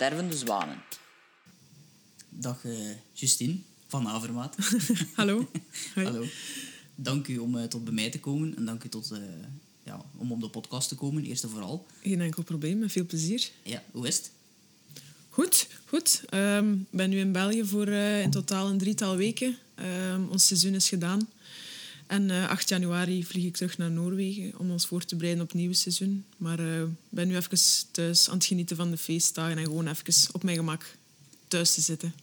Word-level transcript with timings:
Stervende 0.00 0.36
Zwanen. 0.36 0.82
Dag 2.28 2.64
uh, 2.64 2.90
Justine 3.12 3.56
van 3.86 4.08
Avermaat. 4.08 4.56
Hallo. 5.18 5.50
Hallo. 5.94 6.24
Dank 6.94 7.28
u 7.28 7.38
om 7.38 7.56
uh, 7.56 7.64
tot 7.64 7.84
bij 7.84 7.92
mij 7.92 8.10
te 8.10 8.20
komen 8.20 8.56
en 8.56 8.64
dank 8.64 8.84
u 8.84 8.88
tot, 8.88 9.10
uh, 9.12 9.18
ja, 9.82 10.04
om 10.16 10.32
op 10.32 10.40
de 10.40 10.48
podcast 10.48 10.88
te 10.88 10.94
komen, 10.94 11.24
eerst 11.24 11.42
en 11.42 11.50
vooral. 11.50 11.86
Geen 12.02 12.20
enkel 12.20 12.42
probleem, 12.42 12.78
met 12.78 12.92
veel 12.92 13.06
plezier. 13.06 13.50
Ja, 13.62 13.82
hoe 13.90 14.06
is 14.06 14.16
het? 14.16 14.30
Goed, 15.28 15.68
goed. 15.84 16.22
Ik 16.24 16.34
um, 16.34 16.86
ben 16.90 17.10
nu 17.10 17.18
in 17.18 17.32
België 17.32 17.64
voor 17.64 17.88
in 17.88 18.30
totaal 18.30 18.68
een 18.68 18.78
drietal 18.78 19.16
weken. 19.16 19.56
Um, 20.12 20.28
ons 20.28 20.46
seizoen 20.46 20.74
is 20.74 20.88
gedaan. 20.88 21.28
En 22.10 22.28
uh, 22.28 22.48
8 22.48 22.68
januari 22.68 23.24
vlieg 23.24 23.44
ik 23.44 23.56
terug 23.56 23.78
naar 23.78 23.90
Noorwegen 23.90 24.58
om 24.58 24.70
ons 24.70 24.86
voor 24.86 25.04
te 25.04 25.16
bereiden 25.16 25.42
op 25.42 25.48
het 25.48 25.58
nieuwe 25.58 25.74
seizoen. 25.74 26.24
Maar 26.36 26.60
ik 26.60 26.66
uh, 26.66 26.82
ben 27.08 27.28
nu 27.28 27.36
even 27.36 27.58
thuis 27.90 28.28
aan 28.28 28.36
het 28.36 28.44
genieten 28.44 28.76
van 28.76 28.90
de 28.90 28.96
feestdagen 28.96 29.58
en 29.58 29.64
gewoon 29.64 29.88
even 29.88 30.34
op 30.34 30.42
mijn 30.42 30.56
gemak 30.56 30.96
thuis 31.48 31.74
te 31.74 31.80
zitten. 31.80 32.14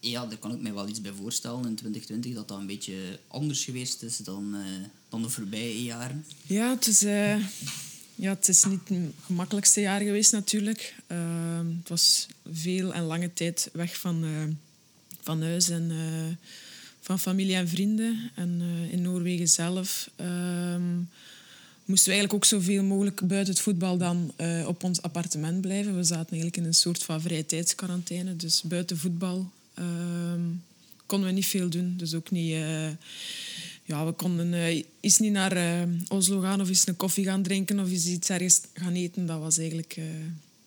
Ja, 0.00 0.26
daar 0.26 0.38
kan 0.38 0.52
ik 0.52 0.60
me 0.60 0.72
wel 0.72 0.88
iets 0.88 1.00
bij 1.00 1.12
voorstellen 1.12 1.66
in 1.66 1.74
2020 1.74 2.34
dat 2.34 2.48
dat 2.48 2.58
een 2.58 2.66
beetje 2.66 3.18
anders 3.28 3.64
geweest 3.64 4.02
is 4.02 4.16
dan, 4.16 4.54
uh, 4.54 4.60
dan 5.08 5.22
de 5.22 5.28
voorbije 5.28 5.82
jaren. 5.82 6.24
Ja, 6.46 6.70
het 6.70 6.86
is, 6.86 7.00
ja, 8.14 8.30
het 8.34 8.48
is 8.48 8.64
niet 8.64 8.88
het 8.88 8.98
gemakkelijkste 9.24 9.80
jaar 9.80 10.00
geweest 10.00 10.32
natuurlijk. 10.32 10.94
het 11.78 11.88
was 11.88 12.26
veel 12.52 12.94
en 12.94 13.02
lange 13.02 13.32
tijd 13.32 13.70
weg 13.72 13.96
van, 13.98 14.24
van 15.20 15.42
huis 15.42 15.68
en 15.68 15.90
van 17.08 17.18
familie 17.18 17.54
en 17.54 17.68
vrienden. 17.68 18.30
En 18.34 18.60
uh, 18.60 18.92
in 18.92 19.02
Noorwegen 19.02 19.48
zelf 19.48 20.10
um, 20.20 21.08
moesten 21.84 22.08
we 22.08 22.16
eigenlijk 22.18 22.34
ook 22.34 22.44
zoveel 22.44 22.82
mogelijk 22.82 23.26
buiten 23.26 23.54
het 23.54 23.62
voetbal 23.62 23.96
dan 23.98 24.32
uh, 24.40 24.66
op 24.66 24.84
ons 24.84 25.02
appartement 25.02 25.60
blijven. 25.60 25.96
We 25.96 26.02
zaten 26.02 26.26
eigenlijk 26.26 26.56
in 26.56 26.64
een 26.64 26.74
soort 26.74 27.02
van 27.02 27.20
vrije 27.20 27.46
tijdsquarantaine. 27.46 28.36
Dus 28.36 28.62
buiten 28.62 28.98
voetbal 28.98 29.50
um, 29.78 30.62
konden 31.06 31.28
we 31.28 31.34
niet 31.34 31.46
veel 31.46 31.68
doen. 31.68 31.94
Dus 31.96 32.14
ook 32.14 32.30
niet... 32.30 32.50
Uh, 32.50 32.88
ja, 33.84 34.06
we 34.06 34.12
konden 34.12 34.52
uh, 34.52 34.82
niet 35.18 35.32
naar 35.32 35.86
Oslo 36.08 36.40
gaan 36.40 36.60
of 36.60 36.68
eens 36.68 36.86
een 36.86 36.96
koffie 36.96 37.24
gaan 37.24 37.42
drinken 37.42 37.80
of 37.80 37.90
eens 37.90 38.06
iets 38.06 38.28
ergens 38.28 38.60
gaan 38.74 38.94
eten. 38.94 39.26
Dat 39.26 39.40
was 39.40 39.58
eigenlijk... 39.58 39.98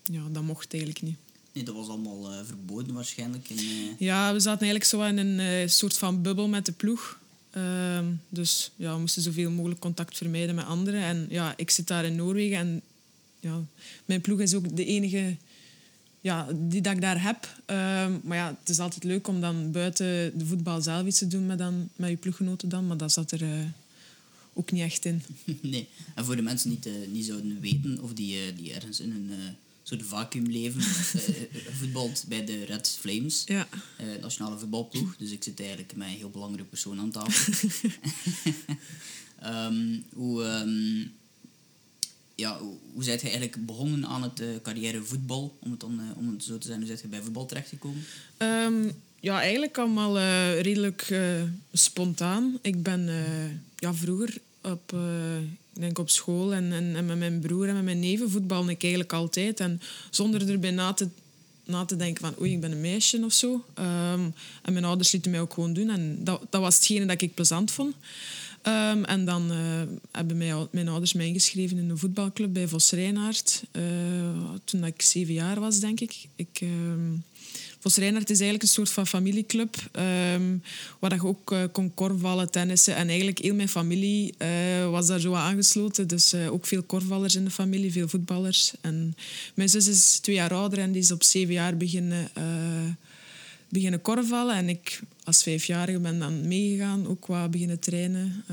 Ja, 0.04 0.24
dat 0.32 0.44
mocht 0.44 0.74
eigenlijk 0.74 1.04
niet. 1.04 1.18
Nee, 1.54 1.64
dat 1.64 1.76
was 1.76 1.88
allemaal 1.88 2.32
uh, 2.32 2.38
verboden 2.46 2.94
waarschijnlijk. 2.94 3.50
In, 3.50 3.58
uh... 3.58 4.00
Ja, 4.00 4.34
we 4.34 4.40
zaten 4.40 4.60
eigenlijk 4.60 4.90
zo 4.90 5.02
in 5.02 5.18
een 5.18 5.40
uh, 5.40 5.68
soort 5.68 5.98
van 5.98 6.22
bubbel 6.22 6.48
met 6.48 6.66
de 6.66 6.72
ploeg. 6.72 7.20
Ehm, 7.52 8.06
dus 8.30 8.72
ja, 8.76 8.94
we 8.94 9.00
moesten 9.00 9.22
zoveel 9.22 9.52
mogelijk 9.52 9.80
contact 9.80 10.18
vermijden 10.18 10.56
met 10.56 10.66
anderen. 10.66 11.02
En 11.02 11.26
ja, 11.30 11.54
ik 11.58 11.70
zit 11.70 11.88
daar 11.88 12.06
in 12.06 12.16
Noorwegen 12.16 12.58
en 12.58 12.82
ja, 13.40 13.64
mijn 14.06 14.22
ploeg 14.22 14.40
is 14.40 14.54
ook 14.54 14.76
de 14.76 14.86
enige 14.86 15.36
ja, 16.22 16.48
die 16.54 16.82
dat 16.82 16.94
ik 16.94 17.02
daar 17.02 17.24
heb. 17.24 17.56
Ehm, 17.66 18.12
maar 18.24 18.38
ja, 18.38 18.58
het 18.60 18.70
is 18.70 18.80
altijd 18.80 19.04
leuk 19.04 19.28
om 19.28 19.42
dan 19.42 19.72
buiten 19.72 20.38
de 20.38 20.46
voetbal 20.46 20.82
zelf 20.82 21.06
iets 21.06 21.18
te 21.18 21.28
doen 21.28 21.46
met, 21.46 21.58
dan, 21.58 21.90
met 21.96 22.10
je 22.10 22.16
ploeggenoten 22.16 22.70
dan. 22.70 22.88
Maar 22.88 22.98
dat 22.98 23.12
zat 23.12 23.32
er 23.32 23.74
ook 24.54 24.72
niet 24.72 24.82
echt 24.82 25.06
in. 25.06 25.22
nee, 25.62 25.88
en 26.16 26.26
voor 26.26 26.36
de 26.36 26.42
mensen 26.42 26.70
die 26.70 26.92
niet, 26.92 27.12
niet 27.12 27.26
zouden 27.26 27.60
weten 27.60 28.02
of 28.02 28.14
die, 28.14 28.54
die 28.54 28.74
ergens 28.74 29.00
in 29.00 29.12
een 29.12 29.32
soort 29.84 30.04
vacuümleven. 30.04 30.82
uh, 30.82 30.86
voetbalt 31.80 32.24
bij 32.28 32.46
de 32.46 32.66
Red 32.66 32.98
Flames, 33.00 33.44
ja. 33.46 33.68
uh, 34.02 34.22
nationale 34.22 34.58
voetbalploeg. 34.58 35.16
Dus 35.18 35.32
ik 35.32 35.44
zit 35.44 35.60
eigenlijk 35.60 35.96
met 35.96 36.08
een 36.08 36.14
heel 36.14 36.30
belangrijke 36.30 36.70
persoon 36.70 37.00
aan 37.00 37.12
tafel. 37.12 37.70
um, 39.44 40.04
hoe, 40.20 40.44
um, 40.44 41.12
ja, 42.36 42.60
hoe, 42.60 42.78
hoe 42.94 43.04
zijt 43.04 43.22
je 43.22 43.30
eigenlijk 43.30 43.66
begonnen 43.66 44.06
aan 44.06 44.24
het 44.24 44.40
uh, 44.40 44.48
carrière 44.62 45.04
voetbal? 45.04 45.58
Om 45.60 45.72
het, 45.72 45.80
dan, 45.80 46.00
om 46.16 46.32
het 46.32 46.44
zo 46.44 46.58
te 46.58 46.68
zijn, 46.68 46.78
hoe 46.78 46.88
zijt 46.88 47.02
je 47.02 47.08
bij 47.08 47.22
voetbal 47.22 47.46
terechtgekomen? 47.46 48.04
Um, 48.38 48.92
ja, 49.20 49.42
eigenlijk 49.42 49.78
allemaal 49.78 50.20
redelijk 50.62 51.16
spontaan. 51.74 52.58
Ik 52.62 52.84
ben 52.84 53.10
ja, 53.76 53.94
vroeger 53.94 54.38
op 54.62 54.96
denk 55.74 56.00
op 56.00 56.10
school 56.10 56.54
en, 56.54 56.72
en, 56.72 56.96
en, 56.96 57.06
met 57.06 57.18
mijn 57.18 57.40
broer 57.40 57.68
en 57.68 57.74
met 57.74 57.84
mijn 57.84 58.00
neven 58.00 58.30
voetbalde 58.30 58.72
ik 58.72 58.82
eigenlijk 58.82 59.14
altijd. 59.14 59.60
En 59.60 59.82
zonder 60.10 60.50
erbij 60.50 60.72
na 60.72 60.94
te, 60.94 61.08
na 61.66 61.86
te 61.86 61.96
denken 61.96 62.22
van 62.22 62.42
oei, 62.42 62.52
ik 62.52 62.60
ben 62.60 62.72
een 62.72 62.82
meisje 62.82 63.24
of 63.24 63.34
zo. 63.34 63.52
Um, 63.80 64.34
en 64.62 64.74
mijn 64.74 64.86
ouders 64.86 65.12
lieten 65.12 65.32
mij 65.32 65.40
ook 65.40 65.54
gewoon 65.54 65.74
doen. 65.74 65.90
En 65.90 66.24
dat, 66.24 66.42
dat 66.50 66.62
was 66.62 66.76
hetgene 66.76 67.06
dat 67.06 67.22
ik 67.22 67.34
plezant 67.34 67.72
vond. 67.72 67.96
Um, 68.68 69.06
en 69.06 69.26
dan 69.26 69.52
uh, 69.52 69.82
hebben 70.12 70.38
mij, 70.38 70.68
mijn 70.72 70.88
ouders 70.88 71.14
mij 71.14 71.28
ingeschreven 71.28 71.78
in 71.78 71.90
een 71.90 71.98
voetbalclub 71.98 72.54
bij 72.54 72.68
Vos 72.68 72.92
Reinaard. 72.92 73.64
Uh, 73.72 73.84
toen 74.64 74.86
ik 74.86 75.02
zeven 75.02 75.34
jaar 75.34 75.60
was, 75.60 75.80
denk 75.80 76.00
ik. 76.00 76.28
ik 76.36 76.60
um, 76.62 77.24
Vos 77.82 77.96
Reinhardt 77.96 78.30
is 78.30 78.40
eigenlijk 78.40 78.64
een 78.64 78.76
soort 78.76 78.90
van 78.90 79.08
familieclub. 79.08 79.76
Um, 80.34 80.64
waar 81.00 81.14
je 81.14 81.26
ook 81.26 81.52
uh, 81.52 81.64
kon 81.72 81.94
korfballen, 81.94 82.52
tennissen. 82.52 82.96
En 82.96 83.08
eigenlijk 83.08 83.40
heel 83.40 83.56
mijn 83.56 83.70
familie 83.70 84.34
uh, 84.38 84.90
was 84.90 85.08
daar 85.08 85.20
zo 85.20 85.34
aangesloten. 85.34 86.08
Dus 86.08 86.34
uh, 86.34 86.54
ook 86.54 86.66
veel 86.66 86.84
korfballers 86.84 87.36
in 87.36 87.44
de 87.44 87.50
familie, 87.52 87.92
veel 87.92 88.08
voetballers. 88.08 88.72
En 88.82 89.16
mijn 89.54 89.70
zus 89.70 89.88
is 89.88 90.20
twee 90.20 90.36
jaar 90.36 90.54
ouder 90.54 90.80
en 90.80 90.92
die 90.92 91.02
is 91.02 91.12
op 91.12 91.24
zeven 91.24 91.54
jaar 91.54 91.78
beginnen, 91.78 92.30
beginnen 93.70 94.02
korfballen. 94.02 94.56
En 94.56 94.70
ik 94.70 95.02
als 95.24 95.44
vijfjarige 95.44 96.00
ben 96.00 96.20
dan 96.20 96.48
meegegaan, 96.48 97.08
ook 97.08 97.26
wat 97.26 97.52
beginnen 97.52 97.80
trainen, 97.80 98.46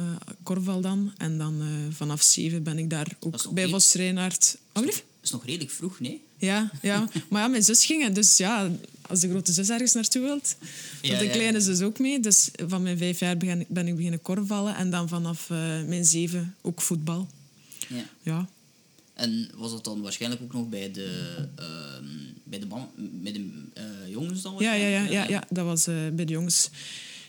korfbal 0.43 0.81
dan. 0.81 1.13
En 1.17 1.39
dan 1.39 1.63
vanaf 1.91 2.23
zeven 2.23 2.63
ben 2.63 2.79
ik 2.79 2.91
daar 2.91 3.17
ook 3.21 3.53
bij 3.53 3.69
Vos 3.69 3.93
Reinhardt. 3.93 4.59
Dat 4.73 5.03
is 5.23 5.31
nog 5.31 5.45
redelijk 5.45 5.71
vroeg, 5.71 6.01
nee? 6.01 6.21
Ja, 6.39 6.71
ja, 6.83 7.09
maar 7.31 7.43
ja, 7.43 7.49
mijn 7.49 7.65
zus 7.65 7.85
ging. 7.85 8.13
Dus 8.13 8.37
ja, 8.37 8.71
als 9.09 9.21
de 9.21 9.29
grote 9.29 9.53
zus 9.53 9.69
ergens 9.69 9.93
naartoe 9.93 10.23
wilt, 10.23 10.57
ja, 11.03 11.19
de 11.19 11.29
kleine 11.31 11.61
zus 11.61 11.81
ook 11.81 11.99
mee. 11.99 12.21
Dus 12.21 12.51
van 12.67 12.83
mijn 12.83 12.99
vijf 12.99 13.21
jaar 13.21 13.37
ben, 13.37 13.65
ben 13.69 13.87
ik 13.87 13.97
beginnen 13.97 14.23
korfballen. 14.23 14.77
En 14.77 14.91
dan 14.91 15.09
vanaf 15.09 15.51
uh, 15.51 15.59
mijn 15.83 16.05
zeven 16.05 16.55
ook 16.61 16.81
voetbal. 16.81 17.29
Ja. 17.89 18.05
ja. 18.23 18.49
En 19.15 19.51
was 19.55 19.71
dat 19.71 19.85
dan 19.85 20.01
waarschijnlijk 20.01 20.43
ook 20.43 20.53
nog 20.53 20.69
bij 20.69 20.93
de, 20.93 21.37
uh, 21.59 22.09
bij 22.45 22.59
de, 22.59 22.67
bij 22.97 23.33
de 23.33 23.51
uh, 23.79 24.11
jongens 24.11 24.43
dan? 24.43 24.55
Ja, 24.59 24.73
ja, 24.73 24.89
ja, 24.89 25.03
ja, 25.03 25.29
ja, 25.29 25.45
dat 25.51 25.65
was 25.65 25.85
bij 25.85 26.25
de 26.25 26.33
jongens. 26.33 26.71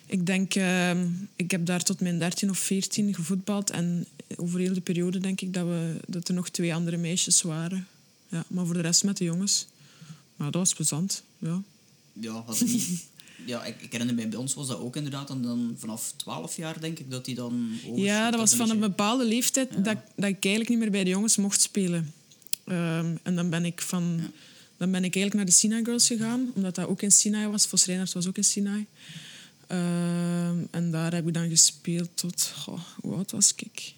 Ik 0.05 0.25
denk, 0.25 0.55
ehm, 0.55 1.07
ik 1.35 1.51
heb 1.51 1.65
daar 1.65 1.83
tot 1.83 1.99
mijn 1.99 2.19
13 2.19 2.49
of 2.49 2.57
14 2.57 3.13
gevoetbald. 3.13 3.69
En 3.69 4.05
over 4.35 4.59
heel 4.59 4.73
de 4.73 4.81
periode 4.81 5.19
denk 5.19 5.41
ik 5.41 5.53
dat, 5.53 5.65
we, 5.65 5.95
dat 6.07 6.27
er 6.27 6.33
nog 6.33 6.49
twee 6.49 6.73
andere 6.73 6.97
meisjes 6.97 7.41
waren. 7.41 7.87
Ja, 8.29 8.45
maar 8.47 8.65
voor 8.65 8.73
de 8.73 8.81
rest 8.81 9.03
met 9.03 9.17
de 9.17 9.23
jongens. 9.23 9.67
Maar 10.35 10.51
dat 10.51 10.61
was 10.61 10.73
plezant, 10.73 11.23
ja. 11.37 11.61
Ja, 12.19 12.43
had 12.45 12.61
niet... 12.61 12.87
Ja, 13.45 13.65
ik, 13.65 13.81
ik 13.81 13.91
herinner 13.91 14.15
mij, 14.15 14.29
bij 14.29 14.39
ons 14.39 14.53
was 14.53 14.67
dat 14.67 14.79
ook 14.79 14.95
inderdaad. 14.95 15.29
En 15.29 15.41
dan 15.41 15.75
vanaf 15.77 16.13
12 16.15 16.55
jaar 16.55 16.79
denk 16.79 16.99
ik 16.99 17.11
dat 17.11 17.25
hij 17.25 17.35
dan... 17.35 17.71
Ja, 17.95 18.31
dat 18.31 18.39
was 18.39 18.55
van 18.55 18.69
een 18.69 18.79
bepaalde 18.79 19.25
leeftijd 19.25 19.71
dat, 19.71 19.97
dat 20.15 20.29
ik 20.29 20.45
eigenlijk 20.45 20.69
niet 20.69 20.79
meer 20.79 20.91
bij 20.91 21.03
de 21.03 21.09
jongens 21.09 21.37
mocht 21.37 21.61
spelen. 21.61 22.13
Um, 22.65 23.19
en 23.23 23.35
dan 23.35 23.49
ben 23.49 23.65
ik 23.65 23.81
van... 23.81 24.19
Ja. 24.21 24.31
Dan 24.77 24.91
ben 24.91 25.03
ik 25.03 25.15
eigenlijk 25.15 25.35
naar 25.35 25.45
de 25.45 25.51
Sinai 25.51 25.83
Girls 25.83 26.07
gegaan, 26.07 26.51
omdat 26.55 26.75
dat 26.75 26.87
ook 26.87 27.01
in 27.01 27.11
Sinai 27.11 27.47
was. 27.47 27.65
Vos 27.65 27.85
Reinhardt 27.85 28.13
was 28.13 28.27
ook 28.27 28.37
in 28.37 28.43
Sinai. 28.43 28.85
Um, 29.71 30.67
en 30.71 30.91
daar 30.91 31.13
heb 31.13 31.27
ik 31.27 31.33
dan 31.33 31.49
gespeeld 31.49 32.09
tot... 32.13 32.53
Oh, 32.65 32.79
hoe 33.01 33.15
oud 33.15 33.31
was 33.31 33.53
ik? 33.55 33.93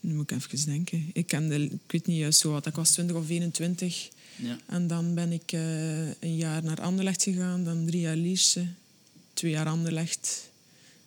Nu 0.00 0.14
moet 0.14 0.30
ik 0.30 0.36
even 0.36 0.66
denken. 0.66 1.10
Ik, 1.12 1.26
kende, 1.26 1.64
ik 1.64 1.80
weet 1.86 2.06
niet 2.06 2.18
juist 2.18 2.40
zo 2.40 2.50
wat. 2.50 2.66
Ik 2.66 2.74
was 2.74 2.90
20 2.90 3.16
of 3.16 3.28
21. 3.28 4.08
Ja. 4.38 4.58
En 4.66 4.86
dan 4.86 5.14
ben 5.14 5.32
ik 5.32 5.52
uh, 5.52 6.06
een 6.06 6.36
jaar 6.36 6.64
naar 6.64 6.80
Anderlecht 6.80 7.22
gegaan. 7.22 7.64
Dan 7.64 7.86
drie 7.86 8.00
jaar 8.00 8.16
Lierse. 8.16 8.66
Twee 9.32 9.50
jaar 9.50 9.66
Anderlecht. 9.66 10.50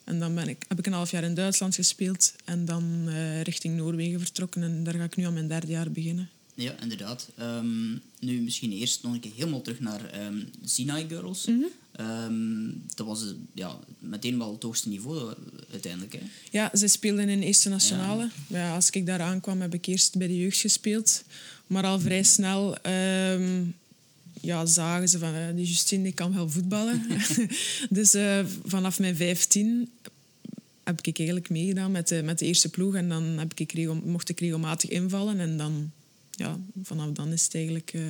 En 0.03 0.19
dan 0.19 0.35
ben 0.35 0.47
ik, 0.47 0.65
heb 0.67 0.79
ik 0.79 0.85
een 0.85 0.93
half 0.93 1.11
jaar 1.11 1.23
in 1.23 1.33
Duitsland 1.33 1.75
gespeeld. 1.75 2.33
En 2.45 2.65
dan 2.65 3.03
uh, 3.07 3.41
richting 3.41 3.77
Noorwegen 3.77 4.19
vertrokken. 4.19 4.63
En 4.63 4.83
daar 4.83 4.93
ga 4.93 5.03
ik 5.03 5.15
nu 5.15 5.23
aan 5.23 5.33
mijn 5.33 5.47
derde 5.47 5.67
jaar 5.67 5.91
beginnen. 5.91 6.29
Ja, 6.55 6.75
inderdaad. 6.81 7.29
Um, 7.39 8.01
nu 8.19 8.41
misschien 8.41 8.71
eerst 8.71 9.03
nog 9.03 9.13
een 9.13 9.19
keer 9.19 9.31
helemaal 9.35 9.61
terug 9.61 9.79
naar 9.79 10.25
um, 10.25 10.49
Sinai 10.63 11.07
Girls. 11.07 11.45
Mm 11.45 11.65
-hmm. 11.95 12.05
um, 12.05 12.83
dat 12.95 13.05
was 13.05 13.33
ja, 13.53 13.79
meteen 13.99 14.37
wel 14.37 14.53
het 14.53 14.63
hoogste 14.63 14.89
niveau 14.89 15.33
uiteindelijk. 15.71 16.13
Hè? 16.13 16.19
Ja, 16.51 16.71
ze 16.73 16.87
speelden 16.87 17.29
in 17.29 17.41
Eerste 17.41 17.69
Nationale. 17.69 18.29
Ja. 18.47 18.57
ja. 18.57 18.75
als 18.75 18.89
ik 18.89 19.05
daar 19.05 19.21
aankwam, 19.21 19.61
heb 19.61 19.73
ik 19.73 19.85
eerst 19.85 20.17
bij 20.17 20.27
de 20.27 20.37
jeugd 20.37 20.59
gespeeld. 20.59 21.23
Maar 21.71 21.83
al 21.83 21.99
vrij 21.99 22.23
snel 22.23 22.77
ja, 24.41 24.65
zagen 24.65 25.09
ze 25.09 25.19
van 25.19 25.55
die 25.55 25.65
Justine 25.65 26.03
die 26.03 26.13
kan 26.13 26.33
wel 26.33 26.49
voetballen. 26.49 27.03
dus 27.89 28.15
uh, 28.15 28.45
vanaf 28.65 28.99
mijn 28.99 29.15
15 29.15 29.89
heb 30.83 31.01
ik 31.01 31.17
eigenlijk 31.17 31.49
meegedaan 31.49 31.91
met 31.91 32.07
de, 32.07 32.23
met 32.23 32.39
de 32.39 32.45
eerste 32.45 32.69
ploeg. 32.69 32.95
En 32.95 33.09
dan 33.09 33.23
heb 33.23 33.53
ik 33.55 34.03
mocht 34.03 34.29
ik 34.29 34.39
regelmatig 34.39 34.89
invallen. 34.89 35.39
En 35.39 35.57
dan 35.57 35.91
ja, 36.31 36.59
vanaf 36.83 37.11
dan 37.11 37.31
is 37.31 37.43
het 37.43 37.55
eigenlijk 37.55 37.93
uh, 37.93 38.03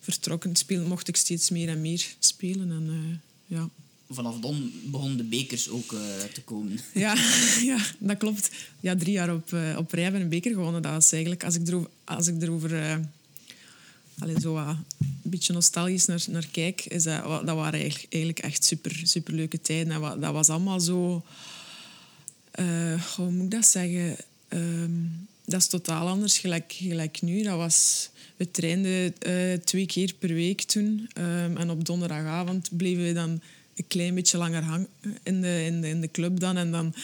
vertrokken. 0.00 0.56
Speel, 0.56 0.86
mocht 0.86 1.08
ik 1.08 1.16
steeds 1.16 1.50
meer 1.50 1.68
en 1.68 1.80
meer 1.80 2.06
spelen. 2.18 2.70
En, 2.70 3.20
ja. 3.46 3.68
Vanaf 4.10 4.38
dan 4.38 4.72
begonnen 4.84 5.16
de 5.16 5.24
bekers 5.24 5.68
ook 5.68 5.92
uh, 5.92 6.00
te 6.32 6.42
komen. 6.42 6.78
Ja, 6.94 7.14
ja, 7.72 7.78
dat 7.98 8.16
klopt. 8.16 8.50
Ja, 8.80 8.96
drie 8.96 9.12
jaar 9.12 9.34
op, 9.34 9.56
op 9.76 9.92
rij 9.92 10.02
hebben 10.02 10.20
een 10.20 10.28
beker 10.28 10.52
gewonnen. 10.52 10.82
Dat 10.82 10.92
was 10.92 11.12
eigenlijk, 11.12 11.44
als 11.44 11.54
ik 11.54 11.68
erover, 11.68 11.90
als 12.04 12.26
ik 12.26 12.42
erover 12.42 13.00
allee, 14.18 14.40
zo 14.40 14.52
wat 14.52 14.66
een 14.66 15.30
beetje 15.30 15.52
nostalgisch 15.52 16.06
naar, 16.06 16.24
naar 16.30 16.46
kijk, 16.50 16.84
is 16.84 17.02
dat, 17.02 17.46
dat 17.46 17.56
waren 17.56 17.80
eigenlijk, 17.80 18.38
echt 18.38 18.64
super, 18.64 19.00
super 19.02 19.34
leuke 19.34 19.60
tijden. 19.60 19.92
En 19.92 20.20
dat 20.20 20.32
was 20.32 20.48
allemaal 20.48 20.80
zo... 20.80 21.24
eh, 22.50 23.02
hoe 23.16 23.30
moet 23.30 23.44
ik 23.44 23.50
dat 23.50 23.66
zeggen? 23.66 24.16
Ehm, 24.48 24.90
dat 25.44 25.60
is 25.60 25.66
totaal 25.66 26.08
anders 26.08 26.38
gelijk, 26.38 26.72
gelijk 26.76 27.22
nu. 27.22 27.42
Dat 27.42 27.56
was, 27.56 28.08
we 28.36 28.50
trainden 28.50 29.18
eh, 29.18 29.52
twee 29.64 29.86
keer 29.86 30.14
per 30.18 30.34
week 30.34 30.62
toen. 30.62 31.10
Ehm, 31.12 31.56
en 31.56 31.70
op 31.70 31.84
donderdagavond 31.84 32.68
bleven 32.76 33.04
we 33.04 33.12
dan 33.12 33.40
een 33.78 33.86
klein 33.88 34.14
beetje 34.14 34.38
langer 34.38 34.62
hangen 34.62 34.88
in 35.22 35.40
de, 35.40 35.64
in 35.64 35.80
de, 35.80 35.88
in 35.88 36.00
de 36.00 36.10
club 36.10 36.40
dan. 36.40 36.56
En 36.56 36.70
dan 36.70 36.94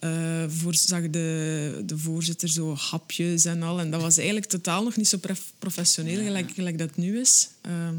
eh, 0.00 0.44
voor, 0.48 0.74
zag 0.74 1.10
de, 1.10 1.82
de 1.86 1.98
voorzitter 1.98 2.48
zo 2.48 2.74
hapjes 2.74 3.44
en 3.44 3.62
al. 3.62 3.80
En 3.80 3.90
dat 3.90 4.00
was 4.00 4.16
eigenlijk 4.16 4.46
totaal 4.46 4.84
nog 4.84 4.96
niet 4.96 5.08
zo 5.08 5.18
prof- 5.18 5.52
professioneel 5.58 6.22
gelijk, 6.22 6.50
gelijk 6.50 6.78
dat 6.78 6.96
nu 6.96 7.18
is. 7.20 7.48
Ehm, 7.60 7.94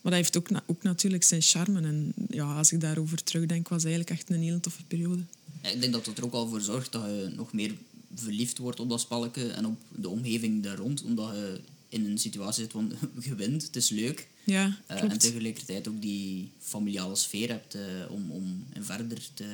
maar 0.00 0.14
dat 0.14 0.22
heeft 0.22 0.36
ook, 0.36 0.50
na- 0.50 0.62
ook 0.66 0.82
natuurlijk 0.82 1.22
zijn 1.24 1.42
charme. 1.42 1.80
En 1.80 2.12
ja, 2.30 2.56
als 2.56 2.72
ik 2.72 2.80
daarover 2.80 3.22
terugdenk, 3.22 3.68
was 3.68 3.82
het 3.82 3.92
eigenlijk 3.92 4.20
echt 4.20 4.30
een 4.30 4.42
hele 4.42 4.60
toffe 4.60 4.84
periode. 4.84 5.22
Ja, 5.62 5.68
ik 5.68 5.80
denk 5.80 5.92
dat 5.92 6.04
dat 6.04 6.18
er 6.18 6.24
ook 6.24 6.32
al 6.32 6.48
voor 6.48 6.60
zorgt 6.60 6.92
dat 6.92 7.02
je 7.02 7.32
nog 7.36 7.52
meer 7.52 7.72
verliefd 8.14 8.58
wordt 8.58 8.80
op 8.80 8.88
dat 8.88 9.00
spelletje 9.00 9.46
en 9.48 9.66
op 9.66 9.76
de 9.88 10.08
omgeving 10.08 10.62
daar 10.62 10.76
rond. 10.76 11.02
Omdat 11.02 11.34
je 11.34 11.60
in 11.88 12.06
een 12.06 12.18
situatie 12.18 12.62
zit 12.62 12.72
van 12.72 12.92
je 13.28 13.34
wint, 13.34 13.62
het 13.62 13.76
is 13.76 13.88
leuk. 13.88 14.26
Ja, 14.46 14.78
Eh, 14.86 15.02
en 15.02 15.18
tegelijkertijd 15.18 15.88
ook 15.88 16.02
die 16.02 16.50
familiale 16.60 17.16
sfeer 17.16 17.48
hebt 17.48 17.74
eh, 17.74 17.82
om, 18.08 18.30
om 18.30 18.64
verder 18.80 19.18
te, 19.34 19.44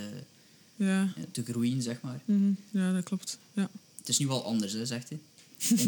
Ja. 0.77 1.01
ja, 1.17 1.25
te 1.31 1.45
groeien, 1.45 1.83
zeg 1.83 2.01
maar. 2.01 2.21
Mhm. 2.25 2.51
ja, 2.71 2.93
dat 2.93 3.05
klopt. 3.05 3.39
Ja. 3.55 3.71
Het 3.99 4.09
is 4.09 4.19
nu 4.19 4.27
wel 4.27 4.45
anders, 4.45 4.73
hè, 4.73 4.87
zegt 4.87 5.09
hij. 5.09 5.19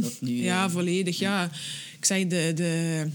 Dat 0.00 0.20
nu, 0.20 0.30
Ja, 0.42 0.64
eh, 0.64 0.70
volledig. 0.70 1.18
Ja. 1.18 1.50
Ik 1.98 2.04
zeg, 2.04 2.26
de, 2.26 2.52
de 2.54 3.08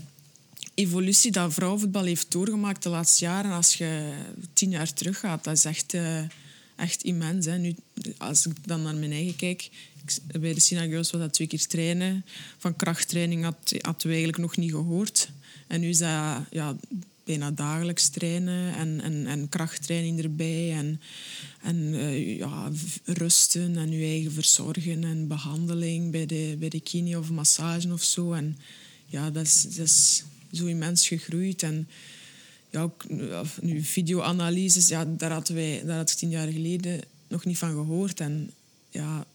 evolutie 0.74 1.32
dat 1.32 1.54
vrouwenvoetbal 1.54 2.04
heeft 2.04 2.32
doorgemaakt 2.32 2.84
de 2.84 2.90
laatste 2.90 3.26
jaren, 3.26 3.52
als 3.52 3.76
je 3.76 4.14
tien 4.54 4.70
jaar 4.70 4.94
teruggaat, 4.94 5.44
dat 5.44 5.58
is 5.58 5.66
echt, 5.66 5.94
eh, 5.94 6.22
echt 6.76 7.04
immens. 7.04 7.46
Hè. 7.46 7.58
Nu, 7.58 7.76
als 8.18 8.46
ik 8.46 8.68
dan 8.68 8.82
naar 8.82 8.96
mijn 8.96 9.12
eigen 9.12 9.36
kijk, 9.36 9.70
ik- 10.06 10.40
bij 10.42 10.54
de 10.54 10.60
Sina 10.60 10.82
Girls 10.82 11.12
was 11.12 11.22
dat 11.22 11.34
twee 11.34 11.48
keer 11.48 11.68
trainen. 11.68 12.26
Van 12.58 12.76
krachttraining 12.76 13.44
had, 13.44 13.56
hadden 13.82 14.02
we 14.08 14.08
eigenlijk 14.14 14.38
nog 14.38 14.58
niet 14.58 14.72
gehoord. 14.72 15.30
En 15.70 15.80
nu 15.80 15.90
is 15.90 15.98
dat 15.98 16.44
ja, 16.50 16.76
bijna 17.24 17.52
dagelijks 17.52 18.08
trainen 18.10 18.76
en, 18.76 19.02
en, 19.02 19.28
en 19.28 19.50
krachttraining 19.50 20.24
erbij. 20.24 20.72
En, 20.74 21.02
en 21.62 21.94
eh, 21.94 22.38
ja, 22.38 22.72
rusten 23.06 23.78
en 23.78 23.92
je 23.92 24.06
eigen 24.06 24.32
verzorgen 24.32 25.04
en 25.04 25.28
behandeling 25.28 26.12
bij 26.12 26.26
de, 26.26 26.56
bij 26.60 26.70
de 26.70 26.80
kine 26.80 27.18
of 27.18 27.30
massage 27.30 27.94
of 27.94 28.04
zo. 28.04 28.34
En 28.34 28.58
ja, 29.06 29.32
dat 29.32 29.46
is, 29.46 29.62
dat 29.62 29.86
is 29.86 30.24
zo 30.52 30.66
immens 30.66 31.08
gegroeid. 31.08 31.64
En 31.64 31.88
ja, 32.70 32.82
ook 32.82 33.06
nu 33.62 33.84
videoanalyses, 33.84 34.88
ja, 34.88 35.06
daar, 35.06 35.32
hadden 35.32 35.56
wij, 35.56 35.82
daar 35.86 35.98
had 35.98 36.10
ik 36.10 36.18
tien 36.18 36.30
jaar 36.30 36.52
geleden 36.52 37.02
nog 37.28 37.46
niet 37.46 37.58
van 37.58 37.72
gehoord. 37.72 38.20
En 38.20 38.52
ja, 38.90 39.26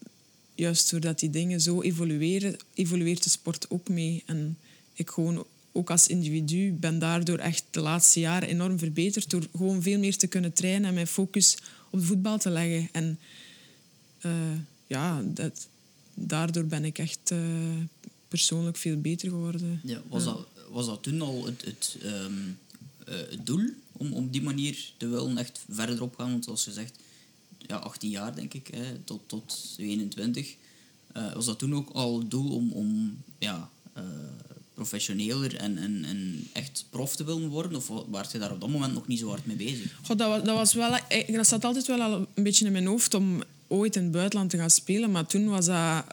juist 0.54 0.90
doordat 0.90 1.18
die 1.18 1.30
dingen 1.30 1.60
zo 1.60 1.82
evolueren, 1.82 2.56
evolueert 2.74 3.24
de 3.24 3.30
sport 3.30 3.70
ook 3.70 3.88
mee. 3.88 4.22
En 4.26 4.58
ik 4.94 5.10
gewoon 5.10 5.46
ook 5.76 5.90
als 5.90 6.06
individu 6.06 6.72
ben 6.72 6.98
daardoor 6.98 7.38
echt 7.38 7.64
de 7.70 7.80
laatste 7.80 8.20
jaren 8.20 8.48
enorm 8.48 8.78
verbeterd 8.78 9.30
door 9.30 9.46
gewoon 9.56 9.82
veel 9.82 9.98
meer 9.98 10.16
te 10.16 10.26
kunnen 10.26 10.52
trainen 10.52 10.88
en 10.88 10.94
mijn 10.94 11.06
focus 11.06 11.56
op 11.90 12.00
de 12.00 12.06
voetbal 12.06 12.38
te 12.38 12.50
leggen. 12.50 12.88
En 12.92 13.18
eh, 14.18 14.32
ja, 14.86 15.22
dat, 15.22 15.68
daardoor 16.14 16.64
ben 16.64 16.84
ik 16.84 16.98
echt 16.98 17.30
eh, 17.30 17.38
persoonlijk 18.28 18.76
veel 18.76 19.00
beter 19.00 19.28
geworden. 19.28 19.80
Ja, 19.84 20.02
was, 20.08 20.24
Dat, 20.24 20.46
was 20.70 20.86
dat 20.86 21.02
toen 21.02 21.20
al 21.20 21.44
het, 21.44 21.64
het, 21.64 21.96
ehm, 22.02 22.32
eh, 23.04 23.14
het 23.30 23.46
doel 23.46 23.70
om 23.92 24.12
op 24.12 24.32
die 24.32 24.42
manier 24.42 24.92
te 24.96 25.06
willen 25.06 25.38
echt 25.38 25.64
verder 25.70 26.02
opgaan? 26.02 26.30
Want 26.30 26.44
zoals 26.44 26.64
gezegd, 26.64 26.98
ja, 27.58 27.76
18 27.76 28.10
jaar 28.10 28.34
denk 28.34 28.54
ik, 28.54 28.66
hè, 28.66 28.98
tot, 28.98 29.20
tot 29.26 29.74
21. 29.76 30.54
Eh, 31.12 31.32
was 31.32 31.46
dat 31.46 31.58
toen 31.58 31.74
ook 31.74 31.90
al 31.90 32.18
het 32.18 32.30
doel 32.30 32.54
om, 32.54 32.72
om 32.72 33.18
ja, 33.38 33.70
professioneler 34.74 35.56
en, 35.56 35.78
en, 35.78 36.04
en 36.04 36.48
echt 36.52 36.86
prof 36.90 37.16
te 37.16 37.24
willen 37.24 37.48
worden? 37.48 37.76
Of 37.76 37.88
was 38.08 38.32
je 38.32 38.38
daar 38.38 38.52
op 38.52 38.60
dat 38.60 38.70
moment 38.70 38.94
nog 38.94 39.06
niet 39.06 39.18
zo 39.18 39.28
hard 39.28 39.46
mee 39.46 39.56
bezig? 39.56 39.98
God, 40.02 40.18
dat, 40.18 40.28
was, 40.28 40.42
dat, 40.42 40.56
was 40.56 40.74
wel, 40.74 40.96
eh, 41.08 41.34
dat 41.34 41.46
zat 41.46 41.64
altijd 41.64 41.86
wel 41.86 42.00
al 42.00 42.26
een 42.34 42.42
beetje 42.42 42.66
in 42.66 42.72
mijn 42.72 42.86
hoofd 42.86 43.14
om 43.14 43.42
ooit 43.66 43.96
in 43.96 44.02
het 44.02 44.12
buitenland 44.12 44.50
te 44.50 44.56
gaan 44.58 44.70
spelen. 44.70 45.10
Maar 45.10 45.26
toen 45.26 45.48
was 45.48 45.66
dat 45.66 46.04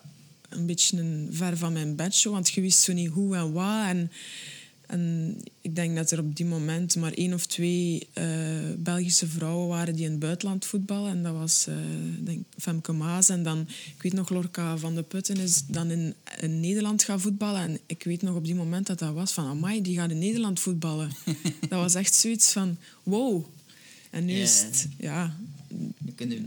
een 0.49 0.65
beetje 0.65 0.97
een 0.97 1.29
ver 1.31 1.57
van 1.57 1.73
mijn 1.73 1.95
bedshow. 1.95 2.33
Want 2.33 2.49
je 2.49 2.61
wist 2.61 2.79
zo 2.79 2.93
niet 2.93 3.09
hoe 3.09 3.35
en 3.35 3.53
wat. 3.53 3.85
En, 3.85 4.11
en 4.91 5.35
ik 5.61 5.75
denk 5.75 5.95
dat 5.95 6.11
er 6.11 6.19
op 6.19 6.35
die 6.35 6.45
moment 6.45 6.95
maar 6.95 7.11
één 7.13 7.33
of 7.33 7.45
twee 7.45 8.07
eh, 8.13 8.25
Belgische 8.77 9.27
vrouwen 9.27 9.67
waren 9.67 9.95
die 9.95 10.05
in 10.05 10.11
het 10.11 10.19
buitenland 10.19 10.65
voetballen. 10.65 11.11
En 11.11 11.23
dat 11.23 11.33
was 11.33 11.67
eh, 11.67 11.75
denk, 12.19 12.45
Femke 12.57 12.91
Maas. 12.91 13.29
En 13.29 13.43
dan, 13.43 13.59
ik 13.95 14.01
weet 14.01 14.13
nog, 14.13 14.29
Lorca 14.29 14.77
van 14.77 14.95
de 14.95 15.01
Putten 15.03 15.37
is 15.37 15.63
dan 15.67 15.91
in, 15.91 16.13
in 16.39 16.59
Nederland 16.59 17.03
gaan 17.03 17.21
voetballen. 17.21 17.61
En 17.61 17.79
ik 17.85 18.03
weet 18.03 18.21
nog 18.21 18.35
op 18.35 18.45
die 18.45 18.55
moment 18.55 18.87
dat 18.87 18.99
dat 18.99 19.13
was 19.13 19.31
van... 19.31 19.45
Amai, 19.45 19.81
die 19.81 19.95
gaat 19.97 20.11
in 20.11 20.19
Nederland 20.19 20.59
voetballen. 20.59 21.11
dat 21.69 21.79
was 21.79 21.95
echt 21.95 22.15
zoiets 22.15 22.51
van... 22.51 22.77
Wow. 23.03 23.45
En 24.09 24.25
nu 24.25 24.33
Ja. 24.33 24.41
is 24.43 24.61
het... 24.61 24.87
Ja, 24.99 25.35
Je 26.05 26.11
kunt, 26.15 26.31
je 26.31 26.41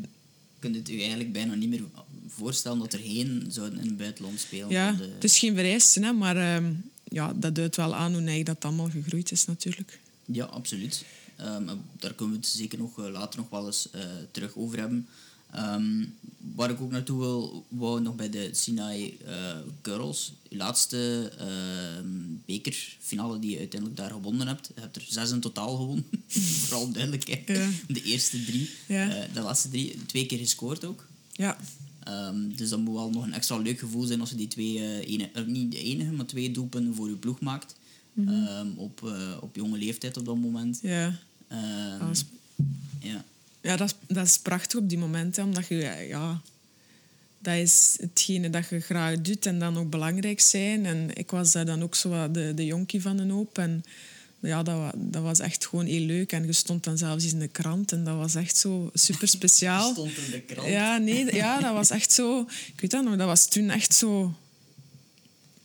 kunt 0.59 0.77
het 0.77 0.89
je 0.89 0.99
eigenlijk 0.99 1.33
bijna 1.33 1.55
niet 1.55 1.69
meer 1.69 1.83
voorstellen 2.29 2.79
dat 2.79 2.93
er 2.93 2.99
geen 2.99 3.45
zouden 3.49 3.79
in 3.81 3.87
het 3.87 3.97
buitenland 3.97 4.41
spelen. 4.41 4.69
ja 4.71 4.93
de- 4.93 5.11
het 5.15 5.25
is 5.25 5.39
geen 5.39 5.55
vereiste, 5.55 6.01
hè, 6.01 6.13
maar 6.13 6.37
ehm, 6.37 6.73
ja, 7.15 7.33
dat 7.37 7.55
duidt 7.55 7.77
wel 7.77 7.95
aan 7.95 8.13
hoe 8.13 8.21
neig 8.21 8.45
dat 8.45 8.65
allemaal 8.65 8.91
gegroeid 8.91 9.31
is 9.31 9.45
natuurlijk. 9.45 10.01
Ja, 10.25 10.45
absoluut. 10.45 11.05
Ehm, 11.37 11.67
daar 11.99 12.15
kunnen 12.15 12.35
we 12.35 12.41
het 12.41 12.51
zeker 12.51 12.79
nog 12.79 12.99
eh, 12.99 13.13
later 13.13 13.41
nog 13.41 13.49
wel 13.49 13.67
eens 13.67 13.91
eh, 13.91 14.01
terug 14.31 14.57
over 14.57 14.79
hebben. 14.79 15.09
Ehm, 15.51 16.05
waar 16.55 16.71
ik 16.71 16.81
ook 16.81 16.91
naartoe 16.91 17.19
wil, 17.19 17.67
wou 17.69 18.01
nog 18.01 18.15
bij 18.15 18.31
de 18.31 18.49
Sinai 18.53 19.19
eh, 19.27 19.57
Girls. 19.83 20.33
Je 20.49 20.57
laatste 20.57 21.33
ehm, 21.39 22.09
bekerfinale 22.47 23.39
die 23.39 23.51
je 23.51 23.59
uiteindelijk 23.59 24.01
daar 24.01 24.11
gewonnen 24.11 24.47
hebt. 24.47 24.71
Je 24.75 24.81
hebt 24.81 24.97
er 24.97 25.05
zes 25.09 25.31
in 25.31 25.41
totaal 25.41 25.77
gewonnen. 25.77 26.07
Vooral 26.67 26.93
duidelijkheid. 26.93 27.49
Ja. 27.49 27.69
De 27.89 28.03
eerste 28.03 28.45
drie. 28.45 28.71
Ja. 28.87 29.27
De 29.33 29.41
laatste 29.41 29.69
drie, 29.69 30.05
twee 30.07 30.27
keer 30.27 30.39
gescoord 30.39 30.85
ook. 30.85 31.07
Ja, 31.33 31.59
Ehm, 32.05 32.49
dus 32.57 32.69
dat 32.69 32.79
moet 32.79 32.95
wel 32.95 33.11
nog 33.11 33.25
een 33.25 33.33
extra 33.33 33.57
leuk 33.57 33.79
gevoel 33.79 34.03
zijn 34.03 34.21
als 34.21 34.31
je 34.31 34.37
die 34.37 34.49
twee, 34.49 34.79
eh, 34.79 35.13
ene, 35.13 35.31
eh, 35.33 35.45
niet 35.45 35.71
de 35.71 35.83
enige, 35.83 36.13
maar 36.13 36.27
twee 36.27 36.51
doelpunten 36.51 36.95
voor 36.95 37.09
je 37.09 37.17
ploeg 37.17 37.41
maakt. 37.41 37.75
Ehm, 38.27 38.67
op, 38.77 39.05
eh, 39.05 39.37
op 39.41 39.57
jonge 39.57 39.79
leeftijd 39.79 40.17
op 40.17 40.25
dat 40.25 40.37
moment. 40.37 40.79
ja. 40.83 41.19
Ehm, 41.49 41.99
Dat 41.99 42.11
is, 42.11 42.25
ja. 43.01 43.25
ja 43.61 43.77
dat, 43.77 43.89
is, 43.89 44.15
dat 44.17 44.27
is 44.27 44.39
prachtig 44.39 44.79
op 44.79 44.89
die 44.89 44.99
momenten, 44.99 45.45
omdat 45.45 45.67
je... 45.67 46.07
Ja, 46.09 46.41
dat 47.39 47.55
is 47.55 47.97
hetgene 48.01 48.51
dat 48.51 48.69
je 48.69 48.81
graag 48.81 49.21
doet 49.21 49.47
en 49.47 49.59
dan 49.59 49.77
ook 49.77 49.91
belangrijk 49.91 50.41
zijn. 50.41 50.87
En 50.87 51.11
ik 51.15 51.31
was 51.31 51.53
daar 51.53 51.65
dan 51.65 51.83
ook 51.83 51.95
zo 51.95 52.31
de, 52.31 52.53
de 52.55 52.65
jonkie 52.65 53.03
van 53.03 53.19
een 53.19 53.31
hoop. 53.31 53.59
En 53.59 53.85
ja, 54.45 54.63
dat, 54.63 54.93
dat 54.97 55.23
was 55.23 55.39
echt 55.39 55.67
gewoon 55.67 55.87
heel 55.87 56.01
leuk. 56.07 56.33
En 56.33 56.47
je 56.47 56.53
stond 56.53 56.85
dan 56.85 56.99
zelfs 56.99 57.25
eens 57.25 57.33
in 57.33 57.39
de 57.39 57.49
krant 57.49 57.93
en 57.93 58.05
dat 58.05 58.17
was 58.17 58.35
echt 58.35 58.57
zo 58.57 58.91
super 58.95 59.29
speciaal. 59.29 59.91
Stond 59.93 60.17
in 60.17 60.31
de 60.31 60.41
krant. 60.41 60.69
Ja, 60.69 60.97
nee, 60.97 61.35
ja, 61.35 61.61
dat 61.61 61.73
was 61.73 61.91
echt 61.91 62.13
zo... 62.13 62.41
Ik 62.75 62.81
weet 62.81 62.91
dat 62.91 63.05
nog, 63.05 63.17
dat 63.17 63.27
was 63.27 63.49
toen 63.49 63.71
echt 63.71 63.95
zo... 63.95 64.35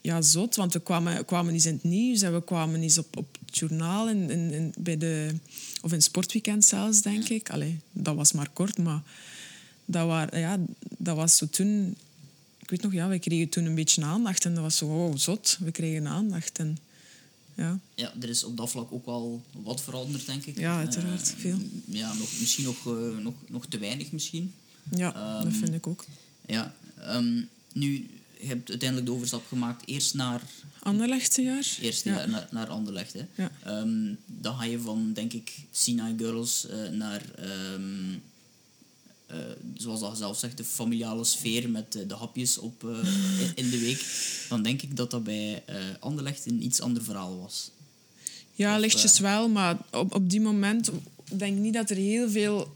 Ja, 0.01 0.21
zot, 0.21 0.55
want 0.55 0.74
we 0.74 0.79
kwamen, 0.81 1.25
kwamen 1.25 1.53
eens 1.53 1.65
in 1.65 1.74
het 1.74 1.83
nieuws 1.83 2.21
en 2.21 2.33
we 2.33 2.43
kwamen 2.43 2.81
eens 2.81 2.98
op, 2.98 3.17
op 3.17 3.38
het 3.45 3.57
journaal, 3.57 4.09
in, 4.09 4.29
in, 4.29 4.51
in- 4.51 4.74
bij 4.77 4.98
de, 4.98 5.36
of 5.81 5.89
in 5.89 5.95
het 5.95 6.03
sportweekend 6.03 6.65
zelfs, 6.65 7.01
denk 7.01 7.29
ik. 7.29 7.50
Allee, 7.50 7.79
dat 7.91 8.15
was 8.15 8.31
maar 8.31 8.50
kort, 8.53 8.77
maar 8.77 9.01
dat, 9.86 10.07
waren, 10.07 10.39
ja, 10.39 10.57
dat 10.98 11.15
was 11.15 11.38
zo 11.38 11.48
toen... 11.50 11.95
Ik 12.59 12.69
weet 12.69 12.81
nog, 12.81 12.93
ja, 12.93 13.07
we 13.07 13.19
kregen 13.19 13.50
toen 13.50 13.65
een 13.65 13.75
beetje 13.75 14.03
aandacht 14.03 14.45
en 14.45 14.53
dat 14.53 14.63
was 14.63 14.77
zo, 14.77 14.86
oh, 14.86 15.15
zot, 15.15 15.57
we 15.59 15.71
kregen 15.71 16.07
aandacht. 16.07 16.59
En, 16.59 16.77
ja. 17.60 17.80
Ja, 17.96 18.13
er 18.22 18.30
is 18.30 18.44
op 18.44 18.58
dat 18.58 18.70
vlak 18.70 18.92
ook 18.92 19.06
wel 19.06 19.42
wat 19.51 19.82
veranderd, 19.82 20.25
denk 20.25 20.46
ik. 20.46 20.58
Ja, 20.60 20.78
uiteraard, 20.78 21.34
Eh, 21.34 21.39
veel. 21.39 21.58
Ja, 21.86 22.13
nog, 22.13 22.30
misschien 22.39 22.63
nog, 22.63 22.88
eh, 22.88 23.18
nog, 23.18 23.34
nog 23.48 23.66
te 23.66 23.78
weinig 23.78 24.12
misschien. 24.12 24.54
ja, 24.96 25.12
dat 25.42 25.46
Ehm, 25.51 25.51
vind 25.60 25.74
ik 25.74 25.88
ook. 25.88 26.06
Ja, 26.46 26.74
ehm, 27.00 27.42
nu, 27.74 28.10
je 28.39 28.48
hebt 28.48 28.70
uiteindelijk 28.70 29.10
de 29.10 29.13
overstap 29.16 29.48
gemaakt 29.48 29.88
eerst 29.88 30.13
naar, 30.13 30.42
Anderlechtse 30.80 31.42
jaar? 31.42 31.78
eerst 31.82 32.04
ja. 32.04 32.25
naar, 32.25 32.48
naar 32.51 32.68
Anderlecht. 32.68 33.13
Hè. 33.13 33.25
Ja. 33.36 33.51
Ehm, 33.63 34.13
dan 34.25 34.56
ga 34.58 34.63
je 34.63 34.80
van, 34.80 35.13
denk 35.13 35.34
ik, 35.34 35.56
Sinai 35.72 36.13
Girls 36.18 36.68
eh, 36.68 36.89
naar, 36.89 37.22
eh, 39.29 39.38
zoals 39.75 40.00
dat 40.00 40.17
zelf 40.17 40.38
zegt, 40.39 40.57
de 40.57 40.63
familiale 40.63 41.24
sfeer 41.24 41.69
met 41.69 41.95
eh, 41.95 42.07
de 42.07 42.13
hapjes 42.13 42.57
op, 42.57 42.83
eh, 42.83 42.89
in, 43.55 43.69
de 43.69 43.79
week. 43.79 44.05
Dan 44.50 44.63
denk 44.63 44.81
ik 44.81 44.95
dat 44.95 45.12
dat 45.12 45.24
bij 45.24 45.63
eh 45.65 45.75
Anderlecht 46.00 46.45
een 46.45 46.63
iets 46.63 46.81
ander 46.81 47.03
verhaal 47.03 47.39
was. 47.39 47.71
Ja, 48.53 48.75
Of, 48.75 48.81
lichtjes 48.81 49.19
wel, 49.19 49.50
maar 49.50 49.77
op, 49.91 50.15
op 50.15 50.29
die 50.29 50.41
moment 50.41 50.89
denk 51.24 51.55
ik 51.55 51.62
niet 51.62 51.74
dat 51.74 51.89
er 51.89 51.95
heel 51.95 52.29
veel 52.29 52.75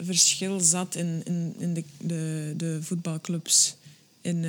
verschil 0.00 0.60
zat 0.60 0.94
in, 0.94 1.20
in, 1.24 1.54
in 1.58 1.74
de, 1.74 1.84
de, 1.98 2.54
de 2.56 2.78
voetbalclubs 2.82 3.74
in, 4.20 4.44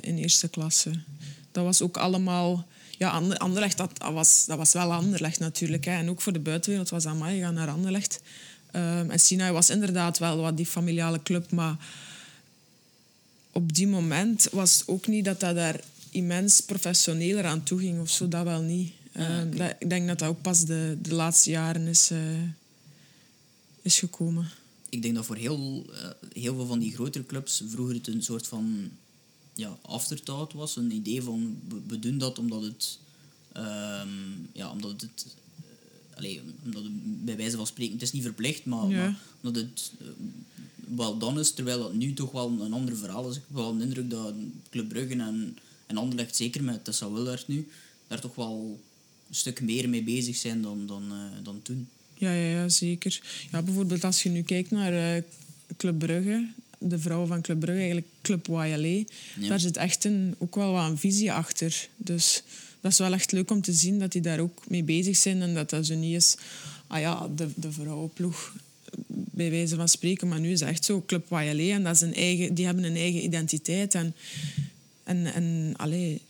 in 0.00 0.16
eerste 0.16 0.48
klasse. 0.48 0.90
Dat 1.52 1.64
was 1.64 1.82
ook 1.82 1.96
allemaal... 1.96 2.66
ja, 2.98 3.10
Ander- 3.10 3.38
Anderlecht, 3.38 3.76
dat, 3.76 3.98
dat, 3.98 4.12
was, 4.12 4.44
dat 4.46 4.58
was 4.58 4.72
wel 4.72 4.92
Anderlecht 4.92 5.38
natuurlijk. 5.38 5.84
Hè. 5.84 5.92
En 5.92 6.08
ook 6.10 6.20
voor 6.20 6.32
de 6.32 6.38
buitenwereld 6.40 6.90
was 6.90 7.02
dat, 7.02 7.14
maar 7.18 7.32
je 7.32 7.42
gaat 7.42 7.54
naar 7.54 7.68
Anderlecht. 7.70 8.20
Ehm, 8.76 9.10
en 9.10 9.18
Sinai 9.18 9.52
was 9.52 9.70
inderdaad 9.70 10.18
wel 10.18 10.36
wat 10.36 10.56
die 10.56 10.66
familiale 10.66 11.22
club, 11.22 11.50
maar 11.50 11.76
op 13.52 13.74
die 13.74 13.86
moment 13.86 14.48
was 14.52 14.78
het 14.78 14.88
ook 14.88 15.06
niet 15.06 15.24
dat 15.24 15.40
dat 15.40 15.54
daar 15.54 15.80
immens 16.10 16.60
professioneler 16.60 17.44
aan 17.44 17.62
toe 17.62 17.78
ging 17.78 18.00
of 18.00 18.10
zo, 18.10 18.28
dat 18.28 18.44
wel 18.44 18.60
niet. 18.60 18.92
Ehm, 19.12 19.56
dat, 19.56 19.74
ik 19.78 19.90
denk 19.90 20.06
dat 20.06 20.18
dat 20.18 20.28
ook 20.28 20.42
pas 20.42 20.64
de, 20.64 20.98
de 21.02 21.14
laatste 21.14 21.50
jaren 21.50 21.86
is, 21.86 22.10
eh, 22.10 22.42
is 23.82 23.98
gekomen. 23.98 24.48
Ik 24.88 25.02
denk 25.02 25.14
dat 25.14 25.26
voor 25.26 25.36
heel, 25.36 25.86
eh, 25.92 26.10
heel 26.32 26.54
veel 26.54 26.66
van 26.66 26.78
die 26.78 26.94
grotere 26.94 27.26
clubs 27.26 27.62
vroeger 27.66 27.94
het 27.94 28.06
een 28.06 28.22
soort 28.22 28.46
van 28.46 28.90
ja, 29.54 29.78
afterthought 29.82 30.52
was. 30.52 30.76
Een 30.76 30.90
idee 30.90 31.22
van 31.22 31.58
we, 31.86 31.98
doen 31.98 32.18
dat 32.18 32.38
omdat 32.38 32.62
het, 32.62 32.98
ehm, 33.52 34.08
ja, 34.52 34.70
omdat 34.70 35.00
het, 35.00 35.26
allee, 36.16 36.40
omdat 36.64 36.82
het 36.82 37.24
bij 37.24 37.36
wijze 37.36 37.56
van 37.56 37.66
spreken, 37.66 37.92
het 37.92 38.02
is 38.02 38.12
niet 38.12 38.22
verplicht, 38.22 38.64
maar, 38.64 38.88
Ja. 38.88 38.96
maar 38.96 39.16
omdat 39.42 39.62
het 39.62 39.92
eh, 40.00 40.06
wel 40.96 41.18
dan 41.18 41.38
is, 41.38 41.50
terwijl 41.52 41.78
dat 41.78 41.94
nu 41.94 42.12
toch 42.14 42.32
wel 42.32 42.56
een 42.60 42.72
ander 42.72 42.96
verhaal 42.96 43.30
is. 43.30 43.36
Ik 43.36 43.42
heb 43.46 43.56
wel 43.56 43.76
de 43.76 43.82
indruk 43.84 44.10
dat 44.10 44.34
Club 44.70 44.88
Brugge 44.88 45.12
en, 45.14 45.56
en 45.86 45.96
Anderlecht, 45.96 46.36
zeker 46.36 46.62
met 46.64 46.84
Tessa 46.84 47.10
Willard 47.12 47.48
nu, 47.48 47.68
daar 48.06 48.20
toch 48.20 48.34
wel 48.34 48.80
een 49.28 49.34
stuk 49.34 49.60
meer 49.60 49.88
mee 49.88 50.02
bezig 50.02 50.36
zijn 50.36 50.62
dan, 50.62 50.86
dan, 50.86 51.02
eh, 51.10 51.44
dan 51.44 51.62
toen. 51.62 51.88
Ja, 52.14 52.32
ja, 52.32 52.48
ja, 52.50 52.68
zeker. 52.68 53.20
Ja, 53.52 53.62
bijvoorbeeld 53.62 54.04
als 54.04 54.22
je 54.22 54.28
nu 54.28 54.42
kijkt 54.42 54.70
naar 54.70 55.16
eh, 55.16 55.22
Club 55.76 55.98
Brugge, 55.98 56.48
de 56.78 56.98
vrouwen 56.98 57.28
van 57.28 57.40
Club 57.42 57.58
Brugge, 57.60 57.78
eigenlijk 57.78 58.06
Club 58.22 58.46
YLE, 58.48 59.04
Ja. 59.40 59.48
daar 59.48 59.60
zit 59.60 59.76
echt 59.76 60.04
een, 60.04 60.34
ook 60.38 60.54
wel 60.54 60.72
wat 60.72 60.90
een 60.90 60.98
visie 60.98 61.32
achter. 61.32 61.88
Dus 61.96 62.42
dat 62.80 62.92
is 62.92 62.98
wel 62.98 63.12
echt 63.12 63.32
leuk 63.32 63.50
om 63.50 63.60
te 63.60 63.72
zien 63.72 63.98
dat 63.98 64.12
die 64.12 64.20
daar 64.20 64.40
ook 64.40 64.62
mee 64.68 64.82
bezig 64.82 65.16
zijn 65.16 65.42
en 65.42 65.54
dat 65.54 65.70
dat 65.70 65.86
zo 65.86 65.94
niet 65.94 66.14
is, 66.14 66.36
ah 66.86 67.00
ja, 67.00 67.28
de, 67.36 67.48
de 67.54 67.72
vrouwenploeg, 67.72 68.52
bij 69.06 69.50
wijze 69.50 69.76
van 69.76 69.88
spreken. 69.88 70.28
Maar 70.28 70.40
nu 70.40 70.50
is 70.50 70.60
het 70.60 70.68
echt 70.68 70.84
zo, 70.84 71.02
Club 71.06 71.30
YLE, 71.30 71.72
en 71.72 71.82
dat 71.82 71.94
is 71.94 72.00
een 72.00 72.14
eigen, 72.14 72.54
die 72.54 72.64
hebben 72.64 72.84
een 72.84 72.96
eigen 72.96 73.24
identiteit. 73.24 73.94
En, 73.94 74.14
en, 75.04 75.34
en 75.34 75.74
allee, 75.76 76.20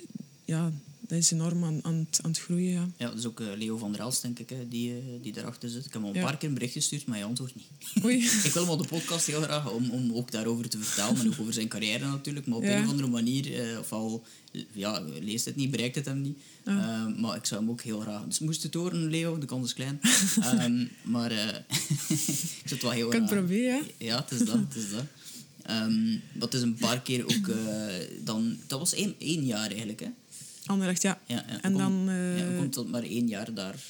ja, 0.44 0.72
dat 1.08 1.18
is 1.18 1.30
enorm 1.30 1.64
aan, 1.64 1.78
aan, 1.84 1.94
het- 1.94 2.20
aan 2.22 2.30
het 2.30 2.40
groeien, 2.40 2.70
ja. 2.72 2.88
Ja, 2.96 3.06
dat 3.08 3.18
is 3.18 3.26
ook 3.26 3.40
eh, 3.40 3.46
Leo 3.56 3.76
van 3.76 3.92
der 3.92 4.00
Elst, 4.00 4.22
denk 4.22 4.38
ik, 4.38 4.48
hè, 4.48 4.68
die, 4.68 4.90
eh, 4.92 4.96
die 5.22 5.32
daarachter 5.32 5.68
zit. 5.68 5.78
Ik 5.84 5.92
heb 5.92 5.92
hem 5.92 6.02
al 6.04 6.08
een 6.08 6.16
Ja. 6.16 6.22
paar 6.26 6.36
keer 6.36 6.48
een 6.48 6.54
bericht 6.54 6.72
gestuurd, 6.72 7.06
maar 7.06 7.16
hij 7.16 7.26
antwoordt 7.26 7.54
niet. 7.54 8.04
Oei. 8.04 8.24
ik 8.44 8.50
wil 8.52 8.62
hem 8.62 8.70
op 8.72 8.82
de 8.82 8.88
podcast 8.88 9.26
heel 9.26 9.42
graag 9.42 9.70
om, 9.70 9.90
om 9.90 10.12
ook 10.12 10.30
daarover 10.30 10.68
te 10.68 10.78
vertellen. 10.78 11.20
En 11.20 11.26
ook 11.28 11.40
over 11.40 11.52
zijn 11.52 11.68
carrière 11.68 12.06
natuurlijk. 12.06 12.46
Maar 12.46 12.56
op 12.56 12.64
Ja. 12.64 12.76
een 12.76 12.84
of 12.84 12.90
andere 12.90 13.08
manier, 13.08 13.70
eh, 13.72 13.78
ofwel 13.78 14.24
ja, 14.72 15.04
leest 15.20 15.44
het 15.44 15.56
niet, 15.56 15.70
bereikt 15.70 15.94
het 15.94 16.04
hem 16.04 16.20
niet. 16.20 16.38
Maar 17.16 17.36
ik 17.36 17.44
zou 17.46 17.60
hem 17.60 17.70
ook 17.70 17.80
heel 17.80 18.00
graag... 18.00 18.24
Dus 18.24 18.38
moest 18.38 18.62
het 18.62 18.74
horen, 18.74 19.10
Leo, 19.10 19.38
de 19.38 19.46
kans 19.46 19.66
is 19.66 19.74
klein. 19.74 20.00
Ehm, 20.40 20.86
maar 21.02 21.30
eh, 21.30 21.46
ik 22.08 22.62
zou 22.64 22.68
het 22.74 22.82
wel 22.82 22.90
heel 22.90 23.04
Ik 23.06 23.10
kan 23.10 23.20
het 23.20 23.30
proberen, 23.30 23.78
hè. 23.78 24.04
Ja, 24.04 24.16
het 24.28 24.30
is 24.40 24.46
dat. 24.46 24.58
Het 24.68 24.74
is 24.76 24.90
dat. 24.90 25.04
Ehm, 25.62 26.16
het 26.38 26.54
is 26.54 26.60
een 26.62 26.74
paar 26.74 27.00
keer 27.02 27.24
ook 27.24 27.50
dan... 28.24 28.56
Dat 28.66 28.78
was 28.78 28.94
één, 28.94 29.14
één 29.18 29.44
jaar 29.44 29.68
eigenlijk, 29.68 30.00
hè? 30.00 30.08
Anderlecht, 30.66 31.02
ja. 31.02 31.20
Ja, 31.26 31.44
ja. 31.48 31.62
En 31.62 31.70
Hoe 31.72 31.80
dan, 31.80 31.92
komt- 31.92 32.08
eh, 32.08 32.38
ja, 32.38 32.46
hoe 32.48 32.56
komt 32.58 32.74
dat 32.74 32.88
maar 32.88 33.02
één 33.02 33.28
jaar 33.28 33.54
daar... 33.54 33.84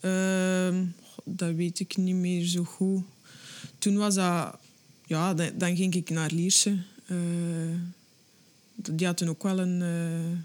Ehm, 0.00 0.84
dat 1.24 1.54
weet 1.54 1.80
ik 1.80 1.96
niet 1.96 2.14
meer 2.14 2.44
zo 2.46 2.64
goed. 2.64 3.02
Toen 3.78 3.96
was 3.96 4.14
dat... 4.14 4.56
Ja, 5.06 5.34
dan, 5.34 5.50
dan 5.58 5.76
ging 5.76 5.94
ik 5.94 6.10
naar 6.10 6.30
Lierse. 6.32 6.76
Eh, 7.06 7.16
die 8.74 9.06
hadden 9.06 9.28
ook 9.28 9.42
wel 9.42 9.58
een... 9.58 9.82
eh, 9.82 10.38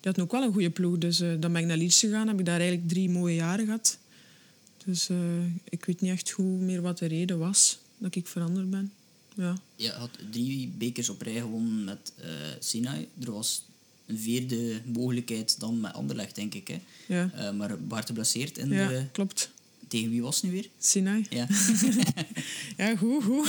die 0.00 0.10
hadden 0.12 0.24
ook 0.24 0.32
wel 0.32 0.42
een 0.42 0.52
goede 0.52 0.70
ploeg. 0.70 0.98
Dus 0.98 1.18
dan 1.18 1.40
ben 1.52 1.56
ik 1.56 1.66
naar 1.66 1.76
Lierse 1.76 2.06
gegaan. 2.06 2.28
Heb 2.28 2.38
ik 2.38 2.44
daar 2.44 2.58
eigenlijk 2.60 2.88
drie 2.88 3.10
mooie 3.10 3.34
jaren 3.34 3.64
gehad. 3.64 3.98
Dus 4.84 5.08
ik 5.68 5.84
weet 5.84 6.00
niet 6.00 6.10
echt 6.10 6.30
goed 6.30 6.60
meer 6.60 6.82
wat 6.82 6.98
de 6.98 7.06
reden 7.06 7.38
was 7.38 7.78
dat 7.98 8.14
ik 8.14 8.26
veranderd 8.26 8.70
ben. 8.70 8.92
Ja. 9.34 9.56
Je 9.76 9.90
had 9.90 10.10
drie 10.30 10.68
bekers 10.78 11.08
op 11.08 11.22
rij 11.22 11.40
gewonnen 11.40 11.84
met 11.84 12.12
Sinai. 12.60 13.08
Er 13.20 13.32
was 13.32 13.64
een 14.08 14.18
vierde 14.18 14.80
mogelijkheid 14.92 15.60
dan 15.60 15.80
met 15.80 15.92
Anderlecht, 15.92 16.34
denk 16.34 16.54
ik. 16.54 16.68
Hè. 16.68 16.80
Ja, 17.06 17.30
Eh, 17.34 17.52
maar 17.52 17.80
Bart 17.80 18.06
geblesseerd. 18.06 18.58
En 18.58 18.68
ja 18.70 18.88
de- 18.88 19.04
klopt. 19.12 19.50
tegen 19.88 20.10
wie 20.10 20.22
was 20.22 20.34
het 20.36 20.44
nu 20.44 20.50
weer? 20.50 20.68
Sinai. 20.78 21.26
Ja. 21.30 21.46
Ja, 22.76 22.96
goed, 22.96 23.24
goed. 23.24 23.48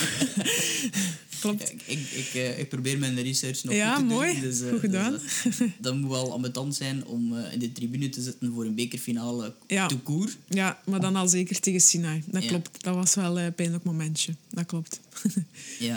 klopt. 1.40 1.72
ik, 1.72 1.82
ik, 1.86 2.00
ik, 2.12 2.30
eh, 2.34 2.60
ik 2.60 2.70
probeer 2.70 2.98
mijn 3.00 3.22
research 3.22 3.64
nog 3.64 3.74
Ja, 3.74 3.96
goed 3.96 4.08
te 4.08 4.14
mooi. 4.14 4.32
doen. 4.34 4.42
Dus, 4.42 4.62
eh, 4.62 4.70
Goed 4.70 4.80
gedaan. 4.80 5.12
dus, 5.44 5.58
dat 5.80 5.96
moet 5.96 6.10
wel 6.10 6.32
ambetant 6.34 6.76
zijn 6.76 7.06
om 7.06 7.38
in 7.38 7.60
de 7.60 7.72
tribune 7.72 8.10
te 8.10 8.22
zitten 8.22 8.54
voor 8.54 8.66
een 8.66 8.76
bekerfinale 8.76 9.54
Ja. 9.68 9.88
tout 9.88 10.04
court. 10.04 10.38
Ja, 10.48 10.82
maar 10.86 11.00
dan 11.02 11.16
al 11.16 11.28
zeker 11.28 11.60
tegen 11.60 11.82
Sinai. 11.82 12.24
Dat 12.26 12.46
klopt. 12.46 12.84
Dat 12.84 12.96
was 12.96 13.16
wel 13.16 13.40
een 13.40 13.54
pijnlijk 13.54 13.84
momentje. 13.84 14.36
Dat 14.50 14.66
klopt. 14.66 15.00
Ja. 15.80 15.96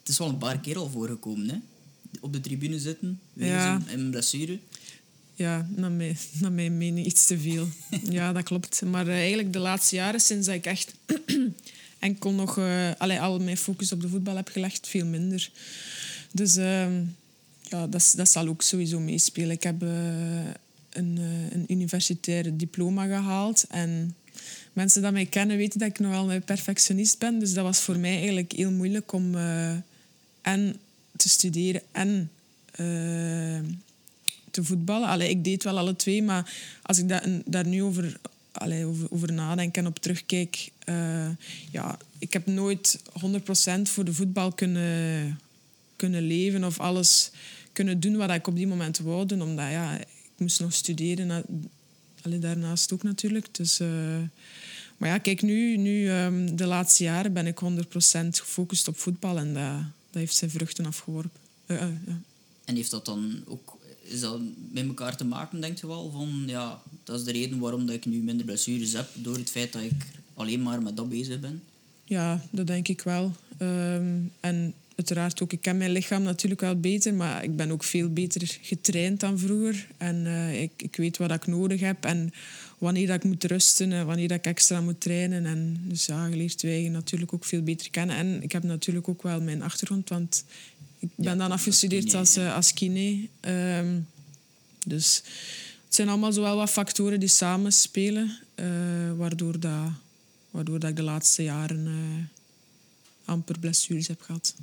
Het 0.00 0.08
is 0.14 0.18
wel 0.18 0.28
een 0.28 0.38
paar 0.38 0.58
keer 0.60 0.78
al 0.78 0.90
voorgekomen, 0.90 1.48
hè? 1.48 1.56
Op 2.20 2.32
de 2.32 2.40
tribune 2.40 2.78
zitten, 2.78 3.20
weer 3.32 3.48
Ja. 3.48 3.74
eens 3.74 3.92
een, 3.92 3.98
een 4.00 4.10
blessure. 4.10 4.58
Ja, 5.34 5.68
naar 5.74 5.90
mijn, 5.90 6.16
naar 6.40 6.52
mijn 6.52 6.76
mening 6.78 7.06
iets 7.06 7.26
te 7.26 7.38
veel. 7.38 7.68
Ja, 8.18 8.32
dat 8.32 8.42
klopt. 8.44 8.82
Maar 8.82 9.06
eh, 9.08 9.14
eigenlijk 9.18 9.52
de 9.52 9.58
laatste 9.58 9.94
jaren, 9.96 10.20
sinds 10.20 10.46
dat 10.46 10.54
ik 10.54 10.66
echt 10.66 10.94
enkel 11.98 12.32
nog 12.32 12.58
eh, 12.58 12.90
allee, 12.98 13.20
al 13.20 13.38
mijn 13.40 13.56
focus 13.56 13.92
op 13.92 14.00
de 14.00 14.08
voetbal 14.08 14.36
heb 14.36 14.48
gelegd, 14.48 14.88
veel 14.88 15.06
minder. 15.06 15.50
Dus 16.32 16.56
ehm, 16.56 17.02
ja, 17.62 17.86
dat, 17.86 18.12
dat 18.16 18.28
zal 18.28 18.46
ook 18.48 18.62
sowieso 18.62 19.00
meespelen. 19.00 19.50
Ik 19.50 19.62
heb 19.62 19.82
eh, 19.82 19.88
een, 20.90 21.16
een 21.50 21.64
universitair 21.68 22.56
diploma 22.56 23.06
gehaald 23.06 23.64
en 23.68 24.14
mensen 24.72 25.02
die 25.02 25.10
mij 25.10 25.26
kennen 25.26 25.56
weten 25.56 25.78
dat 25.78 25.88
ik 25.88 25.98
nogal 25.98 26.32
een 26.32 26.42
perfectionist 26.42 27.18
ben. 27.18 27.38
Dus 27.38 27.52
dat 27.52 27.64
was 27.64 27.78
voor 27.80 27.98
mij 27.98 28.16
eigenlijk 28.16 28.52
heel 28.52 28.70
moeilijk 28.70 29.12
om 29.12 29.34
en 30.42 30.76
te 31.16 31.28
studeren 31.28 31.82
en 31.92 32.30
eh, 32.70 33.60
te 34.50 34.64
voetballen. 34.64 35.08
Allee, 35.08 35.28
ik 35.28 35.44
deed 35.44 35.62
wel 35.62 35.78
alle 35.78 35.96
twee, 35.96 36.22
maar 36.22 36.54
als 36.82 36.98
ik 36.98 37.08
da- 37.08 37.22
daar 37.44 37.66
nu 37.66 37.82
over, 37.82 38.16
allee, 38.52 38.84
over, 39.10 39.32
nadenk 39.32 39.76
en 39.76 39.86
op 39.86 39.98
terugkijk... 39.98 40.70
eh, 40.84 41.28
ja, 41.70 41.98
ik 42.18 42.32
heb 42.32 42.46
nooit 42.46 43.02
100% 43.78 43.82
voor 43.82 44.04
de 44.04 44.14
voetbal 44.14 44.52
kunnen, 44.52 45.38
kunnen 45.96 46.22
leven 46.26 46.64
of 46.64 46.80
alles 46.80 47.30
kunnen 47.72 48.00
doen 48.00 48.16
wat 48.16 48.30
ik 48.30 48.46
op 48.46 48.56
die 48.56 48.66
moment 48.66 48.98
wou 48.98 49.26
doen. 49.26 49.42
Omdat 49.42 49.70
ja, 49.70 49.98
ik 49.98 50.06
moest 50.36 50.60
nog 50.60 50.72
studeren. 50.72 51.44
Allee, 52.22 52.38
daarnaast 52.38 52.92
ook 52.92 53.02
natuurlijk. 53.02 53.46
Dus, 53.54 53.80
eh, 53.80 53.88
maar 54.96 55.08
ja, 55.08 55.18
kijk, 55.18 55.42
nu, 55.42 55.76
nu 55.76 56.08
ehm, 56.08 56.56
de 56.56 56.66
laatste 56.66 57.02
jaren 57.04 57.32
ben 57.32 57.46
ik 57.46 57.58
100% 57.58 58.40
gefocust 58.40 58.88
op 58.88 58.98
voetbal. 58.98 59.38
En 59.38 59.54
dat 59.54 59.82
heeft 60.18 60.34
zijn 60.34 60.50
vruchten 60.50 60.86
afgeworpen. 60.86 61.40
Eh, 61.66 61.82
eh, 61.82 61.88
ja. 62.06 62.20
En 62.64 62.76
heeft 62.76 62.90
dat 62.90 63.04
dan 63.04 63.42
ook... 63.46 63.78
Is 64.02 64.20
dat 64.20 64.40
met 64.70 64.86
elkaar 64.86 65.16
te 65.16 65.24
maken, 65.24 65.60
denk 65.60 65.78
je 65.78 65.86
wel? 65.86 66.10
Van, 66.10 66.42
ja, 66.46 66.82
dat 67.04 67.18
is 67.18 67.24
de 67.24 67.32
reden 67.32 67.58
waarom 67.58 67.86
dat 67.86 67.94
ik 67.94 68.06
nu 68.06 68.18
minder 68.18 68.46
blessures 68.46 68.92
heb, 68.92 69.08
door 69.14 69.36
het 69.36 69.50
feit 69.50 69.72
dat 69.72 69.82
ik 69.82 70.06
alleen 70.34 70.62
maar 70.62 70.82
met 70.82 70.96
dat 70.96 71.08
bezig 71.08 71.40
ben. 71.40 71.62
Ja, 72.04 72.44
dat 72.50 72.66
denk 72.66 72.88
ik 72.88 73.00
wel. 73.02 73.36
Ehm, 73.58 74.20
en 74.40 74.74
uiteraard 74.96 75.42
ook, 75.42 75.52
ik 75.52 75.60
ken 75.60 75.76
mijn 75.76 75.90
lichaam 75.90 76.22
natuurlijk 76.22 76.60
wel 76.60 76.80
beter, 76.80 77.14
maar 77.14 77.44
ik 77.44 77.56
ben 77.56 77.70
ook 77.70 77.84
veel 77.84 78.12
beter 78.12 78.58
getraind 78.62 79.20
dan 79.20 79.38
vroeger. 79.38 79.86
En 79.96 80.26
eh, 80.26 80.62
ik, 80.62 80.70
ik 80.76 80.96
weet 80.96 81.16
wat 81.16 81.30
ik 81.30 81.46
nodig 81.46 81.80
heb 81.80 82.04
en 82.04 82.32
wanneer 82.78 83.06
dat 83.06 83.16
ik 83.16 83.24
moet 83.24 83.44
rusten 83.44 83.92
en 83.92 84.06
wanneer 84.06 84.28
dat 84.28 84.38
ik 84.38 84.46
extra 84.46 84.80
moet 84.80 85.00
trainen. 85.00 85.46
En 85.46 85.84
dus 85.88 86.06
ja, 86.06 86.26
je 86.26 86.36
leert 86.36 86.60
je 86.60 86.68
eigen 86.68 86.92
natuurlijk 86.92 87.32
ook 87.32 87.44
veel 87.44 87.62
beter 87.62 87.90
kennen. 87.90 88.16
En 88.16 88.42
ik 88.42 88.52
heb 88.52 88.62
natuurlijk 88.62 89.08
ook 89.08 89.22
wel 89.22 89.40
mijn 89.40 89.62
achtergrond, 89.62 90.08
want 90.08 90.44
ik 90.98 91.08
ben 91.14 91.24
Ja, 91.24 91.34
dan 91.34 91.40
als 91.50 91.52
afgestudeerd 91.52 92.14
als, 92.14 92.34
ja. 92.34 92.46
eh, 92.46 92.54
als 92.54 92.72
kine. 92.72 93.28
Ehm, 93.40 94.00
dus 94.86 95.22
het 95.84 95.94
zijn 95.94 96.08
allemaal 96.08 96.32
zo 96.32 96.42
wel 96.42 96.56
wat 96.56 96.70
factoren 96.70 97.20
die 97.20 97.28
samenspelen, 97.28 98.38
eh 98.54 98.64
waardoor, 99.16 99.60
dat, 99.60 99.90
waardoor 100.50 100.78
dat 100.78 100.90
ik 100.90 100.96
de 100.96 101.02
laatste 101.02 101.42
jaren 101.42 101.86
eh, 101.86 102.24
amper 103.24 103.58
blessures 103.58 104.08
heb 104.08 104.20
gehad. 104.20 104.54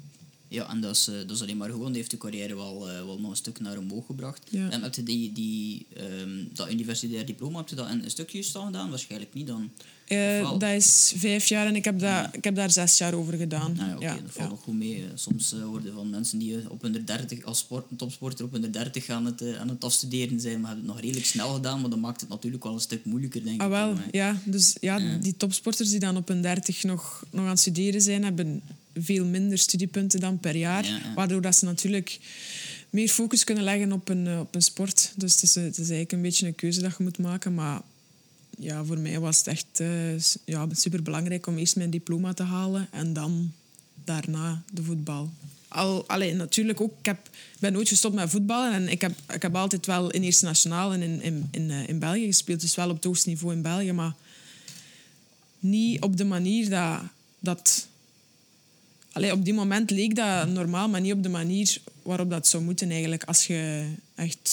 Ja, 0.54 0.70
en 0.70 0.82
dat 0.82 0.96
is, 0.96 1.08
eh, 1.08 1.16
dat 1.16 1.32
is 1.32 1.42
alleen 1.42 1.58
maar 1.58 1.70
gewoon. 1.70 1.88
Die 1.88 1.98
heeft 1.98 2.12
de 2.12 2.18
carrière 2.18 2.56
wel, 2.56 2.90
eh, 2.90 2.96
wel 3.06 3.20
nog 3.20 3.30
een 3.30 3.36
stuk 3.36 3.60
naar 3.60 3.78
omhoog 3.78 4.06
gebracht. 4.06 4.42
Ja. 4.50 4.70
En 4.70 4.82
heb 4.84 4.96
je 4.96 5.04
die, 5.04 5.32
die, 5.32 5.86
ehm, 5.96 6.30
dat 6.54 6.72
universitair 6.72 7.26
diploma, 7.26 7.58
heb 7.58 7.70
je 7.70 7.76
dat 7.76 7.90
in 7.90 8.04
een 8.04 8.10
stukje 8.10 8.44
staan 8.44 8.66
gedaan? 8.66 8.90
Waarschijnlijk 8.90 9.34
niet 9.34 9.48
dan. 9.48 9.70
Eh, 10.08 10.52
dat 10.60 10.70
is 10.70 11.14
vijf 11.16 11.46
jaar 11.48 11.68
en 11.68 11.76
ik 11.76 11.84
heb, 11.86 12.00
dat, 12.00 12.28
ik 12.32 12.44
heb 12.44 12.56
daar 12.56 12.72
zes 12.72 12.98
jaar 12.98 13.14
over 13.14 13.34
gedaan. 13.34 13.80
Ah, 13.80 14.02
ja, 14.02 14.14
dat 14.14 14.22
valt 14.24 14.34
ja. 14.36 14.48
nog 14.48 14.62
goed 14.62 14.74
mee. 14.74 15.04
Soms 15.16 15.56
worden 15.66 15.94
van 15.94 16.10
mensen 16.10 16.38
die 16.40 16.70
op 16.70 16.82
hun 16.82 17.06
30 17.06 17.44
als 17.44 17.60
sport, 17.60 17.86
topsporter 17.98 18.46
op 18.46 18.52
hun 18.52 18.72
30 18.72 19.10
aan 19.10 19.26
het, 19.26 19.42
eh, 19.42 19.60
aan 19.60 19.70
het 19.70 19.84
afstuderen 19.84 20.40
zijn, 20.40 20.60
maar 20.62 20.70
hebben 20.70 20.86
het 20.86 20.94
nog 20.96 21.04
redelijk 21.04 21.26
snel 21.28 21.54
gedaan, 21.54 21.82
maar 21.82 21.90
dat 21.90 22.00
maakt 22.00 22.22
het 22.22 22.30
natuurlijk 22.30 22.64
wel 22.64 22.74
een 22.74 22.80
stuk 22.80 23.06
moeilijker, 23.06 23.44
denk 23.44 23.62
Ah, 23.62 23.68
ik. 23.68 23.74
wel, 23.74 23.94
mij. 23.94 24.08
ja. 24.12 24.42
Dus 24.46 24.76
ja, 24.82 24.98
Ja. 24.98 25.18
die 25.18 25.38
topsporters 25.38 25.90
die 25.90 26.00
dan 26.00 26.18
op 26.18 26.28
hun 26.28 26.42
dertig 26.42 26.84
nog, 26.84 27.24
nog 27.32 27.44
aan 27.44 27.50
het 27.50 27.60
studeren 27.60 28.02
zijn, 28.02 28.24
hebben 28.24 28.62
veel 28.96 29.26
minder 29.26 29.58
studiepunten 29.58 30.20
dan 30.20 30.40
per 30.40 30.56
jaar. 30.56 30.86
Ja, 30.86 30.98
ja. 30.98 31.14
Waardoor 31.14 31.42
dat 31.42 31.56
ze 31.56 31.66
natuurlijk 31.66 32.20
meer 32.90 33.10
focus 33.10 33.44
kunnen 33.44 33.64
leggen 33.64 33.92
op 33.92 34.10
een, 34.10 34.28
eh, 34.28 34.40
op 34.40 34.56
een 34.56 34.62
sport. 34.62 35.14
Dus 35.16 35.34
het 35.34 35.44
is, 35.44 35.56
het 35.56 35.78
is 35.78 35.78
eigenlijk 35.78 36.12
een 36.12 36.22
beetje 36.22 36.48
een 36.48 36.56
keuze 36.56 36.82
dat 36.82 36.98
je 36.98 37.04
moet 37.04 37.18
maken. 37.18 37.54
Maar 37.54 37.82
ja, 38.60 38.84
voor 38.84 38.98
mij 38.98 39.20
was 39.20 39.38
het 39.38 39.48
echt 39.48 39.80
uh, 39.80 40.20
ja, 40.46 40.68
super 40.72 41.04
belangrijk 41.04 41.48
om 41.48 41.58
eerst 41.58 41.76
mijn 41.76 41.90
diploma 41.90 42.34
te 42.34 42.44
halen 42.44 42.88
en 42.92 43.14
dan 43.14 43.52
daarna 44.04 44.64
de 44.74 44.84
voetbal. 44.84 45.32
Al, 45.68 46.08
allee, 46.08 46.34
natuurlijk 46.34 46.82
ook, 46.82 46.94
ik 47.00 47.06
heb, 47.06 47.30
ben 47.60 47.74
nooit 47.74 47.88
gestopt 47.88 48.16
met 48.16 48.30
voetballen 48.30 48.74
en 48.74 48.90
ik 48.90 49.02
heb, 49.02 49.12
ik 49.34 49.42
heb 49.42 49.56
altijd 49.56 49.86
wel 49.86 50.12
in 50.12 50.24
Eerste 50.24 50.46
Nationaal 50.46 50.94
en 50.94 51.02
in, 51.02 51.22
in, 51.22 51.48
in, 51.52 51.72
eh, 51.72 51.88
in 51.88 52.00
België 52.00 52.26
gespeeld. 52.26 52.62
Dus 52.62 52.76
wel 52.76 52.90
op 52.90 52.96
het 52.96 53.04
hoogste 53.04 53.30
niveau 53.30 53.54
in 53.54 53.62
België, 53.62 53.92
maar 53.92 54.14
niet 55.60 56.02
op 56.02 56.18
de 56.18 56.26
manier 56.26 56.70
dat... 56.70 57.02
dat 57.40 57.88
allee, 59.14 59.32
op 59.32 59.46
die 59.46 59.54
moment 59.54 59.90
leek 59.90 60.16
dat 60.16 60.48
normaal, 60.48 60.90
maar 60.90 61.02
niet 61.02 61.14
op 61.14 61.24
de 61.24 61.30
manier 61.30 61.82
waarop 62.02 62.30
dat 62.30 62.48
zou 62.48 62.64
moeten 62.64 62.90
eigenlijk 62.90 63.24
als 63.24 63.48
je 63.48 63.92
echt 64.16 64.52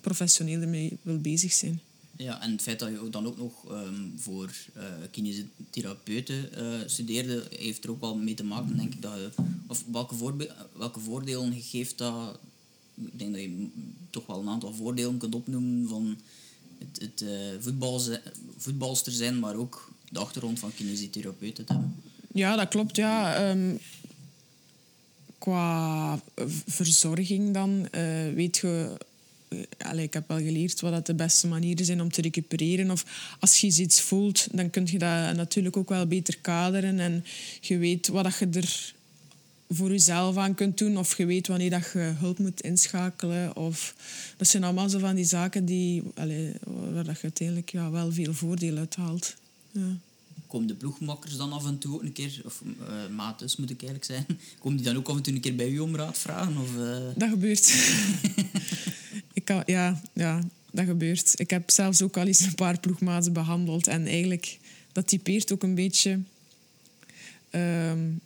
professioneel 0.00 0.60
ermee 0.60 0.98
wil 1.02 1.18
bezig 1.18 1.52
zijn. 1.52 1.80
Ja, 2.16 2.42
en 2.42 2.50
het 2.50 2.62
feit 2.62 2.78
dat 2.78 2.88
je 2.88 3.08
dan 3.10 3.26
ook 3.26 3.38
nog 3.38 3.70
um, 3.70 4.14
voor 4.16 4.50
uh, 4.76 4.82
kinesiotherapeuten 5.10 6.48
uh, 6.58 6.74
studeerde, 6.86 7.46
heeft 7.58 7.84
er 7.84 7.90
ook 7.90 8.00
wel 8.00 8.16
mee 8.16 8.34
te 8.34 8.44
maken, 8.44 8.76
denk 8.76 8.94
ik. 8.94 9.02
Dat 9.02 9.18
of 9.66 9.84
welke, 9.92 10.50
welke 10.76 11.00
voordelen 11.00 11.60
geeft 11.60 11.98
dat? 11.98 12.38
Ik 12.94 13.18
denk 13.18 13.32
dat 13.32 13.42
je 13.42 13.66
toch 14.10 14.26
wel 14.26 14.40
een 14.40 14.48
aantal 14.48 14.74
voordelen 14.74 15.18
kunt 15.18 15.34
opnoemen 15.34 15.88
van 15.88 16.16
het, 16.78 17.00
het 17.00 17.24
voetbal, 17.60 18.00
voetbalster 18.56 19.12
zijn, 19.12 19.38
maar 19.38 19.54
ook 19.54 19.90
de 20.10 20.18
achtergrond 20.18 20.58
van 20.58 20.74
kinesiotherapeuten 20.74 21.64
te 21.64 21.72
hebben. 21.72 21.94
Ja, 22.32 22.56
dat 22.56 22.68
klopt. 22.68 22.96
Ja. 22.96 23.50
Um, 23.50 23.78
qua 25.38 26.20
verzorging 26.66 27.54
dan 27.54 27.88
weet 28.34 28.56
je 28.56 28.96
Allee, 29.78 30.04
ik 30.04 30.12
heb 30.12 30.28
wel 30.28 30.38
geleerd 30.38 30.80
wat 30.80 30.92
dat 30.92 31.06
de 31.06 31.14
beste 31.14 31.46
manieren 31.46 31.84
zijn 31.84 32.00
om 32.00 32.10
te 32.10 32.20
recupereren. 32.20 32.90
Of 32.90 33.04
als 33.40 33.60
je 33.60 33.66
iets 33.66 34.00
voelt, 34.00 34.48
dan 34.52 34.70
kun 34.70 34.86
je 34.90 34.98
dat 34.98 35.36
natuurlijk 35.36 35.76
ook 35.76 35.88
wel 35.88 36.06
beter 36.06 36.38
kaderen. 36.40 36.98
En 36.98 37.24
je 37.60 37.78
weet 37.78 38.08
wat 38.08 38.24
dat 38.24 38.38
je 38.38 38.48
er 38.52 38.94
voor 39.68 39.90
jezelf 39.90 40.36
aan 40.36 40.54
kunt 40.54 40.78
doen. 40.78 40.96
Of 40.96 41.16
je 41.16 41.26
weet 41.26 41.46
wanneer 41.46 41.70
dat 41.70 41.90
je 41.92 41.98
hulp 41.98 42.38
moet 42.38 42.60
inschakelen. 42.60 43.56
Of, 43.56 43.94
dat 44.36 44.48
zijn 44.48 44.64
allemaal 44.64 44.88
zo 44.88 44.98
van 44.98 45.14
die 45.14 45.24
zaken 45.24 45.64
die, 45.64 46.02
allee, 46.14 46.52
waar 46.92 47.04
dat 47.04 47.16
je 47.16 47.22
uiteindelijk 47.22 47.72
ja, 47.72 47.90
wel 47.90 48.12
veel 48.12 48.34
voordeel 48.34 48.76
uit 48.76 48.96
haalt. 48.96 49.36
Ja 49.70 49.98
komen 50.52 50.68
de 50.68 50.74
ploegmakkers 50.74 51.36
dan 51.36 51.52
af 51.52 51.66
en 51.66 51.78
toe 51.78 51.94
ook 51.94 52.02
een 52.02 52.12
keer, 52.12 52.42
of 52.44 52.62
uh, 53.10 53.36
moet 53.58 53.70
ik 53.70 53.82
eigenlijk 53.82 54.04
zijn, 54.04 54.26
komen 54.60 54.76
die 54.76 54.86
dan 54.86 54.96
ook 54.96 55.08
af 55.08 55.16
en 55.16 55.22
toe 55.22 55.34
een 55.34 55.40
keer 55.40 55.56
bij 55.56 55.68
u 55.68 55.78
om 55.78 55.96
raad 55.96 56.18
vragen? 56.18 56.56
Of, 56.56 56.76
uh... 56.76 56.98
Dat 57.16 57.28
gebeurt. 57.28 57.74
ik 59.38 59.44
kan, 59.44 59.62
ja, 59.66 60.02
ja, 60.12 60.42
dat 60.70 60.84
gebeurt. 60.84 61.40
Ik 61.40 61.50
heb 61.50 61.70
zelfs 61.70 62.02
ook 62.02 62.16
al 62.16 62.26
eens 62.26 62.40
een 62.40 62.54
paar 62.54 62.80
ploegmaten 62.80 63.32
behandeld 63.32 63.86
en 63.86 64.06
eigenlijk, 64.06 64.58
dat 64.92 65.08
typeert 65.08 65.52
ook 65.52 65.62
een 65.62 65.74
beetje... 65.74 66.20
Um, 67.50 68.20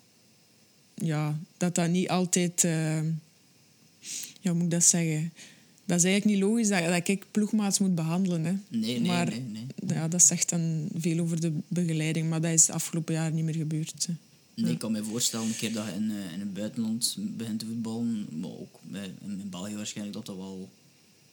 ja, 0.95 1.39
dat 1.57 1.75
dat 1.75 1.89
niet 1.89 2.09
altijd... 2.09 2.65
Uh, 2.65 3.03
ja, 4.41 4.51
hoe 4.51 4.53
moet 4.53 4.63
ik 4.63 4.71
dat 4.71 4.85
zeggen? 4.85 5.33
Dat 5.87 5.99
is 5.99 6.05
eigenlijk 6.05 6.25
niet 6.25 6.49
logisch 6.49 6.69
dat, 6.69 6.85
dat 6.85 7.09
ik 7.09 7.27
ploegmaats 7.31 7.79
moet 7.79 7.95
behandelen. 7.95 8.45
Hè. 8.45 8.53
Nee, 8.69 9.01
nee, 9.01 9.01
maar, 9.01 9.29
nee, 9.29 9.41
nee. 9.41 9.67
Ja, 9.87 10.09
dat 10.09 10.23
zegt 10.23 10.49
dan 10.49 10.89
veel 10.99 11.19
over 11.19 11.41
de 11.41 11.53
begeleiding, 11.69 12.29
maar 12.29 12.41
dat 12.41 12.51
is 12.51 12.71
afgelopen 12.71 13.15
jaren 13.15 13.35
niet 13.35 13.45
meer 13.45 13.55
gebeurd. 13.55 14.07
Hè. 14.07 14.15
Nee, 14.63 14.73
ik 14.73 14.79
kan 14.79 14.93
me 14.93 15.05
voorstellen, 15.05 15.47
een 15.47 15.57
keer 15.57 15.73
dat 15.73 15.85
je 15.87 15.93
in, 15.93 16.11
uh, 16.11 16.33
in 16.33 16.41
het 16.41 16.55
buitenland 16.55 17.17
begint 17.19 17.59
te 17.59 17.67
voetballen, 17.67 18.27
maar 18.41 18.51
ook 18.51 18.81
in, 19.23 19.49
België 19.51 19.75
waarschijnlijk, 19.77 20.17
dat 20.17 20.27
dat 20.27 20.37
wel... 20.37 20.69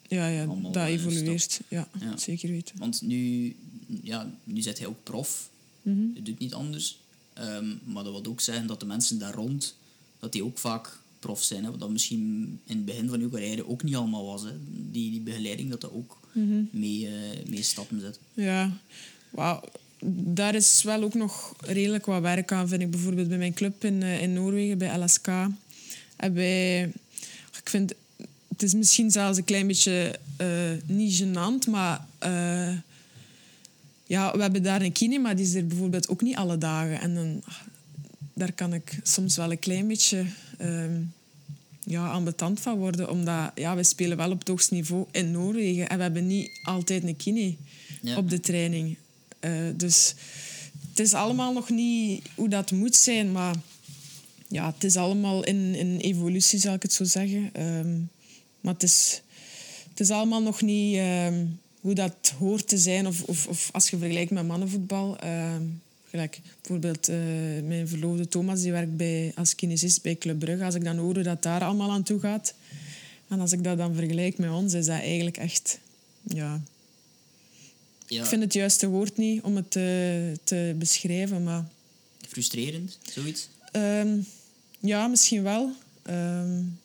Ja, 0.08 0.28
ja 0.28 0.46
dat 0.46 0.76
uh, 0.76 0.86
evolueert. 0.86 1.62
Ja, 1.68 1.88
ja, 2.00 2.18
zeker 2.18 2.50
weten. 2.50 2.78
Want 2.78 3.02
nu, 3.02 3.56
ja, 4.02 4.32
nu 4.44 4.62
zit 4.62 4.78
hij 4.78 4.88
ook 4.88 5.04
prof. 5.04 5.50
Mm 5.82 5.94
-hmm. 5.94 6.12
Je 6.14 6.22
doet 6.22 6.40
niet 6.40 6.54
anders. 6.54 7.00
Um, 7.40 7.80
maar 7.84 8.04
dat 8.04 8.14
wil 8.14 8.32
ook 8.32 8.42
zeggen 8.42 8.68
dat 8.68 8.80
de 8.80 8.86
mensen 8.86 9.20
daar 9.20 9.34
rond, 9.34 9.78
dat 10.20 10.32
die 10.32 10.44
ook 10.44 10.58
vaak 10.58 11.00
prof 11.24 11.44
zijn. 11.44 11.64
Hè, 11.64 11.70
wat 11.70 11.80
dat 11.80 11.90
misschien 11.90 12.22
in 12.66 12.76
het 12.76 12.86
begin 12.86 13.10
van 13.10 13.20
uw 13.20 13.30
carrière 13.30 13.70
ook 13.70 13.84
niet 13.84 13.96
allemaal 13.96 14.26
was. 14.26 14.42
Hè. 14.42 14.52
Die, 14.92 15.12
die 15.12 15.22
begeleiding, 15.22 15.70
dat 15.70 15.82
dat 15.82 15.92
ook 15.94 16.20
mm 16.32 16.70
mee, 16.72 17.02
uh, 17.02 17.10
mee 17.48 17.64
stappen 17.64 18.00
zet. 18.00 18.20
Ja, 18.34 18.72
wow. 19.30 19.64
daar 20.36 20.56
is 20.56 20.84
wel 20.84 21.04
ook 21.04 21.14
nog 21.14 21.56
redelijk 21.60 22.06
wat 22.06 22.22
werk 22.22 22.52
aan, 22.52 22.68
vind 22.68 22.82
ik. 22.82 22.92
Bijvoorbeeld 22.92 23.28
bij 23.28 23.38
mijn 23.38 23.54
club 23.54 23.84
in, 23.84 24.02
uh, 24.02 24.22
in 24.22 24.34
Noorwegen, 24.34 24.78
bij 24.78 24.98
LSK. 24.98 25.28
En 26.16 26.34
wij, 26.34 26.84
ik 27.62 27.70
vind, 27.70 27.94
het 28.48 28.64
is 28.64 28.74
misschien 28.74 29.12
zelfs 29.12 29.38
een 29.38 29.44
klein 29.44 29.68
beetje 29.68 30.20
uh, 30.42 30.48
niet 30.86 31.22
gênant, 31.22 31.70
maar 31.70 32.08
ja, 34.06 34.32
we 34.36 34.42
hebben 34.42 34.64
daar 34.64 34.82
een 34.82 34.92
kine, 34.92 35.20
maar 35.20 35.36
die 35.36 35.46
is 35.46 35.54
er 35.54 35.68
bijvoorbeeld 35.68 36.10
ook 36.10 36.22
niet 36.22 36.36
alle 36.36 36.58
dagen. 36.58 37.00
En 37.00 37.16
dan, 37.16 37.44
daar 38.34 38.52
kan 38.52 38.74
ik 38.74 39.00
soms 39.04 39.36
wel 39.36 39.52
een 39.52 39.60
klein 39.60 39.88
beetje 39.88 40.26
um, 40.64 41.14
ja, 41.86 42.12
ambetant 42.12 42.60
van 42.60 42.78
worden. 42.78 43.10
Omdat 43.10 43.52
ja, 43.56 43.76
we 43.76 43.84
spelen 43.84 44.18
wel 44.18 44.32
op 44.32 44.40
het 44.40 44.48
hoogste 44.48 44.74
niveau 44.74 45.06
in 45.12 45.32
Noorwegen. 45.32 45.90
En 45.90 45.98
we 45.98 46.04
hebben 46.04 46.28
niet 46.28 46.60
altijd 46.64 47.04
een 47.04 47.16
kine 47.16 47.56
ja. 48.02 48.18
op 48.18 48.30
de 48.30 48.40
training. 48.40 48.98
Uh, 49.40 49.52
dus 49.76 50.16
het 50.90 51.00
is 51.00 51.14
allemaal 51.14 51.54
nog 51.54 51.70
niet 51.70 52.30
hoe 52.36 52.50
dat 52.50 52.72
moet 52.72 52.96
zijn. 52.96 53.32
Maar 53.32 53.56
ja, 54.48 54.72
het 54.74 54.84
is 54.84 54.96
allemaal 54.96 55.44
in, 55.44 55.76
in 55.76 55.98
evolutie, 55.98 56.60
zal 56.60 56.74
ik 56.74 56.82
het 56.82 56.94
zo 56.94 57.04
zeggen. 57.04 57.62
Um, 57.62 58.10
maar 58.62 58.74
het 58.74 58.84
is, 58.84 59.22
het 59.90 60.00
is 60.00 60.10
allemaal 60.10 60.42
nog 60.42 60.62
niet 60.62 60.98
um, 60.98 61.60
hoe 61.82 61.94
dat 61.94 62.34
hoort 62.40 62.68
te 62.68 62.78
zijn. 62.78 63.08
Of, 63.08 63.24
of, 63.24 63.48
of 63.48 63.70
als 63.72 63.90
je 63.90 63.98
vergelijkt 63.98 64.32
met 64.32 64.48
mannenvoetbal. 64.48 65.18
Gelijk, 66.14 66.42
bijvoorbeeld 66.62 67.10
uh, 67.10 67.16
mijn 67.64 67.88
verloofde 67.88 68.28
Thomas, 68.28 68.62
die 68.62 68.72
werkt 68.72 68.98
bij, 68.98 69.32
als 69.36 69.56
kinesist 69.56 70.02
bij 70.02 70.16
Club 70.16 70.40
Brugge. 70.40 70.64
Als 70.64 70.76
ik 70.76 70.84
dan 70.84 70.98
hoor 70.98 71.24
dat 71.24 71.44
daar 71.44 71.64
allemaal 71.64 71.92
aan 71.92 72.04
toe 72.04 72.20
gaat... 72.20 72.54
En 73.28 73.40
als 73.40 73.52
ik 73.52 73.64
dat 73.64 73.78
dan 73.78 73.96
vergelijk 73.96 74.38
met 74.38 74.50
ons, 74.50 74.74
is 74.74 74.86
dat 74.86 75.00
eigenlijk 75.00 75.38
echt... 75.38 75.80
Ja, 76.22 76.62
ja. 78.08 78.22
Ik 78.22 78.28
vind 78.28 78.42
het 78.42 78.54
juiste 78.54 78.88
woord 78.88 79.18
niet 79.18 79.42
om 79.42 79.56
het 79.56 79.72
te, 79.72 80.40
te 80.44 80.76
beschrijven, 80.78 81.44
maar... 81.44 81.66
Frustrerend, 82.28 82.98
zoiets? 83.12 83.50
Um, 83.72 84.26
ja, 84.80 85.08
misschien 85.08 85.44
wel. 85.44 85.72
Um, 86.10 86.80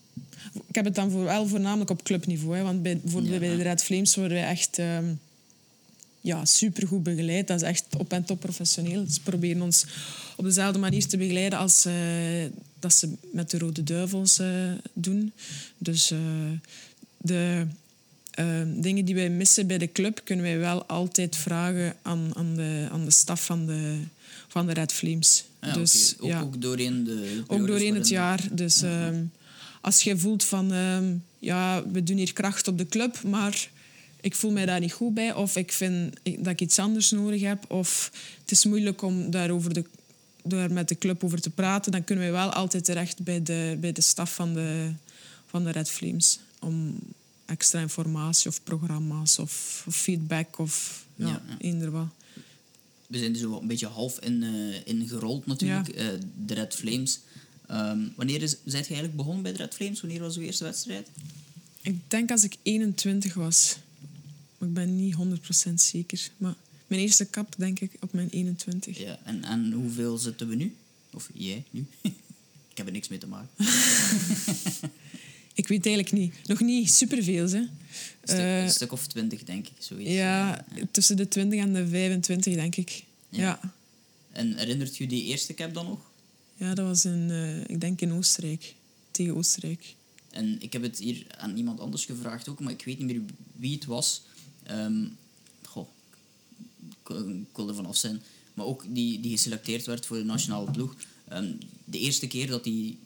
ik 0.67 0.75
heb 0.75 0.85
het 0.85 0.95
dan 0.95 1.11
voor, 1.11 1.25
wel 1.25 1.47
voornamelijk 1.49 1.91
op 1.91 2.03
clubniveau. 2.03 2.57
Hè, 2.57 2.62
want 2.62 2.83
bij, 2.83 2.99
bijvoorbeeld 2.99 3.33
ja. 3.33 3.38
bij 3.38 3.57
de 3.57 3.62
Red 3.62 3.83
Flames 3.83 4.14
worden 4.14 4.37
wij 4.37 4.47
echt... 4.49 4.79
Um, 4.79 5.21
ja, 6.20 6.44
supergoed 6.44 7.02
begeleid. 7.02 7.46
Dat 7.46 7.62
is 7.62 7.68
echt 7.68 7.85
op 7.98 8.12
en 8.12 8.24
top 8.24 8.40
professioneel. 8.40 9.04
Ze 9.11 9.20
proberen 9.20 9.62
ons 9.62 9.85
op 10.37 10.44
dezelfde 10.44 10.78
manier 10.78 11.07
te 11.07 11.16
begeleiden 11.16 11.59
als 11.59 11.87
uh, 11.87 11.94
dat 12.78 12.94
ze 12.94 13.12
met 13.33 13.50
de 13.50 13.59
Rode 13.59 13.85
Duivels 13.85 14.38
uh, 14.38 14.72
doen. 14.92 15.33
Dus 15.78 16.11
uh, 16.11 16.18
de 17.16 17.66
dingen 18.66 19.04
die 19.04 19.14
wij 19.14 19.31
missen 19.31 19.66
bij 19.66 19.78
de 19.78 19.92
club 19.92 20.20
kunnen 20.24 20.44
wij 20.44 20.59
wel 20.59 20.85
altijd 20.85 21.37
vragen 21.37 21.96
aan, 22.02 22.31
aan, 22.35 22.54
de, 22.54 22.88
aan 22.90 23.04
de 23.04 23.11
staf 23.11 23.44
van 23.44 23.66
de, 23.66 23.98
van 24.48 24.66
de 24.66 24.72
Red 24.72 24.92
Flames. 24.92 25.44
Ja, 25.62 25.72
dus, 25.72 26.14
okay. 26.18 26.31
ook, 26.31 26.37
ja. 26.37 26.40
ook 26.40 26.62
doorheen 26.62 27.04
de 27.04 27.42
Ook 27.46 27.66
doorheen 27.66 27.94
het 27.94 28.09
jaar. 28.09 28.48
Dus 28.50 28.83
als 29.81 30.02
je 30.02 30.18
voelt 30.18 30.44
van... 30.44 30.72
ja, 31.38 31.88
we 31.92 32.02
doen 32.02 32.16
hier 32.16 32.33
kracht 32.33 32.68
op 32.68 32.78
de 32.78 32.87
club, 32.87 33.22
maar 33.22 33.68
ik 34.20 34.35
voel 34.35 34.50
mij 34.50 34.66
daar 34.66 34.81
niet 34.81 34.92
goed 34.92 35.14
bij 35.14 35.35
of 35.35 35.57
ik 35.57 35.72
vind 35.72 36.14
dat 36.24 36.46
ik 36.46 36.61
iets 36.61 36.78
anders 36.78 37.11
nodig 37.11 37.40
heb 37.40 37.70
of 37.70 38.11
het 38.40 38.50
is 38.50 38.64
moeilijk 38.64 39.02
om 39.02 39.31
daarover 39.31 39.74
de, 39.74 39.85
daar 40.42 40.72
met 40.72 40.88
de 40.88 40.98
club 40.98 41.24
over 41.24 41.40
te 41.40 41.50
praten, 41.50 41.92
dan 41.92 42.04
kunnen 42.04 42.24
wij 42.24 42.33
wel 42.33 42.52
altijd 42.52 42.85
terecht 42.85 43.22
bij 43.22 43.42
de, 43.42 43.76
bij 43.81 43.92
de 43.92 44.00
staf 44.00 44.35
van 44.35 44.54
de, 44.54 44.92
van 45.46 45.64
de 45.64 45.70
Red 45.70 45.90
Flames 45.90 46.38
om 46.61 46.98
extra 47.44 47.81
informatie 47.81 48.50
of 48.50 48.62
programma's 48.62 49.38
of, 49.38 49.85
of 49.87 49.96
feedback 49.96 50.59
of 50.59 51.04
ja, 51.16 51.26
Ja, 51.26 51.42
ja. 51.48 51.57
eender 51.59 51.90
wat. 51.90 52.07
We 53.07 53.18
zijn 53.18 53.33
er 53.33 53.38
zo 53.38 53.59
een 53.61 53.66
beetje 53.66 53.87
half 53.87 54.18
in, 54.20 54.42
eh 54.42 54.81
in 54.85 55.09
gerold 55.09 55.46
natuurlijk, 55.46 55.88
eh, 55.88 56.07
de 56.46 56.54
Red 56.54 56.74
Flames. 56.74 57.20
Ehm, 57.66 57.98
wanneer 58.16 58.42
is, 58.42 58.57
je 58.64 58.72
eigenlijk 58.72 59.16
begonnen 59.16 59.42
bij 59.42 59.52
de 59.52 59.59
Red 59.59 59.74
Flames? 59.74 60.00
Wanneer 60.00 60.20
was 60.20 60.37
uw 60.37 60.42
eerste 60.42 60.64
wedstrijd? 60.64 61.09
Ik 61.83 62.00
denk 62.09 62.31
als 62.31 62.44
ik 62.44 62.57
21 62.62 63.35
was. 63.35 63.76
Maar 64.59 64.68
ik 64.68 64.75
ben 64.75 64.97
niet 64.97 65.14
100% 65.71 65.75
zeker. 65.75 66.31
Maar 66.37 66.55
mijn 66.87 67.01
eerste 67.01 67.25
kap 67.25 67.55
denk 67.59 67.81
ik 67.81 67.92
op 68.01 68.12
mijn 68.12 68.29
21. 68.29 68.99
Ja, 68.99 69.18
en, 69.25 69.44
en 69.44 69.73
hoeveel 69.73 70.18
zitten 70.18 70.49
we 70.49 70.55
nu? 70.55 70.77
Of 71.12 71.29
jij 71.35 71.64
nu? 71.71 71.87
ik 72.71 72.77
heb 72.77 72.87
er 72.87 72.92
niks 72.92 73.09
mee 73.09 73.18
te 73.18 73.27
maken. 73.27 73.49
ik 75.55 75.68
weet 75.68 75.87
eigenlijk 75.87 76.14
niet. 76.16 76.35
Nog 76.49 76.61
niet 76.61 76.90
superveel, 76.90 77.49
hè. 77.49 77.57
Een 77.59 77.68
stuk, 78.23 78.38
Eh, 78.38 78.62
een 78.62 78.71
stuk 78.71 78.92
of 78.92 79.07
twintig, 79.07 79.44
denk 79.44 79.66
ik. 79.66 79.73
Zoiets. 79.79 80.11
ja, 80.11 80.64
tussen 80.90 81.16
de 81.16 81.29
20 81.29 81.61
en 81.61 81.73
de 81.73 81.88
25, 81.88 82.55
denk 82.55 82.77
ik. 82.77 83.05
Ja. 83.29 83.40
Ja, 83.40 83.75
En 84.33 84.57
herinnert 84.57 84.97
je 84.97 85.07
die 85.07 85.25
eerste 85.25 85.55
cap 85.55 85.75
dan 85.75 85.87
nog? 85.87 86.01
ja 86.57 86.75
dat 86.75 86.87
was 86.87 87.05
in, 87.05 87.31
eh, 87.31 87.61
ik 87.61 87.81
denk 87.81 88.01
in 88.01 88.12
Oostenrijk. 88.12 88.75
Tegen 89.11 89.37
Oostenrijk. 89.37 89.94
En 90.31 90.57
ik 90.62 90.73
heb 90.73 90.83
het 90.83 90.99
hier 90.99 91.27
aan 91.38 91.57
iemand 91.57 91.81
anders 91.81 92.05
gevraagd 92.05 92.49
ook, 92.49 92.61
maar 92.61 92.73
ik 92.73 92.85
weet 92.85 92.99
niet 92.99 93.07
meer 93.07 93.21
wie 93.57 93.75
het 93.75 93.85
was. 93.85 94.23
Ehm, 94.68 95.04
goh, 95.64 95.88
ik, 96.88 97.16
ik 97.16 97.57
wil 97.57 97.68
er 97.68 97.74
vanaf 97.74 97.96
zijn. 97.96 98.22
Maar 98.54 98.66
ook 98.66 98.85
die, 98.88 99.20
die 99.20 99.31
geselecteerd 99.31 99.87
werd 99.87 100.07
voor 100.07 100.16
de 100.16 100.24
nationale 100.24 100.70
ploeg. 100.70 100.94
Ehm, 101.28 101.52
de 101.85 101.98
eerste 101.98 102.26
keer 102.26 102.46
dat 102.46 102.64
die, 102.64 102.98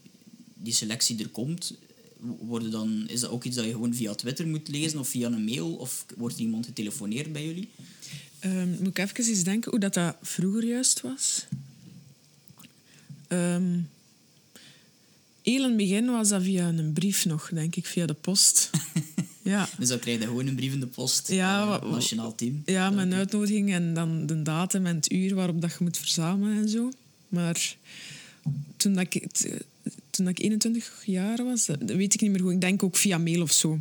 die 0.54 0.72
selectie 0.72 1.18
er 1.18 1.28
komt, 1.28 1.74
worden 2.38 2.70
dan, 2.70 3.08
is 3.08 3.20
dat 3.20 3.30
ook 3.30 3.44
iets 3.44 3.56
dat 3.56 3.64
je 3.64 3.70
gewoon 3.70 3.94
via 3.94 4.14
Twitter 4.14 4.46
moet 4.46 4.68
lezen 4.68 4.98
of 4.98 5.08
via 5.08 5.26
een 5.26 5.44
mail? 5.44 5.74
Of 5.74 6.06
wordt 6.16 6.38
iemand 6.38 6.66
getelefoneerd 6.66 7.32
bij 7.32 7.44
jullie? 7.44 7.68
Ehm, 8.38 8.68
moet 8.68 8.98
ik 8.98 8.98
even 8.98 9.24
eens 9.24 9.44
denken 9.44 9.70
hoe 9.70 9.80
dat, 9.80 9.94
dat 9.94 10.16
vroeger 10.22 10.64
juist 10.64 11.00
was? 11.00 11.46
Ehm 13.28 13.78
heel 15.42 15.62
in 15.62 15.68
het 15.68 15.76
begin 15.76 16.10
was 16.10 16.28
dat 16.28 16.42
via 16.42 16.68
een 16.68 16.92
brief 16.92 17.24
nog, 17.24 17.50
denk 17.52 17.76
ik, 17.76 17.86
via 17.86 18.06
de 18.06 18.14
post. 18.14 18.70
ja. 19.42 19.68
Dus 19.78 19.88
dan 19.88 19.98
krijg 19.98 20.18
je 20.20 20.26
gewoon 20.26 20.46
een 20.46 20.54
brief 20.54 20.72
in 20.72 20.80
de 20.80 20.86
post, 20.86 21.28
Ja, 21.28 21.62
eh, 21.62 21.68
wa- 21.68 21.90
nationaal 21.90 22.34
team. 22.34 22.62
Ja, 22.64 22.90
met 22.90 23.06
een 23.06 23.14
uitnodiging 23.14 23.72
en 23.72 23.94
dan 23.94 24.26
de 24.26 24.42
datum 24.42 24.86
en 24.86 24.96
het 24.96 25.12
uur 25.12 25.34
waarop 25.34 25.60
dat 25.60 25.70
je 25.70 25.76
moet 25.80 25.96
verzamelen 25.98 26.56
en 26.56 26.68
zo. 26.68 26.90
Maar 27.28 27.74
toen, 28.76 28.92
dat 28.94 29.06
ik, 29.14 29.26
toen 30.10 30.24
dat 30.24 30.38
ik 30.38 30.44
21 30.44 31.02
jaar 31.06 31.44
was, 31.44 31.66
dat 31.66 31.80
dat 31.80 31.96
weet 31.96 32.14
ik 32.14 32.20
niet 32.20 32.30
meer 32.30 32.40
goed. 32.40 32.52
Ik 32.52 32.60
denk 32.60 32.82
ook 32.82 32.96
via 32.96 33.18
mail 33.18 33.42
of 33.42 33.52
zo. 33.52 33.78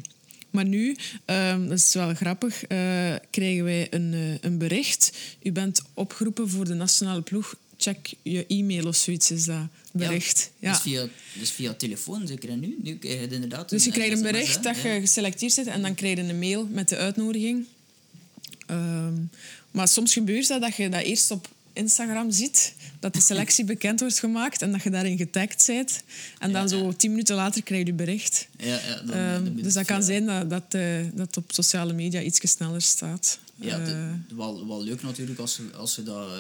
Maar 0.50 0.66
nu, 0.66 0.96
ehm, 1.26 1.68
dat 1.68 1.78
is 1.78 1.94
wel 1.94 2.14
grappig, 2.16 2.64
eh, 2.64 3.16
krijgen 3.30 3.64
wij 3.64 3.88
een, 3.94 4.14
eh, 4.14 4.38
een 4.42 4.58
bericht. 4.58 5.12
U 5.44 5.52
bent 5.52 5.82
opgeroepen 5.94 6.50
voor 6.50 6.66
de 6.66 6.74
nationale 6.74 7.22
ploeg. 7.22 7.56
Check 7.82 8.14
je 8.22 8.46
e-mail 8.48 8.88
of 8.88 8.96
zoiets 8.96 9.32
is 9.32 9.46
dat 9.46 9.62
bericht. 9.92 10.52
Ja. 10.60 10.72
Dus, 10.72 10.82
via, 10.82 11.08
dus 11.40 11.50
via 11.52 11.74
telefoon 11.74 12.28
zeker 12.28 12.50
en 12.50 12.60
nu? 12.60 12.76
Nu 12.84 12.96
krijg 12.98 13.16
je 13.16 13.22
het 13.22 13.32
inderdaad 13.32 13.70
Dus 13.70 13.84
je 13.86 13.92
krijgt 13.92 14.16
een 14.16 14.22
bericht 14.22 14.56
hè? 14.56 14.62
dat 14.62 14.76
je 14.82 14.98
geselecteerd 15.00 15.54
zit 15.54 15.68
en 15.68 15.82
dan 15.82 15.96
krijg 15.96 16.18
je 16.18 16.24
een 16.24 16.40
mail 16.40 16.68
met 16.72 16.90
de 16.90 16.98
uitnodiging. 16.98 17.66
Ehm, 18.68 19.14
maar 19.72 19.88
soms 19.88 20.14
gebeurt 20.14 20.48
dat 20.48 20.62
dat 20.62 20.76
je 20.76 20.90
dat 20.90 21.02
eerst 21.02 21.32
op 21.32 21.48
Instagram 21.74 22.32
ziet, 22.32 22.74
dat 23.00 23.14
de 23.14 23.22
selectie 23.22 23.66
bekend 23.66 24.00
wordt 24.00 24.20
gemaakt 24.20 24.62
en 24.62 24.72
dat 24.72 24.84
je 24.84 24.90
daarin 24.90 25.18
getagd 25.18 25.64
bent. 25.68 26.04
En 26.40 26.52
dan 26.52 26.62
Ja, 26.62 26.68
zo 26.68 26.94
tien 26.96 27.10
minuten 27.12 27.36
later 27.36 27.64
krijg 27.64 27.82
je 27.82 27.88
je 27.88 27.94
bericht. 27.94 28.48
Ja, 28.58 28.66
ja, 28.88 29.02
dan, 29.02 29.16
Ehm, 29.16 29.44
dan 29.44 29.56
dus 29.56 29.74
dat 29.74 29.86
kan 29.86 29.96
via- 29.98 30.06
zijn 30.06 30.26
dat 30.26 30.50
dat, 30.50 30.64
eh, 30.70 30.84
dat 31.14 31.38
op 31.38 31.52
sociale 31.54 31.94
media 31.94 32.22
iets 32.22 32.40
sneller 32.52 32.82
staat. 32.82 33.40
Ja, 33.56 33.80
Eh, 33.80 34.10
wel, 34.36 34.68
wel 34.68 34.84
leuk 34.84 35.02
natuurlijk 35.04 35.40
als 35.40 35.56
je, 35.56 35.78
als 35.78 35.96
je 35.96 36.04
dat... 36.04 36.28
eh, 36.30 36.36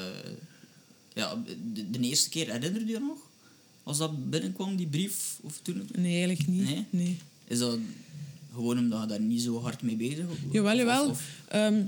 ja, 1.13 1.43
de, 1.73 1.89
de 1.89 1.99
eerste 1.99 2.29
keer, 2.29 2.51
herinner 2.51 2.81
je 2.81 2.87
je 2.87 2.99
nog? 2.99 3.29
Als 3.83 3.97
dat 3.97 4.29
binnenkwam, 4.29 4.75
die 4.75 4.87
brief? 4.87 5.37
Of 5.41 5.59
toen, 5.61 5.89
nee, 5.95 6.17
eigenlijk 6.25 6.47
niet. 6.47 6.63
Nee? 6.63 6.85
Nee. 6.89 7.17
is 7.47 7.59
dat 7.59 7.77
gewoon 8.53 8.77
omdat 8.77 9.01
je 9.01 9.07
daar 9.07 9.21
niet 9.21 9.41
zo 9.41 9.61
hard 9.61 9.81
mee 9.81 9.95
bezig 9.95 10.25
was? 10.27 10.37
Jawel, 10.51 10.77
jawel. 10.77 11.09
Of- 11.09 11.21
Ehm, 11.47 11.83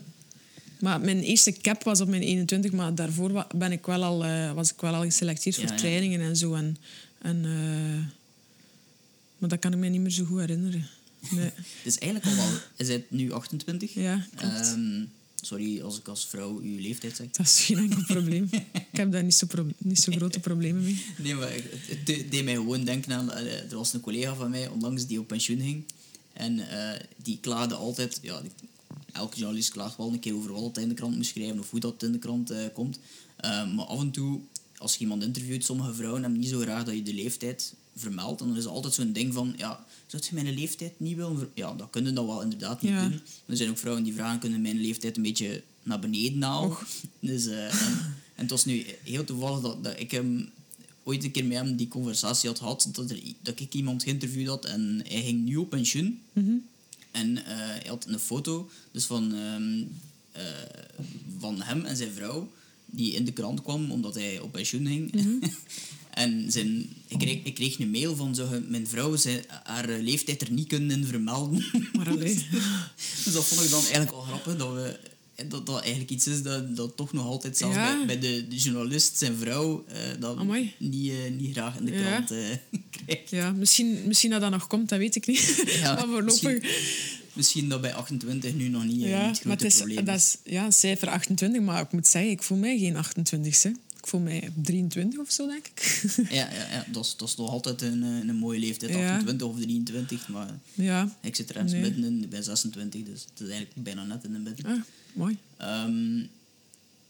maar 0.79 1.01
mijn 1.01 1.21
eerste 1.21 1.51
cap 1.51 1.83
was 1.83 2.01
op 2.01 2.07
mijn 2.07 2.21
21, 2.21 2.71
maar 2.71 2.95
daarvoor 2.95 3.47
ben 3.55 3.71
ik 3.71 3.85
wel 3.85 4.03
al, 4.03 4.23
eh, 4.25 4.53
was 4.53 4.71
ik 4.73 4.81
wel 4.81 4.93
al 4.93 5.01
geselecteerd 5.03 5.55
voor 5.55 5.65
Ja, 5.65 5.71
ja. 5.71 5.77
trainingen 5.77 6.21
en 6.21 6.37
zo. 6.37 6.53
En, 6.53 6.77
en, 7.21 7.45
eh, 7.45 8.05
maar 9.37 9.49
dat 9.49 9.59
kan 9.59 9.73
ik 9.73 9.77
me 9.79 9.87
niet 9.87 10.01
meer 10.01 10.09
zo 10.11 10.23
goed 10.25 10.39
herinneren. 10.39 10.87
Nee. 11.31 11.43
Het 11.55 11.85
is 11.85 11.97
eigenlijk 11.97 12.31
al 12.37 12.43
wel... 12.45 12.57
Is 12.75 12.87
het 12.87 13.11
nu 13.11 13.31
28? 13.31 13.93
Ja, 13.93 14.25
klopt. 14.35 14.53
Ehm, 14.59 15.03
sorry 15.45 15.81
als 15.81 15.97
ik 15.99 16.07
als 16.07 16.25
vrouw 16.27 16.59
uw 16.61 16.79
leeftijd 16.79 17.15
zeg. 17.15 17.27
Dat 17.31 17.45
is 17.45 17.59
geen 17.65 17.77
enkel 17.77 18.03
probleem. 18.07 18.47
Ik 18.73 18.85
heb 18.91 19.11
daar 19.11 19.23
niet 19.23 19.35
zo, 19.35 19.47
niet 19.77 19.99
zo 19.99 20.11
grote 20.11 20.39
problemen 20.39 20.83
mee. 20.83 21.05
Nee, 21.17 21.35
maar 21.35 21.51
het, 21.53 21.63
het 21.87 22.05
de- 22.05 22.27
deed 22.29 22.43
mij 22.43 22.53
gewoon 22.53 22.83
denken 22.83 23.11
aan... 23.13 23.31
eh, 23.31 23.71
Er 23.71 23.75
was 23.75 23.93
een 23.93 23.99
collega 23.99 24.35
van 24.35 24.49
mij 24.49 24.67
onlangs 24.67 25.07
die 25.07 25.19
op 25.19 25.27
pensioen 25.27 25.59
ging. 25.59 25.83
En 26.33 26.69
eh, 26.69 26.99
die 27.23 27.37
klaagde 27.41 27.75
altijd... 27.75 28.19
Ja, 28.21 28.41
die- 28.41 28.51
elke 29.13 29.37
journalist 29.37 29.71
klaagt 29.71 29.97
wel 29.97 30.11
een 30.13 30.19
keer 30.19 30.35
over 30.35 30.51
wat 30.53 30.63
het 30.63 30.77
in 30.77 30.89
de 30.89 30.93
krant 30.95 31.15
moet 31.15 31.25
schrijven 31.25 31.59
of 31.59 31.69
hoe 31.71 31.79
dat 31.79 32.03
in 32.03 32.11
de 32.11 32.17
krant 32.19 32.49
eh, 32.49 32.59
komt. 32.73 32.99
Maar 33.75 33.85
af 33.85 33.99
en 33.99 34.11
toe, 34.11 34.39
als 34.77 34.93
je 34.93 34.99
iemand 34.99 35.23
interviewt, 35.23 35.65
sommige 35.65 35.93
vrouwen 35.93 36.21
hebben 36.21 36.39
niet 36.39 36.49
zo 36.49 36.59
graag 36.59 36.83
dat 36.83 36.95
je 36.95 37.03
de 37.03 37.13
leeftijd 37.13 37.73
vermeldt. 37.95 38.41
En 38.41 38.47
dan 38.47 38.57
is 38.57 38.65
altijd 38.65 38.93
zo'n 38.93 39.13
ding 39.13 39.33
van... 39.33 39.53
Ja, 39.57 39.85
zou 40.19 40.35
je 40.35 40.43
mijn 40.43 40.55
leeftijd 40.55 40.99
niet 40.99 41.15
willen... 41.15 41.49
Ja, 41.53 41.73
dat 41.73 41.89
kunnen 41.89 42.15
dat 42.15 42.25
wel 42.25 42.41
inderdaad 42.41 42.81
niet 42.81 42.99
doen. 42.99 43.21
Er 43.45 43.57
zijn 43.57 43.69
ook 43.69 43.77
vrouwen 43.77 44.03
die 44.03 44.13
vragen, 44.13 44.39
kunnen 44.39 44.61
mijn 44.61 44.81
leeftijd 44.81 45.17
een 45.17 45.23
beetje 45.23 45.63
naar 45.83 45.99
beneden 45.99 46.41
halen? 46.41 46.77
Dus, 47.19 47.45
eh, 47.45 47.65
en, 47.65 47.97
en 48.35 48.41
het 48.41 48.49
was 48.49 48.65
nu 48.65 48.85
heel 49.03 49.23
toevallig 49.23 49.61
dat, 49.61 49.83
dat 49.83 49.99
ik 49.99 50.11
hem 50.11 50.49
ooit 51.03 51.23
een 51.23 51.31
keer 51.31 51.45
met 51.45 51.57
hem 51.57 51.75
die 51.75 51.87
conversatie 51.87 52.49
had 52.49 52.59
gehad, 52.59 52.89
dat, 52.91 53.09
er, 53.09 53.19
dat 53.41 53.59
ik 53.59 53.73
iemand 53.73 54.03
geïnterviewd 54.03 54.47
had 54.47 54.65
en 54.65 55.01
hij 55.07 55.21
ging 55.23 55.45
nu 55.45 55.55
op 55.55 55.69
pensioen. 55.69 56.21
En 57.11 57.37
eh, 57.37 57.43
hij 57.45 57.85
had 57.87 58.05
een 58.07 58.19
foto 58.19 58.69
dus 58.91 59.05
van, 59.05 59.33
ehm, 59.33 59.83
eh, 60.31 60.43
van 61.39 61.61
hem 61.61 61.85
en 61.85 61.97
zijn 61.97 62.13
vrouw, 62.13 62.51
die 62.85 63.13
in 63.13 63.25
de 63.25 63.31
krant 63.31 63.61
kwam 63.61 63.91
omdat 63.91 64.15
hij 64.15 64.39
op 64.39 64.51
pensioen 64.51 64.87
ging. 64.87 65.11
en 66.13 66.51
zijn, 66.51 66.89
ik, 67.07 67.17
kreeg, 67.19 67.39
ik 67.43 67.53
kreeg 67.55 67.79
een 67.79 67.91
mail 67.91 68.15
van 68.15 68.35
zo, 68.35 68.47
mijn 68.67 68.87
vrouw 68.87 69.15
zei 69.15 69.41
haar 69.63 69.87
leeftijd 69.89 70.41
er 70.41 70.51
niet 70.51 70.67
kunnen 70.67 71.05
vermelden. 71.07 71.65
Maar 71.97 72.09
allee. 72.09 72.45
Dus 73.23 73.33
dat 73.33 73.45
vond 73.45 73.61
ik 73.63 73.69
dan 73.69 73.81
eigenlijk 73.81 74.11
al 74.11 74.21
grappig, 74.21 74.57
dat 74.57 74.73
we 74.73 74.99
dat 75.49 75.65
dat 75.65 75.79
eigenlijk 75.81 76.09
iets 76.11 76.27
is 76.27 76.41
dat, 76.43 76.75
dat 76.75 76.95
toch 76.97 77.13
nog 77.13 77.25
altijd, 77.25 77.57
zelfs 77.57 77.75
Ja. 77.75 77.95
bij, 77.97 78.05
bij 78.05 78.19
de, 78.19 78.47
de 78.47 78.55
journalist, 78.55 79.17
zijn 79.17 79.35
vrouw, 79.35 79.85
eh, 79.87 79.95
dat 80.19 80.37
Amai. 80.37 80.73
niet, 80.79 81.09
eh, 81.11 81.15
niet 81.37 81.51
graag 81.51 81.77
in 81.77 81.85
de 81.85 81.91
Ja. 81.91 82.01
krant 82.01 82.31
eh, 82.31 82.37
krijgt. 83.05 83.29
Ja, 83.29 83.51
misschien, 83.51 83.97
misschien 84.07 84.29
dat 84.31 84.41
dat 84.41 84.51
nog 84.51 84.67
komt, 84.67 84.89
dat 84.89 84.99
weet 84.99 85.15
ik 85.15 85.27
niet. 85.27 85.63
Ja, 85.81 85.93
maar 85.93 86.05
voorlopig... 86.07 86.41
misschien- 86.41 86.63
Misschien 87.33 87.69
dat 87.69 87.81
bij 87.81 87.93
28 87.93 88.53
nu 88.53 88.67
nog 88.67 88.83
niet, 88.85 89.01
Ja, 89.01 89.27
niet 89.27 89.37
het 89.37 89.45
maar 89.45 89.57
grote 89.57 89.63
het 89.63 89.73
is, 89.73 89.75
probleem 89.77 90.05
dat 90.05 90.15
is. 90.15 90.37
ja, 90.43 90.71
cijfer 90.71 91.07
28, 91.09 91.61
maar 91.61 91.81
ik 91.81 91.91
moet 91.91 92.07
zeggen, 92.07 92.31
ik 92.31 92.43
voel 92.43 92.57
mij 92.57 92.77
geen 92.79 92.95
28. 92.95 93.63
Hè. 93.63 93.69
Ik 94.03 94.09
voel 94.09 94.19
mij 94.21 94.51
23 94.61 95.19
of 95.19 95.31
zo, 95.31 95.47
denk 95.47 95.67
ik. 95.67 96.03
Ja, 96.29 96.51
ja, 96.51 96.69
ja 96.71 96.85
dat, 96.91 97.05
is, 97.05 97.15
dat 97.17 97.27
is 97.27 97.35
toch 97.35 97.49
altijd 97.51 97.81
een, 97.81 98.03
eh, 98.03 98.09
een 98.29 98.35
mooie 98.35 98.59
leeftijd, 98.59 98.93
Ja. 98.93 99.09
28 99.13 99.47
of 99.47 99.55
23. 99.55 100.27
Maar 100.29 100.59
ja, 100.73 101.17
ik 101.21 101.35
zit 101.35 101.49
er 101.55 101.63
Nee. 101.63 102.27
ben 102.27 102.43
26, 102.43 103.03
dus 103.03 103.21
het 103.29 103.39
is 103.41 103.47
eigenlijk 103.49 103.83
bijna 103.83 104.03
net 104.03 104.23
in 104.23 104.33
de 104.33 104.39
midden. 104.39 104.65
ah, 104.65 104.81
mooi. 105.13 105.37
Ehm, 105.57 106.19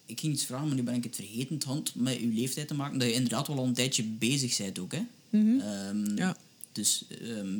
ik 0.05 0.19
ging 0.19 0.33
iets 0.33 0.45
vragen, 0.45 0.67
maar 0.67 0.75
nu 0.75 0.83
ben 0.83 0.93
ik 0.93 1.03
het 1.03 1.15
vergeten. 1.15 1.55
Het 1.55 1.63
had 1.63 1.91
met 1.95 2.17
uw 2.19 2.33
leeftijd 2.33 2.67
te 2.67 2.73
maken, 2.73 2.99
dat 2.99 3.07
je 3.07 3.13
inderdaad 3.13 3.47
wel 3.47 3.57
al 3.57 3.65
een 3.65 3.73
tijdje 3.73 4.03
bezig 4.03 4.57
bent 4.57 4.79
ook. 4.79 4.91
Hè? 4.91 5.01
Ehm, 5.31 5.97
Mhm. 6.01 6.17
Ja. 6.17 6.37
Dus 6.71 7.03
ehm, 7.21 7.57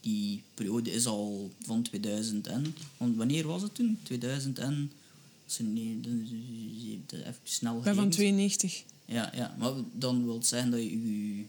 die 0.00 0.42
periode 0.54 0.92
is 0.92 1.06
al 1.06 1.50
van 1.64 1.82
2000 1.82 2.46
en... 2.46 2.74
Want 2.96 3.16
wanneer 3.16 3.46
was 3.46 3.62
het 3.62 3.74
toen? 3.74 3.98
2000 4.02 4.58
en... 4.58 4.90
als 5.46 5.56
je 5.56 5.62
Nee, 5.62 7.00
even 7.12 7.34
snel 7.42 7.76
Ik 7.76 7.82
ben 7.82 7.94
van 7.94 8.12
gerekend. 8.12 8.58
92. 8.58 8.84
Ja, 9.04 9.32
ja, 9.34 9.54
maar 9.58 9.72
dan 9.92 10.24
wil 10.24 10.34
het 10.34 10.46
zeggen 10.46 10.70
dat 10.70 10.80
je 10.80 11.36
je 11.36 11.44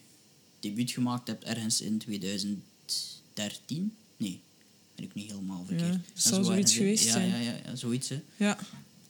debuut 0.60 0.92
gemaakt 0.92 1.28
hebt 1.28 1.44
ergens 1.44 1.82
in 1.82 1.98
2013? 1.98 3.94
Nee, 4.18 4.40
ben 4.96 5.06
ik 5.06 5.14
niet 5.14 5.32
helemaal 5.32 5.64
verkeerd. 5.68 5.92
het 5.94 6.02
Dat 6.14 6.24
zou 6.24 6.44
zoiets 6.44 6.74
geweest 6.76 7.04
ja, 7.06 7.12
zijn. 7.12 7.30
Ja, 7.30 7.38
ja, 7.38 7.56
ja, 7.66 7.76
zoiets. 7.76 8.10
Hè. 8.10 8.22
Ja. 8.38 8.58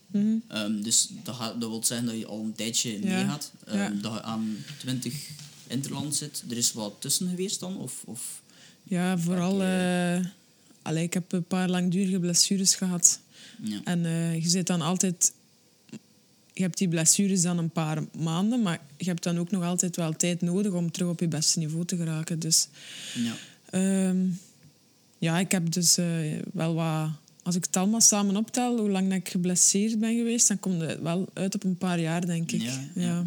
Mhm. 0.08 0.36
Ehm, 0.47 0.82
dus 0.82 1.10
dat, 1.23 1.38
dat 1.39 1.58
wil 1.69 1.84
zeggen 1.84 2.08
dat 2.08 2.17
je 2.17 2.26
al 2.26 2.39
een 2.43 2.54
tijdje 2.56 2.91
Ja. 2.91 2.97
meegaat. 3.00 3.52
Ehm, 3.65 3.78
Ja. 3.78 3.89
Dat 3.89 4.13
je 4.13 4.21
aan 4.21 4.58
20 4.78 5.30
interland 5.67 6.15
zit. 6.15 6.43
Er 6.50 6.58
is 6.58 6.73
wat 6.73 6.95
tussen 7.00 7.30
geweest 7.30 7.60
dan? 7.60 7.78
Of, 7.78 8.04
of... 8.06 8.41
Ja, 8.84 9.17
vooral... 9.17 9.63
eh 9.63 10.26
allee, 10.82 11.04
ik 11.04 11.13
heb 11.13 11.32
een 11.32 11.43
paar 11.43 11.69
langdurige 11.69 12.19
blessures 12.19 12.76
gehad. 12.76 13.19
Ja. 13.62 13.82
En 13.84 14.06
eh, 14.06 14.36
je 14.43 14.50
zit 14.50 14.67
dan 14.67 14.82
altijd... 14.82 15.32
Je 16.54 16.63
hebt 16.63 16.78
die 16.78 16.88
blessures 16.88 17.41
dan 17.41 17.58
een 17.58 17.69
paar 17.69 18.04
maanden, 18.19 18.62
maar 18.62 18.82
je 18.97 19.06
hebt 19.06 19.23
dan 19.23 19.38
ook 19.38 19.52
nog 19.52 19.63
altijd 19.63 19.95
wel 19.95 20.15
tijd 20.15 20.41
nodig 20.41 20.71
om 20.71 20.91
terug 20.91 21.10
op 21.10 21.19
je 21.19 21.28
beste 21.28 21.60
niveau 21.60 21.86
te 21.86 21.95
geraken. 21.95 22.39
Dus 22.39 22.67
ja. 23.13 23.34
Ehm, 23.69 24.17
ja, 25.17 25.39
ik 25.39 25.52
heb 25.52 25.71
dus 25.71 25.97
eh, 25.97 26.08
wel 26.54 26.73
wat... 26.73 27.10
Als 27.43 27.56
ik 27.56 27.65
het 27.65 27.78
allemaal 27.78 28.02
samen 28.02 28.36
optel, 28.36 28.78
hoe 28.78 28.89
lang 28.89 29.10
dat 29.10 29.17
ik 29.17 29.30
geblesseerd 29.30 30.00
ben 30.00 30.15
geweest, 30.15 30.47
dan 30.47 30.60
komt 30.60 30.82
het 30.82 31.02
wel 31.02 31.30
uit 31.34 31.56
op 31.56 31.63
een 31.63 31.78
paar 31.78 32.00
jaar, 32.00 32.26
denk 32.26 32.52
ik. 32.52 32.62
Ja, 32.62 32.89
ja. 32.95 33.26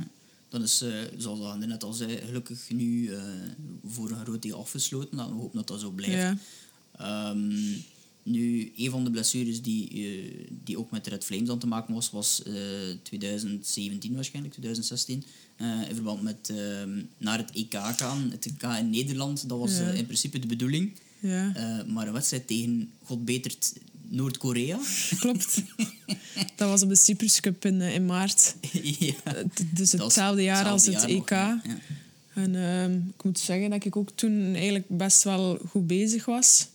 Dan 0.49 0.62
is, 0.62 0.83
eh, 0.83 0.90
zoals 1.16 1.40
Anne 1.40 1.66
net 1.66 1.85
al 1.85 1.92
zei, 1.92 2.16
gelukkig 2.27 2.70
nu 2.70 3.11
voor 3.87 4.11
een 4.11 4.25
groot 4.25 4.42
deel 4.42 4.59
afgesloten. 4.59 5.16
We 5.16 5.23
hopen 5.23 5.57
dat 5.57 5.68
dat 5.68 5.81
zo 5.81 5.90
blijft. 5.90 6.12
Ja. 6.12 6.37
Ehm, 6.99 7.53
nu, 8.22 8.72
een 8.76 8.90
van 8.90 9.04
de 9.04 9.11
blessures 9.11 9.62
die, 9.62 9.88
eh, 9.90 10.46
die 10.64 10.78
ook 10.78 10.90
met 10.90 11.06
Red 11.06 11.24
Flames 11.24 11.48
aan 11.48 11.59
te 11.59 11.66
maken 11.66 11.94
was, 11.94 12.11
was 12.11 12.42
eh 12.42 12.52
2017 13.02 14.14
waarschijnlijk, 14.14 14.54
2016. 14.54 15.24
eh, 15.56 15.88
in 15.88 15.94
verband 15.94 16.22
met 16.22 16.50
ehm, 16.56 17.02
naar 17.18 17.38
het 17.38 17.50
EK 17.52 17.74
gaan. 17.96 18.28
Het 18.30 18.46
EK 18.46 18.62
in 18.78 18.90
Nederland, 18.90 19.48
dat 19.48 19.59
was 19.59 19.78
Ja. 19.78 19.90
in 19.90 20.04
principe 20.04 20.38
de 20.38 20.46
bedoeling. 20.46 20.92
Ja, 21.20 21.52
maar 21.87 22.06
een 22.06 22.12
wedstrijd 22.12 22.46
tegen, 22.46 22.90
god 23.02 23.24
betert, 23.24 23.72
Noord-Korea. 24.09 24.78
klopt. 25.18 25.62
dat 26.56 26.68
was 26.68 26.83
op 26.83 26.88
de 26.88 26.94
Cyprus 26.96 27.40
Cup 27.40 27.64
in, 27.64 27.80
in 27.80 28.06
maart. 28.06 28.54
ja. 28.98 29.44
Dus 29.74 29.92
hetzelfde 29.92 30.42
jaar 30.42 30.64
als 30.64 30.87
het 30.87 30.94
jaar 30.94 31.09
EK. 31.09 31.30
nog. 31.30 31.76
En 32.35 32.54
ehm, 32.54 32.94
ik 33.16 33.24
moet 33.24 33.38
zeggen 33.38 33.70
dat 33.70 33.85
ik 33.85 33.96
ook 33.96 34.11
toen 34.14 34.54
eigenlijk 34.54 34.85
best 34.88 35.22
wel 35.22 35.59
goed 35.68 35.87
bezig 35.87 36.24
was. 36.24 36.66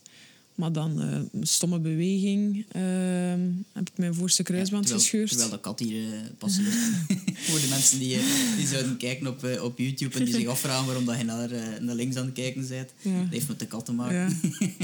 Maar 0.56 0.72
dan 0.72 1.00
eh, 1.00 1.40
een 1.40 1.46
stomme 1.46 1.78
beweging 1.78 2.64
ehm, 2.68 3.40
heb 3.72 3.88
ik 3.88 3.96
mijn 3.96 4.14
voorste 4.14 4.42
kruisband 4.42 4.82
terwijl, 4.82 5.04
gescheurd. 5.04 5.28
Terwijl 5.28 5.50
de 5.50 5.60
kat 5.60 5.78
hier 5.78 6.02
uh, 6.02 6.18
pas 6.38 6.56
Voor 7.48 7.60
de 7.60 7.66
mensen 7.68 7.98
die, 7.98 8.14
eh, 8.14 8.22
die 8.56 8.66
zouden 8.66 8.96
kijken 8.96 9.26
op, 9.26 9.60
op 9.62 9.78
YouTube 9.78 10.18
en 10.18 10.24
die 10.24 10.34
zich 10.34 10.46
afvragen 10.56 10.86
waarom 10.86 11.04
dat 11.04 11.18
je 11.18 11.24
naar, 11.24 11.50
naar 11.80 11.94
links 11.94 12.16
aan 12.16 12.24
het 12.24 12.34
kijken 12.34 12.68
bent. 12.68 12.90
Ja. 13.00 13.20
Dat 13.20 13.30
heeft 13.30 13.48
met 13.48 13.58
de 13.58 13.66
kat 13.66 13.84
te 13.84 13.92
maken. 13.92 14.38
Ja. 14.58 14.68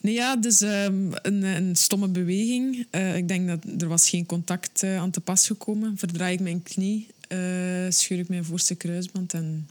Nee, 0.00 0.14
ja, 0.14 0.36
dus 0.36 0.60
um, 0.60 1.10
een, 1.12 1.42
een 1.42 1.76
stomme 1.76 2.08
beweging. 2.08 2.86
Ik 3.14 3.28
denk 3.28 3.48
dat 3.48 3.82
er 3.82 3.88
was 3.88 4.08
geen 4.08 4.26
contact 4.26 4.82
aan 4.82 5.10
te 5.10 5.20
pas 5.20 5.46
gekomen. 5.46 5.98
Verdraai 5.98 6.34
ik 6.34 6.40
mijn 6.40 6.62
knie, 6.62 7.06
scheur 7.88 8.18
ik 8.18 8.28
mijn 8.28 8.44
voorste 8.44 8.74
kruisband 8.74 9.34
en 9.34 9.68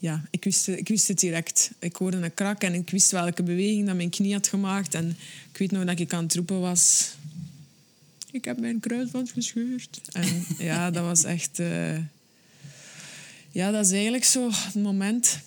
ja, 0.00 0.24
ik 0.30 0.44
wist, 0.44 0.68
ik 0.68 0.88
wist 0.88 1.08
het 1.08 1.18
direct. 1.18 1.70
Ik 1.78 1.96
hoorde 1.96 2.16
een 2.16 2.34
krak 2.34 2.62
en 2.62 2.74
ik 2.74 2.90
wist 2.90 3.10
welke 3.10 3.42
beweging 3.42 3.86
dat 3.86 3.96
mijn 3.96 4.10
knie 4.10 4.32
had 4.32 4.48
gemaakt. 4.48 4.94
En 4.94 5.16
ik 5.52 5.58
weet 5.58 5.70
nog 5.70 5.84
dat 5.84 5.98
ik 5.98 6.12
aan 6.12 6.24
het 6.24 6.34
roepen 6.34 6.60
was... 6.60 7.14
Ik 8.30 8.44
heb 8.44 8.58
mijn 8.58 8.80
kruisband 8.80 9.30
gescheurd. 9.30 10.00
En 10.12 10.44
ja, 10.68 10.90
dat 10.90 11.04
was 11.04 11.24
echt... 11.24 11.56
ja, 13.50 13.70
dat 13.70 13.86
is 13.86 13.92
eigenlijk 13.92 14.24
zo 14.24 14.50
het 14.52 14.74
moment 14.74 15.40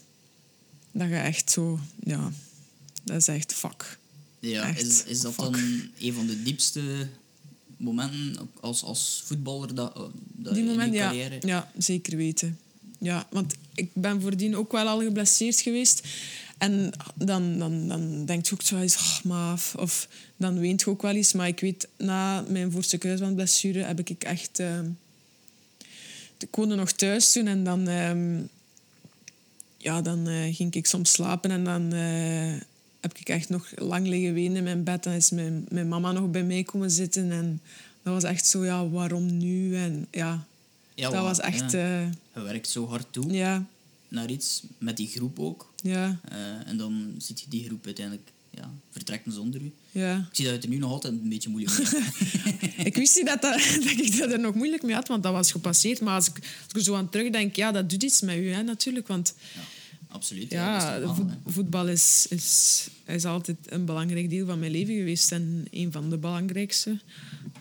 dat 0.91 1.09
je 1.09 1.15
echt 1.15 1.51
zo... 1.51 1.79
Ja, 2.03 2.31
dat 3.03 3.17
is 3.17 3.27
echt 3.27 3.53
fuck. 3.53 3.97
Ja, 4.39 4.67
echt 4.67 4.81
is, 4.81 5.03
is 5.03 5.21
dat 5.21 5.33
fuck. 5.33 5.43
dan 5.43 5.89
een 5.99 6.13
van 6.13 6.27
de 6.27 6.43
diepste 6.43 7.07
momenten 7.77 8.49
als, 8.59 8.83
als 8.83 9.21
voetballer 9.25 9.75
dat, 9.75 9.95
dat 10.31 10.53
Die 10.53 10.63
in 10.63 10.69
moment, 10.69 10.91
je 10.93 10.97
ja, 10.97 11.07
carrière? 11.07 11.47
ja, 11.47 11.71
zeker 11.77 12.17
weten. 12.17 12.57
Ja, 13.03 13.27
want 13.29 13.55
ik 13.75 13.89
ben 13.93 14.21
voordien 14.21 14.55
ook 14.55 14.71
wel 14.71 14.87
al 14.87 15.01
geblesseerd 15.01 15.59
geweest. 15.59 16.07
En 16.57 16.91
dan, 17.15 17.59
dan, 17.59 17.87
dan 17.87 18.25
denk 18.25 18.45
je 18.45 18.53
ook 18.53 18.61
zo 18.61 18.77
eens, 18.77 18.95
oh, 18.95 19.23
maaf. 19.23 19.75
Of 19.75 20.07
dan 20.37 20.59
weent 20.59 20.81
je 20.81 20.89
ook 20.89 21.01
wel 21.01 21.15
eens. 21.15 21.33
Maar 21.33 21.47
ik 21.47 21.59
weet, 21.59 21.87
na 21.97 22.41
mijn 22.47 22.71
voorste 22.71 22.97
kruisbandblessure 22.97 23.83
heb 23.83 23.99
ik 23.99 24.23
echt... 24.23 24.59
Uh, 24.59 24.79
ik 26.37 26.55
woonde 26.55 26.75
nog 26.75 26.91
thuis 26.91 27.31
toen 27.31 27.47
en 27.47 27.63
dan... 27.63 27.89
Uh, 27.89 28.39
ja, 29.77 30.01
dan 30.01 30.27
uh, 30.27 30.55
ging 30.55 30.73
ik 30.73 30.85
soms 30.85 31.11
slapen 31.11 31.51
en 31.51 31.63
dan 31.63 31.93
uh, 31.93 32.53
heb 32.99 33.17
ik 33.17 33.29
echt 33.29 33.49
nog 33.49 33.71
lang 33.75 34.07
liggen 34.07 34.33
wenen 34.33 34.57
in 34.57 34.63
mijn 34.63 34.83
bed. 34.83 35.03
Dan 35.03 35.13
is 35.13 35.29
mijn, 35.29 35.65
mijn 35.69 35.87
mama 35.87 36.11
nog 36.11 36.31
bij 36.31 36.43
mij 36.43 36.63
komen 36.63 36.91
zitten 36.91 37.31
en 37.31 37.61
dat 38.03 38.13
was 38.13 38.23
echt 38.23 38.45
zo, 38.45 38.65
ja, 38.65 38.89
waarom 38.89 39.37
nu? 39.37 39.75
En 39.75 40.07
ja, 40.11 40.45
ja 40.95 41.09
dat 41.09 41.23
was 41.23 41.39
echt... 41.39 41.71
Ja. 41.71 42.01
Uh, 42.01 42.07
je 42.33 42.41
werkt 42.41 42.69
zo 42.69 42.87
hard 42.87 43.05
toe 43.11 43.31
ja, 43.31 43.65
naar 44.07 44.29
iets, 44.29 44.63
met 44.77 44.97
die 44.97 45.07
groep 45.07 45.39
ook. 45.39 45.73
ja, 45.81 46.19
Uh, 46.31 46.67
en 46.67 46.77
dan 46.77 47.15
zit 47.17 47.39
je 47.39 47.45
die 47.49 47.65
groep 47.65 47.85
uiteindelijk 47.85 48.31
ja, 48.49 48.71
vertrekken 48.91 49.31
zonder 49.31 49.61
u. 49.61 49.71
ja. 49.91 50.17
Ik 50.17 50.35
zie 50.35 50.45
dat 50.45 50.53
het 50.53 50.63
er 50.63 50.69
nu 50.69 50.77
nog 50.77 50.91
altijd 50.91 51.13
een 51.13 51.29
beetje 51.29 51.49
moeilijk 51.49 51.77
mee 51.77 51.87
hebt. 51.87 52.77
ik 52.87 52.95
wist 52.95 53.15
niet 53.15 53.25
dat, 53.25 53.41
dat, 53.41 53.53
dat 53.83 53.83
ik 53.83 54.17
dat 54.17 54.31
er 54.31 54.39
nog 54.39 54.55
moeilijk 54.55 54.83
mee 54.83 54.95
had, 54.95 55.07
want 55.07 55.23
dat 55.23 55.33
was 55.33 55.51
gepasseerd. 55.51 56.01
Maar 56.01 56.15
als 56.15 56.27
ik, 56.27 56.35
als 56.35 56.69
ik 56.69 56.75
er 56.75 56.83
zo 56.83 56.95
aan 56.95 57.09
terugdenk, 57.09 57.55
ja, 57.55 57.71
dat 57.71 57.89
doet 57.89 58.03
iets 58.03 58.21
met 58.21 58.35
u, 58.37 58.51
hè, 58.51 58.63
natuurlijk. 58.63 59.07
Want 59.07 59.33
Ja, 59.55 59.61
absoluut. 60.07 60.51
ja, 60.51 60.95
is 60.95 61.09
voetbal 61.45 61.87
is, 61.87 62.25
is, 62.29 62.87
is 63.05 63.25
altijd 63.25 63.57
een 63.65 63.85
belangrijk 63.85 64.29
deel 64.29 64.45
van 64.45 64.59
mijn 64.59 64.71
leven 64.71 64.95
geweest. 64.95 65.31
En 65.31 65.65
een 65.71 65.91
van 65.91 66.09
de 66.09 66.17
belangrijkste. 66.17 66.99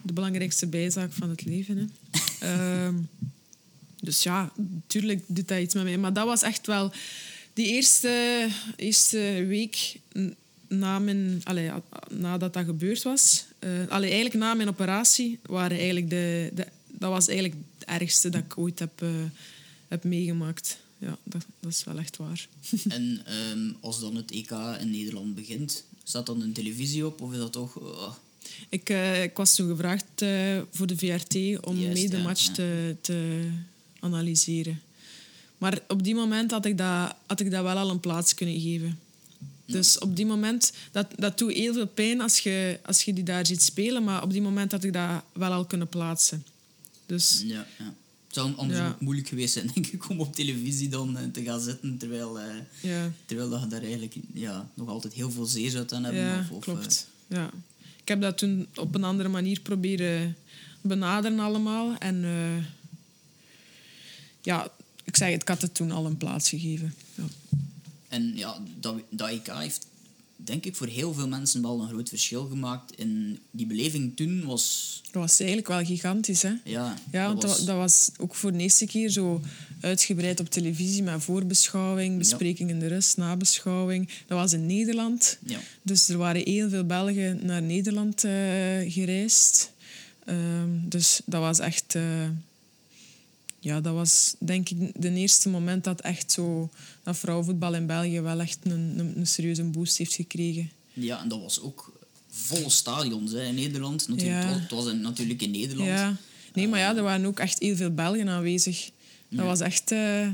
De 0.02 0.12
belangrijkste 0.12 0.66
bijzaak 0.66 1.12
van 1.12 1.30
het 1.30 1.44
leven. 1.44 1.76
Hè. 1.76 1.84
Ehm, 2.42 2.94
dus 4.00 4.22
ja, 4.22 4.52
natuurlijk 4.56 5.22
doet 5.26 5.48
dat 5.48 5.60
iets 5.60 5.74
met 5.74 5.82
mij. 5.84 5.98
Maar 5.98 6.12
dat 6.12 6.26
was 6.26 6.42
echt 6.42 6.66
wel... 6.66 6.92
Die 7.54 7.66
eerste, 7.66 8.48
eerste 8.76 9.44
week 9.48 9.96
na 10.68 10.98
mijn, 10.98 11.40
allee, 11.44 11.70
nadat 12.10 12.54
dat 12.54 12.64
gebeurd 12.64 13.02
was... 13.02 13.44
eh, 13.58 13.70
allee, 13.88 14.10
eigenlijk 14.10 14.44
na 14.44 14.54
mijn 14.54 14.68
operatie 14.68 15.38
waren 15.42 15.76
eigenlijk 15.76 16.10
de, 16.10 16.50
de... 16.54 16.66
Dat 16.86 17.10
was 17.10 17.28
eigenlijk 17.28 17.58
het 17.78 17.88
ergste 17.88 18.28
dat 18.28 18.42
ik 18.42 18.58
ooit 18.58 18.78
heb, 18.78 19.02
eh, 19.02 19.08
heb 19.88 20.04
meegemaakt. 20.04 20.78
Ja, 20.98 21.18
dat, 21.24 21.44
dat 21.60 21.72
is 21.72 21.84
wel 21.84 21.98
echt 21.98 22.16
waar. 22.16 22.48
En 22.88 23.22
ehm, 23.24 23.72
als 23.80 24.00
dan 24.00 24.16
het 24.16 24.30
EK 24.30 24.50
in 24.80 24.90
Nederland 24.90 25.34
begint, 25.34 25.84
staat 26.04 26.26
dan 26.26 26.40
een 26.40 26.52
televisie 26.52 27.06
op 27.06 27.20
of 27.20 27.32
is 27.32 27.38
dat 27.38 27.52
toch... 27.52 27.76
oh, 27.76 28.14
Ik, 28.68 28.88
eh, 28.88 29.22
ik 29.22 29.36
was 29.36 29.54
toen 29.54 29.68
gevraagd 29.68 30.04
eh, 30.14 30.58
voor 30.70 30.86
de 30.86 30.96
VRT 30.96 31.34
om 31.64 31.76
Juist, 31.76 31.94
mee 31.94 32.08
de 32.08 32.16
ja, 32.16 32.22
match 32.22 32.46
ja. 32.46 32.52
Te, 32.52 32.96
te 33.00 33.48
analyseren. 34.00 34.80
Maar 35.58 35.78
op 35.88 36.02
die 36.02 36.14
moment 36.14 36.50
had 36.50 36.64
ik 36.64 36.78
dat, 36.78 37.14
had 37.26 37.40
ik 37.40 37.50
dat 37.50 37.62
wel 37.62 37.76
al 37.76 37.90
een 37.90 38.00
plaats 38.00 38.34
kunnen 38.34 38.60
geven. 38.60 38.98
Dus 39.66 39.98
op 39.98 40.16
die 40.16 40.26
moment, 40.26 40.72
dat, 40.92 41.06
dat 41.16 41.38
doet 41.38 41.52
heel 41.52 41.72
veel 41.72 41.86
pijn 41.86 42.20
als 42.20 42.38
je, 42.38 42.78
als 42.84 43.02
je 43.02 43.12
die 43.12 43.24
daar 43.24 43.46
ziet 43.46 43.62
spelen, 43.62 44.04
maar 44.04 44.22
op 44.22 44.32
die 44.32 44.42
moment 44.42 44.72
had 44.72 44.84
ik 44.84 44.92
dat 44.92 45.22
wel 45.32 45.52
al 45.52 45.64
kunnen 45.64 45.88
plaatsen. 45.88 46.44
Dus 47.06 47.42
ja, 47.44 47.66
ja. 47.78 47.94
Het 48.26 48.34
zou 48.40 48.56
anders 48.56 48.78
Ja. 48.78 48.96
moeilijk 49.00 49.28
geweest 49.28 49.52
zijn, 49.52 49.70
denk 49.74 49.86
ik, 49.86 50.08
om 50.08 50.20
op 50.20 50.34
televisie 50.34 50.88
dan 50.88 51.16
eh, 51.16 51.24
te 51.32 51.42
gaan 51.42 51.60
zitten, 51.60 51.98
terwijl, 51.98 52.38
ja, 52.80 53.12
terwijl 53.24 53.48
dat 53.50 53.60
je 53.60 53.66
daar 53.66 53.82
eigenlijk 53.82 54.14
ja, 54.34 54.70
nog 54.74 54.88
altijd 54.88 55.12
heel 55.12 55.30
veel 55.30 55.44
zeer 55.46 55.70
zou 55.70 55.86
aan 55.88 56.04
hebben. 56.04 56.22
ja 56.22 56.38
of, 56.38 56.50
of, 56.50 56.62
klopt. 56.64 57.06
Ja. 57.26 57.50
Ik 58.02 58.08
heb 58.08 58.20
dat 58.20 58.38
toen 58.38 58.66
op 58.74 58.94
een 58.94 59.04
andere 59.04 59.28
manier 59.28 59.60
proberen 59.60 60.36
benaderen 60.80 61.38
allemaal. 61.38 61.96
En 61.98 62.24
eh, 62.24 62.64
ja, 64.40 64.70
ik 65.04 65.16
zeg 65.16 65.30
het, 65.30 65.42
ik 65.42 65.48
had 65.48 65.62
het 65.62 65.74
toen 65.74 65.90
al 65.90 66.06
een 66.06 66.16
plaats 66.16 66.48
gegeven. 66.48 66.94
Ja. 67.14 67.24
en 68.08 68.36
ja, 68.36 68.58
dat, 68.80 68.94
dat 69.10 69.28
EK 69.28 69.46
heeft, 69.46 69.86
denk 70.36 70.64
ik, 70.64 70.76
voor 70.76 70.86
heel 70.86 71.14
veel 71.14 71.28
mensen 71.28 71.62
wel 71.62 71.80
een 71.80 71.88
groot 71.88 72.08
verschil 72.08 72.46
gemaakt. 72.46 72.94
En 72.94 73.38
die 73.50 73.66
beleving 73.66 74.16
toen 74.16 74.44
was... 74.44 75.00
Dat 75.02 75.22
was 75.22 75.38
eigenlijk 75.38 75.68
wel 75.68 75.84
gigantisch, 75.84 76.42
hè? 76.42 76.52
Ja, 76.64 76.98
Ja, 77.10 77.26
want 77.26 77.40
dat 77.40 77.62
dat 77.66 77.76
was 77.76 78.10
ook 78.18 78.34
voor 78.34 78.52
de 78.52 78.58
eerste 78.58 78.86
keer 78.86 79.08
zo 79.08 79.40
uitgebreid 79.82 80.40
op 80.40 80.50
televisie 80.50 81.02
met 81.02 81.22
voorbeschouwing, 81.22 82.18
bespreking 82.18 82.70
in 82.70 82.78
de 82.80 82.86
rust, 82.86 83.16
nabeschouwing. 83.16 84.08
Dat 84.26 84.38
was 84.38 84.52
in 84.52 84.66
Nederland. 84.66 85.38
Ja. 85.46 85.58
Dus 85.82 86.08
er 86.08 86.16
waren 86.18 86.42
heel 86.44 86.68
veel 86.68 86.84
Belgen 86.84 87.46
naar 87.46 87.62
Nederland 87.62 88.24
eh, 88.24 88.32
gereisd. 88.92 89.70
Ehm, 90.24 90.68
dus 90.82 91.20
dat 91.26 91.40
was 91.40 91.58
echt... 91.58 91.94
eh, 91.94 92.28
ja, 93.58 93.80
dat 93.80 93.94
was 93.94 94.34
denk 94.38 94.68
ik 94.68 95.02
de 95.02 95.10
eerste 95.14 95.48
moment 95.48 95.84
dat 95.84 96.00
echt 96.00 96.32
zo... 96.32 96.70
Dat 97.02 97.18
vrouwenvoetbal 97.18 97.74
in 97.74 97.86
België 97.86 98.20
wel 98.20 98.40
echt 98.40 98.58
een, 98.62 98.94
een, 98.98 99.12
een 99.16 99.26
serieuze 99.26 99.62
boost 99.64 99.96
heeft 99.96 100.14
gekregen. 100.14 100.70
ja, 100.92 101.22
en 101.22 101.28
dat 101.28 101.40
was 101.40 101.60
ook 101.60 101.92
volle 102.30 102.70
stadions 102.70 103.32
hè, 103.32 103.44
in 103.44 103.54
Nederland. 103.54 104.08
Natuurlijk, 104.08 104.42
Ja. 104.42 104.48
het, 104.48 104.52
was, 104.52 104.60
het 104.62 104.70
was 104.70 104.86
in- 104.86 105.00
natuurlijk 105.00 105.42
in 105.42 105.50
Nederland. 105.50 105.88
Ja. 105.88 106.16
Nee, 106.54 106.68
maar 106.68 106.78
ja, 106.78 106.96
er 106.96 107.02
waren 107.02 107.26
ook 107.26 107.38
echt 107.38 107.58
heel 107.58 107.76
veel 107.76 107.90
Belgen 107.90 108.28
aanwezig. 108.28 108.90
Dat 109.36 109.46
was 109.46 109.60
echt... 109.60 109.90
eh, 109.92 110.26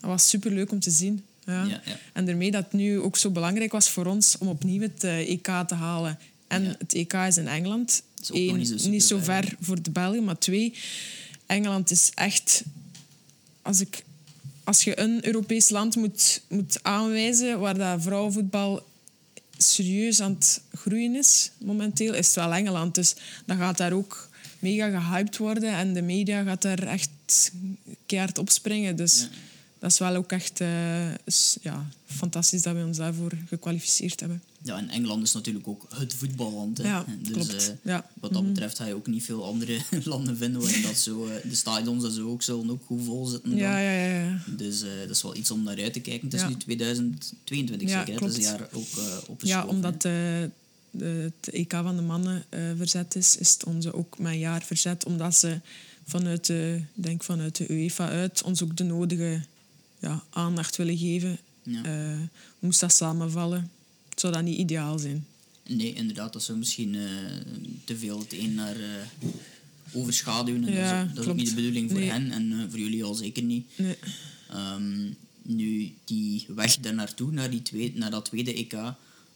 dat 0.00 0.10
was 0.10 0.28
superleuk 0.28 0.72
om 0.72 0.80
te 0.80 0.90
zien. 0.90 1.24
Ja. 1.44 1.64
Ja, 1.64 1.80
ja. 1.84 1.98
En 2.12 2.26
daarmee 2.26 2.50
dat 2.50 2.64
het 2.64 2.72
nu 2.72 3.00
ook 3.00 3.16
zo 3.16 3.30
belangrijk 3.30 3.72
was 3.72 3.88
voor 3.90 4.06
ons 4.06 4.38
om 4.38 4.48
opnieuw 4.48 4.80
het 4.80 5.04
eh, 5.04 5.30
EK 5.30 5.48
te 5.66 5.74
halen. 5.74 6.18
En 6.48 6.64
het 6.78 6.94
EK 6.94 7.12
is 7.12 7.36
in 7.36 7.48
Engeland. 7.48 8.02
is 8.22 8.30
ook 8.30 8.38
nog 8.38 8.48
Eén, 8.48 8.56
niet 8.56 8.80
zo 8.80 8.88
niet 8.88 9.04
zo 9.04 9.18
ver 9.18 9.54
voor 9.60 9.82
de 9.82 9.90
Belgen, 9.90 10.24
maar 10.24 10.38
twee, 10.38 10.74
Engeland 11.46 11.90
is 11.90 12.10
echt... 12.14 12.62
Als, 13.62 13.80
ik, 13.80 14.04
als 14.64 14.84
je 14.84 15.00
een 15.00 15.26
Europees 15.26 15.68
land 15.68 15.96
moet, 15.96 16.42
moet 16.48 16.82
aanwijzen 16.82 17.60
waar 17.60 17.78
dat 17.78 18.02
vrouwenvoetbal 18.02 18.86
serieus 19.56 20.20
aan 20.20 20.32
het 20.32 20.60
groeien 20.72 21.14
is, 21.14 21.50
momenteel, 21.58 22.14
is 22.14 22.26
het 22.26 22.36
wel 22.36 22.54
Engeland. 22.54 22.94
Dus 22.94 23.14
dan 23.44 23.56
gaat 23.56 23.76
daar 23.76 23.92
ook 23.92 24.28
mega 24.58 25.00
gehyped 25.00 25.36
worden 25.36 25.72
en 25.72 25.92
de 25.92 26.02
media 26.02 26.42
gaat 26.42 26.62
daar 26.62 26.82
echt 26.82 27.08
keihard 28.06 28.38
opspringen. 28.38 28.96
Dus 28.96 29.20
Ja. 29.20 29.28
dat 29.78 29.90
is 29.90 29.98
wel 29.98 30.14
ook 30.14 30.32
echt 30.32 30.60
eh, 30.60 31.14
ja, 31.62 31.86
fantastisch 32.06 32.62
dat 32.62 32.74
we 32.76 32.84
ons 32.84 32.96
daarvoor 32.96 33.32
gekwalificeerd 33.48 34.20
hebben. 34.20 34.42
Ja, 34.62 34.76
en 34.78 34.88
Engeland 34.88 35.22
is 35.22 35.32
natuurlijk 35.32 35.68
ook 35.68 35.86
het 35.94 36.14
voetballand. 36.14 36.78
Hè. 36.78 36.84
Ja, 36.88 37.04
dus, 37.18 37.30
klopt. 37.32 37.74
eh. 37.82 37.98
Wat 38.20 38.32
dat 38.32 38.46
betreft 38.46 38.76
ga 38.78 38.84
je 38.86 38.94
ook 38.94 39.06
niet 39.06 39.24
veel 39.24 39.44
andere 39.44 39.80
landen 40.04 40.36
vinden 40.36 40.60
waar 40.62 40.80
dat 40.82 40.96
zo, 40.96 41.26
eh, 41.26 41.50
de 41.50 41.54
stadions 41.54 42.04
en 42.04 42.10
zo 42.12 42.28
ook 42.30 42.42
zullen 42.42 42.70
ook 42.70 42.82
goed 42.86 43.04
vol 43.04 43.26
zitten. 43.26 43.50
dan. 43.50 43.58
Ja, 43.58 43.78
ja, 43.78 44.04
ja. 44.20 44.38
Dus 44.46 44.80
dat 44.80 45.10
is 45.10 45.22
wel 45.22 45.36
iets 45.36 45.50
om 45.50 45.62
naar 45.62 45.82
uit 45.82 45.92
te 45.92 46.00
kijken. 46.00 46.28
Het 46.30 46.40
is 46.40 46.46
nu 46.48 46.56
2022 46.56 47.88
Ja, 47.88 47.98
zeker, 48.04 48.20
hè? 48.20 48.26
Het 48.26 48.36
is 48.38 48.44
een 48.46 48.50
jaar 48.52 48.68
ook 48.72 48.86
uh, 48.98 49.04
opgeschoven. 49.28 49.46
Ja, 49.46 49.66
omdat 49.66 50.02
de, 50.02 50.50
het 50.98 51.50
EK 51.54 51.72
van 51.72 51.96
de 51.96 52.02
mannen 52.02 52.44
verzet 52.76 53.14
is, 53.16 53.36
is 53.36 53.52
het 53.52 53.64
onze 53.64 53.92
ook 53.94 54.16
een 54.18 54.38
jaar 54.38 54.62
verzet. 54.62 55.04
Omdat 55.04 55.34
ze 55.34 55.60
vanuit 56.06 56.46
de, 56.46 56.82
denk 56.94 57.22
vanuit 57.22 57.56
de 57.56 57.72
UEFA 57.72 58.08
uit 58.08 58.42
ons 58.42 58.62
ook 58.62 58.76
de 58.76 58.84
nodige 58.84 59.40
ja, 60.00 60.24
aandacht 60.30 60.76
willen 60.76 60.98
geven. 60.98 61.38
Ja. 61.62 61.84
Eh, 61.84 62.20
moest 62.58 62.80
dat 62.80 62.92
samenvallen, 62.92 63.70
zou 64.14 64.32
dat 64.32 64.42
niet 64.42 64.58
ideaal 64.58 64.98
zijn. 64.98 65.26
Nee, 65.68 65.92
inderdaad, 65.92 66.32
dat 66.32 66.42
zou 66.42 66.58
misschien 66.58 66.94
eh, 66.94 67.02
te 67.84 67.96
veel 67.98 68.18
het 68.18 68.32
een 68.32 68.54
naar 68.54 68.76
eh, 68.76 69.28
overschaduwen. 69.92 70.64
En 70.64 70.72
Ja, 70.72 71.04
dat 71.04 71.04
is, 71.04 71.08
ook, 71.08 71.08
dat 71.08 71.12
is 71.12 71.18
ook 71.18 71.24
klopt. 71.24 71.38
niet 71.38 71.48
de 71.48 71.54
bedoeling 71.54 71.90
voor 71.90 72.00
Nee. 72.00 72.10
hen 72.10 72.30
en 72.30 72.66
voor 72.70 72.78
jullie 72.78 73.04
al 73.04 73.14
zeker 73.14 73.42
niet. 73.42 73.66
Nee. 73.76 73.96
Ehm, 74.50 75.08
nu, 75.42 75.92
die 76.04 76.46
weg 76.54 76.76
daar 76.78 76.94
naartoe, 76.94 77.32
naar, 77.32 77.50
die 77.50 77.62
tweede, 77.62 77.98
naar 77.98 78.10
dat 78.10 78.24
tweede 78.24 78.54
EK, 78.54 78.72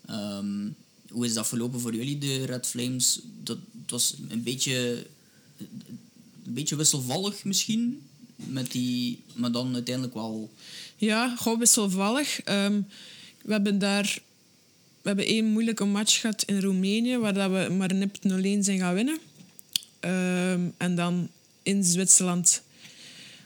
ehm, 0.06 0.68
hoe 1.10 1.24
is 1.26 1.34
dat 1.34 1.48
verlopen 1.48 1.80
voor 1.80 1.94
jullie, 1.94 2.18
de 2.18 2.44
Red 2.44 2.66
Flames? 2.66 3.20
Dat, 3.42 3.58
het 3.82 3.90
was 3.90 4.14
een 4.28 4.42
beetje, 4.42 5.06
een 6.50 6.56
beetje 6.56 6.76
wisselvallig 6.76 7.44
misschien, 7.44 8.02
met 8.36 8.72
die, 8.72 9.22
maar 9.34 9.52
dan 9.52 9.74
uiteindelijk 9.74 10.14
wel... 10.14 10.50
Ja, 10.96 11.36
gewoon 11.36 11.58
wisselvallig. 11.58 12.40
Ehm, 12.42 12.80
we 13.42 13.52
hebben 13.52 13.78
daar 13.78 14.18
we 15.02 15.08
hebben 15.08 15.26
één 15.26 15.44
moeilijke 15.44 15.84
match 15.84 16.20
gehad 16.20 16.42
in 16.42 16.60
Roemenië, 16.60 17.16
waar 17.16 17.34
dat 17.34 17.50
we 17.50 17.74
maar 17.74 17.94
nipt 17.94 18.18
0-1 18.22 18.28
zijn 18.64 18.78
gaan 18.78 18.94
winnen. 18.94 19.18
Ehm, 20.00 20.60
en 20.76 20.94
dan 20.94 21.28
in 21.62 21.84
Zwitserland 21.84 22.62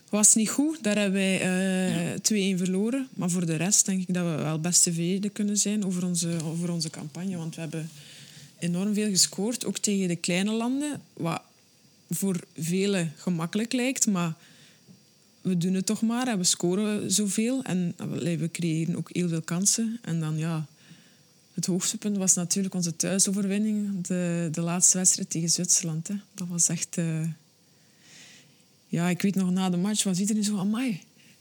was 0.08 0.34
niet 0.34 0.50
goed. 0.50 0.82
Daar 0.82 0.98
hebben 0.98 1.20
wij 1.20 2.14
uh, 2.14 2.54
2-1 2.54 2.58
verloren. 2.58 3.08
Maar 3.14 3.30
voor 3.30 3.46
de 3.46 3.56
rest 3.56 3.86
denk 3.86 4.08
ik 4.08 4.14
dat 4.14 4.24
we 4.24 4.42
wel 4.42 4.60
best 4.60 4.82
tevreden 4.82 5.32
kunnen 5.32 5.56
zijn 5.56 5.84
over 5.84 6.04
onze, 6.04 6.36
over 6.44 6.72
onze 6.72 6.90
campagne. 6.90 7.36
Want 7.36 7.54
we 7.54 7.60
hebben 7.60 7.90
enorm 8.58 8.94
veel 8.94 9.08
gescoord, 9.08 9.64
ook 9.64 9.78
tegen 9.78 10.08
de 10.08 10.16
kleine 10.16 10.52
landen. 10.52 11.02
Wat 11.12 11.42
voor 12.10 12.40
velen 12.56 13.12
gemakkelijk 13.16 13.72
lijkt, 13.72 14.06
maar 14.06 14.34
we 15.40 15.58
doen 15.58 15.74
het 15.74 15.86
toch 15.86 16.02
maar 16.02 16.28
en 16.28 16.38
we 16.38 16.44
scoren 16.44 17.12
zoveel. 17.12 17.62
En 17.62 17.94
we 17.96 18.48
creëren 18.52 18.96
ook 18.96 19.08
heel 19.12 19.28
veel 19.28 19.42
kansen. 19.42 19.98
En 20.02 20.20
dan 20.20 20.38
ja, 20.38 20.66
het 21.54 21.66
hoogtepunt 21.66 22.16
was 22.16 22.34
natuurlijk 22.34 22.74
onze 22.74 22.96
thuisoverwinning. 22.96 24.06
De, 24.06 24.48
de 24.52 24.60
laatste 24.60 24.98
wedstrijd 24.98 25.30
tegen 25.30 25.50
Zwitserland. 25.50 26.08
Hè. 26.08 26.14
Dat 26.34 26.48
was 26.48 26.68
echt... 26.68 26.96
Uh... 26.96 27.28
Ja, 28.88 29.08
ik 29.08 29.22
weet 29.22 29.34
nog 29.34 29.50
na 29.50 29.70
de 29.70 29.76
match 29.76 30.02
was 30.02 30.18
iedereen 30.18 30.44
zo... 30.44 30.58
Amai, 30.58 31.00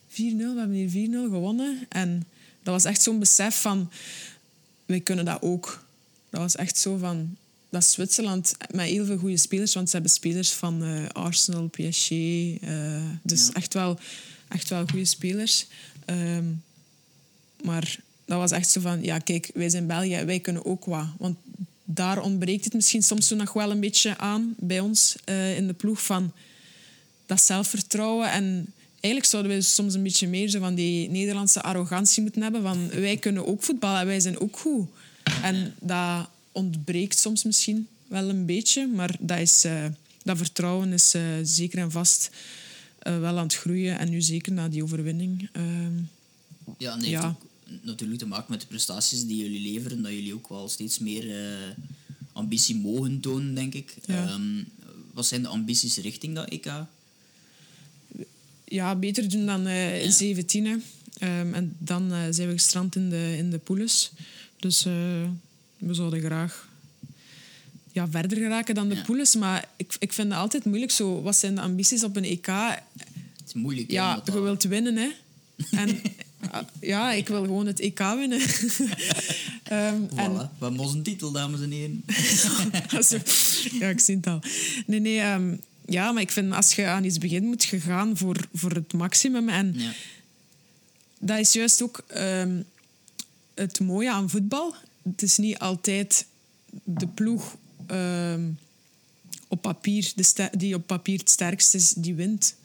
4-0, 0.10 0.14
we 0.16 0.54
hebben 0.58 0.72
hier 0.72 1.10
4-0 1.10 1.12
gewonnen. 1.12 1.86
En 1.90 2.24
dat 2.64 2.74
was 2.74 2.86
echt 2.86 3.02
zo'n 3.02 3.20
besef 3.20 3.62
van... 3.62 3.92
Wij 4.86 5.00
kunnen 5.00 5.26
dat 5.26 5.42
ook. 5.42 5.86
Dat 6.30 6.42
was 6.42 6.56
echt 6.56 6.78
zo 6.78 6.98
van... 6.98 7.36
Dat 7.74 7.86
Zwitserland 7.86 8.56
met 8.72 8.86
heel 8.86 9.06
veel 9.06 9.18
goede 9.18 9.38
spelers. 9.38 9.74
Want 9.74 9.90
ze 9.90 9.96
hebben 9.96 10.14
spelers 10.14 10.52
van 10.52 10.84
uh, 10.84 11.10
Arsenal, 11.10 11.68
PSG. 11.68 12.10
Uh, 12.12 12.60
dus 13.24 13.48
ja. 13.48 13.54
echt, 13.54 13.74
wel, 13.74 14.00
echt 14.48 14.70
wel 14.70 14.86
goede 14.88 15.06
spelers. 15.06 15.66
Um, 16.06 16.64
maar 17.64 18.00
dat 18.26 18.38
was 18.38 18.52
echt 18.52 18.70
zo 18.70 18.82
van, 18.82 19.04
ja 19.04 19.20
kijk, 19.20 19.52
wij 19.54 19.70
zijn 19.70 19.88
België, 19.88 20.24
wij 20.26 20.40
kunnen 20.40 20.66
ook 20.66 20.86
wat. 20.86 21.06
Want 21.18 21.38
daar 21.84 22.22
ontbreekt 22.22 22.64
het 22.64 22.74
misschien 22.74 23.04
soms 23.04 23.28
zo 23.28 23.36
nog 23.36 23.54
wel 23.54 23.72
een 23.72 23.80
beetje 23.80 24.18
aan 24.18 24.54
bij 24.58 24.80
ons 24.80 25.16
uh, 25.30 25.58
in 25.58 25.68
de 25.68 25.74
ploeg 25.74 26.06
van 26.06 26.32
dat 27.26 27.42
zelfvertrouwen. 27.42 28.32
En 28.32 28.74
eigenlijk 29.00 29.26
zouden 29.26 29.52
wij 29.52 29.62
soms 29.62 29.94
een 29.94 30.04
beetje 30.04 30.28
meer 30.28 30.50
zo 30.50 30.60
van 30.60 30.76
die 30.76 31.10
Nederlandse 31.10 31.62
arrogantie 31.62 32.22
moeten 32.22 32.42
hebben 32.42 32.62
van 32.62 32.90
wij 32.90 33.18
kunnen 33.18 33.48
ook 33.48 33.64
voetballen 33.64 34.00
en 34.00 34.08
wij 34.08 34.20
zijn 34.20 34.40
ook 34.40 34.58
goed. 34.58 34.88
En 35.42 35.76
dat 35.80 36.28
ontbreekt 36.54 37.18
soms 37.18 37.44
misschien 37.44 37.88
wel 38.08 38.30
een 38.30 38.46
beetje, 38.46 38.88
maar 38.88 39.16
dat, 39.20 39.40
is, 39.40 39.66
uh, 39.66 39.86
dat 40.24 40.38
vertrouwen 40.38 40.94
is 40.94 41.16
uh, 41.16 41.22
zeker 41.44 41.80
en 41.80 41.92
vast 41.92 42.30
wel 43.00 43.38
aan 43.38 43.44
het 43.44 43.56
groeien. 43.56 44.00
En 44.00 44.10
nu 44.10 44.22
zeker 44.22 44.52
na 44.52 44.70
die 44.70 44.84
overwinning. 44.84 45.50
Ehm, 45.52 45.98
ja, 46.78 46.96
nee, 46.96 47.10
ja 47.10 47.38
natuurlijk 47.82 48.20
te 48.20 48.28
maken 48.28 48.52
met 48.52 48.62
de 48.62 48.68
prestaties 48.68 49.26
die 49.26 49.38
jullie 49.38 49.72
leveren, 49.72 50.02
dat 50.02 50.12
jullie 50.12 50.34
ook 50.34 50.50
wel 50.50 50.70
steeds 50.70 51.00
meer 51.00 51.36
ambitie 52.34 52.76
mogen 52.76 53.20
tonen, 53.20 53.56
denk 53.56 53.74
ik. 53.74 53.96
Ja. 54.06 54.34
Um, 54.34 54.66
wat 55.14 55.26
zijn 55.26 55.42
de 55.42 55.48
ambities 55.48 55.98
richting 55.98 56.36
dat 56.36 56.50
EK? 56.50 56.72
Ja, 58.66 58.96
beter 58.96 59.30
doen 59.30 59.46
dan 59.46 59.68
uh, 59.68 60.04
ja. 60.04 60.12
17. 60.12 60.66
Um, 60.66 60.82
en 61.20 61.76
dan 61.78 62.10
zijn 62.10 62.48
we 62.48 62.54
gestrand 62.54 62.96
in 62.96 63.10
de, 63.10 63.36
in 63.38 63.50
de 63.50 63.58
poules. 63.58 64.12
Dus 64.60 64.86
we 65.86 65.94
zouden 65.94 66.22
graag 66.22 66.68
ja, 67.94 68.08
verder 68.10 68.38
geraken 68.38 68.76
dan 68.76 68.90
de 68.90 68.96
ja. 68.96 69.40
Maar 69.40 69.68
ik, 69.76 69.96
ik 70.00 70.14
vind 70.14 70.30
het 70.30 70.38
altijd 70.38 70.66
moeilijk. 70.66 70.92
Zo, 70.92 71.22
wat 71.22 71.36
zijn 71.36 71.56
de 71.56 71.62
ambities 71.62 72.04
op 72.04 72.16
een 72.16 72.24
EK? 72.24 72.48
Het 72.48 73.48
is 73.48 73.54
moeilijk. 73.54 73.92
Ja, 73.92 74.22
je 74.26 74.42
wilt 74.42 74.64
winnen. 74.64 74.96
Hè. 74.96 75.10
En 75.72 76.02
ja, 76.80 77.12
ik 77.12 77.28
wil 77.28 77.44
gewoon 77.44 77.66
het 77.66 77.80
EK 77.80 78.00
winnen. 78.00 78.42
um, 78.42 78.48
voilà, 80.10 80.16
en... 80.16 80.34
we 80.34 80.48
hebben 80.60 80.80
onze 80.80 81.02
titel, 81.02 81.32
dames 81.32 81.62
en 81.62 81.72
heren. 81.72 82.04
ja, 83.80 83.88
ik 83.90 84.00
zie 84.00 84.16
het 84.16 84.28
al. 84.28 84.42
Nee, 84.86 85.00
nee, 85.00 85.22
um, 85.22 85.62
ja, 85.86 86.12
maar 86.12 86.22
ik 86.22 86.32
vind 86.32 86.54
als 86.54 86.74
je 86.74 86.86
aan 86.86 87.04
iets 87.04 87.18
begint, 87.18 87.46
moet 87.46 87.64
je 87.64 87.80
gaan 87.80 88.18
voor, 88.18 88.38
voor 88.54 88.72
het 88.72 88.94
maximum. 88.94 89.50
En 89.50 89.74
ja. 89.78 89.92
dat 91.20 91.40
is 91.40 91.54
juist 91.54 91.82
ook 91.82 92.04
um, 92.18 92.66
het 93.54 93.80
mooie 93.80 94.12
aan 94.12 94.30
voetbal. 94.30 94.76
Het 95.04 95.22
is 95.22 95.38
niet 95.38 95.60
altijd 95.60 96.26
de 96.84 97.08
ploeg 97.08 97.58
op 99.48 99.62
papier, 99.62 100.12
de 100.16 100.50
die 100.58 100.76
op 100.76 100.88
papier 100.88 101.20
het 101.20 101.30
sterkst 101.30 101.74
is, 101.74 101.94
die 101.94 102.16
wint 102.16 102.56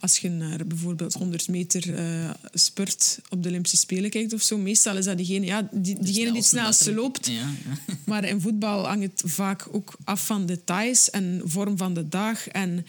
als 0.00 0.18
je 0.18 0.30
naar 0.30 0.66
bijvoorbeeld 0.66 1.14
100 1.14 1.48
meter 1.48 1.88
uh, 1.88 2.30
spurt 2.52 3.18
op 3.28 3.42
de 3.42 3.48
Olympische 3.48 3.76
Spelen 3.76 4.10
kijkt 4.10 4.32
of 4.32 4.42
zo, 4.42 4.58
meestal 4.58 4.96
is 4.96 5.04
dat 5.04 5.16
diegene, 5.16 5.46
ja, 5.46 5.68
die, 5.72 5.98
diegene 6.00 6.26
die 6.26 6.36
het 6.36 6.44
snelste 6.44 6.94
loopt. 6.94 7.26
Ja. 7.26 7.50
maar 8.04 8.24
in 8.24 8.40
voetbal 8.40 8.86
hangt 8.86 9.02
het 9.02 9.32
vaak 9.32 9.66
ook 9.70 9.96
af 10.04 10.26
van 10.26 10.46
details 10.46 11.10
en 11.10 11.40
vorm 11.44 11.76
van 11.76 11.94
de 11.94 12.08
dag 12.08 12.48
en 12.48 12.86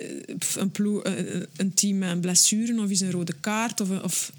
uh, 0.00 0.36
een, 0.56 0.70
ploeg, 0.70 1.06
uh, 1.06 1.42
een 1.56 1.74
team 1.74 1.98
met 1.98 2.10
een 2.10 2.20
blessure 2.20 2.82
of 2.82 2.90
is 2.90 3.00
een 3.00 3.10
rode 3.10 3.34
kaart. 3.40 3.80
Of, 3.80 4.02
of 4.02 4.32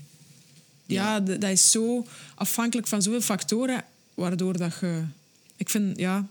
ja, 0.88 1.20
dat 1.20 1.44
is 1.44 1.72
zo 1.72 2.06
afhankelijk 2.36 2.88
van 2.88 3.02
zoveel 3.02 3.22
factoren, 3.22 3.84
waardoor 4.14 4.58
dat 4.58 4.78
je... 4.82 5.04
Ik 5.56 5.70
vind, 5.70 5.98
ja... 5.98 6.28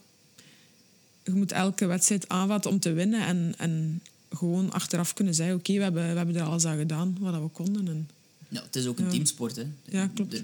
Je 1.25 1.33
moet 1.33 1.53
elke 1.53 1.87
wedstrijd 1.87 2.29
aanvatten 2.29 2.71
om 2.71 2.79
te 2.79 2.93
winnen 2.93 3.27
en, 3.27 3.55
en 3.59 4.01
gewoon 4.31 4.73
achteraf 4.73 5.15
kunnen 5.15 5.35
zeggen: 5.35 5.57
Oké, 5.57 5.73
we, 5.73 5.83
hebben, 5.83 6.11
we 6.11 6.17
hebben 6.17 6.37
er 6.37 6.43
alles 6.43 6.65
aan 6.65 6.79
gedaan 6.79 7.17
wat 7.21 7.43
we 7.43 7.49
konden. 7.49 7.89
En, 7.89 8.09
ja, 8.49 8.63
het 8.63 8.77
is 8.77 8.87
ook 8.87 8.99
een 8.99 9.05
ja. 9.05 9.11
teamsport. 9.11 9.57
Hè. 9.57 9.65
Ja, 9.85 10.07
klopt. 10.07 10.35
Er 10.35 10.43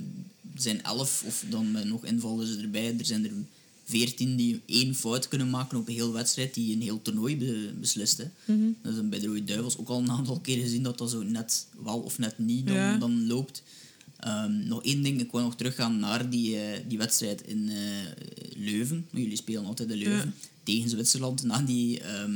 zijn 0.55 0.83
elf, 0.83 1.23
of 1.27 1.45
dan 1.49 1.71
met 1.71 1.85
nog 1.85 2.05
invallers 2.05 2.57
erbij, 2.57 2.95
er 2.99 3.05
zijn 3.05 3.25
er 3.25 3.31
veertien 3.85 4.37
die 4.37 4.61
één 4.67 4.95
fout 4.95 5.29
kunnen 5.29 5.51
maken 5.51 5.79
op 5.79 5.89
een 5.89 5.95
heel 5.95 6.13
wedstrijd 6.13 6.55
die 6.55 6.75
een 6.75 6.83
heel 6.83 7.03
toernooi 7.03 7.37
be 7.37 7.73
beslist. 7.81 8.19
Hè. 8.19 8.25
Mm 8.45 8.61
-hmm. 8.61 8.77
Dat 8.83 8.95
is 8.95 9.09
bij 9.09 9.21
de 9.21 9.27
Rode 9.27 9.45
Duivels 9.45 9.79
ook 9.79 9.89
al 9.89 9.99
een 9.99 10.11
aantal 10.11 10.41
keren 10.41 10.63
gezien 10.63 10.83
dat 10.83 10.99
dat 10.99 11.11
zo 11.11 11.23
net 11.23 11.67
wel 11.83 11.99
of 11.99 12.19
net 12.19 12.39
niet 12.39 12.67
dan, 12.67 12.77
Ja. 12.77 12.97
dan 12.97 13.27
loopt. 13.27 13.63
Ehm, 14.23 14.67
nog 14.69 14.83
één 14.85 15.03
ding, 15.03 15.21
ik 15.21 15.33
wil 15.33 15.41
nog 15.41 15.57
teruggaan 15.57 15.99
naar 15.99 16.31
die, 16.31 16.57
eh, 16.61 16.81
die 16.89 16.99
wedstrijd 16.99 17.43
in 17.47 17.69
eh, 17.71 17.77
Leuven. 18.57 19.07
Jullie 19.11 19.37
spelen 19.37 19.65
altijd 19.65 19.91
in 19.91 19.97
Leuven. 19.97 20.35
Tegen 20.63 20.91
Zwitserland. 20.91 21.43
Na 21.43 21.59
die, 21.59 22.01
ehm, 22.01 22.33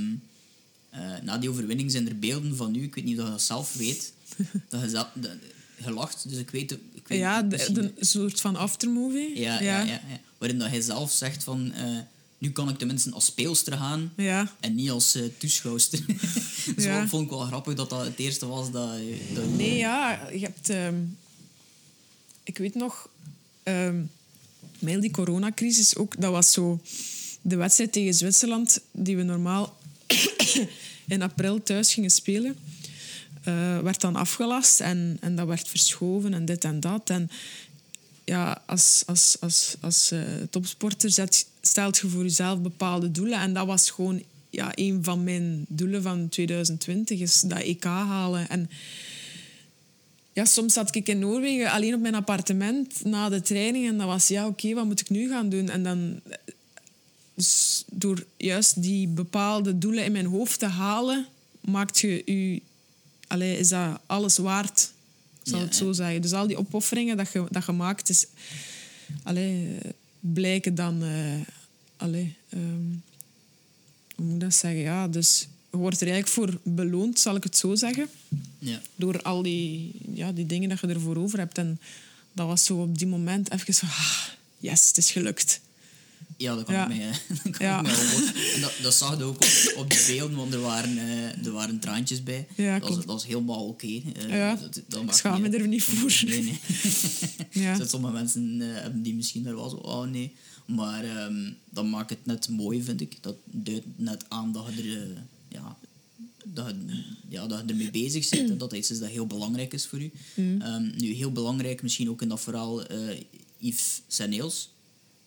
eh, 0.91 1.01
na 1.23 1.39
die 1.39 1.51
overwinning 1.51 1.91
zijn 1.91 2.09
er 2.09 2.19
beelden 2.19 2.57
van 2.57 2.75
u. 2.75 2.83
Ik 2.83 2.95
weet 2.95 3.05
niet 3.05 3.19
of 3.19 3.25
je 3.25 3.31
dat 3.31 3.43
zelf 3.43 3.75
weet. 3.75 4.13
dat 4.69 4.81
je, 4.81 4.89
zelf, 4.89 5.09
dat, 5.15 5.31
je 5.85 5.91
lacht, 5.91 6.29
dus 6.29 6.39
ik 6.39 6.51
weet... 6.51 6.73
Ik 6.73 7.09
weet 7.09 7.19
Ja, 7.19 7.43
de, 7.43 7.93
een 7.97 8.07
soort 8.07 8.41
van 8.41 8.57
aftermovie. 8.57 9.39
ja, 9.39 9.61
ja. 9.61 9.83
Ja, 9.83 9.85
ja, 9.85 10.01
Waarin 10.39 10.59
dat 10.59 10.69
hij 10.69 10.81
zelf 10.81 11.13
zegt 11.13 11.45
van... 11.45 11.73
nu 12.39 12.51
kan 12.51 12.69
ik 12.69 12.79
tenminste 12.79 13.11
als 13.11 13.25
speelster 13.25 13.73
gaan 13.77 14.13
Ja. 14.17 14.53
en 14.61 14.75
niet 14.75 14.91
als 14.91 15.19
toeschouwster. 15.39 16.01
dus 16.77 16.85
dat 16.85 17.09
vond 17.09 17.25
ik 17.25 17.31
wel 17.31 17.41
grappig 17.41 17.75
dat 17.75 17.91
dat 17.91 18.05
het 18.05 18.19
eerste 18.19 18.47
was 18.47 18.71
dat... 18.71 18.91
dat 19.35 19.49
Nee, 19.57 19.77
ja, 19.77 20.29
je 20.33 20.39
hebt... 20.39 20.71
ehm, 20.71 20.95
ik 22.47 22.59
weet 22.59 22.75
nog... 22.75 23.09
ehm 23.63 24.03
met 24.79 25.01
die 25.01 25.11
coronacrisis 25.11 25.97
ook, 25.97 26.21
dat 26.21 26.31
was 26.31 26.53
zo... 26.53 26.81
De 27.43 27.57
wedstrijd 27.57 27.93
tegen 27.93 28.15
Zwitserland, 28.15 28.81
die 28.91 29.17
we 29.17 29.23
normaal 29.23 29.77
in 31.07 31.23
april 31.23 31.63
thuis 31.63 31.95
gingen 31.95 32.11
spelen, 32.11 32.57
eh, 33.43 33.79
werd 33.79 34.01
dan 34.01 34.17
afgelast 34.17 34.81
en, 34.81 35.17
en 35.21 35.37
dat 35.37 35.47
werd 35.47 35.69
verschoven 35.69 36.35
en 36.35 36.45
dit 36.45 36.65
en 36.65 36.81
dat. 36.81 37.11
En 37.11 37.31
ja, 38.25 38.63
als, 38.67 39.03
als, 39.07 39.37
als, 39.41 39.77
als 39.81 40.11
eh, 40.11 40.21
topsporter 40.51 41.29
stelt 41.61 41.99
je 41.99 42.09
voor 42.09 42.23
jezelf 42.23 42.61
bepaalde 42.61 43.11
doelen. 43.11 43.41
En 43.41 43.53
dat 43.53 43.67
was 43.67 43.91
gewoon 43.91 44.23
ja, 44.51 44.73
een 44.75 45.05
van 45.05 45.25
mijn 45.25 45.65
doelen 45.69 46.03
van 46.03 46.29
2020, 46.29 47.21
is 47.21 47.41
dat 47.41 47.59
EK 47.59 47.85
halen. 47.85 48.49
En 48.49 48.71
ja, 50.37 50.45
soms 50.45 50.73
zat 50.73 50.95
ik 50.95 51.09
in 51.09 51.19
Noorwegen 51.19 51.71
alleen 51.71 51.95
op 51.95 52.01
mijn 52.01 52.15
appartement 52.15 53.05
na 53.05 53.29
de 53.29 53.41
training. 53.41 53.89
En 53.89 53.99
dat 53.99 54.07
was, 54.07 54.29
ja, 54.29 54.47
oké, 54.47 54.75
wat 54.75 54.85
moet 54.85 55.01
ik 55.01 55.09
nu 55.09 55.29
gaan 55.29 55.49
doen? 55.49 55.69
En 55.69 55.83
dan, 55.83 56.21
dus 57.35 57.85
door 57.91 58.27
juist 58.37 58.83
die 58.83 59.09
bepaalde 59.09 59.79
doelen 59.79 60.05
in 60.05 60.13
mijn 60.13 60.27
hoofd 60.27 60.59
te 60.59 60.67
halen, 60.67 61.27
maakt 61.61 61.99
je 61.99 62.23
je, 62.25 62.63
allee, 63.27 63.59
is 63.59 63.69
dat 63.69 64.01
alles 64.07 64.39
waard, 64.39 64.93
ik 65.43 65.49
zal 65.51 65.59
Ja, 65.59 65.65
het 65.65 65.75
zo 65.77 65.93
zeggen. 65.93 66.23
Dus 66.23 66.33
al 66.33 66.47
die 66.47 66.59
opofferingen 66.59 67.17
dat 67.17 67.33
je, 67.33 67.47
dat 67.51 67.67
je 67.67 67.73
maakt, 67.73 68.09
is, 68.09 68.27
allee, 69.23 69.79
eh, 69.79 69.91
blijken 70.21 70.75
dan, 70.75 71.03
eh, 71.03 71.41
allee, 71.97 72.37
ehm, 72.49 72.63
hoe 74.15 74.25
moet 74.25 74.35
ik 74.35 74.41
dat 74.41 74.55
zeggen? 74.55 74.81
Ja, 74.81 75.09
dus 75.09 75.49
wordt 75.77 76.01
er 76.01 76.09
eigenlijk 76.09 76.35
voor 76.51 76.73
beloond, 76.75 77.19
zal 77.19 77.37
ik 77.37 77.43
het 77.43 77.57
zo 77.57 77.75
zeggen. 77.75 78.09
Ja. 78.59 78.81
Door 78.97 79.23
al 79.23 79.43
die, 79.43 79.93
ja, 80.13 80.33
die 80.33 80.47
dingen 80.47 80.69
dat 80.69 80.81
je 80.81 80.87
ervoor 80.87 81.17
over 81.17 81.39
hebt. 81.39 81.59
En 81.59 81.81
dat 82.33 82.47
was 82.47 82.65
zo 82.65 82.77
op 82.77 82.99
die 82.99 83.07
moment 83.07 83.51
even 83.53 83.75
zo... 83.75 83.87
ah, 83.87 84.23
yes, 84.59 84.87
het 84.87 84.97
is 84.99 85.11
gelukt. 85.11 85.61
Ja, 86.37 86.55
dat 86.55 86.65
kan 86.65 86.75
Ja. 86.75 86.89
ik 86.89 86.97
mij, 86.97 87.11
dat 87.45 87.59
Ja. 87.59 87.81
ik 87.81 87.87
voorstellen. 87.89 88.53
En 88.55 88.61
dat, 88.61 88.73
dat 88.83 88.95
zag 88.95 89.19
je 89.19 89.25
ook 89.25 89.35
op, 89.43 89.73
op 89.77 89.91
de 89.91 90.05
beelden, 90.07 90.37
want 90.37 90.55
er 90.55 90.61
waren, 90.61 90.99
eh, 90.99 91.47
er 91.47 91.53
waren 91.53 91.79
traantjes 91.79 92.23
bij. 92.23 92.47
Ja, 92.57 92.79
dat, 92.79 92.89
was, 92.89 92.97
dat 92.97 93.05
was 93.07 93.27
helemaal 93.27 93.67
oké. 93.67 93.87
Eh, 93.87 94.29
Ja. 94.29 94.55
dat, 94.57 94.81
dat 94.89 95.03
Ik 95.03 95.13
schaam 95.13 95.41
me 95.41 95.49
er 95.49 95.69
niet 95.69 95.83
voor. 95.83 96.23
Nee, 96.29 96.43
nee. 96.43 96.61
Ja. 97.65 97.85
Sommige 97.87 98.13
mensen 98.13 98.61
eh, 98.61 98.83
hebben 98.83 99.03
die 99.03 99.15
misschien 99.15 99.43
daar 99.43 99.55
wel 99.55 99.69
zo, 99.69 99.77
oh 99.77 100.07
nee. 100.11 100.35
Maar 100.67 101.05
ehm, 101.05 101.51
dat 101.71 101.85
maakt 101.85 102.11
het 102.11 102.27
net 102.27 102.49
mooi, 102.49 102.83
vind 102.83 103.01
ik. 103.01 103.17
Dat 103.21 103.37
duidt 103.45 103.87
net 103.97 104.25
aan 104.29 104.53
dat 104.53 104.67
je 104.77 104.83
er, 104.99 105.23
dat 106.57 106.67
je, 106.69 107.03
ja, 107.29 107.47
dat 107.47 107.63
je 107.67 107.73
ermee 107.73 107.91
bezig 107.91 108.29
bent. 108.29 108.51
en 108.51 108.59
dat 108.59 108.71
dat 108.71 108.79
iets 108.79 108.91
is 108.91 108.99
dat 108.99 109.09
heel 109.09 109.27
belangrijk 109.27 109.73
is 109.73 109.87
voor 109.87 110.01
u. 110.01 110.11
Mm. 110.35 110.61
Ehm, 110.61 110.91
nu, 110.97 111.13
heel 111.13 111.33
belangrijk 111.33 111.83
misschien 111.83 112.11
ook 112.11 112.23
in 112.23 112.29
dat 112.29 112.41
verhaal 112.41 112.87
eh 112.87 113.21
Yves 113.59 114.03
Seneels. 114.07 114.71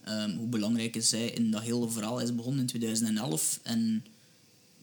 Ehm, 0.03 0.35
hoe 0.37 0.47
belangrijk 0.47 0.95
is 0.95 1.09
zij 1.09 1.29
in 1.29 1.51
dat 1.51 1.61
hele 1.61 1.89
verhaal? 1.89 2.15
Hij 2.15 2.25
is 2.25 2.35
begonnen 2.35 2.59
in 2.59 2.65
2011 2.65 3.59
en 3.63 4.05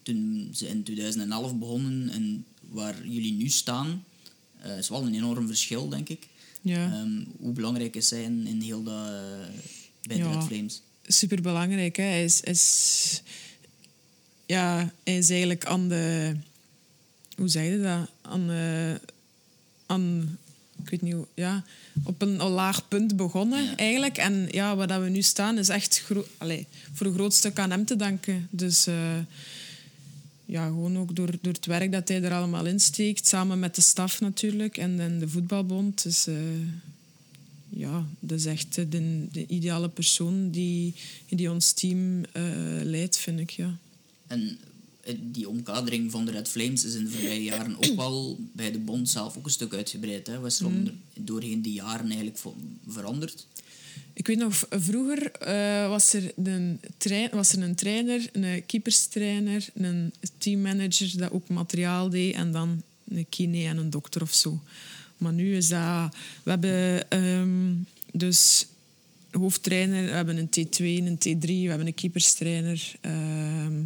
toen 0.03 0.51
ze 0.55 0.69
in 0.69 0.83
2011 0.83 1.59
begonnen 1.59 2.09
en 2.09 2.45
waar 2.61 3.07
jullie 3.07 3.33
nu 3.33 3.49
staan, 3.49 4.05
eh, 4.59 4.79
is 4.79 4.89
wel 4.89 5.07
een 5.07 5.15
enorm 5.15 5.47
verschil, 5.47 5.89
denk 5.89 6.09
ik. 6.09 6.29
Ja. 6.61 6.93
Ehm, 6.93 7.25
hoe 7.39 7.53
belangrijk 7.53 7.97
is 7.97 8.09
zij 8.09 8.23
in, 8.23 8.47
in 8.47 8.61
heel 8.61 8.83
dat 8.83 9.07
eh, 9.07 9.11
bij 10.03 10.17
de 10.17 10.23
Ja. 10.23 10.33
Red 10.33 10.45
Flames? 10.45 10.83
super 11.07 11.43
belangrijk. 11.43 11.97
Hè. 11.97 12.03
Hij, 12.03 12.25
is, 12.25 12.41
is, 12.41 13.23
ja, 14.47 14.93
hij 15.05 15.17
is 15.19 15.31
eigenlijk 15.31 15.65
aan 15.67 15.89
de. 15.89 16.35
Hoe 17.37 17.49
zeg 17.49 17.65
je 17.65 17.81
dat? 17.81 18.11
Aan, 18.23 18.51
aan 19.87 20.39
ik 20.83 20.91
weet 20.91 21.03
niet 21.03 21.13
hoe. 21.13 21.27
Ja, 21.35 21.65
op 22.03 22.23
een, 22.23 22.41
een 22.41 22.51
laag 22.51 22.89
punt 22.89 23.17
begonnen 23.17 23.65
Ja. 23.65 23.77
eigenlijk. 23.77 24.17
En 24.17 24.49
ja, 24.51 24.77
waar 24.77 24.87
dat 24.87 25.03
we 25.03 25.09
nu 25.09 25.23
staan 25.23 25.59
is 25.59 25.69
echt 25.69 26.05
allee, 26.39 26.67
voor 26.93 27.07
een 27.07 27.15
groot 27.15 27.35
stuk 27.35 27.59
aan 27.59 27.71
hem 27.71 27.85
te 27.85 27.97
danken. 27.97 28.49
Dus 28.51 28.87
eh, 28.87 29.19
ja, 30.45 30.67
gewoon 30.67 30.99
ook 30.99 31.17
door, 31.17 31.31
door 31.41 31.53
het 31.53 31.67
werk 31.67 31.93
dat 31.93 32.09
hij 32.09 32.23
er 32.23 32.33
allemaal 32.33 32.67
in 32.67 32.81
steekt. 32.81 33.27
Samen 33.27 33.59
met 33.59 33.75
de 33.75 33.81
staf 33.81 34.21
natuurlijk 34.21 34.77
en, 34.77 35.01
en 35.01 35.19
de 35.19 35.29
voetbalbond. 35.29 36.03
Dus 36.03 36.27
eh, 36.27 36.35
ja, 37.69 38.07
dat 38.21 38.39
is 38.39 38.47
echt 38.47 38.75
de, 38.75 39.27
de 39.33 39.47
ideale 39.47 39.89
persoon 39.89 40.51
die, 40.51 40.95
die 41.29 41.51
ons 41.51 41.73
team 41.73 42.25
eh, 42.33 42.43
leidt, 42.83 43.19
vind 43.19 43.41
ik. 43.41 43.51
Ja. 43.51 43.77
En 44.27 44.59
eh, 45.01 45.15
die 45.21 45.49
omkadering 45.49 46.11
van 46.11 46.25
de 46.25 46.31
Red 46.31 46.49
Flames 46.49 46.85
is 46.85 46.95
in 46.95 47.05
de 47.05 47.11
voorbije 47.11 47.43
jaren 47.43 47.77
ook 47.77 47.97
wel 48.05 48.39
bij 48.53 48.73
de 48.73 48.79
bond 48.79 49.09
zelf 49.09 49.37
ook 49.37 49.45
een 49.45 49.51
stuk 49.51 49.75
uitgebreid. 49.75 50.27
Hè? 50.27 50.39
Was 50.41 50.61
er 50.61 50.69
Mm. 50.71 50.91
doorheen 51.19 51.63
die 51.63 51.73
jaren 51.73 52.07
eigenlijk 52.07 52.39
veranderd? 52.89 53.47
Ik 54.13 54.27
weet 54.27 54.39
nog, 54.39 54.57
v- 54.57 54.63
vroeger 54.71 55.33
eh, 55.33 55.89
was, 55.89 56.13
er 56.13 56.33
een 56.45 56.81
trein, 56.97 57.31
was 57.33 57.53
er 57.53 57.63
een 57.63 57.75
trainer, 57.75 58.29
een 58.33 58.67
keeperstrainer, 58.67 59.69
een 59.75 60.13
teammanager 60.39 61.19
dat 61.19 61.31
ook 61.31 61.49
materiaal 61.49 62.09
deed 62.11 62.35
en 62.35 62.53
dan 62.53 62.83
een 63.09 63.27
kine 63.29 63.65
en 63.67 63.77
een 63.77 63.91
dokter 63.91 64.23
of 64.23 64.35
zo. 64.35 64.63
Maar 65.17 65.33
nu 65.33 65.57
is 65.57 65.69
dat... 65.69 66.15
We 66.43 66.51
hebben 66.51 67.11
ehm, 67.11 67.73
dus 68.13 68.67
hoofdtrainer, 69.37 70.05
we 70.05 70.11
hebben 70.11 70.37
een 70.37 70.49
T2, 70.49 70.77
een 70.85 71.19
T3, 71.19 71.47
we 71.47 71.69
hebben 71.69 71.87
een 71.87 71.95
keeperstrainer. 71.95 72.93
ehm, 73.01 73.83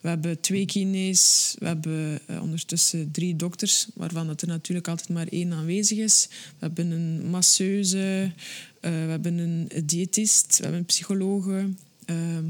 we 0.00 0.08
hebben 0.10 0.40
twee 0.40 0.66
kines, 0.66 1.54
we 1.58 1.66
hebben 1.66 2.20
eh, 2.26 2.42
ondertussen 2.42 3.10
drie 3.10 3.36
dokters, 3.36 3.86
waarvan 3.94 4.26
dat 4.26 4.42
er 4.42 4.48
natuurlijk 4.48 4.88
altijd 4.88 5.08
maar 5.08 5.26
één 5.28 5.52
aanwezig 5.52 5.98
is. 5.98 6.28
We 6.30 6.36
hebben 6.58 6.90
een 6.90 7.26
masseuse, 7.30 8.32
eh, 8.80 8.90
we 8.90 8.96
hebben 9.10 9.38
een 9.38 9.68
diëtist, 9.84 10.56
we 10.56 10.62
hebben 10.62 10.80
een 10.80 10.86
psychologe, 10.86 11.68
ehm, 12.04 12.44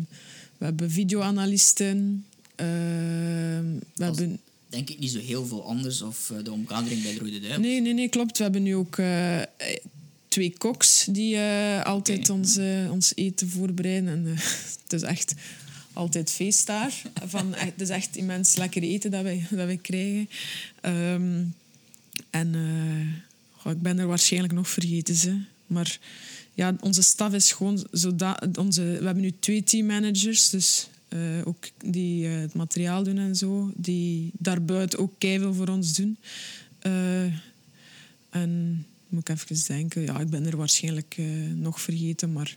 we 0.58 0.64
hebben 0.64 0.90
videoanalisten, 0.90 2.24
ehm, 2.56 2.68
we 3.94 4.04
Als- 4.04 4.18
hebben... 4.18 4.38
Denk 4.68 4.90
ik 4.90 4.98
niet 4.98 5.10
zo 5.10 5.18
heel 5.18 5.46
veel 5.46 5.64
anders 5.64 6.02
of 6.02 6.30
eh, 6.30 6.44
de 6.44 6.52
omkadering 6.52 7.02
bij 7.02 7.12
de 7.12 7.18
Rode 7.18 7.40
Duivels. 7.40 7.66
Nee, 7.66 7.80
nee, 7.80 7.92
nee, 7.94 8.08
klopt. 8.08 8.36
We 8.36 8.42
hebben 8.42 8.62
nu 8.62 8.74
ook 8.74 8.96
twee 10.34 10.54
koks 10.58 11.06
die 11.10 11.36
eh, 11.36 11.82
altijd 11.82 12.30
ons, 12.30 12.56
eh, 12.56 12.90
ons 12.90 13.12
eten 13.14 13.48
voorbereiden. 13.48 14.08
En, 14.08 14.26
eh, 14.26 14.40
het 14.82 14.92
is 14.92 15.02
echt 15.02 15.34
altijd 15.92 16.30
feest 16.30 16.66
daar. 16.66 17.02
Van, 17.26 17.54
echt- 17.54 17.72
het 17.72 17.80
is 17.80 17.88
echt 17.88 18.16
immens 18.16 18.56
lekker 18.56 18.82
eten 18.82 19.10
dat 19.10 19.22
wij, 19.22 19.46
dat 19.50 19.66
wij 19.66 19.76
krijgen. 19.76 20.28
Ehm, 20.80 21.42
en 22.30 22.54
goh, 23.52 23.72
ik 23.72 23.82
ben 23.82 23.98
er 23.98 24.06
waarschijnlijk 24.06 24.52
nog 24.52 24.68
vergeten. 24.68 25.14
Ze. 25.14 25.40
Maar 25.66 25.98
ja, 26.54 26.76
onze 26.80 27.02
staf 27.02 27.32
is 27.32 27.52
gewoon 27.52 27.86
zoda 27.90 28.42
onze 28.58 28.82
We 28.82 29.04
hebben 29.04 29.22
nu 29.22 29.32
twee 29.38 29.64
teammanagers, 29.64 30.50
dus 30.50 30.88
ook 31.44 31.68
die 31.84 32.26
het 32.26 32.54
materiaal 32.54 33.02
doen 33.02 33.18
en 33.18 33.36
zo. 33.36 33.72
Die 33.76 34.30
daarbuiten 34.38 34.98
ook 34.98 35.12
keiveel 35.18 35.54
voor 35.54 35.68
ons 35.68 35.92
doen. 35.94 36.18
En 38.30 38.84
moet 39.14 39.28
ik 39.28 39.36
even 39.36 39.66
denken, 39.66 40.02
ja, 40.02 40.20
ik 40.20 40.30
ben 40.30 40.46
er 40.46 40.56
waarschijnlijk 40.56 41.14
eh, 41.18 41.26
nog 41.54 41.80
vergeten, 41.80 42.32
maar 42.32 42.56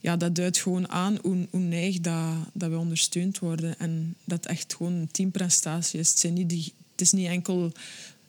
ja, 0.00 0.16
dat 0.16 0.34
duidt 0.34 0.58
gewoon 0.58 0.88
aan 0.88 1.18
hoe, 1.22 1.46
hoe 1.50 1.60
neig 1.60 2.00
dat, 2.00 2.34
dat 2.52 2.70
we 2.70 2.76
ondersteund 2.78 3.38
worden 3.38 3.78
en 3.78 4.14
dat 4.24 4.46
echt 4.46 4.74
gewoon 4.74 4.92
een 4.92 5.10
teamprestatie 5.10 6.00
is. 6.00 6.08
Het, 6.10 6.18
zijn 6.18 6.32
niet 6.32 6.48
die, 6.48 6.72
het 6.90 7.00
is 7.00 7.12
niet 7.12 7.26
enkel 7.26 7.72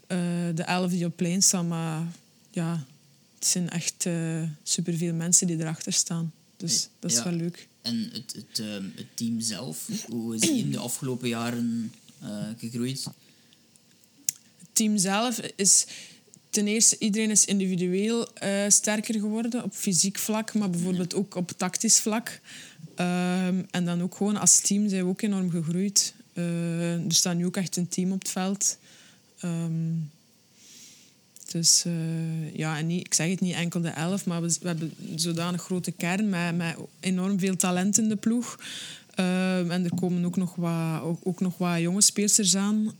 eh, 0.07 0.17
de 0.55 0.63
elf 0.63 0.91
die 0.91 1.05
op 1.05 1.15
plein 1.15 1.43
staan, 1.43 1.67
maar 1.67 2.07
ja, 2.51 2.85
het 3.39 3.47
zijn 3.47 3.69
echt 3.69 4.05
eh, 4.05 4.43
superveel 4.63 5.13
mensen 5.13 5.47
die 5.47 5.57
erachter 5.59 5.93
staan. 5.93 6.31
Dus 6.57 6.89
dat 6.99 7.11
is 7.11 7.17
Ja. 7.17 7.23
wel 7.23 7.33
leuk. 7.33 7.67
En 7.81 8.09
het, 8.13 8.33
het, 8.35 8.57
het 8.95 9.07
team 9.13 9.39
zelf, 9.41 9.87
hoe 10.09 10.35
is 10.35 10.41
die 10.41 10.57
in 10.57 10.71
de 10.71 10.77
afgelopen 10.77 11.27
jaren 11.29 11.93
gegroeid? 12.57 13.03
Het 14.59 14.67
team 14.73 14.97
zelf 14.97 15.39
is 15.55 15.85
ten 16.53 16.67
eerste, 16.67 16.95
iedereen 16.99 17.31
is 17.31 17.45
individueel 17.45 18.33
eh, 18.33 18.51
sterker 18.67 19.19
geworden 19.19 19.63
op 19.63 19.73
fysiek 19.73 20.17
vlak, 20.17 20.53
maar 20.53 20.69
bijvoorbeeld 20.69 21.15
ook 21.15 21.35
op 21.35 21.51
tactisch 21.57 21.99
vlak. 21.99 22.39
Ehm, 22.95 23.61
en 23.71 23.85
dan 23.85 24.01
ook 24.01 24.15
gewoon 24.15 24.37
als 24.37 24.59
team 24.59 24.89
zijn 24.89 25.03
we 25.03 25.09
ook 25.09 25.21
enorm 25.21 25.49
gegroeid. 25.49 26.13
Eh, 26.33 26.93
er 26.93 27.13
staat 27.13 27.35
nu 27.35 27.45
ook 27.45 27.57
echt 27.57 27.75
een 27.75 27.87
team 27.87 28.11
op 28.11 28.19
het 28.19 28.29
veld. 28.29 28.77
Ehm, 29.39 29.91
dus 31.51 31.83
eh, 31.85 32.55
ja, 32.55 32.77
en 32.77 32.87
niet, 32.87 33.05
ik 33.05 33.13
zeg 33.13 33.29
het 33.29 33.41
niet 33.41 33.55
enkel 33.55 33.81
de 33.81 33.89
elf, 33.89 34.25
maar 34.25 34.41
we, 34.41 34.57
we 34.61 34.67
hebben 34.67 34.93
een 35.11 35.19
zodanig 35.19 35.61
grote 35.61 35.91
kern 35.91 36.29
met, 36.29 36.55
met 36.55 36.75
enorm 36.99 37.39
veel 37.39 37.55
talent 37.55 37.97
in 37.97 38.09
de 38.09 38.15
ploeg. 38.15 38.59
Ehm, 39.15 39.71
en 39.71 39.83
er 39.83 39.95
komen 39.95 40.25
ook 40.25 40.37
nog 40.37 40.55
wat, 40.55 41.01
ook, 41.01 41.19
ook 41.23 41.39
nog 41.39 41.57
wat 41.57 41.79
jonge 41.79 42.01
speelsters 42.01 42.55
aan. 42.55 42.95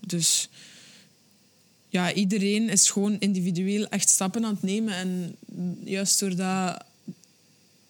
Dus 0.00 0.48
ja, 1.96 2.12
iedereen 2.12 2.68
is 2.68 2.90
gewoon 2.90 3.16
individueel 3.18 3.88
echt 3.88 4.08
stappen 4.08 4.44
aan 4.44 4.54
het 4.54 4.62
nemen. 4.62 4.94
En 4.94 5.36
juist 5.84 6.20
doordat 6.20 6.84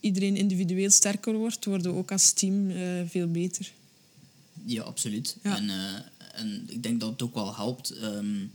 iedereen 0.01 0.37
individueel 0.37 0.91
sterker 0.91 1.35
wordt, 1.35 1.65
worden 1.65 1.93
we 1.93 1.99
ook 1.99 2.13
als 2.13 2.33
team 2.33 2.71
eh, 2.71 2.79
veel 3.07 3.31
beter. 3.31 3.73
Ja, 4.65 4.83
absoluut. 4.83 5.37
Ja. 5.43 5.57
En, 5.57 5.71
eh, 5.71 6.41
en 6.41 6.65
ik 6.69 6.83
denk 6.83 7.01
dat 7.01 7.11
het 7.11 7.23
ook 7.23 7.35
wel 7.35 7.55
helpt. 7.55 7.91
ehm, 7.91 8.47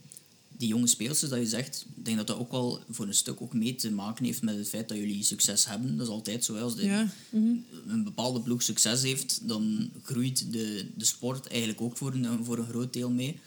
die 0.58 0.70
jonge 0.70 0.88
speelsters 0.88 1.32
dat 1.32 1.40
je 1.40 1.48
zegt, 1.48 1.86
ik 1.96 2.06
denk 2.06 2.18
dat 2.18 2.28
dat 2.28 2.38
ook 2.38 2.52
wel 2.52 2.80
voor 2.90 3.08
een 3.08 3.14
stuk 3.14 3.42
ook 3.42 3.54
mee 3.54 3.76
te 3.76 3.92
maken 3.92 4.26
heeft 4.26 4.42
met 4.42 4.56
het 4.56 4.70
feit 4.70 4.90
dat 4.90 4.98
jullie 4.98 5.24
succes 5.24 5.66
hebben. 5.66 5.98
Dat 5.98 6.08
is 6.08 6.14
altijd 6.14 6.46
zo. 6.46 6.56
Als 6.56 6.76
de, 6.76 6.86
Ja, 6.86 7.08
mhm. 7.30 7.54
een 7.88 8.04
bepaalde 8.04 8.40
ploeg 8.40 8.62
succes 8.62 9.02
heeft, 9.02 9.40
dan 9.44 9.90
groeit 10.04 10.52
de, 10.52 10.86
de 10.96 11.06
sport 11.06 11.48
eigenlijk 11.48 11.82
ook 11.82 11.98
voor 11.98 12.14
een, 12.14 12.44
voor 12.44 12.58
een 12.58 12.70
groot 12.70 12.94
deel 12.94 13.10
mee. 13.10 13.40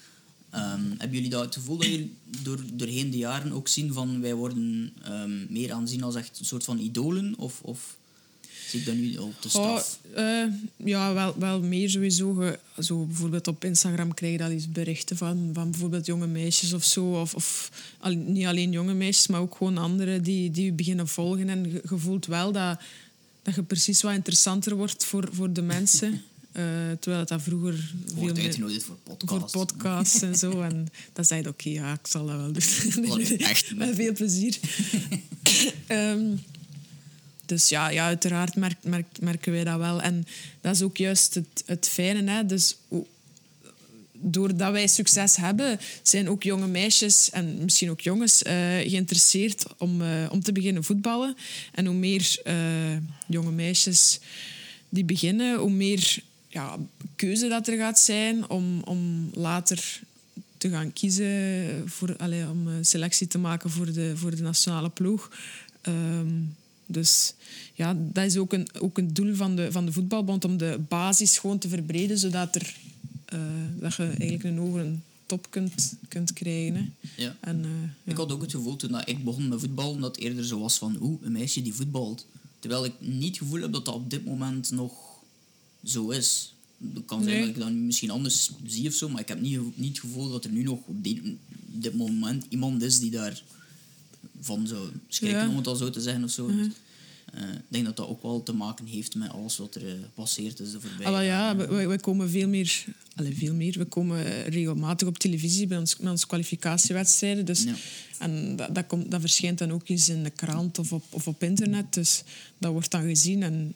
Ehm, 0.54 0.82
hebben 0.98 1.10
jullie 1.16 1.30
dat 1.30 1.44
het 1.44 1.54
gevoel 1.54 1.76
dat 1.76 1.86
jullie 1.86 2.12
door, 2.42 2.58
doorheen 2.72 3.10
de 3.10 3.16
jaren 3.16 3.52
ook 3.52 3.68
zien 3.68 3.92
van 3.92 4.20
wij 4.20 4.34
worden 4.34 4.92
ehm, 5.02 5.52
meer 5.52 5.72
aanzien 5.72 6.02
als 6.02 6.14
echt 6.14 6.38
een 6.38 6.44
soort 6.44 6.64
van 6.64 6.78
idolen? 6.78 7.34
Of, 7.38 7.60
of 7.62 7.96
zie 8.68 8.80
ik 8.80 8.86
dat 8.86 8.94
nu 8.94 9.16
op 9.16 9.42
de 9.42 9.48
staf? 9.48 9.98
Oh, 10.14 10.20
eh, 10.22 10.52
ja, 10.76 11.12
wel, 11.14 11.34
wel 11.38 11.60
meer 11.60 11.90
sowieso. 11.90 12.32
Ge- 12.34 12.58
Zo 12.82 13.04
bijvoorbeeld 13.04 13.46
op 13.48 13.64
Instagram 13.64 14.14
krijg 14.14 14.38
je 14.38 14.44
al 14.44 14.50
eens 14.50 14.68
berichten 14.68 15.16
van, 15.16 15.50
van 15.52 15.70
bijvoorbeeld 15.70 16.06
jonge 16.06 16.26
meisjes 16.26 16.72
of 16.72 16.84
zo. 16.84 17.20
Of, 17.20 17.34
of 17.34 17.70
al- 18.00 18.14
niet 18.14 18.46
alleen 18.46 18.72
jonge 18.72 18.94
meisjes, 18.94 19.26
maar 19.26 19.40
ook 19.40 19.54
gewoon 19.56 19.78
anderen 19.78 20.22
die, 20.22 20.50
die 20.50 20.64
je 20.64 20.72
beginnen 20.72 21.08
volgen. 21.08 21.48
En 21.48 21.64
je, 21.64 21.82
je 21.90 21.98
voelt 21.98 22.26
wel 22.26 22.52
dat, 22.52 22.80
dat 23.42 23.54
je 23.54 23.62
precies 23.62 24.02
wat 24.02 24.12
interessanter 24.14 24.76
wordt 24.76 25.04
voor, 25.04 25.28
voor 25.32 25.52
de 25.52 25.62
mensen. 25.62 26.22
Eh, 26.54 26.62
terwijl 27.00 27.18
het 27.20 27.28
dat 27.28 27.42
vroeger 27.42 27.92
Wordt 28.14 28.34
meer- 28.36 28.44
uitgenodigd 28.44 28.82
voor 28.84 28.96
voor 29.04 29.16
podcasts. 29.16 29.52
podcasts 29.52 30.22
en 30.22 30.34
zo. 30.36 30.60
En 30.62 30.88
dan 31.12 31.24
zei 31.24 31.42
je, 31.42 31.48
oké, 31.48 31.68
ja, 31.68 31.92
ik 31.92 32.06
zal 32.06 32.26
dat 32.26 32.36
wel 32.36 32.52
doen. 32.52 33.20
Echt 33.38 33.74
Met 33.76 33.94
veel 33.94 34.12
plezier. 34.12 34.56
Ehm, 35.86 36.20
dus 37.46 37.68
ja, 37.68 37.88
ja 37.88 38.04
uiteraard 38.04 38.56
merk, 38.56 38.76
merk, 38.82 39.06
merken 39.20 39.52
wij 39.52 39.64
dat 39.64 39.78
wel. 39.78 40.02
En 40.02 40.26
dat 40.60 40.74
is 40.74 40.82
ook 40.82 40.96
juist 40.96 41.34
het, 41.34 41.62
het 41.66 41.88
fijne. 41.88 42.30
Hè? 42.30 42.46
Dus, 42.46 42.76
doordat 44.12 44.72
wij 44.72 44.86
succes 44.86 45.36
hebben, 45.36 45.78
zijn 46.02 46.28
ook 46.28 46.42
jonge 46.42 46.66
meisjes 46.66 47.30
en 47.30 47.58
misschien 47.64 47.90
ook 47.90 48.00
jongens 48.00 48.42
eh, 48.42 48.54
geïnteresseerd 48.76 49.64
om, 49.78 50.02
eh, 50.02 50.26
om 50.30 50.42
te 50.42 50.52
beginnen 50.52 50.84
voetballen. 50.84 51.36
En 51.72 51.86
hoe 51.86 51.94
meer 51.96 52.38
jonge 53.28 53.50
meisjes 53.52 54.18
die 54.88 55.04
beginnen, 55.04 55.58
hoe 55.58 55.70
meer 55.70 56.18
ja, 56.54 56.78
keuze 57.16 57.48
dat 57.48 57.68
er 57.68 57.76
gaat 57.76 57.98
zijn 57.98 58.48
om, 58.50 58.80
om 58.84 59.30
later 59.32 60.00
te 60.58 60.68
gaan 60.68 60.92
kiezen, 60.92 61.88
voor, 61.88 62.16
allez, 62.16 62.48
om 62.48 62.66
een 62.66 62.84
selectie 62.84 63.26
te 63.26 63.38
maken 63.38 63.70
voor 63.70 63.92
de, 63.92 64.16
voor 64.16 64.36
de 64.36 64.42
nationale 64.42 64.90
ploeg. 64.90 65.30
Ehm, 65.80 66.32
dus 66.86 67.34
ja, 67.74 67.96
dat 67.98 68.24
is 68.24 68.36
ook 68.36 68.52
een, 68.52 68.68
ook 68.80 68.98
een 68.98 69.14
doel 69.14 69.34
van 69.34 69.56
de, 69.56 69.72
van 69.72 69.86
de 69.86 69.92
voetbalbond, 69.92 70.44
om 70.44 70.56
de 70.56 70.80
basis 70.88 71.38
gewoon 71.38 71.58
te 71.58 71.68
verbreden, 71.68 72.18
zodat, 72.18 72.54
er, 72.54 72.76
eh, 73.24 73.40
dat 73.78 73.94
je 73.94 74.02
eigenlijk 74.02 74.44
een 74.44 74.58
hoge 74.58 74.94
top 75.26 75.46
kunt, 75.50 75.96
kunt 76.08 76.32
krijgen. 76.32 76.74
Hè. 76.74 76.84
Ja. 77.22 77.36
En, 77.40 77.64
eh, 77.64 77.70
ja. 78.04 78.12
Ik 78.12 78.16
had 78.16 78.32
ook 78.32 78.42
het 78.42 78.50
gevoel 78.50 78.76
toen 78.76 78.92
dat 78.92 79.08
ik 79.08 79.24
begon 79.24 79.48
met 79.48 79.60
voetbal, 79.60 79.98
dat 79.98 80.16
het 80.16 80.24
eerder 80.24 80.44
zo 80.44 80.58
was 80.58 80.78
van, 80.78 80.96
oeh, 81.00 81.22
een 81.22 81.32
meisje 81.32 81.62
die 81.62 81.74
voetbalt. 81.74 82.26
Terwijl 82.58 82.84
ik 82.84 82.92
niet 82.98 83.28
het 83.28 83.38
gevoel 83.38 83.60
heb 83.60 83.72
dat 83.72 83.84
dat 83.84 83.94
op 83.94 84.10
dit 84.10 84.24
moment 84.24 84.70
nog 84.70 85.03
zo 85.84 86.10
is. 86.10 86.54
Het 86.94 87.04
kan 87.06 87.22
zijn 87.22 87.34
Nee. 87.34 87.46
dat 87.46 87.54
ik 87.56 87.62
dat 87.62 87.72
misschien 87.72 88.10
anders 88.10 88.50
zie 88.66 88.88
of 88.88 88.94
zo, 88.94 89.08
maar 89.08 89.20
ik 89.20 89.28
heb 89.28 89.40
niet, 89.40 89.60
niet 89.76 89.88
het 89.88 90.00
gevoel 90.00 90.30
dat 90.30 90.44
er 90.44 90.50
nu 90.50 90.62
nog 90.62 90.78
op 90.84 91.04
dit, 91.04 91.20
dit 91.66 91.94
moment 91.94 92.44
iemand 92.48 92.82
is 92.82 92.98
die 92.98 93.10
daar 93.10 93.42
van 94.40 94.66
zou 94.66 94.88
schrikken, 95.08 95.40
Ja. 95.40 95.48
om 95.48 95.56
het 95.56 95.66
al 95.66 95.76
zo 95.76 95.90
te 95.90 96.00
zeggen 96.00 96.24
of 96.24 96.30
zo. 96.30 96.48
Eh, 96.48 97.42
ik 97.52 97.60
denk 97.68 97.84
dat 97.84 97.96
dat 97.96 98.06
ook 98.08 98.22
wel 98.22 98.42
te 98.42 98.52
maken 98.52 98.86
heeft 98.86 99.14
met 99.14 99.30
alles 99.30 99.56
wat 99.56 99.74
er 99.74 99.88
eh, 99.88 99.94
passeert 100.14 100.60
is 100.60 100.70
de 100.72 100.80
voorbije 100.80 101.24
ja, 101.24 101.56
we, 101.56 101.98
komen 102.00 102.30
veel 102.30 102.48
meer, 102.48 102.84
allez, 103.14 103.38
veel 103.38 103.54
meer. 103.54 103.78
We 103.78 103.84
komen 103.84 104.42
regelmatig 104.44 105.08
op 105.08 105.18
televisie 105.18 105.66
bij 105.66 105.78
ons, 105.78 105.96
onze 105.96 106.26
kwalificatiewedstrijden. 106.26 107.44
Dus, 107.44 107.62
Ja. 107.62 107.74
En 108.18 108.56
dat, 108.56 108.74
dat, 108.74 108.86
komt, 108.86 109.10
dat 109.10 109.20
verschijnt 109.20 109.58
dan 109.58 109.72
ook 109.72 109.88
eens 109.88 110.08
in 110.08 110.22
de 110.22 110.30
krant 110.30 110.78
of 110.78 110.92
op, 110.92 111.04
of 111.10 111.26
op 111.28 111.42
internet. 111.42 111.94
Dus 111.94 112.22
dat 112.58 112.72
wordt 112.72 112.90
dan 112.90 113.02
gezien. 113.02 113.42
En 113.42 113.74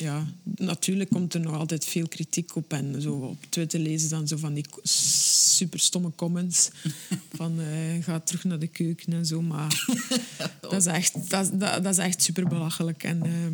ja, 0.00 0.26
natuurlijk 0.56 1.10
komt 1.10 1.34
er 1.34 1.40
nog 1.40 1.54
altijd 1.54 1.84
veel 1.84 2.08
kritiek 2.08 2.56
op. 2.56 2.72
En 2.72 3.02
zo 3.02 3.12
op 3.12 3.44
Twitter 3.48 3.80
lezen 3.80 4.08
dan 4.08 4.28
zo 4.28 4.36
van 4.36 4.54
die 4.54 4.64
super 4.82 5.80
stomme 5.80 6.12
comments. 6.16 6.70
van 7.36 7.60
eh, 7.60 8.04
ga 8.04 8.20
terug 8.20 8.44
naar 8.44 8.58
de 8.58 8.66
keuken 8.66 9.12
en 9.12 9.26
zo. 9.26 9.42
Maar 9.42 9.84
dat 10.60 10.72
is 10.72 10.86
echt, 10.86 11.30
dat, 11.30 11.50
dat, 11.60 11.82
dat 11.82 11.92
is 11.92 11.98
echt 11.98 12.22
super 12.22 12.48
belachelijk. 12.48 13.02
En 13.04 13.22
ehm, 13.22 13.52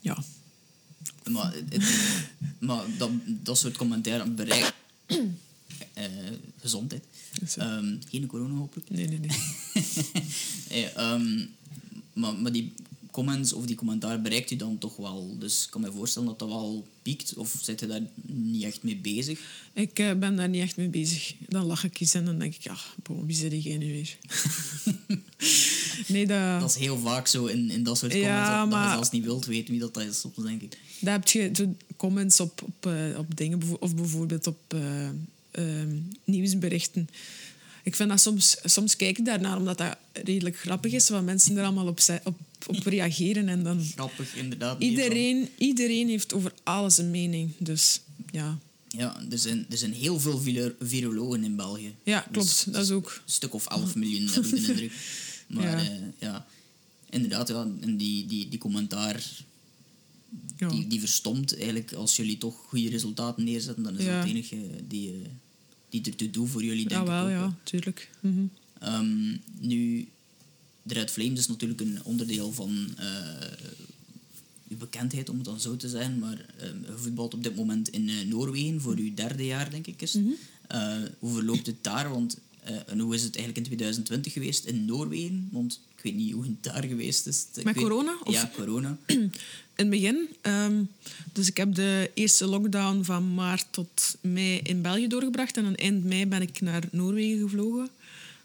ja, 0.00 0.24
Maar, 1.30 1.54
het- 1.68 1.84
maar 2.58 2.82
dat, 2.98 3.10
dat 3.26 3.58
soort 3.58 3.76
commentaar 3.76 4.32
bereikt... 4.34 4.72
eh, 5.92 6.04
gezondheid. 6.60 7.04
Ehm, 7.56 7.96
geen 8.08 8.26
corona, 8.26 8.54
hopelijk. 8.54 8.90
nee, 8.90 9.08
nee, 9.08 9.18
nee. 9.18 9.36
Eh, 10.68 10.96
ehm, 10.96 11.46
maar, 12.12 12.34
maar 12.34 12.52
die 12.52 12.72
comments 13.14 13.52
of 13.52 13.66
die 13.66 13.76
commentaar 13.76 14.20
bereikt 14.20 14.50
u 14.50 14.56
dan 14.56 14.78
toch 14.78 14.96
wel. 14.96 15.36
Dus 15.38 15.64
ik 15.64 15.70
kan 15.70 15.80
me 15.80 15.92
voorstellen 15.92 16.28
dat 16.28 16.38
dat 16.38 16.48
wel 16.48 16.86
piekt. 17.02 17.34
Of 17.34 17.56
zit 17.62 17.80
je 17.80 17.86
daar 17.86 18.00
niet 18.26 18.62
echt 18.62 18.82
mee 18.82 18.96
bezig? 18.96 19.40
Ik 19.72 19.98
eh, 19.98 20.12
ben 20.14 20.36
daar 20.36 20.48
niet 20.48 20.62
echt 20.62 20.76
mee 20.76 20.88
bezig. 20.88 21.34
Dan 21.48 21.64
lach 21.64 21.84
ik 21.84 22.00
eens 22.00 22.14
en 22.14 22.24
dan 22.24 22.38
denk 22.38 22.54
ik, 22.54 22.62
ja, 22.62 22.76
bon, 23.02 23.26
wie 23.26 23.36
zit 23.36 23.50
diegene 23.50 23.84
nu 23.84 23.92
weer? 23.92 24.16
nee, 26.14 26.26
dat, 26.26 26.60
Dat 26.60 26.70
is 26.70 26.76
heel 26.76 26.98
vaak 26.98 27.26
zo 27.26 27.46
in, 27.46 27.70
in 27.70 27.82
dat 27.82 27.98
soort 27.98 28.12
comments. 28.12 28.36
Ja, 28.48 28.60
dat, 28.60 28.70
dat 28.70 28.78
je 28.78 28.84
maar- 28.84 28.92
zelfs 28.92 29.10
niet 29.10 29.24
wilt 29.24 29.46
weten 29.46 29.70
wie 29.70 29.80
dat 29.80 30.00
is, 30.00 30.20
soms 30.20 30.36
denk 30.36 30.62
ik. 30.62 30.78
daar 31.00 31.14
heb 31.14 31.28
je 31.28 31.74
comments 31.96 32.40
op, 32.40 32.62
op, 32.62 32.86
eh, 32.86 33.18
op 33.18 33.36
dingen, 33.36 33.62
of 33.80 33.94
bijvoorbeeld 33.94 34.46
op 34.46 34.58
eh, 34.68 35.08
ehm, 35.50 35.96
nieuwsberichten. 36.24 37.08
Ik 37.82 37.96
vind 37.96 38.08
dat 38.08 38.20
soms, 38.20 38.56
soms 38.64 38.96
kijk 38.96 39.18
ik 39.18 39.24
daarnaar 39.24 39.56
omdat 39.56 39.78
dat 39.78 39.96
redelijk 40.12 40.58
grappig 40.58 40.92
is, 40.92 41.08
wat 41.08 41.24
mensen 41.24 41.56
er 41.56 41.64
allemaal 41.64 41.86
op, 41.86 42.00
op, 42.24 42.38
op 42.68 42.86
reageren. 42.86 43.48
En 43.48 43.62
dan 43.62 43.80
Grappig, 43.94 44.36
inderdaad. 44.36 44.82
iedereen, 44.82 45.48
iedereen 45.58 46.08
heeft 46.08 46.32
over 46.34 46.52
alles 46.62 46.98
een 46.98 47.10
mening. 47.10 47.50
Dus 47.58 48.00
ja, 48.30 48.58
Ja, 48.88 49.22
er 49.30 49.38
zijn, 49.38 49.66
er 49.70 49.76
zijn 49.78 49.92
heel 49.92 50.20
veel 50.20 50.38
viro- 50.38 50.74
virologen 50.80 51.44
in 51.44 51.56
België. 51.56 51.94
ja 52.04 52.20
klopt. 52.32 52.48
Dus- 52.48 52.64
dat 52.74 52.84
is 52.84 52.90
ook... 52.90 53.20
Een 53.26 53.32
stuk 53.32 53.54
of 53.54 53.66
11 53.66 53.94
miljoen, 53.94 54.28
heb 54.28 54.44
ik 54.44 54.50
de 54.50 54.56
indruk. 54.56 54.92
Maar 55.48 55.64
Ja. 55.64 55.78
ja, 55.80 56.00
ja 56.18 56.46
inderdaad, 57.10 57.48
ja, 57.48 57.68
en 57.80 57.96
die, 57.96 58.26
die, 58.26 58.48
die 58.48 58.58
commentaar 58.58 59.22
Ja. 60.56 60.68
die, 60.68 60.86
die 60.86 61.00
verstomt 61.00 61.56
eigenlijk 61.56 61.92
als 61.92 62.16
jullie 62.16 62.38
toch 62.38 62.54
goede 62.68 62.88
resultaten 62.88 63.44
neerzetten. 63.44 63.82
Dan 63.82 63.98
is 63.98 64.04
dat 64.04 64.14
het 64.14 64.24
enige 64.26 64.56
die, 64.88 65.10
eh, 65.12 65.16
die 65.88 66.02
ertoe 66.04 66.30
doet 66.30 66.50
voor 66.50 66.64
jullie, 66.64 66.88
denk 66.88 67.06
Ja, 67.06 67.12
wel, 67.24 67.28
ik 67.28 67.36
ook. 67.44 67.50
ja, 67.50 67.58
tuurlijk. 67.64 68.10
Mhm. 68.20 68.44
Ehm, 68.80 69.36
nu, 69.60 70.08
de 70.86 70.94
Red 70.94 71.10
Flames 71.10 71.38
is 71.38 71.46
natuurlijk 71.48 71.80
een 71.80 71.98
onderdeel 72.04 72.52
van 72.52 72.88
eh, 72.96 73.06
uw 74.68 74.76
bekendheid, 74.76 75.28
om 75.28 75.36
het 75.36 75.44
dan 75.44 75.60
zo 75.60 75.76
te 75.76 75.88
zeggen. 75.88 76.18
Maar 76.18 76.46
ehm 76.58 76.76
je 76.80 76.92
voetbalt 76.96 77.34
op 77.34 77.42
dit 77.42 77.56
moment 77.56 77.88
in 77.88 78.08
eh, 78.08 78.14
Noorwegen 78.26 78.80
voor 78.80 78.96
uw 78.96 79.14
derde 79.14 79.44
jaar, 79.44 79.70
denk 79.70 79.86
ik. 79.86 80.02
Is. 80.02 80.12
Mhm. 80.14 80.28
Eh, 80.66 80.96
hoe 81.18 81.32
verloopt 81.34 81.66
het 81.66 81.76
daar? 81.84 82.10
Want, 82.10 82.38
en 82.86 82.98
hoe 82.98 83.14
is 83.14 83.22
het 83.22 83.36
eigenlijk 83.36 83.56
in 83.58 83.64
2020 83.76 84.32
geweest 84.32 84.64
in 84.64 84.84
Noorwegen? 84.84 85.48
Want 85.52 85.80
ik 85.96 86.02
weet 86.02 86.14
niet 86.14 86.32
hoe 86.32 86.42
het 86.44 86.62
daar 86.62 86.84
geweest 86.84 87.26
is. 87.26 87.46
Ik 87.54 87.64
Met 87.64 87.74
weet- 87.74 87.84
corona, 87.84 88.16
of- 88.24 88.34
Ja, 88.34 88.50
corona. 88.56 88.98
in 89.06 89.30
het 89.74 89.90
begin. 89.90 90.28
ehm, 90.40 90.82
dus 91.32 91.48
ik 91.48 91.56
heb 91.56 91.74
de 91.74 92.10
eerste 92.14 92.46
lockdown 92.46 93.02
van 93.02 93.34
maart 93.34 93.66
tot 93.70 94.16
mei 94.20 94.58
in 94.58 94.82
België 94.82 95.06
doorgebracht. 95.06 95.56
En 95.56 95.64
aan 95.64 95.74
eind 95.74 96.04
mei 96.04 96.26
ben 96.26 96.42
ik 96.42 96.60
naar 96.60 96.82
Noorwegen 96.92 97.38
gevlogen. 97.42 97.88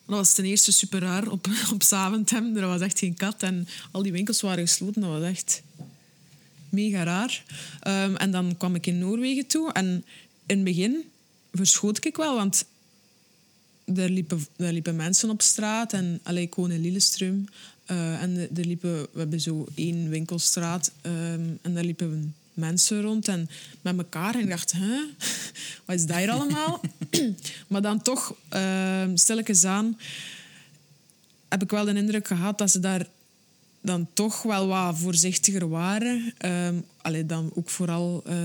Dat 0.10 0.18
was 0.18 0.34
ten 0.34 0.46
eerste 0.46 0.72
super 0.72 1.00
raar 1.00 1.28
op, 1.28 1.48
op 1.74 1.84
Zaventem. 1.84 2.58
Er 2.58 2.68
was 2.68 2.82
echt 2.82 3.00
geen 3.00 3.14
kat 3.14 3.44
en 3.44 3.68
al 3.92 4.04
die 4.04 4.12
winkels 4.12 4.42
waren 4.42 4.68
gesloten. 4.68 5.02
Dat 5.02 5.12
was 5.12 5.24
echt 5.24 5.62
mega 6.70 7.04
raar. 7.04 7.44
Ehm, 7.82 8.16
en 8.16 8.32
dan 8.32 8.58
kwam 8.58 8.76
ik 8.76 8.86
in 8.86 9.00
Noorwegen 9.00 9.48
toe. 9.48 9.72
En 9.74 9.86
in 10.46 10.56
het 10.56 10.64
begin 10.64 11.04
verschoot 11.54 12.06
ik 12.06 12.18
wel, 12.18 12.36
want 12.36 12.66
er 13.96 14.10
liepen, 14.10 14.46
er 14.56 14.74
liepen 14.74 14.96
mensen 14.96 15.30
op 15.30 15.42
straat. 15.42 15.94
En, 15.94 16.20
allee, 16.24 16.44
ik 16.44 16.56
woon 16.56 16.72
in 16.72 16.82
Lillestrøm. 16.82 17.48
Eh, 17.86 18.22
en 18.22 18.38
er 18.38 18.66
liepen, 18.66 19.02
we 19.12 19.20
hebben 19.20 19.42
zo 19.42 19.68
één 19.76 20.10
winkelstraat. 20.10 20.92
ehm, 21.02 21.50
en 21.62 21.74
daar 21.74 21.84
liepen 21.84 22.36
mensen 22.60 23.02
rond. 23.02 23.28
En 23.28 23.50
met 23.82 23.98
elkaar. 23.98 24.34
En 24.34 24.40
ik 24.40 24.50
dacht, 24.50 24.72
hè? 24.72 24.98
Wat 25.86 25.96
is 25.96 26.06
dat 26.06 26.18
hier 26.18 26.32
allemaal? 26.32 26.82
maar 27.68 27.82
dan 27.82 28.02
toch, 28.02 28.36
ehm 28.50 29.16
stilletjes 29.16 29.64
aan... 29.64 30.00
heb 31.48 31.64
ik 31.64 31.72
wel 31.72 31.86
de 31.86 31.94
indruk 31.94 32.28
gehad 32.28 32.58
dat 32.58 32.72
ze 32.72 32.80
daar 32.80 33.08
dan 33.82 34.08
toch 34.14 34.42
wel 34.42 34.68
wat 34.68 34.98
voorzichtiger 34.98 35.70
waren. 35.70 36.34
Allee, 37.02 37.26
dan 37.26 37.52
ook 37.56 37.70
vooral 37.70 38.24
eh, 38.26 38.36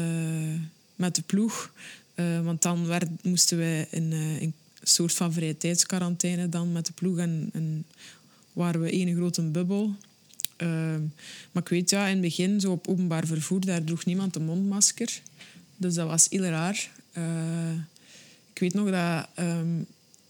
met 0.97 1.15
de 1.15 1.23
ploeg. 1.23 1.73
Eh, 2.15 2.41
want 2.45 2.63
dan 2.63 2.87
werd, 2.87 3.09
moesten 3.23 3.59
wij 3.59 3.87
in, 3.91 4.13
eh, 4.13 4.41
in 4.41 4.53
een 4.81 4.89
soort 4.89 5.13
van 5.13 5.33
vrije 5.33 5.57
tijdsquarantaine 5.57 6.49
dan 6.49 6.73
met 6.73 6.87
de 6.87 6.93
ploeg. 6.93 7.19
En, 7.19 7.51
en 7.53 7.85
waren 8.53 8.81
we 8.81 8.91
één 8.91 9.17
grote 9.17 9.43
bubbel. 9.43 9.95
Ehm, 10.57 11.01
maar 11.53 11.63
ik 11.63 11.69
weet, 11.69 11.91
ja, 11.91 12.07
in 12.07 12.13
het 12.13 12.21
begin, 12.21 12.61
zo 12.61 12.73
op 12.73 12.89
openbaar 12.89 13.27
vervoer, 13.27 13.61
daar 13.61 13.85
droeg 13.85 14.05
niemand 14.05 14.37
een 14.37 14.45
mondmasker. 14.45 15.21
Dus 15.77 15.95
dat 15.95 16.09
was 16.09 16.27
heel 16.31 16.43
raar. 16.43 16.91
Eh, 17.13 17.73
ik 18.53 18.61
weet 18.61 18.75
nog 18.75 18.91
dat 18.91 19.27
ehm, 19.35 19.67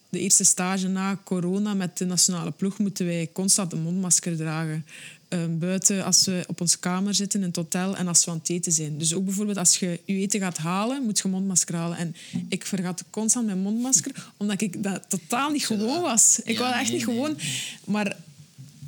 de 0.09 0.19
eerste 0.21 0.45
stage 0.45 0.89
na 0.89 1.19
corona 1.25 1.75
met 1.75 1.99
de 1.99 2.05
nationale 2.05 2.51
ploeg 2.51 2.79
moeten 2.79 3.07
wij 3.07 3.29
constant 3.33 3.73
een 3.73 3.83
mondmasker 3.83 4.37
dragen. 4.37 4.85
Ehm, 5.29 5.59
buiten 5.59 6.05
als 6.05 6.25
we 6.25 6.45
op 6.47 6.61
onze 6.61 6.79
kamer 6.79 7.15
zitten 7.15 7.41
in 7.41 7.47
het 7.47 7.57
hotel 7.57 7.97
en 7.97 8.09
als 8.09 8.25
we 8.25 8.31
aan 8.31 8.39
het 8.39 8.51
eten 8.51 8.73
zijn. 8.73 8.99
Dus 8.99 9.15
ook 9.15 9.25
bijvoorbeeld 9.25 9.59
als 9.59 9.77
je 9.77 10.01
je 10.05 10.15
eten 10.15 10.41
gaat 10.41 10.59
halen, 10.59 11.03
moet 11.03 11.19
je 11.19 11.25
een 11.25 11.31
mondmasker 11.31 11.75
halen. 11.75 11.97
En 11.97 12.17
ik 12.49 12.67
vergat 12.67 13.05
constant 13.11 13.47
mijn 13.47 13.59
mondmasker, 13.59 14.31
omdat 14.37 14.61
ik 14.61 14.83
dat 14.83 15.05
totaal 15.09 15.51
niet 15.51 15.67
gewoon 15.67 16.01
was. 16.01 16.41
Ik 16.45 16.59
Ja, 16.59 16.61
was 16.61 16.73
echt 16.73 16.91
nee, 16.91 16.99
niet 16.99 17.07
nee. 17.07 17.17
gewoon. 17.17 17.37
Maar 17.85 18.17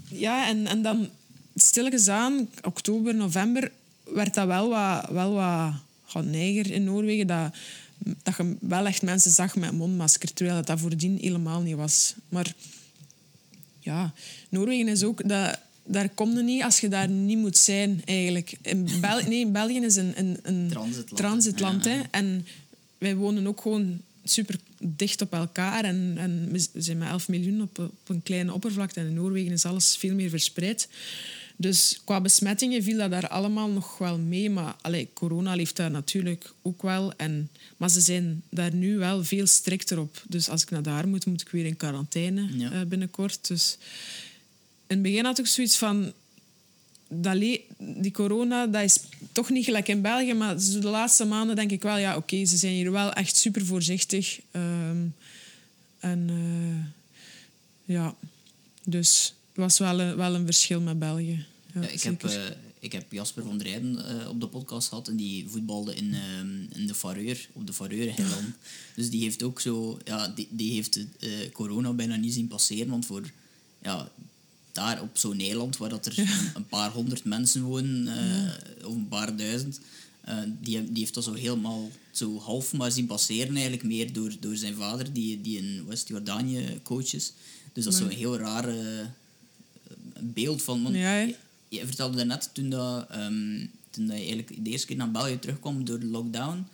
ja, 0.08 0.48
en, 0.48 0.66
en 0.66 0.82
dan 0.82 1.08
stilletjes 1.56 2.08
aan, 2.08 2.48
oktober, 2.62 3.14
november, 3.14 3.70
werd 4.04 4.34
dat 4.34 4.46
wel 4.46 4.68
wat, 4.68 5.10
wel 5.10 5.32
wat 5.32 5.72
gewoon 6.06 6.30
neiger 6.30 6.70
in 6.70 6.84
Noorwegen. 6.84 7.26
Dat, 7.26 7.54
dat 8.22 8.36
je 8.36 8.56
wel 8.60 8.86
echt 8.86 9.02
mensen 9.02 9.30
zag 9.30 9.56
met 9.56 9.68
een 9.68 9.76
mondmasker, 9.76 10.32
terwijl 10.32 10.56
dat, 10.56 10.66
dat 10.66 10.80
voordien 10.80 11.18
helemaal 11.20 11.60
niet 11.60 11.76
was. 11.76 12.14
Maar 12.28 12.54
ja, 13.80 14.12
Noorwegen 14.48 14.88
is 14.88 15.02
ook... 15.02 15.28
Dat, 15.28 15.58
daar 15.88 16.08
kom 16.08 16.36
je 16.36 16.42
niet 16.42 16.62
als 16.62 16.80
je 16.80 16.88
daar 16.88 17.08
niet 17.08 17.38
moet 17.38 17.56
zijn, 17.56 18.02
eigenlijk. 18.04 18.56
In 18.62 18.88
Bel 19.00 19.20
nee, 19.22 19.46
België 19.46 19.80
is 19.80 19.96
een, 19.96 20.12
een, 20.16 20.38
een 20.42 20.68
Transitland, 20.68 21.16
transitland, 21.16 21.84
hè. 21.84 22.00
En 22.10 22.46
wij 22.98 23.16
wonen 23.16 23.46
ook 23.46 23.60
gewoon 23.60 24.00
super 24.24 24.58
dicht 24.78 25.22
op 25.22 25.32
elkaar. 25.32 25.84
En, 25.84 26.14
en 26.16 26.48
we 26.52 26.68
zijn 26.74 26.98
met 26.98 27.08
11 27.08 27.28
miljoen 27.28 27.62
op, 27.62 27.78
op 27.78 28.08
een 28.08 28.22
kleine 28.22 28.52
oppervlakte. 28.52 29.00
En 29.00 29.06
in 29.06 29.14
Noorwegen 29.14 29.52
is 29.52 29.64
alles 29.64 29.96
veel 29.96 30.14
meer 30.14 30.30
verspreid. 30.30 30.88
Dus 31.56 32.00
qua 32.04 32.20
besmettingen 32.20 32.82
viel 32.82 32.98
dat 32.98 33.10
daar 33.10 33.28
allemaal 33.28 33.68
nog 33.68 33.98
wel 33.98 34.18
mee. 34.18 34.50
Maar 34.50 34.76
allee, 34.80 35.08
corona 35.14 35.54
leeft 35.54 35.76
daar 35.76 35.90
natuurlijk 35.90 36.52
ook 36.62 36.82
wel. 36.82 37.12
En, 37.16 37.50
maar 37.76 37.90
ze 37.90 38.00
zijn 38.00 38.42
daar 38.50 38.74
nu 38.74 38.96
wel 38.98 39.24
veel 39.24 39.46
strikter 39.46 39.98
op. 39.98 40.22
Dus 40.28 40.48
als 40.48 40.62
ik 40.62 40.70
naar 40.70 40.82
daar 40.82 41.08
moet, 41.08 41.26
moet 41.26 41.40
ik 41.40 41.48
weer 41.48 41.64
in 41.66 41.76
quarantaine 41.76 42.48
Ja. 42.58 42.70
eh, 42.70 42.80
binnenkort. 42.86 43.48
Dus 43.48 43.76
in 44.86 44.96
het 44.96 45.02
begin 45.02 45.24
had 45.24 45.38
ik 45.38 45.46
zoiets 45.46 45.76
van... 45.76 46.12
Dat 47.08 47.40
die 47.78 48.10
corona, 48.12 48.66
dat 48.66 48.82
is 48.82 48.98
toch 49.32 49.50
niet 49.50 49.64
gelijk 49.64 49.88
in 49.88 50.00
België. 50.00 50.34
Maar 50.34 50.56
de 50.56 50.80
laatste 50.88 51.24
maanden 51.24 51.56
denk 51.56 51.70
ik 51.70 51.82
wel... 51.82 51.96
Ja, 51.98 52.16
oké, 52.16 52.44
ze 52.44 52.56
zijn 52.56 52.72
hier 52.72 52.92
wel 52.92 53.12
echt 53.12 53.36
super 53.36 53.66
voorzichtig. 53.66 54.40
Ehm, 54.50 54.96
en 55.98 56.26
eh, 56.28 57.94
ja, 57.94 58.14
dus 58.84 59.34
was 59.56 59.78
wel 59.78 60.00
een, 60.00 60.16
wel 60.16 60.34
een 60.34 60.44
verschil 60.44 60.80
met 60.80 60.98
België. 60.98 61.44
Ja, 61.74 61.80
Ja, 61.80 61.88
ik, 61.88 62.02
heb, 62.02 62.24
eh, 62.24 62.42
ik 62.78 62.92
heb 62.92 63.12
Jasper 63.12 63.42
van 63.42 63.58
der 63.58 63.66
Rijden 63.66 64.20
eh, 64.20 64.28
op 64.28 64.40
de 64.40 64.46
podcast 64.46 64.88
gehad 64.88 65.08
en 65.08 65.16
die 65.16 65.48
voetbalde 65.48 65.94
in, 65.94 66.14
ehm, 66.14 66.78
in 66.78 66.86
de 66.86 66.94
Fareur, 66.94 67.48
op 67.52 67.66
de 67.66 67.72
Fareur-eiland. 67.72 68.46
Dus 68.96 69.10
die 69.10 69.22
heeft 69.22 69.42
ook 69.42 69.60
zo, 69.60 69.98
ja, 70.04 70.28
die, 70.28 70.48
die 70.50 70.72
heeft 70.72 70.96
eh, 70.96 71.30
corona 71.52 71.92
bijna 71.92 72.16
niet 72.16 72.32
zien 72.32 72.48
passeren, 72.48 72.88
want 72.88 73.06
voor, 73.06 73.30
ja, 73.82 74.10
daar 74.72 75.02
op 75.02 75.18
zo'n 75.18 75.40
eiland 75.40 75.76
waar 75.76 75.88
dat 75.88 76.06
er 76.06 76.18
een, 76.18 76.28
een 76.54 76.66
paar 76.66 76.90
honderd 76.90 77.24
mensen 77.24 77.62
wonen, 77.62 78.08
of 78.84 78.94
een 78.94 79.08
paar 79.08 79.36
duizend, 79.36 79.80
die, 80.60 80.84
die 80.92 80.98
heeft 80.98 81.14
dat 81.14 81.24
zo 81.24 81.32
helemaal 81.32 81.90
zo 82.10 82.38
half 82.38 82.72
maar 82.72 82.92
zien 82.92 83.06
passeren 83.06 83.54
eigenlijk, 83.54 83.82
meer 83.82 84.12
door, 84.12 84.32
door 84.40 84.56
zijn 84.56 84.74
vader, 84.74 85.12
die, 85.12 85.40
die 85.40 85.58
in 85.58 85.86
West-Jordanië 85.86 86.80
coach 86.82 87.12
is. 87.12 87.32
Dus 87.72 87.84
dat 87.84 87.92
is 87.92 87.98
zo'n 87.98 88.08
heel 88.08 88.38
raar 88.38 88.68
eh, 88.68 89.06
beeld 90.20 90.62
van... 90.62 90.82
want 90.82 90.94
Ja, 90.94 91.26
je 91.68 91.86
vertelde 91.86 92.16
daarnet 92.16 92.50
toen, 92.52 92.70
dat, 92.70 93.06
ehm, 93.10 93.66
toen 93.90 94.06
dat 94.06 94.16
je 94.16 94.24
eigenlijk 94.24 94.64
de 94.64 94.70
eerste 94.70 94.86
keer 94.86 94.96
naar 94.96 95.10
België 95.10 95.38
terugkwam 95.38 95.84
door 95.84 96.00
de 96.00 96.06
lockdown, 96.06 96.66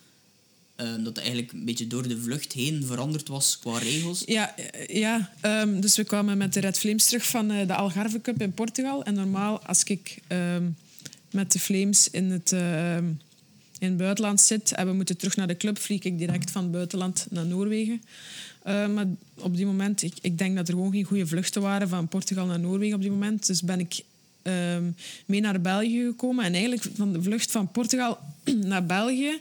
ehm, 0.77 0.97
dat 0.97 1.07
het 1.07 1.19
eigenlijk 1.19 1.53
een 1.53 1.65
beetje 1.65 1.87
door 1.87 2.09
de 2.09 2.21
vlucht 2.21 2.53
heen 2.53 2.85
veranderd 2.87 3.29
was 3.29 3.59
qua 3.59 3.79
regels. 3.79 4.23
Ja, 4.27 4.57
eh, 4.57 4.97
ja 5.01 5.33
ehm, 5.41 5.81
dus 5.81 5.97
we 5.97 6.05
kwamen 6.05 6.39
met 6.39 6.53
de 6.53 6.61
Red 6.61 6.79
Flames 6.79 7.07
terug 7.07 7.27
van 7.27 7.51
eh, 7.51 7.67
de 7.67 7.75
Algarve 7.75 8.21
Cup 8.21 8.41
in 8.41 8.53
Portugal. 8.53 9.05
En 9.05 9.15
normaal, 9.15 9.61
als 9.61 9.83
ik 9.85 10.19
met 11.31 11.53
de 11.53 11.59
Flames 11.59 12.11
in 12.11 12.31
het, 12.31 12.53
in 13.79 13.89
het 13.89 13.97
buitenland 13.97 14.41
zit 14.41 14.73
en 14.73 14.87
we 14.87 14.93
moeten 14.93 15.17
terug 15.17 15.37
naar 15.37 15.47
de 15.47 15.57
club, 15.57 15.79
vlieg 15.79 16.03
ik 16.03 16.19
direct 16.19 16.51
van 16.51 16.63
het 16.63 16.73
buitenland 16.73 17.27
naar 17.31 17.47
Noorwegen. 17.47 18.03
Eh, 18.63 18.89
maar 18.89 19.07
op 19.39 19.57
die 19.57 19.67
moment, 19.67 20.03
ik, 20.03 20.15
ik 20.21 20.39
denk 20.39 20.57
dat 20.57 20.69
er 20.69 20.75
gewoon 20.75 20.93
geen 20.93 21.05
goede 21.05 21.27
vluchten 21.27 21.63
waren 21.63 21.89
van 21.89 22.09
Portugal 22.09 22.47
naar 22.47 22.61
Noorwegen 22.61 22.95
op 22.95 23.01
die 23.03 23.11
moment. 23.11 23.47
Dus 23.47 23.63
ben 23.63 23.81
ik 23.81 24.01
ehm, 24.43 24.91
mee 25.27 25.41
naar 25.41 25.61
België 25.61 26.05
gekomen. 26.05 26.45
En 26.45 26.53
eigenlijk 26.53 26.87
van 26.95 27.13
de 27.13 27.23
vlucht 27.23 27.51
van 27.51 27.71
Portugal 27.71 28.19
naar 28.65 28.87
België 28.87 29.41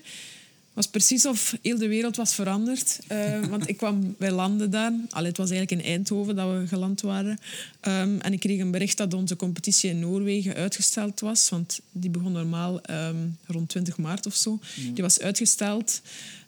was 0.73 0.87
precies 0.87 1.25
of 1.25 1.55
heel 1.61 1.77
de 1.77 1.87
wereld 1.87 2.15
was 2.15 2.33
veranderd. 2.33 2.99
Eh, 3.07 3.45
want 3.45 3.69
ik 3.69 3.77
kwam, 3.77 4.15
wij 4.17 4.31
landen 4.31 4.71
daar. 4.71 4.93
Allee, 5.09 5.27
het 5.27 5.37
was 5.37 5.49
eigenlijk 5.49 5.81
in 5.81 5.91
Eindhoven 5.91 6.35
dat 6.35 6.59
we 6.59 6.67
geland 6.67 7.01
waren. 7.01 7.39
Ehm, 7.79 8.19
en 8.19 8.33
ik 8.33 8.39
kreeg 8.39 8.59
een 8.59 8.71
bericht 8.71 8.97
dat 8.97 9.13
onze 9.13 9.35
competitie 9.35 9.89
in 9.89 9.99
Noorwegen 9.99 10.55
uitgesteld 10.55 11.19
was. 11.19 11.49
Want 11.49 11.79
die 11.91 12.09
begon 12.09 12.31
normaal 12.31 12.81
ehm, 12.81 13.15
rond 13.45 13.69
20 13.69 13.97
maart 13.97 14.25
of 14.25 14.35
zo. 14.35 14.59
Die 14.93 15.03
was 15.03 15.19
uitgesteld. 15.19 16.01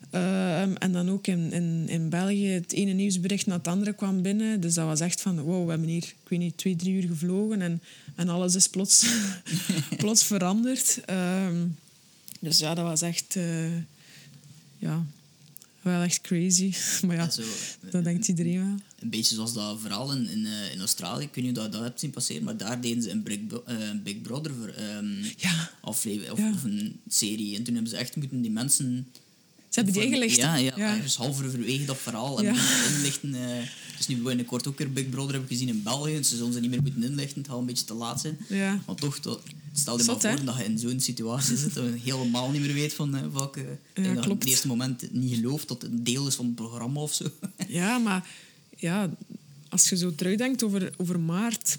Ehm, 0.09 0.75
en 0.75 0.91
dan 0.91 1.09
ook 1.09 1.27
in, 1.27 1.51
in, 1.51 1.85
in 1.87 2.09
België 2.09 2.47
het 2.47 2.71
ene 2.71 2.91
nieuwsbericht 2.91 3.45
na 3.45 3.57
het 3.57 3.67
andere 3.67 3.93
kwam 3.93 4.21
binnen. 4.21 4.61
Dus 4.61 4.73
dat 4.73 4.85
was 4.85 4.99
echt 4.99 5.21
van, 5.21 5.39
wow, 5.41 5.63
we 5.63 5.69
hebben 5.69 5.89
hier, 5.89 6.03
ik 6.03 6.15
weet 6.29 6.39
niet, 6.39 6.57
twee, 6.57 6.75
drie 6.75 6.93
uur 6.93 7.07
gevlogen. 7.07 7.61
En, 7.61 7.81
en 8.15 8.29
alles 8.29 8.55
is 8.55 8.67
plots, 8.67 9.05
plots 9.97 10.23
veranderd. 10.23 10.99
Dus 12.39 12.59
ja, 12.59 12.73
dat 12.73 12.85
was 12.85 13.01
echt... 13.01 13.35
eh, 13.35 13.43
ja, 14.83 15.05
wel 15.81 16.01
echt 16.01 16.21
crazy. 16.21 16.73
Maar 17.07 17.15
ja, 17.15 17.29
Zo, 17.29 17.41
dat 17.89 18.03
denkt 18.03 18.27
iedereen 18.27 18.57
wel. 18.59 18.75
Een 18.99 19.09
beetje 19.09 19.35
zoals 19.35 19.53
dat 19.53 19.79
verhaal 19.81 20.11
in, 20.13 20.29
in, 20.29 20.45
eh, 20.45 20.71
in 20.73 20.79
Australië, 20.79 21.23
ik 21.23 21.35
weet 21.35 21.45
niet 21.45 21.57
of 21.57 21.63
je 21.63 21.69
dat, 21.69 21.71
dat 21.71 21.81
hebt 21.87 21.99
zien 21.99 22.09
passeren, 22.11 22.43
maar 22.43 22.57
daar 22.57 22.81
deden 22.81 23.03
ze 23.03 23.09
een 23.11 23.23
Big, 23.23 23.39
eh, 23.65 23.75
Big 24.03 24.21
Brother 24.21 24.73
ehm, 24.75 25.23
Ja, 25.37 25.69
aflevering, 25.81 26.31
of, 26.31 26.39
Ja. 26.39 26.51
of 26.51 26.63
een 26.63 26.99
serie. 27.09 27.55
En 27.55 27.63
toen 27.63 27.73
hebben 27.73 27.91
ze 27.91 27.97
echt 27.97 28.15
moeten 28.15 28.41
die 28.41 28.51
mensen... 28.51 29.07
ze 29.69 29.79
hebben 29.79 29.93
die 29.93 30.03
ingelicht. 30.03 30.35
Ja, 30.35 30.55
ja, 30.55 30.73
Ja. 30.77 30.95
ergens 30.95 31.15
halverwege 31.15 31.85
dat 31.85 31.97
verhaal. 31.97 32.39
En 32.43 32.45
moeten 32.53 32.95
inlichten. 32.95 33.35
eh, 33.35 33.67
dus 33.97 34.07
nu 34.07 34.15
binnenkort 34.21 34.67
ook 34.67 34.77
weer 34.77 34.91
Big 34.93 35.09
Brother 35.09 35.31
hebben 35.31 35.49
gezien 35.49 35.67
in 35.67 35.83
België. 35.83 36.15
Dus 36.15 36.29
ze 36.29 36.35
zullen 36.35 36.53
ze 36.53 36.59
niet 36.59 36.69
meer 36.69 36.81
moeten 36.81 37.03
inlichten. 37.03 37.37
Het 37.41 37.49
gaat 37.49 37.59
een 37.59 37.65
beetje 37.65 37.85
te 37.85 37.93
laat 37.93 38.21
zijn. 38.21 38.37
Ja. 38.49 38.81
Maar 38.85 38.95
toch, 38.95 39.19
dat- 39.19 39.41
stel 39.73 39.97
je 39.97 40.03
Zot, 40.03 40.21
maar 40.23 40.31
hè? 40.31 40.37
voor 40.37 40.45
dat 40.45 40.57
je 40.57 40.63
in 40.63 40.77
zo'n 40.79 40.99
situatie 40.99 41.57
zit 41.57 41.73
je 41.73 41.93
helemaal 42.03 42.51
niet 42.51 42.61
meer 42.61 42.73
weet 42.73 42.93
van 42.93 43.15
eh, 43.15 43.21
welke... 43.33 43.59
ik 43.93 44.13
dat 44.15 44.23
je 44.23 44.29
op 44.29 44.39
het 44.39 44.49
eerste 44.49 44.67
moment 44.67 45.11
niet 45.11 45.35
gelooft 45.35 45.67
dat 45.67 45.81
het 45.81 45.91
een 45.91 46.03
deel 46.03 46.27
is 46.27 46.35
van 46.35 46.45
het 46.45 46.55
programma 46.55 46.99
of 47.01 47.13
zo. 47.13 47.25
ja, 47.67 47.97
maar 47.97 48.27
ja, 48.77 49.09
als 49.69 49.89
je 49.89 49.97
zo 49.97 50.15
terugdenkt 50.15 50.63
over, 50.63 50.93
over 50.97 51.19
maart, 51.19 51.77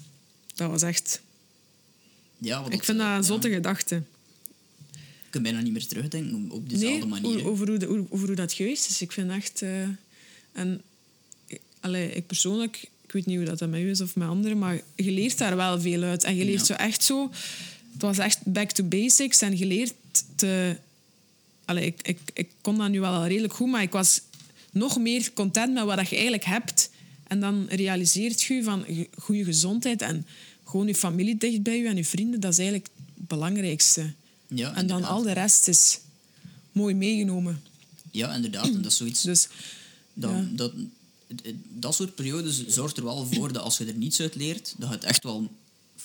dat 0.55 0.69
was 0.69 0.81
echt... 0.81 1.21
ja, 2.37 2.63
wat 2.63 2.73
Ik 2.73 2.83
vind 2.83 2.97
dat 2.97 3.07
een 3.07 3.13
ja, 3.13 3.21
zotte 3.21 3.49
gedachte. 3.49 4.03
Je 4.95 5.41
kunt 5.41 5.43
bijna 5.43 5.61
niet 5.61 5.73
meer 5.73 5.87
terugdenken 5.87 6.51
op- 6.51 6.69
dezelfde 6.69 6.97
Nee, 7.07 7.21
manier. 7.21 7.47
over 7.47 7.67
hoe, 7.69 7.77
de- 7.77 8.05
over 8.09 8.27
hoe 8.27 8.35
dat 8.35 8.53
geweest 8.53 8.89
is. 8.89 9.01
Ik 9.01 9.11
vind 9.11 9.31
echt... 9.31 9.61
eh, 9.61 9.81
en 10.51 10.81
allee, 11.79 12.11
ik 12.11 12.27
persoonlijk, 12.27 12.89
ik 13.05 13.11
weet 13.11 13.25
niet 13.25 13.37
hoe 13.37 13.45
dat 13.55 13.69
met 13.69 13.79
u 13.81 13.89
is 13.89 14.01
of 14.01 14.15
met 14.15 14.27
anderen, 14.27 14.57
maar 14.57 14.81
je 14.95 15.11
leert 15.11 15.37
daar 15.37 15.55
wel 15.55 15.81
veel 15.81 16.01
uit. 16.03 16.23
En 16.23 16.35
je 16.35 16.45
leert 16.45 16.59
Ja. 16.59 16.65
zo 16.65 16.73
echt 16.73 17.03
zo... 17.03 17.31
Het 17.95 18.01
was 18.01 18.17
echt 18.17 18.39
back 18.43 18.71
to 18.71 18.83
basics 18.83 19.41
en 19.41 19.57
je 19.57 19.65
leert 19.65 19.93
te... 20.35 20.77
Allee, 21.65 21.85
ik, 21.85 21.99
ik, 22.07 22.19
ik 22.33 22.49
kon 22.61 22.77
dat 22.77 22.89
nu 22.89 22.99
wel 22.99 23.13
al 23.13 23.27
redelijk 23.27 23.53
goed, 23.53 23.67
maar 23.67 23.81
ik 23.81 23.91
was 23.91 24.21
nog 24.71 24.97
meer 24.97 25.33
content 25.33 25.73
met 25.73 25.83
wat 25.83 26.09
je 26.09 26.15
eigenlijk 26.15 26.45
hebt. 26.45 26.89
En 27.27 27.39
dan 27.39 27.65
realiseert 27.69 28.41
je 28.41 28.63
van 28.63 28.85
goede 29.17 29.43
gezondheid 29.43 30.01
en 30.01 30.25
gewoon 30.65 30.87
je 30.87 30.95
familie 30.95 31.37
dicht 31.37 31.61
bij 31.63 31.77
je 31.77 31.87
en 31.87 31.95
je 31.95 32.05
vrienden. 32.05 32.39
Dat 32.39 32.51
is 32.51 32.57
eigenlijk 32.57 32.89
het 33.15 33.27
belangrijkste. 33.27 34.13
Ja, 34.47 34.75
en 34.75 34.87
dan 34.87 35.03
al 35.03 35.21
de 35.21 35.31
rest 35.31 35.67
is 35.67 35.99
mooi 36.71 36.95
meegenomen. 36.95 37.61
Ja, 38.11 38.35
inderdaad. 38.35 38.65
En 38.65 38.81
dat 38.81 38.91
is 38.91 38.97
zoiets... 38.97 39.21
Dus 39.21 39.47
Dat, 40.13 40.31
Ja. 40.31 40.47
dat, 40.51 40.71
dat 41.69 41.95
soort 41.95 42.15
periodes 42.15 42.67
zorgt 42.67 42.97
er 42.97 43.03
wel 43.03 43.27
voor 43.31 43.53
dat 43.53 43.63
als 43.63 43.77
je 43.77 43.85
er 43.85 43.93
niets 43.93 44.19
uit 44.19 44.35
leert, 44.35 44.73
dat 44.77 44.89
je 44.89 44.95
het 44.95 45.03
echt 45.03 45.23
wel 45.23 45.51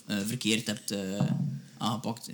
eh, 0.06 0.16
verkeerd 0.26 0.66
hebt 0.66 0.90
eh, 0.90 1.20
aangepakt. 1.80 2.26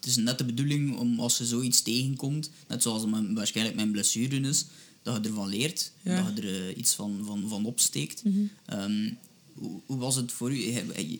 Het 0.00 0.06
is 0.08 0.16
net 0.16 0.38
de 0.38 0.44
bedoeling 0.44 0.96
om 0.96 1.20
als 1.20 1.38
je 1.38 1.44
zoiets 1.46 1.82
tegenkomt, 1.82 2.50
net 2.68 2.82
zoals 2.82 3.06
mijn, 3.06 3.34
waarschijnlijk 3.34 3.76
mijn 3.76 3.90
blessure 3.90 4.40
is, 4.40 4.64
dat 5.02 5.16
je 5.22 5.28
ervan 5.28 5.48
leert, 5.48 5.92
Ja. 6.02 6.22
dat 6.22 6.36
je 6.36 6.48
er 6.48 6.68
eh, 6.70 6.76
iets 6.76 6.94
van, 6.94 7.20
van, 7.26 7.48
van 7.48 7.64
opsteekt. 7.64 8.24
Mhm. 8.24 8.40
Ehm, 8.66 9.10
hoe, 9.54 9.80
hoe 9.86 9.96
was 9.98 10.14
het 10.16 10.32
voor 10.32 10.50
u? 10.52 10.54
Je- 10.56 11.18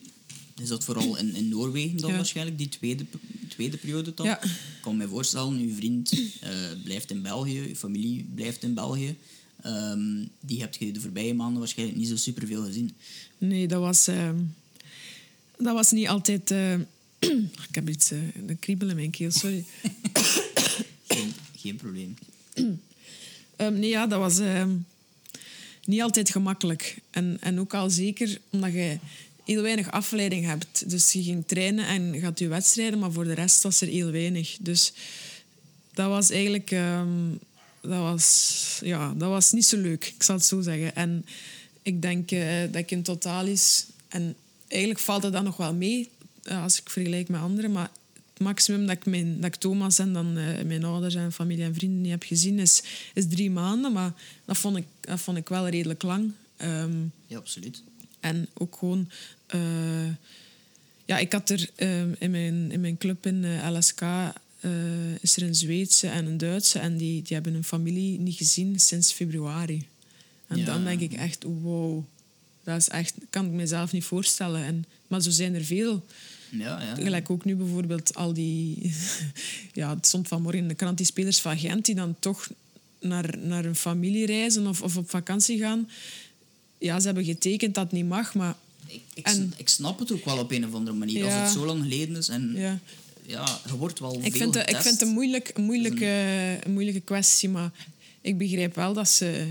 Is 0.61 0.69
dat 0.69 0.85
vooral 0.85 1.17
in, 1.17 1.35
in 1.35 1.49
Noorwegen 1.49 1.97
dan 1.97 2.11
Ja. 2.11 2.17
waarschijnlijk, 2.17 2.59
die 2.59 2.69
tweede, 2.69 3.05
tweede 3.49 3.77
periode 3.77 4.15
dan? 4.15 4.27
Ja. 4.27 4.43
Ik 4.43 4.51
kan 4.83 4.97
me 4.97 5.09
voorstellen, 5.09 5.59
uw 5.59 5.75
vriend 5.75 6.13
eh, 6.41 6.51
blijft 6.85 7.11
in 7.11 7.23
België, 7.23 7.59
uw 7.69 7.75
familie 7.75 8.27
blijft 8.35 8.63
in 8.63 8.75
België. 8.75 9.17
Ehm, 9.63 10.25
die 10.41 10.61
heb 10.61 10.75
je 10.75 10.93
de 10.93 11.01
voorbije 11.01 11.35
maanden 11.35 11.59
waarschijnlijk 11.59 11.99
niet 11.99 12.09
zo 12.09 12.17
superveel 12.17 12.65
gezien. 12.65 12.93
nee, 13.39 13.69
dat 13.69 13.81
was, 13.81 14.07
ehm, 14.07 14.37
dat 15.59 15.75
was 15.75 15.91
niet 15.91 16.09
altijd... 16.09 16.51
eh, 16.51 16.75
ik 17.69 17.75
heb 17.75 17.89
iets, 17.89 18.11
eh, 18.11 18.19
een 18.47 18.59
kriebel 18.59 18.89
in 18.89 18.97
mijn 18.97 19.11
keel, 19.11 19.31
sorry. 19.31 19.65
Geen, 21.09 21.33
geen 21.57 21.77
probleem. 21.77 22.15
Ehm, 23.57 23.79
nee, 23.79 23.89
ja, 23.89 24.07
dat 24.07 24.19
was 24.19 24.39
ehm, 24.39 24.77
niet 25.85 26.01
altijd 26.01 26.31
gemakkelijk. 26.31 26.99
En, 27.11 27.37
en 27.41 27.61
ook 27.61 27.75
al 27.75 27.91
zeker 27.91 28.39
omdat 28.51 28.73
je 28.73 28.99
heel 29.45 29.63
weinig 29.63 29.91
afleiding 29.91 30.47
hebt. 30.47 30.91
Dus 30.91 31.13
je 31.13 31.23
ging 31.23 31.47
trainen 31.47 31.87
en 31.87 32.21
gaat 32.21 32.39
je 32.39 32.49
wedstrijden, 32.49 32.99
maar 32.99 33.13
voor 33.13 33.25
de 33.25 33.33
rest 33.33 33.63
was 33.63 33.81
er 33.81 33.89
heel 33.89 34.11
weinig. 34.11 34.57
Dus 34.61 34.93
dat 35.95 36.09
was 36.09 36.31
eigenlijk... 36.31 36.71
ehm, 36.71 37.09
dat, 37.81 37.99
was, 37.99 38.81
ja, 38.83 39.15
dat 39.17 39.29
was 39.29 39.53
niet 39.53 39.67
zo 39.67 39.77
leuk, 39.77 40.13
ik 40.17 40.23
zal 40.23 40.35
het 40.35 40.45
zo 40.45 40.61
zeggen. 40.61 40.95
En 40.95 41.27
ik 41.83 42.03
denk 42.03 42.31
eh, 42.31 42.61
dat 42.61 42.77
ik 42.77 42.91
in 42.91 43.03
totaal 43.03 43.47
is... 43.47 43.87
En 44.09 44.37
eigenlijk 44.69 45.01
valt 45.01 45.23
het 45.23 45.33
dan 45.33 45.45
nog 45.45 45.57
wel 45.57 45.75
mee, 45.75 46.11
als 46.45 46.81
ik 46.81 46.91
vergelijk 46.91 47.29
met 47.29 47.41
anderen, 47.41 47.73
maar 47.73 47.91
het 48.33 48.43
maximum 48.43 48.87
dat 48.87 48.97
ik, 48.97 49.07
mijn, 49.07 49.37
dat 49.41 49.55
ik 49.55 49.61
Thomas 49.61 49.99
en 49.99 50.13
dan 50.13 50.37
eh, 50.37 50.65
mijn 50.65 50.85
ouders 50.85 51.15
en 51.15 51.33
familie 51.33 51.65
en 51.65 51.75
vrienden 51.75 52.01
niet 52.01 52.11
heb 52.11 52.23
gezien 52.23 52.59
is, 52.59 52.83
is 53.15 53.29
drie 53.29 53.51
maanden. 53.51 53.93
Maar 53.93 54.13
dat 54.45 54.59
vond 54.59 54.77
ik, 54.77 54.85
dat 55.01 55.21
vond 55.21 55.37
ik 55.37 55.49
wel 55.49 55.69
redelijk 55.69 56.03
lang. 56.03 56.33
Ehm, 56.57 56.99
Ja, 57.27 57.37
absoluut. 57.39 57.83
en 58.21 58.49
ook 58.55 58.77
gewoon... 58.79 59.11
eh, 59.47 60.09
ja, 61.05 61.19
ik 61.19 61.33
had 61.33 61.51
er 61.51 61.71
ehm, 61.77 62.13
in, 62.19 62.31
mijn, 62.31 62.71
in 62.73 62.81
mijn 62.81 62.99
club 62.99 63.27
in 63.27 63.45
eh, 63.45 63.71
LSK... 63.77 64.01
eh, 64.01 64.71
is 65.21 65.37
er 65.37 65.43
een 65.43 65.55
Zweedse 65.55 66.09
en 66.09 66.27
een 66.27 66.39
Duitse. 66.39 66.79
En 66.79 66.97
die, 66.97 67.23
die 67.23 67.35
hebben 67.35 67.53
hun 67.53 67.65
familie 67.65 68.19
niet 68.19 68.37
gezien 68.37 68.81
sinds 68.81 69.13
februari. 69.13 69.87
En 70.47 70.59
Ja. 70.59 70.65
dan 70.65 70.85
denk 70.85 71.01
ik 71.01 71.13
echt, 71.13 71.43
wow. 71.43 72.05
Dat 72.65 72.77
is 72.77 72.89
echt, 72.89 73.15
kan 73.31 73.45
ik 73.47 73.51
mezelf 73.53 73.93
niet 73.93 74.05
voorstellen. 74.05 74.65
En, 74.65 74.85
maar 75.09 75.21
zo 75.23 75.31
zijn 75.31 75.55
er 75.55 75.65
veel. 75.65 76.05
Ja, 76.51 76.81
ja. 76.83 76.95
Gelijk 76.95 77.31
ook 77.31 77.45
nu 77.45 77.55
bijvoorbeeld 77.55 78.15
al 78.15 78.33
die... 78.33 78.93
ja, 79.73 79.95
het 79.95 80.07
stond 80.07 80.29
vanmorgen 80.29 80.63
in 80.63 80.69
de 80.69 80.75
krant, 80.75 80.97
die 80.97 81.07
spelers 81.07 81.41
van 81.41 81.59
Gent 81.59 81.85
die 81.85 81.95
dan 81.95 82.17
toch 82.19 82.49
naar, 83.01 83.39
naar 83.39 83.65
een 83.65 83.75
familie 83.77 84.27
reizen 84.27 84.67
of, 84.67 84.83
of 84.83 84.97
op 84.97 85.11
vakantie 85.11 85.59
gaan. 85.59 85.89
Ja, 86.79 86.99
ze 87.01 87.07
hebben 87.07 87.25
getekend 87.25 87.75
dat 87.75 87.85
het 87.85 87.93
niet 87.93 88.09
mag, 88.09 88.35
maar... 88.35 88.55
Ik, 88.87 89.03
ik, 89.15 89.27
En- 89.27 89.53
ik 89.57 89.69
snap 89.69 89.99
het 89.99 90.13
ook 90.13 90.25
wel 90.25 90.39
op 90.39 90.51
een 90.51 90.67
of 90.67 90.75
andere 90.75 90.97
manier. 90.97 91.25
Ja. 91.25 91.41
Als 91.41 91.51
het 91.51 91.59
zo 91.61 91.67
lang 91.67 91.83
geleden 91.83 92.17
is 92.17 92.29
en 92.29 92.53
ja, 92.57 92.79
Ja. 93.27 93.61
je 93.67 93.77
wordt 93.77 93.99
wel 93.99 94.15
Ik 94.15 94.21
veel 94.21 94.31
vind, 94.41 94.55
het, 94.55 94.71
ik 94.71 94.77
vind 94.77 95.01
het 95.01 95.09
een, 95.09 95.15
moeilijk, 95.15 95.51
een, 95.55 95.65
moeilijke, 95.65 96.07
een 96.65 96.73
moeilijke 96.73 97.01
kwestie, 97.01 97.49
maar 97.49 97.71
ik 98.21 98.39
begrijp 98.39 98.75
wel 98.75 98.93
dat 98.93 99.09
ze 99.09 99.47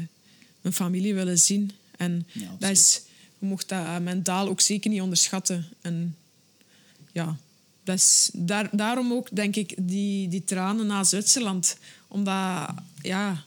een 0.62 0.74
familie 0.74 1.14
willen 1.14 1.39
zien. 1.39 1.72
En 2.00 2.28
Ja, 2.32 2.56
dat 2.60 2.70
is, 2.70 3.02
je 3.39 3.45
mocht 3.45 3.70
dat 3.70 3.86
eh, 3.86 3.97
mentaal 3.97 4.47
ook 4.47 4.62
zeker 4.62 4.89
niet 4.89 5.02
onderschatten. 5.02 5.66
En 5.82 6.16
ja, 7.12 7.38
dat 7.84 7.97
is 7.97 8.30
daar, 8.34 8.70
daarom 8.72 9.12
ook, 9.14 9.28
denk 9.36 9.56
ik, 9.56 9.74
die, 9.78 10.28
die 10.28 10.43
tranen 10.43 10.88
na 10.88 11.04
Zwitserland. 11.04 11.78
Omdat, 12.08 12.70
ja, 13.02 13.43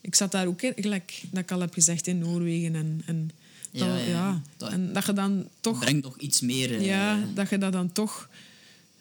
ik 0.00 0.14
zat 0.14 0.32
daar 0.32 0.46
ook, 0.46 0.62
in, 0.62 0.72
gelijk 0.76 1.22
dat 1.30 1.42
ik 1.42 1.50
al 1.50 1.60
heb 1.60 1.72
gezegd, 1.72 2.06
in 2.06 2.18
Noorwegen. 2.18 2.74
En, 2.74 3.02
en, 3.06 3.30
dat, 3.70 3.80
Ja, 3.82 3.96
ja, 3.96 4.04
ja. 4.04 4.42
ja. 4.58 4.70
en 4.70 4.92
dat 4.92 5.06
je 5.06 5.12
dan 5.12 5.48
toch 5.60 5.78
brengt 5.78 6.04
nog 6.04 6.18
iets 6.18 6.40
meer... 6.40 6.74
eh, 6.74 6.86
ja, 6.86 7.24
dat 7.34 7.48
je 7.48 7.58
dat 7.58 7.72
dan 7.72 7.92
toch 7.92 8.28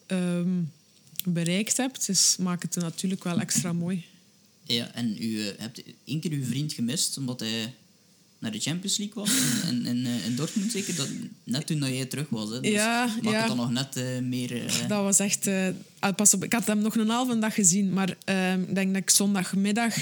ehm, 0.06 0.62
bereikt 1.24 1.78
hebt. 1.78 2.06
Dus 2.06 2.38
maakt 2.38 2.76
het 2.76 2.84
natuurlijk 2.84 3.24
wel 3.24 3.40
extra 3.40 3.74
mooi. 3.74 4.06
Ja, 4.64 4.94
en 4.94 5.16
u 5.20 5.48
eh, 5.48 5.54
hebt 5.58 5.84
één 6.04 6.20
keer 6.20 6.32
uw 6.32 6.46
vriend 6.46 6.74
gemist 6.74 7.18
omdat 7.18 7.40
hij 7.40 7.74
naar 8.40 8.52
de 8.52 8.60
Champions 8.60 8.98
League 8.98 9.16
was. 9.24 9.30
En, 9.64 9.68
en, 9.68 9.86
en, 9.86 10.06
eh, 10.06 10.26
in 10.26 10.36
Dortmund 10.36 10.72
zeker, 10.72 10.96
dat, 10.96 11.08
net 11.44 11.68
toen 11.68 11.80
dat 11.80 11.90
jij 11.90 12.06
terug 12.06 12.30
was. 12.30 12.50
Hè. 12.50 12.60
Dus 12.60 12.72
Ja, 12.72 13.06
maakt 13.06 13.24
ja. 13.24 13.32
het 13.40 13.48
dan 13.48 13.58
nog 13.58 13.72
net 13.72 13.96
eh, 13.96 14.20
meer... 14.22 14.66
eh, 14.66 14.88
Dat 14.88 15.04
was 15.04 15.20
echt... 15.20 15.48
ah, 16.00 16.16
pas 16.16 16.34
op, 16.34 16.44
ik 16.44 16.54
had 16.54 16.68
hem 16.68 16.80
nog 16.80 16.96
een 16.96 17.10
halve 17.10 17.40
dag 17.40 17.54
gezien. 17.54 17.94
Maar 17.94 18.16
ehm, 18.24 18.62
ik 18.62 18.76
denk 18.76 18.94
dat 18.94 19.02
ik 19.02 19.10
zondagmiddag 19.10 19.94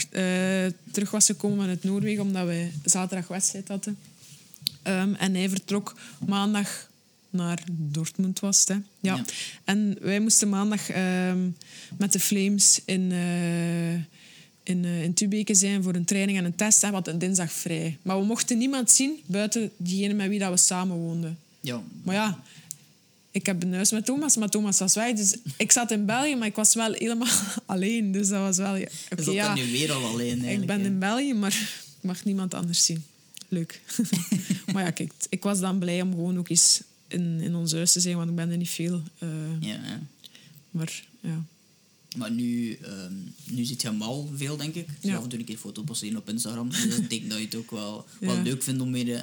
terug 0.91 1.11
was 1.11 1.25
gekomen 1.25 1.67
uit 1.67 1.83
Noorwegen. 1.83 2.23
Omdat 2.23 2.47
we 2.47 2.69
zaterdag 2.85 3.27
wedstrijd 3.27 3.67
hadden. 3.67 3.97
Ehm, 4.83 5.13
en 5.13 5.35
hij 5.35 5.49
vertrok 5.49 5.95
maandag 6.25 6.89
naar 7.29 7.63
Dortmund 7.71 8.39
was 8.39 8.63
hè. 8.67 8.73
Ja. 8.73 8.81
Ja. 8.99 9.23
En 9.63 9.97
wij 10.01 10.19
moesten 10.19 10.49
maandag 10.49 10.89
ehm, 10.89 11.49
met 11.97 12.13
de 12.13 12.19
Flames 12.19 12.81
in, 12.85 13.11
in, 14.67 14.85
eh, 14.85 15.03
in 15.03 15.13
Tubeke 15.13 15.55
zijn 15.55 15.83
voor 15.83 15.95
een 15.95 16.05
training 16.05 16.37
en 16.37 16.45
een 16.45 16.55
test. 16.55 16.83
En 16.83 16.89
we 16.89 16.95
hadden 16.95 17.19
dinsdag 17.19 17.51
vrij. 17.51 17.97
Maar 18.01 18.19
we 18.19 18.25
mochten 18.25 18.57
niemand 18.57 18.91
zien 18.91 19.19
buiten 19.25 19.71
diegene 19.77 20.13
met 20.13 20.29
wie 20.29 20.39
dat 20.39 20.49
we 20.51 20.57
samen 20.57 20.95
woonden. 20.97 21.37
ja, 21.59 21.81
Maar 22.03 22.15
ja, 22.15 22.43
ik 23.31 23.45
heb 23.45 23.63
een 23.63 23.73
huis 23.73 23.91
met 23.91 24.05
Thomas, 24.05 24.35
maar 24.37 24.49
Thomas 24.49 24.79
was 24.79 24.93
weg. 24.95 25.13
Dus 25.15 25.35
ik 25.57 25.71
zat 25.71 25.91
in 25.91 26.05
België, 26.05 26.35
maar 26.35 26.47
ik 26.47 26.55
was 26.55 26.73
wel 26.73 26.93
helemaal 26.93 27.33
alleen. 27.65 28.11
Dus 28.11 28.27
dat 28.27 28.39
was 28.39 28.57
wel... 28.57 28.75
ja, 28.75 28.87
Oké, 29.11 29.19
is 29.19 29.25
dat 29.25 29.33
ja, 29.33 29.55
dan 29.55 29.65
nu 29.65 29.71
weer 29.71 29.91
al 29.91 30.05
alleen 30.05 30.43
ik 30.43 30.65
ben 30.65 30.79
hè? 30.79 30.85
in 30.85 30.99
België, 30.99 31.33
maar 31.33 31.53
ik 31.97 32.03
mag 32.03 32.23
niemand 32.25 32.53
anders 32.53 32.85
zien. 32.85 33.03
Leuk. 33.47 33.81
maar 34.73 34.83
ja, 34.83 34.91
kijk, 34.91 35.11
ik 35.29 35.43
was 35.43 35.59
dan 35.59 35.79
blij 35.79 36.01
om 36.01 36.11
gewoon 36.11 36.37
ook 36.37 36.49
eens 36.49 36.81
in, 37.07 37.39
in 37.41 37.55
ons 37.55 37.71
huis 37.71 37.91
te 37.91 37.99
zijn, 37.99 38.15
want 38.15 38.29
ik 38.29 38.35
ben 38.35 38.49
er 38.51 38.57
niet 38.57 38.69
veel. 38.69 39.01
eh, 39.19 39.27
ja. 39.59 39.79
Maar 40.71 41.03
ja. 41.21 41.43
Maar 42.17 42.31
nu, 42.31 42.73
ehm, 42.73 43.13
nu 43.49 43.65
zit 43.65 43.81
je 43.81 44.25
veel, 44.33 44.57
denk 44.57 44.75
ik. 44.75 44.87
Ja. 45.01 45.15
Af 45.17 45.23
en 45.23 45.29
toe 45.29 45.39
een 45.39 45.45
keer 45.45 45.57
foto 45.57 45.83
posteren 45.83 46.17
op 46.17 46.29
Instagram. 46.29 46.69
Dus 46.69 46.83
ik 46.85 47.09
denk 47.09 47.29
dat 47.29 47.37
je 47.39 47.45
het 47.45 47.55
ook 47.55 47.71
wel, 47.71 48.05
wel 48.19 48.35
Ja. 48.35 48.41
leuk 48.41 48.63
vindt 48.63 48.81
om 48.81 48.91
weer 48.91 49.15
eh, 49.15 49.21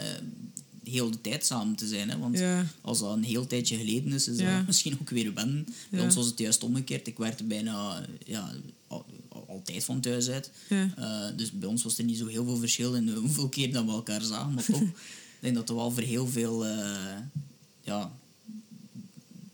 heel 0.84 1.10
de 1.10 1.20
tijd 1.20 1.46
samen 1.46 1.76
te 1.76 1.86
zijn. 1.86 2.10
Hè? 2.10 2.18
Want 2.18 2.38
Ja. 2.38 2.66
als 2.80 2.98
dat 2.98 3.12
een 3.16 3.24
heel 3.24 3.46
tijdje 3.46 3.76
geleden 3.76 4.12
is, 4.12 4.28
is 4.28 4.36
dat 4.36 4.66
misschien 4.66 4.98
ook 5.00 5.10
weer 5.10 5.34
wennen. 5.34 5.66
Bij 5.90 6.00
ons 6.00 6.14
was 6.14 6.26
het 6.26 6.38
juist 6.38 6.62
omgekeerd. 6.62 7.06
Ik 7.06 7.18
werkte 7.18 7.44
bijna 7.44 8.06
ja, 8.26 8.52
al- 8.86 9.06
al- 9.28 9.44
altijd 9.48 9.84
van 9.84 10.00
thuis 10.00 10.28
uit. 10.28 10.50
Eh, 10.68 11.26
dus 11.36 11.50
bij 11.52 11.68
ons 11.68 11.82
was 11.82 11.98
er 11.98 12.04
niet 12.04 12.18
zo 12.18 12.26
heel 12.26 12.44
veel 12.44 12.56
verschil 12.56 12.94
in 12.94 13.08
hoeveel 13.24 13.48
keer 13.48 13.72
dat 13.72 13.84
we 13.84 13.90
elkaar 13.90 14.22
zagen. 14.22 14.54
Maar 14.54 14.64
toch, 14.64 14.80
ik 15.40 15.40
denk 15.40 15.54
dat 15.54 15.68
er 15.68 15.74
wel 15.74 15.90
voor 15.90 16.02
heel 16.02 16.26
veel... 16.28 16.66
eh, 16.66 17.16
ja, 17.82 18.12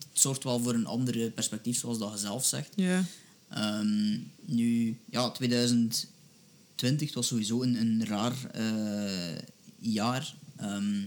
het 0.09 0.19
zorgt 0.19 0.43
wel 0.43 0.59
voor 0.59 0.73
een 0.73 0.85
andere 0.85 1.29
perspectief, 1.31 1.79
zoals 1.79 1.97
dat 1.97 2.11
je 2.11 2.17
zelf 2.17 2.45
zegt. 2.45 2.69
Ja. 2.75 3.03
Ehm, 3.53 4.19
nu, 4.45 4.97
ja, 5.09 5.29
2020 5.29 7.07
het 7.07 7.13
was 7.13 7.27
sowieso 7.27 7.61
een, 7.61 7.75
een 7.75 8.05
raar 8.05 8.45
eh, 8.51 9.41
jaar. 9.79 10.35
Ehm, 10.55 11.01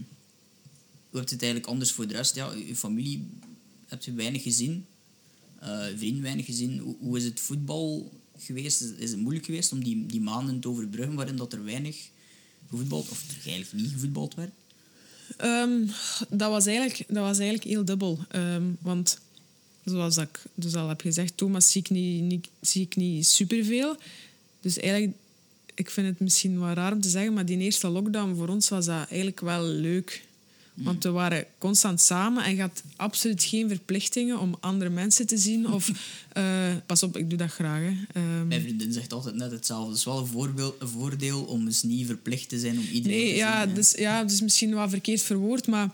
hoe 1.09 1.19
hebt 1.19 1.29
het 1.29 1.41
eigenlijk 1.41 1.71
anders 1.71 1.91
voor 1.91 2.07
de 2.07 2.13
rest? 2.13 2.35
Ja, 2.35 2.51
je 2.51 2.75
familie 2.75 3.27
heb 3.87 4.03
je 4.03 4.13
weinig 4.13 4.43
gezien. 4.43 4.85
Je 5.61 5.93
vrienden 5.97 6.21
weinig 6.21 6.45
gezien. 6.45 6.79
Hoe, 6.79 6.95
hoe 6.99 7.17
is 7.17 7.23
het 7.23 7.39
voetbal 7.39 8.11
geweest? 8.37 8.81
Is, 8.81 8.91
is 8.91 9.11
het 9.11 9.19
moeilijk 9.19 9.45
geweest 9.45 9.71
om 9.71 9.83
die, 9.83 10.05
die 10.05 10.21
maanden 10.21 10.59
te 10.59 10.69
overbruggen 10.69 11.15
waarin 11.15 11.35
dat 11.35 11.53
er 11.53 11.63
weinig 11.63 12.09
gevoetbald, 12.69 13.09
of 13.09 13.25
eigenlijk 13.45 13.73
niet 13.73 13.91
gevoetbald 13.91 14.35
werd? 14.35 14.51
Ehm, 15.37 15.87
dat, 16.29 16.49
was 16.49 16.65
eigenlijk, 16.65 17.03
dat 17.07 17.23
was 17.23 17.37
eigenlijk 17.37 17.69
heel 17.69 17.85
dubbel. 17.85 18.19
Ehm, 18.29 18.63
want 18.81 19.19
zoals 19.85 20.15
dat 20.15 20.23
ik 20.23 20.39
dus 20.55 20.75
al 20.75 20.87
heb 20.89 21.01
gezegd, 21.01 21.37
Thomas 21.37 21.71
zie 21.71 21.81
ik 21.81 21.89
niet, 21.89 22.21
niet, 22.21 22.47
zie 22.61 22.81
ik 22.81 22.95
niet 22.95 23.27
superveel. 23.27 23.95
Dus 24.61 24.79
eigenlijk, 24.79 25.13
ik 25.75 25.89
vind 25.89 26.07
het 26.07 26.19
misschien 26.19 26.59
wat 26.59 26.75
raar 26.75 26.91
om 26.93 27.01
te 27.01 27.09
zeggen, 27.09 27.33
maar 27.33 27.45
die 27.45 27.57
eerste 27.57 27.87
lockdown 27.87 28.35
voor 28.35 28.47
ons 28.47 28.69
was 28.69 28.85
dat 28.85 28.95
eigenlijk 29.07 29.39
wel 29.39 29.63
leuk. 29.63 30.23
Want 30.73 31.03
we 31.03 31.09
waren 31.09 31.45
constant 31.57 32.01
samen 32.01 32.43
en 32.43 32.55
je 32.55 32.61
had 32.61 32.83
absoluut 32.95 33.43
geen 33.43 33.67
verplichtingen 33.69 34.39
om 34.39 34.57
andere 34.59 34.89
mensen 34.89 35.27
te 35.27 35.37
zien. 35.37 35.71
Of, 35.71 35.91
eh, 36.33 36.43
pas 36.85 37.03
op, 37.03 37.17
ik 37.17 37.29
doe 37.29 37.37
dat 37.37 37.51
graag. 37.51 37.79
Hè. 37.81 37.93
Ehm, 38.21 38.47
Mijn 38.47 38.61
vriendin 38.61 38.93
zegt 38.93 39.13
altijd 39.13 39.35
net 39.35 39.51
hetzelfde. 39.51 39.89
Het 39.89 39.97
is 39.97 40.03
wel 40.05 40.17
een, 40.19 40.25
voorbeeld, 40.27 40.75
een 40.79 40.87
voordeel 40.87 41.41
om 41.43 41.65
eens 41.65 41.83
niet 41.83 42.05
verplicht 42.05 42.49
te 42.49 42.59
zijn 42.59 42.77
om 42.77 42.85
iedereen 42.91 43.17
Nee, 43.17 43.29
te 43.29 43.35
ja, 43.35 43.59
zien. 43.59 43.69
hè. 43.69 43.75
dus, 43.75 43.91
ja, 43.91 44.23
dus 44.23 44.41
misschien 44.41 44.73
wat 44.73 44.89
verkeerd 44.89 45.21
verwoord, 45.21 45.67
maar 45.67 45.89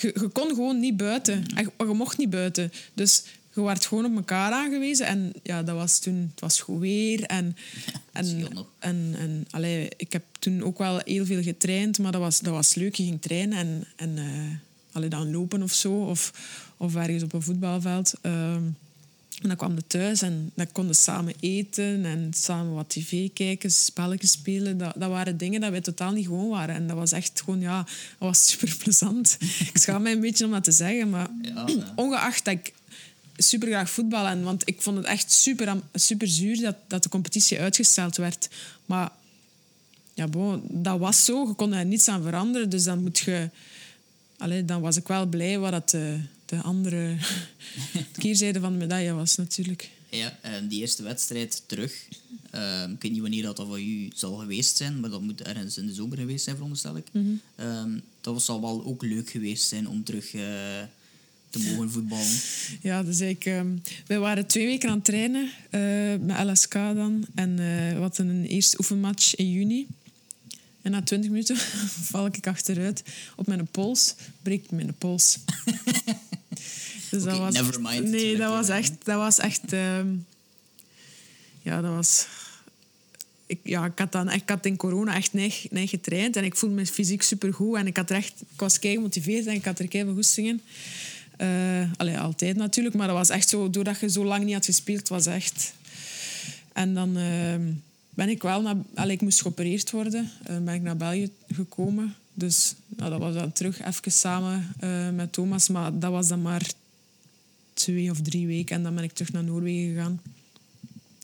je, 0.00 0.16
je 0.20 0.28
kon 0.28 0.48
gewoon 0.48 0.80
niet 0.80 0.96
buiten. 0.96 1.44
En 1.54 1.64
je, 1.64 1.86
je 1.86 1.92
mocht 1.92 2.18
niet 2.18 2.30
buiten. 2.30 2.72
Dus 2.94 3.24
je 3.54 3.62
werd 3.62 3.86
gewoon 3.86 4.04
op 4.04 4.16
elkaar 4.16 4.52
aangewezen. 4.52 5.06
En 5.06 5.32
ja, 5.42 5.62
dat 5.62 5.76
was 5.76 5.98
toen... 5.98 6.28
Het 6.30 6.40
was 6.40 6.60
goed 6.60 6.80
weer. 6.80 7.22
En, 7.22 7.56
en, 8.12 8.48
en, 8.78 9.14
en 9.18 9.46
allee, 9.50 9.88
ik 9.96 10.12
heb 10.12 10.24
toen 10.38 10.62
ook 10.62 10.78
wel 10.78 11.00
heel 11.04 11.26
veel 11.26 11.42
getraind, 11.42 11.98
maar 11.98 12.12
dat 12.12 12.20
was, 12.20 12.40
dat 12.40 12.52
was 12.52 12.74
leuk. 12.74 12.94
Je 12.94 13.04
ging 13.04 13.22
trainen 13.22 13.58
en, 13.58 13.86
en 13.96 14.18
eh, 14.18 14.94
allee, 14.96 15.08
dan 15.08 15.30
lopen 15.30 15.62
of 15.62 15.72
zo. 15.72 15.92
Of, 15.92 16.32
of 16.76 16.94
ergens 16.94 17.22
op 17.22 17.32
een 17.32 17.42
voetbalveld. 17.42 18.14
Ehm, 18.20 18.62
en 19.42 19.48
dan 19.48 19.56
kwam 19.56 19.74
je 19.74 19.86
thuis 19.86 20.22
en 20.22 20.52
dan 20.54 20.72
konden 20.72 20.92
we 20.92 20.98
samen 20.98 21.34
eten 21.40 22.04
en 22.04 22.30
samen 22.34 22.74
wat 22.74 22.88
tv 22.88 23.28
kijken, 23.32 23.70
spelletjes 23.70 24.30
spelen. 24.30 24.78
Dat, 24.78 24.92
dat 24.96 25.10
waren 25.10 25.36
dingen 25.36 25.60
dat 25.60 25.70
wij 25.70 25.80
totaal 25.80 26.12
niet 26.12 26.26
gewoon 26.26 26.48
waren. 26.48 26.74
En 26.74 26.86
dat 26.86 26.96
was 26.96 27.12
echt 27.12 27.42
gewoon, 27.44 27.60
ja, 27.60 27.76
dat 28.18 28.28
was 28.28 28.46
super 28.50 28.76
plezant. 28.78 29.36
ik 29.40 29.78
schaam 29.78 30.02
mij 30.02 30.12
een 30.12 30.20
beetje 30.20 30.44
om 30.44 30.50
dat 30.50 30.64
te 30.64 30.70
zeggen, 30.70 31.10
maar 31.10 31.28
Ja, 31.42 31.66
ongeacht 31.96 32.44
dat 32.44 32.54
ik 32.54 32.72
super 33.36 33.68
graag 33.68 33.90
voetbal 33.90 34.26
en 34.26 34.42
want 34.42 34.68
ik 34.68 34.82
vond 34.82 34.96
het 34.96 35.06
echt 35.06 35.32
super, 35.32 35.80
super 35.92 36.28
zuur 36.28 36.60
dat, 36.60 36.76
dat 36.86 37.02
de 37.02 37.08
competitie 37.08 37.60
uitgesteld 37.60 38.16
werd. 38.16 38.48
Maar 38.86 39.10
ja, 40.14 40.26
bon, 40.26 40.62
dat 40.68 40.98
was 40.98 41.24
zo. 41.24 41.46
Je 41.48 41.54
kon 41.54 41.72
er 41.72 41.84
niets 41.84 42.08
aan 42.08 42.22
veranderen. 42.22 42.70
Dus 42.70 42.84
dan 42.84 43.02
moet 43.02 43.18
je... 43.18 43.50
Allee, 44.38 44.64
dan 44.64 44.80
was 44.80 44.96
ik 44.96 45.06
wel 45.06 45.26
blij 45.26 45.58
wat 45.58 45.70
dat 45.70 45.90
de, 45.90 46.20
de 46.46 46.62
andere 46.62 47.16
keerzijde 48.18 48.60
van 48.60 48.72
de 48.72 48.78
medaille 48.78 49.12
was, 49.12 49.36
natuurlijk. 49.36 49.90
Ja, 50.10 50.38
en 50.42 50.68
die 50.68 50.80
eerste 50.80 51.02
wedstrijd 51.02 51.62
terug. 51.66 52.08
Ehm, 52.50 52.90
ik 52.90 53.02
weet 53.02 53.12
niet 53.12 53.20
wanneer 53.20 53.42
dat, 53.42 53.56
dat 53.56 53.66
van 53.66 53.78
u 53.78 54.10
zal 54.14 54.34
geweest 54.34 54.76
zijn, 54.76 55.00
maar 55.00 55.10
dat 55.10 55.22
moet 55.22 55.42
ergens 55.42 55.78
in 55.78 55.86
de 55.86 55.94
zomer 55.94 56.18
geweest 56.18 56.44
zijn, 56.44 56.56
veronderstel 56.56 56.96
ik. 56.96 57.06
Mhm. 57.12 57.26
Ehm, 57.54 57.98
dat 58.20 58.34
was, 58.34 58.44
zal 58.44 58.60
wel 58.60 58.84
ook 58.84 59.02
leuk 59.02 59.30
geweest 59.30 59.68
zijn 59.68 59.88
om 59.88 60.04
terug 60.04 60.34
eh, 60.34 60.42
te 61.50 61.58
mogen 61.58 61.90
voetballen. 61.90 62.40
Ja, 62.80 63.02
dus 63.02 63.20
ik, 63.20 63.44
ehm, 63.44 63.76
wij 64.06 64.18
waren 64.18 64.46
twee 64.46 64.66
weken 64.66 64.88
aan 64.88 64.94
het 64.94 65.04
trainen 65.04 65.50
eh, 65.70 65.80
met 66.20 66.46
LSK 66.46 66.72
dan. 66.72 67.26
En 67.34 67.50
eh, 67.50 67.92
we 67.92 67.98
hadden 68.00 68.28
een 68.28 68.46
eerste 68.46 68.78
oefenmatch 68.78 69.34
in 69.34 69.50
juni. 69.50 69.86
En 70.82 70.90
na 70.90 71.02
20 71.02 71.30
minuten 71.30 71.56
val 72.10 72.26
ik 72.26 72.46
achteruit 72.46 73.02
op 73.36 73.46
mijn 73.46 73.66
pols, 73.66 74.14
breek 74.42 74.64
ik 74.64 74.70
mijn 74.70 74.94
pols. 74.98 75.38
dus 77.10 77.24
never 77.24 77.80
mind. 77.80 78.08
Nee, 78.08 78.36
dat 78.36 78.50
was 78.50 78.68
echt... 78.68 78.92
Dat 79.04 79.16
was 79.16 79.38
echt 79.38 79.72
ehm, 79.72 80.06
ja, 81.62 81.80
dat 81.80 81.94
was... 81.94 82.26
Ik, 83.46 83.58
ja, 83.62 83.84
ik, 83.84 83.98
had 83.98 84.12
dan, 84.12 84.32
ik 84.32 84.48
had 84.48 84.66
in 84.66 84.76
corona 84.76 85.14
echt 85.14 85.32
neig, 85.32 85.66
neig 85.70 85.90
getraind 85.90 86.36
en 86.36 86.44
ik 86.44 86.56
voelde 86.56 86.74
me 86.74 86.86
fysiek 86.86 87.22
supergoed. 87.22 87.76
En 87.76 87.86
ik, 87.86 87.96
had 87.96 88.10
er 88.10 88.16
echt, 88.16 88.32
ik 88.40 88.60
was 88.60 88.78
kei 88.78 88.94
gemotiveerd 88.94 89.46
en 89.46 89.54
ik 89.54 89.64
had 89.64 89.78
er 89.78 89.88
kei 89.88 90.04
veel 90.04 90.14
goestingen. 90.14 90.60
Eh 91.36 91.90
allee, 91.96 92.18
altijd 92.18 92.56
natuurlijk, 92.56 92.94
maar 92.94 93.06
dat 93.06 93.16
was 93.16 93.28
echt 93.28 93.48
zo... 93.48 93.70
Doordat 93.70 94.00
je 94.00 94.10
zo 94.10 94.24
lang 94.24 94.44
niet 94.44 94.54
had 94.54 94.64
gespeeld, 94.64 95.08
was 95.08 95.26
echt... 95.26 95.74
En 96.72 96.94
dan 96.94 97.16
ehm, 97.16 97.62
ben 98.10 98.28
ik 98.28 98.42
wel 98.42 98.62
naar... 98.62 98.76
Allee, 98.94 99.14
ik 99.14 99.20
moest 99.20 99.42
geopereerd 99.42 99.90
worden. 99.90 100.30
eh, 100.44 100.58
ben 100.58 100.74
ik 100.74 100.82
naar 100.82 100.96
België 100.96 101.30
gekomen. 101.54 102.14
Dus 102.34 102.74
nou, 102.88 103.10
dat 103.10 103.20
was 103.20 103.34
dan 103.34 103.52
terug 103.52 103.84
even 103.84 104.12
samen 104.12 104.74
eh, 104.78 105.10
met 105.10 105.32
Thomas. 105.32 105.68
Maar 105.68 105.98
dat 105.98 106.10
was 106.10 106.28
dan 106.28 106.42
maar 106.42 106.62
twee 107.76 108.10
of 108.10 108.20
drie 108.20 108.46
weken 108.46 108.76
en 108.76 108.82
dan 108.82 108.94
ben 108.94 109.04
ik 109.04 109.12
terug 109.12 109.32
naar 109.32 109.44
Noorwegen 109.44 109.94
gegaan. 109.94 110.20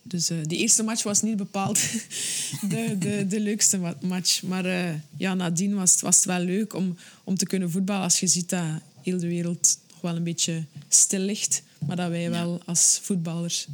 Dus 0.03 0.31
uh, 0.31 0.39
die 0.43 0.59
eerste 0.59 0.83
match 0.83 1.03
was 1.03 1.23
niet 1.23 1.37
bepaald 1.37 1.79
de, 2.73 2.97
de, 2.99 3.27
de 3.29 3.41
leukste 3.41 3.95
match. 4.01 4.43
Maar 4.43 4.67
uh, 4.67 4.95
ja, 5.17 5.35
nadien 5.35 5.75
was 5.75 5.93
het, 5.93 6.01
was 6.01 6.17
het 6.17 6.25
wel 6.25 6.41
leuk 6.41 6.75
om, 6.75 6.97
om 7.25 7.37
te 7.37 7.47
kunnen 7.47 7.71
voetballen. 7.71 8.03
Als 8.03 8.21
je 8.21 8.27
ziet 8.27 8.49
dat 8.49 8.65
heel 9.03 9.19
de 9.19 9.29
wereld 9.29 9.79
nog 9.91 10.01
wel 10.01 10.17
een 10.17 10.25
beetje 10.25 10.65
stil 10.89 11.21
ligt. 11.21 11.63
Maar 11.87 11.97
dat 11.97 12.11
wij 12.11 12.31
wel 12.31 12.61
als 12.65 12.99
voetballers 13.03 13.69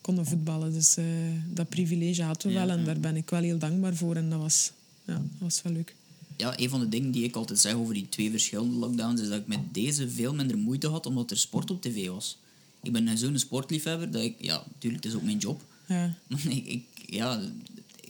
konden 0.00 0.26
voetballen. 0.26 0.72
Dus 0.72 0.98
uh, 0.98 1.04
dat 1.46 1.68
privilege 1.68 2.22
hadden 2.22 2.48
we 2.48 2.54
wel. 2.54 2.70
En 2.70 2.84
daar 2.84 3.00
ben 3.00 3.16
ik 3.16 3.30
wel 3.30 3.42
heel 3.42 3.58
dankbaar 3.58 3.94
voor. 3.94 4.16
En 4.16 4.30
dat 4.30 4.40
was, 4.40 4.72
ja, 5.04 5.14
dat 5.14 5.38
was 5.38 5.62
wel 5.62 5.72
leuk. 5.72 5.94
Ja, 6.38 6.58
een 6.58 6.68
van 6.68 6.80
de 6.80 6.88
dingen 6.88 7.10
die 7.10 7.24
ik 7.24 7.36
altijd 7.36 7.58
zeg 7.58 7.74
over 7.74 7.94
die 7.94 8.08
twee 8.08 8.30
verschillende 8.30 8.76
lockdowns... 8.76 9.20
is 9.20 9.28
dat 9.28 9.38
ik 9.38 9.46
met 9.46 9.74
deze 9.74 10.08
veel 10.10 10.34
minder 10.34 10.58
moeite 10.58 10.88
had, 10.88 11.06
omdat 11.06 11.30
er 11.30 11.38
sport 11.38 11.70
op 11.70 11.82
tv 11.82 12.08
was. 12.08 12.38
Ik 12.82 12.92
ben 12.92 13.18
zo'n 13.18 13.38
sportliefhebber 13.38 14.10
dat 14.10 14.22
ik... 14.22 14.34
Ja, 14.40 14.64
natuurlijk, 14.72 15.04
het 15.04 15.12
is 15.12 15.18
ook 15.18 15.24
mijn 15.24 15.38
job. 15.38 15.62
Ja. 15.86 16.14
ik, 16.48 16.66
ik, 16.66 16.84
ja, 17.06 17.40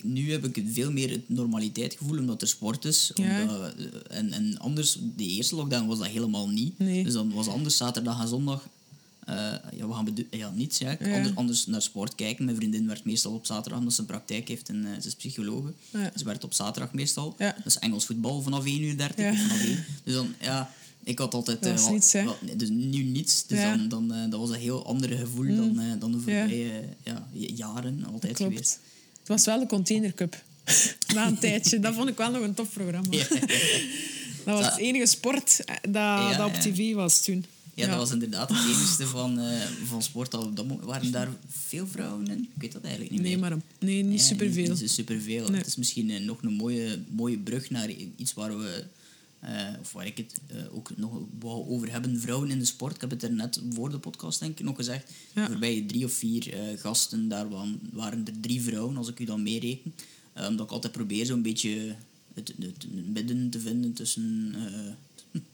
nu 0.03 0.31
heb 0.31 0.57
ik 0.57 0.64
veel 0.72 0.93
meer 0.93 1.11
het 1.11 1.29
normaliteitsgevoel 1.29 2.18
omdat 2.18 2.43
er 2.43 2.49
sport 2.49 2.85
is. 2.85 3.12
Omdat, 3.14 3.74
en, 4.09 4.33
en 4.33 4.59
anders, 4.59 4.99
de 5.16 5.26
eerste 5.26 5.55
lockdown 5.55 5.87
was 5.87 5.99
dat 5.99 6.07
helemaal 6.07 6.49
niet. 6.49 6.79
Dus 6.79 7.12
dan 7.12 7.33
was 7.33 7.49
anders 7.49 7.76
zaterdag 7.76 8.20
en 8.20 8.29
zondag. 8.29 8.68
Uh, 9.29 9.35
ja, 9.76 9.89
we 9.89 9.95
gaan 9.95 10.14
ja, 10.31 10.51
niets. 10.55 10.79
Ja. 10.79 10.97
Anders, 11.01 11.35
anders, 11.35 11.66
naar 11.66 11.83
sport 11.83 12.14
kijken. 12.14 12.45
Mijn 12.45 12.57
vriendin 12.57 12.87
werkt 12.87 13.05
meestal 13.05 13.33
op 13.33 13.47
zaterdag 13.47 13.79
omdat 13.79 13.95
ze 13.95 14.01
een 14.01 14.07
praktijk 14.07 14.49
heeft 14.49 14.68
en 14.68 14.76
uh, 14.76 15.01
ze 15.01 15.07
is 15.07 15.14
psychologe. 15.14 15.72
Ze 16.16 16.24
werkt 16.24 16.45
op 16.45 16.53
zaterdag 16.53 16.93
meestal. 16.93 17.35
Dat 17.39 17.55
is 17.64 17.79
Engels 17.79 18.07
voetbal 18.07 18.43
vanaf 18.43 18.64
1 18.64 18.83
uur 18.83 18.97
30. 18.97 19.39
Vanaf 19.39 19.61
1. 19.64 19.85
Dus 20.05 20.14
dan, 20.14 20.35
ja, 20.41 20.70
ik 21.05 21.18
had 21.18 21.35
altijd... 21.35 21.62
Dat 21.62 21.81
uh, 21.81 21.91
niets, 21.91 22.12
wat, 22.12 22.37
dus 22.57 22.68
nu 22.68 23.03
niets. 23.03 23.47
Dus 23.47 23.61
dan, 23.61 23.89
dan, 23.89 24.31
dat 24.31 24.41
was 24.41 24.51
een 24.51 24.61
heel 24.61 24.87
ander 24.87 25.09
gevoel 25.09 25.45
mm. 25.45 25.57
dan, 25.57 25.85
uh, 25.85 25.93
dan 25.99 26.12
de 26.12 26.18
voorbije 26.18 26.83
ja. 27.03 27.29
jaren 27.33 28.05
altijd 28.12 28.37
Klopt. 28.37 28.53
geweest. 28.53 28.81
Het 29.18 29.29
was 29.29 29.45
wel 29.45 29.59
de 29.59 29.66
Container 29.66 30.14
Cup. 30.14 30.43
Na 31.14 31.26
een 31.26 31.39
tijdje. 31.39 31.81
Dat 31.81 31.95
vond 31.95 32.09
ik 32.09 32.16
wel 32.16 32.31
nog 32.31 32.43
een 32.43 32.55
tof 32.55 32.72
programma. 32.72 33.09
dat 34.45 34.59
was 34.59 34.64
het 34.64 34.76
enige 34.76 35.07
sport 35.07 35.64
dat, 35.83 36.37
dat 36.37 36.47
op 36.47 36.55
tv 36.55 36.95
was 36.95 37.22
toen. 37.22 37.45
Ja, 37.79 37.87
dat 37.87 37.97
was 37.97 38.11
inderdaad 38.11 38.49
het 38.49 38.59
enige 38.59 39.07
van, 39.16 39.41
van 39.85 40.03
sport. 40.03 40.35
Al, 40.35 40.55
dat 40.55 40.66
waren 40.81 41.11
daar 41.11 41.29
veel 41.49 41.87
vrouwen 41.87 42.26
in? 42.26 42.39
Ik 42.55 42.61
weet 42.61 42.72
dat 42.72 42.83
eigenlijk 42.83 43.12
niet 43.12 43.22
nee, 43.22 43.39
meer. 43.39 43.41
Maar 43.41 43.59
nee, 43.79 44.03
niet 44.03 44.22
superveel. 44.22 44.70
Niet, 44.70 44.81
niet 44.81 44.91
superveel. 44.91 45.49
Nee. 45.49 45.59
Het 45.59 45.66
is 45.66 45.76
misschien 45.76 46.24
nog 46.24 46.43
een 46.43 46.53
mooie, 46.53 46.99
mooie 47.09 47.39
brug 47.39 47.70
naar 47.70 47.91
iets 48.16 48.35
waar 48.35 48.59
we 48.59 48.85
uh, 49.45 49.81
of 49.81 49.93
waar 49.93 50.07
ik 50.07 50.16
het 50.16 50.35
uh, 50.53 50.74
ook 50.74 50.97
nog 50.97 51.20
wou 51.39 51.68
over 51.68 51.91
hebben, 51.91 52.20
vrouwen 52.20 52.51
in 52.51 52.59
de 52.59 52.64
sport. 52.64 52.95
Ik 52.95 53.01
heb 53.01 53.11
het 53.11 53.22
er 53.22 53.33
net 53.33 53.61
voor 53.70 53.91
de 53.91 53.99
podcast 53.99 54.41
denk 54.41 54.59
ik 54.59 54.64
nog 54.64 54.76
gezegd. 54.76 55.12
Ja. 55.35 55.47
Voorbij 55.47 55.85
drie 55.87 56.05
of 56.05 56.12
vier 56.12 56.55
uh, 56.55 56.79
gasten, 56.81 57.29
daar 57.29 57.49
waren, 57.49 57.81
waren 57.93 58.26
er 58.26 58.41
drie 58.41 58.62
vrouwen, 58.62 58.97
als 58.97 59.09
ik 59.09 59.20
u 59.20 59.24
dan 59.24 59.43
meereken. 59.43 59.95
omdat 60.35 60.66
ik 60.66 60.72
altijd 60.72 60.93
probeer 60.93 61.26
zo'n 61.26 61.43
beetje 61.43 61.95
het, 62.35 62.55
het, 62.59 62.66
het, 62.66 62.87
midden 63.12 63.51
te 63.51 63.61
vinden 63.61 63.93
tussen... 63.93 64.55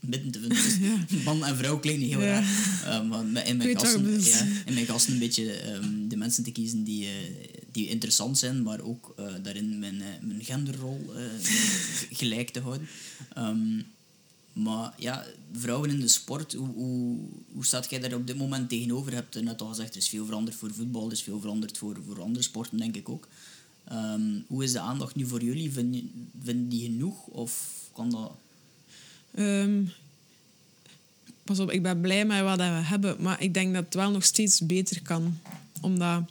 midden 0.01 0.31
te 0.31 0.41
vinden 0.43 0.59
tussen 0.59 1.23
man 1.25 1.45
en 1.45 1.57
vrouw 1.57 1.79
klinkt 1.79 2.01
niet 2.01 2.11
heel 2.11 2.21
raar. 2.21 2.45
maar 3.05 3.47
in 3.47 3.57
mijn, 3.57 3.79
gasten, 3.79 4.23
ja, 4.25 4.47
in 4.67 4.75
mijn 4.75 4.87
gasten 4.87 5.13
een 5.13 5.19
beetje 5.19 5.75
um, 5.75 6.09
de 6.09 6.17
mensen 6.17 6.45
te 6.45 6.53
kiezen 6.53 6.85
die 6.85 7.09
die 7.73 7.89
interessant 7.89 8.39
zijn, 8.39 8.63
maar 8.63 8.81
ook 8.81 9.15
uh, 9.19 9.27
daarin 9.43 9.79
mijn, 9.79 10.03
mijn 10.21 10.45
genderrol 10.45 11.13
gelijk 12.21 12.51
te 12.51 12.61
houden. 12.61 12.89
Um, 13.39 13.87
maar 14.55 14.95
ja, 14.99 15.27
vrouwen 15.53 15.91
in 15.91 16.01
de 16.01 16.09
sport, 16.09 16.53
hoe, 16.53 16.69
hoe, 16.75 17.19
hoe 17.53 17.65
staat 17.65 17.91
jij 17.91 17.99
daar 17.99 18.15
op 18.15 18.27
dit 18.27 18.37
moment 18.37 18.69
tegenover? 18.69 19.11
Je 19.11 19.17
hebt 19.17 19.43
net 19.43 19.61
al 19.61 19.69
gezegd, 19.69 19.91
er 19.91 19.97
is 19.97 20.09
veel 20.09 20.25
veranderd 20.25 20.57
voor 20.57 20.75
voetbal, 20.75 21.07
er 21.07 21.13
is 21.13 21.23
veel 21.23 21.41
veranderd 21.41 21.79
voor, 21.79 21.97
voor 22.07 22.21
andere 22.21 22.45
sporten, 22.45 22.79
denk 22.79 22.97
ik 22.97 23.09
ook. 23.09 23.29
Um, 23.93 24.45
hoe 24.47 24.65
is 24.65 24.73
de 24.73 24.81
aandacht 24.81 25.15
nu 25.15 25.27
voor 25.27 25.43
jullie? 25.43 25.73
Vind, 25.73 26.03
vind 26.43 26.71
die 26.71 26.83
genoeg 26.83 27.27
of 27.27 27.73
kan 27.93 28.11
dat... 28.11 28.33
Um, 29.39 29.93
pas 31.45 31.59
op, 31.59 31.71
ik 31.71 31.83
ben 31.83 32.01
blij 32.01 32.25
met 32.25 32.43
wat 32.43 32.57
we 32.57 32.63
hebben, 32.63 33.17
maar 33.19 33.43
ik 33.43 33.55
denk 33.55 33.75
dat 33.75 33.85
het 33.85 33.95
wel 33.95 34.11
nog 34.11 34.25
steeds 34.25 34.61
beter 34.61 35.03
kan. 35.03 35.39
Omdat 35.81 36.23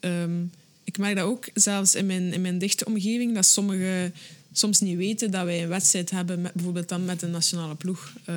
um, 0.00 0.50
ik 0.84 0.98
merk 0.98 1.16
dat 1.16 1.24
ook 1.24 1.48
zelfs 1.54 1.94
in 1.94 2.06
mijn, 2.06 2.32
in 2.32 2.40
mijn 2.40 2.58
dichte 2.58 2.84
omgeving, 2.84 3.34
dat 3.34 3.46
sommigen 3.46 4.14
soms 4.52 4.80
niet 4.80 4.96
weten 4.96 5.30
dat 5.30 5.44
wij 5.44 5.62
een 5.62 5.68
wedstrijd 5.68 6.10
hebben, 6.10 6.40
met, 6.40 6.52
bijvoorbeeld 6.52 6.88
dan 6.88 7.04
met 7.04 7.22
een 7.22 7.30
nationale 7.30 7.74
ploeg. 7.74 8.12
Uh, 8.28 8.36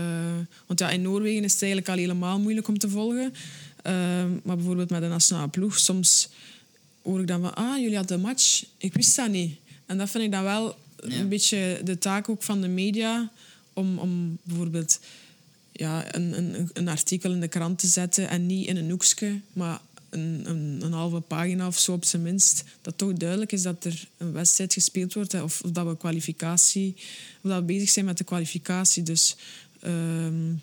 want 0.65 0.79
ja, 0.79 0.89
in 0.89 1.01
Noorwegen 1.01 1.43
is 1.43 1.53
het 1.53 1.61
eigenlijk 1.61 1.91
al 1.91 1.97
helemaal 1.97 2.39
moeilijk 2.39 2.67
om 2.67 2.77
te 2.77 2.89
volgen. 2.89 3.33
Uh, 3.87 3.91
maar 4.43 4.55
bijvoorbeeld 4.55 4.89
met 4.89 5.01
een 5.01 5.09
nationale 5.09 5.47
ploeg, 5.47 5.77
soms 5.77 6.29
hoor 7.01 7.19
ik 7.19 7.27
dan 7.27 7.41
van, 7.41 7.55
ah, 7.55 7.77
jullie 7.77 7.95
hadden 7.95 8.17
een 8.17 8.23
match. 8.23 8.65
Ik 8.77 8.93
wist 8.93 9.15
dat 9.15 9.29
niet. 9.29 9.55
En 9.85 9.97
dat 9.97 10.09
vind 10.09 10.23
ik 10.23 10.31
dan 10.31 10.43
wel 10.43 10.75
een 10.95 11.29
beetje 11.29 11.81
de 11.83 11.97
taak 11.97 12.29
ook 12.29 12.43
van 12.43 12.61
de 12.61 12.67
media, 12.67 13.31
om, 13.75 13.97
om 13.97 14.37
bijvoorbeeld 14.43 14.99
ja, 15.71 16.15
een, 16.15 16.37
een, 16.37 16.69
een 16.73 16.87
artikel 16.87 17.31
in 17.31 17.39
de 17.39 17.47
krant 17.47 17.79
te 17.79 17.87
zetten 17.87 18.29
en 18.29 18.45
niet 18.45 18.67
in 18.67 18.77
een 18.77 18.89
hoekje, 18.89 19.39
maar 19.53 19.79
een, 20.09 20.43
een, 20.49 20.79
een, 20.81 20.91
halve 20.91 21.19
pagina 21.19 21.67
of 21.67 21.79
zo 21.79 21.93
op 21.93 22.05
zijn 22.05 22.21
minst, 22.21 22.63
dat 22.81 22.97
toch 22.97 23.13
duidelijk 23.13 23.51
is 23.51 23.61
dat 23.61 23.85
er 23.85 24.07
een 24.17 24.31
wedstrijd 24.31 24.73
gespeeld 24.73 25.13
wordt 25.13 25.33
of, 25.33 25.61
of 25.61 25.71
dat 25.71 25.87
we 25.87 25.97
kwalificatie, 25.97 26.93
of 27.41 27.49
dat 27.49 27.59
we 27.59 27.65
bezig 27.65 27.89
zijn 27.89 28.05
met 28.05 28.17
de 28.17 28.23
kwalificatie. 28.23 29.03
Dus 29.03 29.35
ehm, 29.79 30.53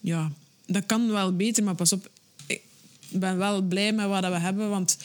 ja, 0.00 0.32
dat 0.66 0.86
kan 0.86 1.10
wel 1.10 1.36
beter, 1.36 1.64
maar 1.64 1.74
pas 1.74 1.92
op, 1.92 2.10
ik 2.46 2.62
ben 3.08 3.38
wel 3.38 3.62
blij 3.62 3.92
met 3.92 4.06
wat 4.06 4.24
we 4.24 4.38
hebben, 4.38 4.70
want 4.70 4.96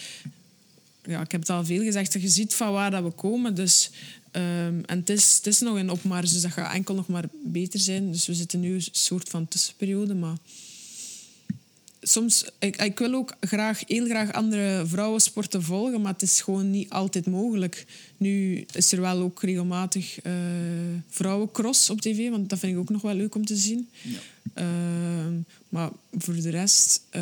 ja, 1.03 1.21
ik 1.21 1.31
heb 1.31 1.41
het 1.41 1.49
al 1.49 1.65
veel 1.65 1.83
gezegd, 1.83 2.13
je 2.13 2.29
ziet 2.29 2.55
van 2.55 2.71
waar 2.71 2.91
dat 2.91 3.03
we 3.03 3.11
komen, 3.11 3.55
dus 3.55 3.91
Um, 4.35 4.83
en 4.85 4.99
het 4.99 5.09
is, 5.09 5.35
het 5.35 5.47
is 5.47 5.59
nog 5.59 5.77
een 5.77 5.89
opmars, 5.89 6.31
dus 6.31 6.41
dat 6.41 6.51
gaat 6.51 6.73
enkel 6.73 6.95
nog 6.95 7.07
maar 7.07 7.25
beter 7.43 7.79
zijn. 7.79 8.11
Dus 8.11 8.25
we 8.25 8.33
zitten 8.33 8.59
nu 8.59 8.73
een 8.73 8.87
soort 8.91 9.29
van 9.29 9.47
tussenperiode, 9.47 10.13
maar 10.13 10.37
soms, 12.07 12.45
ik, 12.59 12.75
ik, 12.75 12.99
wil 12.99 13.13
ook 13.13 13.35
graag, 13.39 13.81
heel 13.87 14.05
graag 14.05 14.33
andere 14.33 14.85
vrouwensporten 14.85 15.63
volgen, 15.63 16.01
maar 16.01 16.11
het 16.11 16.21
is 16.21 16.41
gewoon 16.41 16.71
niet 16.71 16.89
altijd 16.89 17.25
mogelijk. 17.25 17.85
Nu 18.17 18.65
is 18.73 18.91
er 18.91 19.01
wel 19.01 19.21
ook 19.21 19.41
regelmatig 19.41 20.25
uh, 20.25 20.33
vrouwencross 21.09 21.89
op 21.89 22.01
tv, 22.01 22.29
want 22.29 22.49
dat 22.49 22.59
vind 22.59 22.73
ik 22.73 22.79
ook 22.79 22.89
nog 22.89 23.01
wel 23.01 23.13
leuk 23.13 23.35
om 23.35 23.45
te 23.45 23.55
zien. 23.55 23.89
Ja. 24.01 24.19
Uh, 24.63 25.33
maar 25.69 25.89
voor 26.17 26.33
de 26.33 26.49
rest 26.49 27.01
uh, 27.15 27.21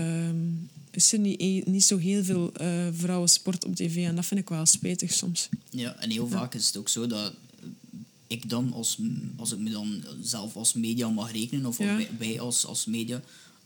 is 0.95 1.13
er 1.13 1.19
niet, 1.19 1.41
e-, 1.41 1.63
niet 1.65 1.83
zo 1.83 1.97
heel 1.97 2.23
veel 2.23 2.51
uh, 2.61 2.87
vrouwensport 2.91 3.65
op 3.65 3.75
tv 3.75 4.05
en 4.05 4.15
dat 4.15 4.25
vind 4.25 4.39
ik 4.39 4.49
wel 4.49 4.65
spijtig 4.65 5.13
soms. 5.13 5.49
Ja, 5.69 5.95
en 5.95 6.09
heel 6.09 6.27
vaak 6.27 6.53
is 6.53 6.65
het 6.65 6.77
ook 6.77 6.89
zo 6.89 7.07
dat 7.07 7.33
ik 8.27 8.49
dan, 8.49 8.73
als, 8.73 8.97
als 9.35 9.51
ik 9.51 9.59
me 9.59 9.69
dan 9.69 10.03
zelf 10.21 10.55
als 10.55 10.73
media 10.73 11.09
mag 11.09 11.31
rekenen, 11.31 11.65
of 11.65 11.77
ja. 11.77 11.99
wij 12.17 12.39
als, 12.39 12.65
als 12.65 12.85
media, 12.85 13.21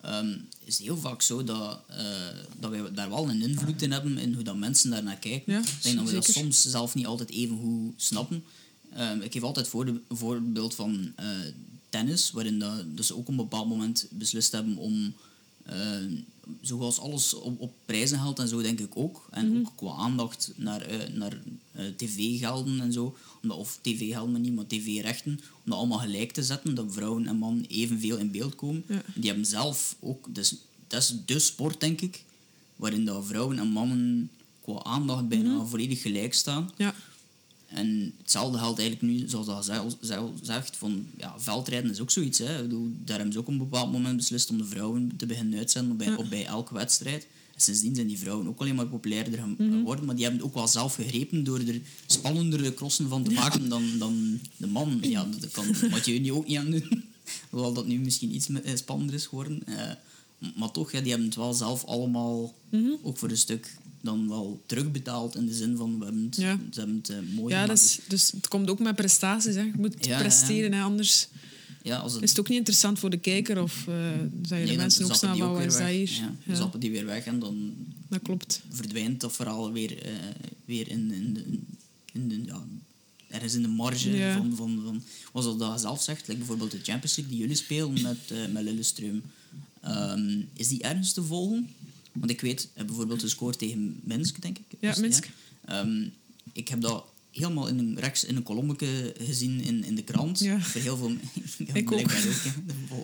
um, 0.06 0.48
is 0.64 0.80
heel 0.80 0.98
vaak 0.98 1.22
zo 1.22 1.44
dat, 1.44 1.80
uh, 1.90 1.98
dat 2.60 2.72
wij 2.72 2.92
daar 2.94 3.10
wel 3.10 3.30
een 3.30 3.42
invloed 3.42 3.82
in 3.82 3.92
hebben 3.92 4.18
in 4.18 4.34
hoe 4.34 4.44
dat 4.44 4.58
mensen 4.58 4.90
daar 4.90 5.04
naar 5.04 5.18
kijken. 5.18 5.54
Ja, 5.54 5.60
ik 5.60 5.82
denk 5.82 5.96
dat 5.96 6.06
we 6.06 6.14
dat 6.14 6.26
soms 6.26 6.62
zelf 6.62 6.96
niet 6.96 7.06
altijd 7.06 7.30
even 7.30 7.58
goed 7.58 7.94
snappen. 7.96 8.44
Um, 9.00 9.22
ik 9.22 9.32
geef 9.32 9.44
altijd 9.44 9.68
voor 9.68 9.86
de, 9.86 10.02
voorbeeld 10.10 10.76
van 10.76 11.14
uh, 11.20 11.28
tennis, 11.90 12.32
waarin 12.32 12.60
dat, 12.60 12.98
dus 12.98 13.12
ook 13.12 13.20
op 13.20 13.28
een 13.28 13.36
bepaald 13.36 13.68
moment 13.68 14.08
beslist 14.10 14.52
hebben 14.52 14.78
om 14.78 15.14
uh, 15.70 15.74
zoals 16.62 17.00
alles 17.00 17.34
op, 17.34 17.60
op 17.60 17.74
prijzen 17.86 18.20
geldt 18.20 18.40
en 18.40 18.48
zo, 18.48 18.62
denk 18.62 18.80
ik 18.80 18.98
ook. 18.98 19.28
En 19.32 19.50
mhm. 19.50 19.60
ook 19.60 19.72
qua 19.76 19.92
aandacht 19.92 20.52
naar, 20.56 20.92
uh, 20.92 21.16
naar 21.16 21.42
uh, 21.76 21.86
tv-gelden 21.96 22.82
en 22.82 22.94
zo. 22.94 23.16
of 23.48 23.80
tv-gelden 23.82 24.42
niet, 24.42 24.56
maar 24.56 24.68
tv-rechten. 24.68 25.32
Om 25.32 25.62
dat 25.64 25.78
allemaal 25.78 26.00
gelijk 26.00 26.32
te 26.32 26.44
zetten, 26.44 26.76
dat 26.76 26.86
vrouwen 26.90 27.28
en 27.28 27.38
mannen 27.38 27.66
evenveel 27.66 28.18
in 28.18 28.32
beeld 28.32 28.56
komen. 28.56 28.84
Die 29.16 29.30
hebben 29.30 29.46
zelf 29.46 29.96
ook... 30.00 30.36
Dus, 30.36 30.56
dat 30.88 31.02
is 31.02 31.16
de 31.26 31.40
sport, 31.40 31.80
denk 31.80 32.02
ik, 32.02 32.24
waarin 32.76 33.06
dat 33.06 33.26
vrouwen 33.26 33.60
en 33.60 33.68
mannen 33.68 34.30
qua 34.62 34.84
aandacht 34.84 35.28
bijna 35.28 35.54
mm 35.54 35.68
volledig 35.68 36.02
gelijk 36.02 36.34
staan. 36.34 36.72
Ja. 36.78 36.94
En 37.68 38.14
hetzelfde 38.18 38.58
geldt 38.58 38.80
eigenlijk 38.80 39.12
nu, 39.12 39.28
zoals 39.30 39.46
dat 39.46 39.66
zelf 40.02 40.34
zegt, 40.42 40.78
van 40.78 41.06
ja, 41.18 41.40
veldrijden 41.40 41.92
is 41.92 42.00
ook 42.00 42.12
zoiets. 42.12 42.40
Hè. 42.40 42.68
Daar 42.68 43.16
hebben 43.16 43.34
ze 43.34 43.40
ook 43.40 43.48
op 43.48 43.52
een 43.52 43.58
bepaald 43.58 43.92
moment 43.92 44.18
beslist 44.18 44.50
om 44.50 44.58
de 44.58 44.66
vrouwen 44.66 45.12
te 45.18 45.26
beginnen 45.26 45.60
uitzenden 45.60 45.98
bij, 45.98 46.16
op 46.16 46.30
bij 46.30 46.46
elke 46.46 46.74
wedstrijd. 46.74 47.28
En 47.54 47.62
sindsdien 47.62 47.96
zijn 47.96 48.08
die 48.08 48.20
vrouwen 48.20 48.48
ook 48.48 48.60
alleen 48.60 48.76
maar 48.76 48.88
populairder 48.88 49.48
mhm. 49.48 49.72
geworden. 49.72 50.06
Maar 50.06 50.16
die 50.16 50.26
hebben 50.26 50.44
ook 50.44 50.54
wel 50.54 50.68
zelf 50.68 50.96
gegrepen 50.96 51.44
door 51.44 51.60
er 51.60 51.82
spannendere 52.06 52.74
crossen 52.74 53.10
van 53.10 53.24
te 53.24 53.32
maken 53.32 53.70
dan, 53.70 53.98
dan 53.98 54.40
de 54.58 54.68
man. 54.68 55.00
Ja, 55.10 55.28
dat 55.40 55.52
kan 55.52 55.76
Mathieu 55.90 56.20
nu 56.20 56.32
ook 56.32 56.48
niet 56.48 56.58
aan 56.58 56.72
doen. 56.72 57.04
Hoewel 57.50 57.74
dat 57.74 57.88
nu 57.88 58.00
misschien 58.00 58.36
iets 58.36 58.50
eh, 58.50 58.76
spannender 58.76 59.16
is 59.16 59.26
geworden. 59.26 59.62
Uh, 59.70 59.92
maar 60.56 60.72
toch, 60.72 60.92
ja, 60.92 61.00
die 61.00 61.10
hebben 61.10 61.28
het 61.28 61.38
wel 61.38 61.54
zelf 61.54 61.84
allemaal, 61.84 62.54
mm 62.70 62.98
ook 63.04 63.18
voor 63.18 63.30
een 63.30 63.38
stuk, 63.38 63.78
dan 64.02 64.28
wel 64.28 64.62
terugbetaald 64.66 65.36
in 65.36 65.46
de 65.46 65.54
zin 65.54 65.78
van 65.78 66.00
we 66.00 66.04
hebben 66.06 66.24
het, 66.26 66.36
ze 66.36 66.80
hebben 66.80 66.96
het 66.98 67.10
uh, 67.10 67.18
mooi 67.36 67.54
ja, 67.54 67.66
dus, 67.66 68.00
dus 68.08 68.32
het 68.32 68.48
komt 68.48 68.70
ook 68.70 68.80
met 68.80 68.96
prestaties. 68.96 69.56
Hè. 69.56 69.62
Je 69.62 69.72
moet 69.78 69.98
presteren, 70.00 70.74
Hè, 70.74 70.82
anders 70.82 71.28
ja, 71.84 71.98
als 71.98 72.14
het, 72.14 72.24
Is 72.24 72.30
het 72.30 72.40
ook 72.40 72.48
niet 72.48 72.58
interessant 72.58 73.00
voor 73.00 73.10
de 73.10 73.18
kijker? 73.18 73.62
Of 73.62 73.88
eh 73.88 73.96
zijn 74.42 74.64
nee, 74.64 74.72
de 74.72 74.76
mensen 74.78 75.06
ook 75.06 75.14
snel 75.16 75.36
van, 75.38 75.48
wat 75.48 75.58
weer 75.58 75.66
is 75.68 75.74
dat 75.74 75.82
weg. 75.82 75.92
hier? 75.92 76.10
Ja, 76.10 76.36
Ja, 76.46 76.56
zappen 76.56 76.80
die 76.80 76.92
weer 76.92 77.06
weg 77.06 77.26
en 77.26 77.40
dan 77.40 77.74
dat 78.08 78.22
klopt. 78.22 78.62
verdwijnt 78.70 79.22
dat 79.22 79.34
verhaal 79.34 79.72
weer, 79.72 80.02
eh, 80.04 80.12
weer 80.66 80.88
in, 80.88 81.12
in, 81.12 81.34
de, 81.34 81.44
in 82.14 82.28
de, 82.30 82.44
ja, 82.46 82.66
ergens 83.30 83.54
in 83.54 83.62
de 83.62 83.68
marge 83.68 84.10
Ja. 84.18 84.38
van, 84.38 84.56
van, 84.56 84.82
van... 84.86 85.04
Was 85.32 85.46
dat 85.46 85.60
dat 85.60 85.82
zelf 85.82 86.02
zegt, 86.04 86.28
like 86.28 86.38
bijvoorbeeld 86.40 86.72
de 86.72 86.80
Champions 86.84 87.16
League 87.16 87.34
die 87.34 87.42
jullie 87.42 87.56
spelen 87.56 88.02
met, 88.02 88.18
eh 88.28 88.38
met 88.52 88.64
Lillestrøm. 88.64 89.22
Ehm, 89.82 90.40
is 90.54 90.68
die 90.68 90.82
ergens 90.82 91.14
te 91.14 91.24
volgen? 91.24 91.70
Want 92.20 92.32
ik 92.32 92.42
weet, 92.42 92.70
eh, 92.74 92.86
bijvoorbeeld 92.86 93.22
gescoord 93.22 93.60
tegen 93.60 94.00
Minsk, 94.04 94.42
denk 94.42 94.58
ik. 94.58 94.66
Ja, 94.80 94.96
Minsk. 95.00 95.30
Ehm, 95.66 96.04
ik 96.54 96.68
heb 96.68 96.82
dat 96.82 97.06
helemaal 97.32 97.68
in 97.68 97.78
een, 97.78 98.00
rechts 98.00 98.24
in 98.24 98.36
een 98.36 98.44
kolommetje 98.44 99.14
gezien 99.18 99.62
in, 99.62 99.84
in 99.84 99.96
de 99.96 100.04
krant. 100.04 100.40
Ja. 100.40 100.60
Voor 100.60 100.82
heel 100.82 100.98
veel... 100.98 101.12
Ja, 101.58 101.74
Ik 101.82 101.92
ook. 101.92 102.00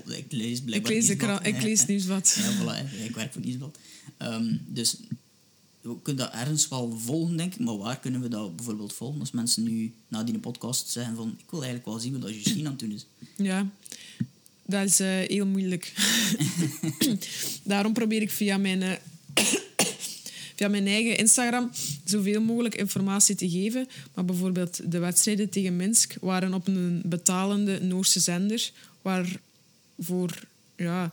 Ik 0.07 0.31
lees 0.31 0.57
Ik 0.57 0.65
blijkbaar 0.65 0.91
lees, 0.91 1.05
de 1.05 1.15
krant, 1.15 1.45
ik 1.45 1.61
lees 1.61 1.85
nieuwsblad. 1.85 2.37
Ja, 2.39 2.53
voilà, 2.57 3.03
ik 3.03 3.15
werk 3.15 3.33
voor 3.33 3.41
Nieuwsblad. 3.41 3.77
Ehm, 4.17 4.55
dus 4.67 4.97
we 5.81 6.01
kunnen 6.01 6.25
dat 6.25 6.33
ergens 6.33 6.67
wel 6.67 6.99
volgen, 6.99 7.37
denk 7.37 7.53
ik. 7.53 7.59
Maar 7.59 7.77
waar 7.77 7.99
kunnen 7.99 8.21
we 8.21 8.27
dat 8.27 8.55
bijvoorbeeld 8.55 8.93
volgen? 8.93 9.19
Als 9.19 9.31
mensen 9.31 9.63
nu 9.63 9.93
na 10.07 10.23
die 10.23 10.39
podcast 10.39 10.89
zeggen 10.89 11.15
van... 11.15 11.35
Ik 11.37 11.49
wil 11.49 11.63
eigenlijk 11.63 11.89
wel 11.89 11.99
zien 11.99 12.19
wat 12.19 12.33
Justine 12.33 12.65
aan 12.65 12.71
het 12.71 12.79
doen 12.79 12.91
is. 12.91 13.05
Ja, 13.35 13.69
dat 14.65 14.85
is 14.85 14.99
eh, 14.99 15.07
heel 15.07 15.45
moeilijk. 15.45 15.93
Daarom 17.63 17.93
probeer 17.93 18.21
ik 18.21 18.31
via 18.31 18.57
mijn, 18.57 18.81
eh, 18.81 18.91
via 20.55 20.67
mijn 20.67 20.87
eigen 20.87 21.17
Instagram 21.17 21.71
zoveel 22.03 22.41
mogelijk 22.41 22.75
informatie 22.75 23.35
te 23.35 23.49
geven. 23.49 23.87
Maar 24.13 24.25
bijvoorbeeld 24.25 24.91
de 24.91 24.99
wedstrijden 24.99 25.49
tegen 25.49 25.75
Minsk 25.75 26.15
waren 26.21 26.53
op 26.53 26.67
een 26.67 27.01
betalende 27.05 27.79
Noorse 27.79 28.19
zender, 28.19 28.71
waarvoor 29.01 30.39
ja, 30.75 31.11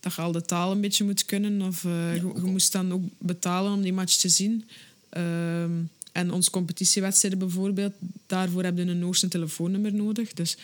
dat 0.00 0.14
je 0.14 0.20
al 0.20 0.32
de 0.32 0.42
taal 0.42 0.70
een 0.70 0.80
beetje 0.80 1.04
moet 1.04 1.24
kunnen. 1.24 1.62
Of 1.62 1.84
eh, 1.84 2.14
je, 2.14 2.32
moest 2.42 2.72
dan 2.72 2.92
ook 2.92 3.02
betalen 3.18 3.72
om 3.72 3.82
die 3.82 3.92
match 3.92 4.14
te 4.14 4.28
zien. 4.28 4.64
Ehm, 5.08 5.70
en 6.12 6.32
onze 6.32 6.50
competitiewedstrijden 6.50 7.38
bijvoorbeeld, 7.38 7.92
daarvoor 8.26 8.64
heb 8.64 8.76
je 8.76 8.82
een 8.82 8.98
Noorse 8.98 9.28
telefoonnummer 9.28 9.94
nodig. 9.94 10.32
Dus 10.32 10.56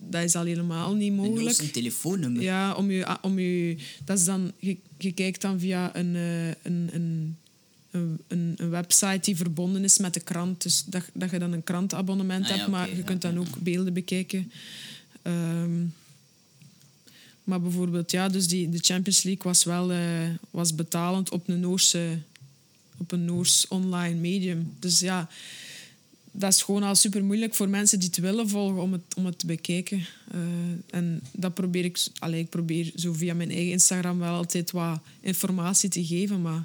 dat 0.00 0.22
is 0.22 0.34
al 0.34 0.44
helemaal 0.44 0.94
niet 0.94 1.12
mogelijk. 1.12 1.58
een 1.58 1.70
telefoonnummer. 1.70 2.42
Ja, 2.42 2.74
om 2.74 2.90
je, 2.90 3.16
om 3.22 3.38
je, 3.38 3.76
dat 4.04 4.18
is 4.18 4.24
dan, 4.24 4.52
je, 4.58 4.76
je 4.98 5.12
kijkt 5.12 5.40
dan 5.40 5.60
via 5.60 5.96
een, 5.96 6.16
eh, 6.16 6.46
een, 6.46 6.88
een, 6.92 7.36
een, 7.90 8.18
een, 8.58 8.70
website 8.70 9.20
die 9.20 9.36
verbonden 9.36 9.84
is 9.84 9.98
met 9.98 10.14
de 10.14 10.20
krant. 10.20 10.62
Dus 10.62 10.84
dat, 10.84 11.02
dat 11.12 11.30
je 11.30 11.38
dan 11.38 11.52
een 11.52 11.64
krantabonnement 11.64 12.44
Ah, 12.44 12.50
ja, 12.50 12.56
hebt, 12.56 12.70
maar 12.70 12.88
je 12.88 12.96
ja, 12.96 13.02
kunt 13.02 13.22
dan 13.22 13.32
ja, 13.32 13.38
ook 13.38 13.58
beelden 13.58 13.92
bekijken. 13.92 14.52
Ehm, 15.22 15.84
maar 17.44 17.60
bijvoorbeeld, 17.60 18.10
ja, 18.10 18.28
dus 18.28 18.48
die, 18.48 18.68
de 18.68 18.78
Champions 18.80 19.22
League 19.22 19.42
was 19.42 19.64
wel 19.64 19.92
eh, 19.92 19.98
was 20.50 20.74
betalend 20.74 21.30
op 21.30 21.48
een 21.48 21.60
Noorse 21.60 22.18
op 22.98 23.12
een 23.12 23.24
Noors 23.24 23.68
online 23.68 24.18
medium. 24.18 24.74
Dus 24.78 25.00
ja, 25.00 25.28
dat 26.36 26.52
is 26.52 26.62
gewoon 26.62 26.82
al 26.82 26.94
super 26.94 27.24
moeilijk 27.24 27.54
voor 27.54 27.68
mensen 27.68 27.98
die 27.98 28.08
het 28.08 28.18
willen 28.18 28.48
volgen 28.48 28.82
om 28.82 28.92
het, 28.92 29.02
om 29.16 29.26
het 29.26 29.38
te 29.38 29.46
bekijken. 29.46 30.06
Eh, 30.30 30.40
en 30.90 31.20
dat 31.32 31.54
probeer 31.54 31.84
ik, 31.84 32.06
allee, 32.18 32.40
ik 32.40 32.48
probeer 32.48 32.92
zo 32.96 33.12
via 33.12 33.34
mijn 33.34 33.50
eigen 33.50 33.70
Instagram 33.72 34.18
wel 34.18 34.34
altijd 34.34 34.70
wat 34.70 35.00
informatie 35.20 35.88
te 35.88 36.04
geven. 36.04 36.42
Maar 36.42 36.64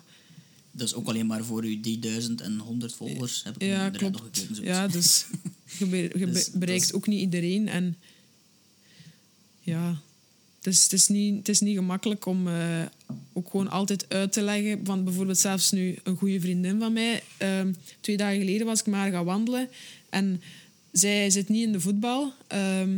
Dat 0.71 0.87
is 0.87 0.93
ook 0.93 1.07
alleen 1.07 1.25
maar 1.27 1.43
voor 1.45 1.63
uw 1.63 1.79
3100 1.81 2.93
volgers. 2.95 3.43
Heb 3.43 3.55
ik 3.55 3.61
ja, 3.67 3.89
nog 3.89 3.99
gekeken. 4.21 4.31
zoiets. 4.55 4.59
Ja, 4.59 4.87
dus 4.87 5.25
je, 5.79 5.85
be- 5.85 5.97
je 5.97 6.09
be- 6.25 6.31
Dus 6.31 6.51
bereikt 6.51 6.93
ook 6.93 7.07
niet 7.07 7.19
iedereen. 7.21 7.67
En 7.67 7.95
ja, 9.61 10.01
is, 10.67 10.83
het 10.83 10.93
is, 10.93 11.07
niet, 11.07 11.37
het 11.37 11.49
is 11.49 11.59
niet 11.59 11.77
gemakkelijk 11.77 12.25
om 12.25 12.47
eh, 12.47 12.81
ook 13.33 13.49
gewoon 13.49 13.69
altijd 13.69 14.05
uit 14.09 14.31
te 14.31 14.41
leggen. 14.41 14.83
Want 14.83 15.03
bijvoorbeeld 15.03 15.37
zelfs 15.37 15.71
nu 15.71 15.97
een 16.03 16.17
goede 16.17 16.39
vriendin 16.39 16.79
van 16.79 16.93
mij, 16.93 17.23
ehm, 17.37 17.73
twee 17.99 18.17
dagen 18.17 18.39
geleden 18.39 18.65
was 18.65 18.79
ik 18.79 18.85
maar 18.85 19.11
gaan 19.11 19.25
wandelen. 19.25 19.69
En 20.09 20.41
zij 20.91 21.29
zit 21.29 21.49
niet 21.49 21.63
in 21.63 21.71
de 21.71 21.79
voetbal. 21.79 22.33
ehm, 22.47 22.89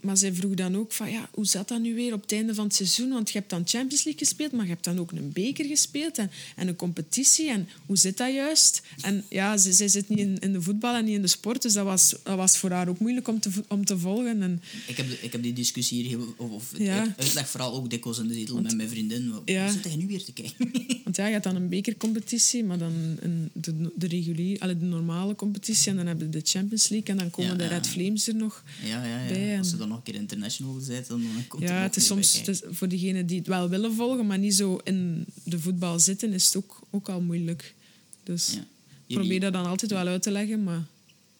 maar 0.00 0.16
zij 0.16 0.32
vroeg 0.34 0.54
dan 0.54 0.76
ook 0.76 0.92
van, 0.92 1.10
ja, 1.10 1.28
hoe 1.32 1.46
zat 1.46 1.68
dat 1.68 1.80
nu 1.80 1.94
weer 1.94 2.12
op 2.12 2.22
het 2.22 2.32
einde 2.32 2.54
van 2.54 2.64
het 2.64 2.74
seizoen? 2.74 3.08
Want 3.10 3.30
je 3.30 3.38
hebt 3.38 3.50
dan 3.50 3.62
Champions 3.66 4.04
League 4.04 4.26
gespeeld, 4.26 4.52
maar 4.52 4.64
je 4.64 4.70
hebt 4.70 4.84
dan 4.84 4.98
ook 4.98 5.12
een 5.12 5.32
beker 5.32 5.64
gespeeld 5.64 6.18
en, 6.18 6.30
en 6.56 6.68
een 6.68 6.76
competitie. 6.76 7.50
En 7.50 7.68
hoe 7.86 7.96
zit 7.96 8.16
dat 8.16 8.32
juist? 8.34 8.82
En 9.00 9.24
ja, 9.28 9.56
ze, 9.56 9.72
zij 9.72 9.88
zit 9.88 10.08
niet 10.08 10.18
in, 10.18 10.38
in 10.38 10.52
de 10.52 10.62
voetbal 10.62 10.94
en 10.94 11.04
niet 11.04 11.14
in 11.14 11.22
de 11.22 11.28
sport, 11.28 11.62
dus 11.62 11.72
dat 11.72 11.84
was, 11.84 12.14
dat 12.22 12.36
was 12.36 12.58
voor 12.58 12.70
haar 12.70 12.88
ook 12.88 12.98
moeilijk 12.98 13.28
om 13.28 13.40
te, 13.40 13.50
om 13.68 13.84
te 13.84 13.98
volgen. 13.98 14.42
En, 14.42 14.62
Ik 14.86 14.96
heb, 14.96 15.06
ik 15.22 15.32
heb 15.32 15.42
die 15.42 15.52
discussie 15.52 16.00
hier, 16.00 16.08
heel, 16.08 16.34
of, 16.36 16.50
of 16.50 16.70
het 16.70 16.80
Ja. 16.80 16.98
uit- 17.00 17.12
uitlegverhaal 17.16 17.72
ook 17.74 17.90
dikwijls 17.90 18.18
in 18.18 18.26
de 18.28 18.34
zetel 18.34 18.60
met 18.60 18.76
mijn 18.76 18.88
vriendin. 18.88 19.30
Wat 19.30 19.42
Ja. 19.44 19.70
zit 19.70 19.84
hij 19.84 19.96
nu 19.96 20.06
weer 20.06 20.24
te 20.24 20.32
kijken? 20.32 20.70
want 21.04 21.16
ja, 21.16 21.26
je 21.26 21.32
hebt 21.32 21.44
dan 21.44 21.56
een 21.56 21.68
bekercompetitie, 21.68 22.64
maar 22.64 22.78
dan 22.78 22.92
een, 23.20 23.50
de, 23.52 23.90
de, 23.96 24.06
regulier, 24.06 24.58
allee, 24.60 24.78
de 24.78 24.84
normale 24.84 25.34
competitie. 25.34 25.90
En 25.90 25.96
dan 25.96 26.06
heb 26.06 26.20
je 26.20 26.28
de 26.28 26.40
Champions 26.44 26.88
League 26.88 27.08
en 27.08 27.16
dan 27.16 27.30
komen 27.30 27.50
Ja, 27.50 27.56
de. 27.56 27.66
Red 27.66 27.86
Flames 27.86 28.28
er 28.28 28.34
nog. 28.34 28.62
ja, 28.84 29.04
ja, 29.04 29.22
ja. 29.22 29.28
Bij 29.32 29.52
en- 29.52 29.58
Als 29.58 29.70
ze 29.70 29.76
dan 29.76 29.89
nog 29.90 29.98
een 29.98 30.12
keer 30.12 30.20
international 30.20 30.80
zijn, 30.80 31.04
dan 31.08 31.22
komt 31.48 31.62
Ja, 31.62 31.82
het 31.82 31.96
is 31.96 32.06
soms 32.06 32.32
het 32.32 32.44
kijken. 32.44 32.68
is 32.70 32.76
voor 32.76 32.88
diegenen 32.88 33.26
die 33.26 33.38
het 33.38 33.46
wel 33.46 33.68
willen 33.68 33.94
volgen, 33.94 34.26
maar 34.26 34.38
niet 34.38 34.54
zo 34.54 34.76
in 34.84 35.24
de 35.44 35.58
voetbal 35.60 35.98
zitten, 35.98 36.32
is 36.32 36.46
het 36.46 36.56
ook, 36.56 36.80
ook 36.90 37.08
al 37.08 37.20
moeilijk. 37.20 37.74
Dus 38.22 38.52
Ja. 38.52 38.58
ik 38.58 38.66
Jullie- 39.06 39.22
probeer 39.22 39.40
dat 39.40 39.52
dan 39.52 39.66
altijd 39.66 39.90
wel 39.90 40.06
uit 40.06 40.22
te 40.22 40.30
leggen, 40.30 40.62
maar 40.64 40.86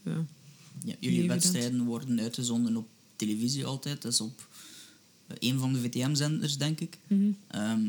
ja. 0.04 0.24
Jullie 0.98 1.28
wedstrijden 1.28 1.84
worden 1.84 2.20
uitgezonden 2.20 2.76
op 2.76 2.88
televisie 3.16 3.64
altijd. 3.64 4.02
Dat 4.02 4.12
is 4.12 4.20
op 4.20 4.48
eh, 5.26 5.36
een 5.50 5.58
van 5.58 5.72
de 5.72 5.80
VTM-zenders, 5.80 6.56
denk 6.58 6.80
ik. 6.80 6.98
Mhm. 7.06 7.30
Ehm, 7.46 7.80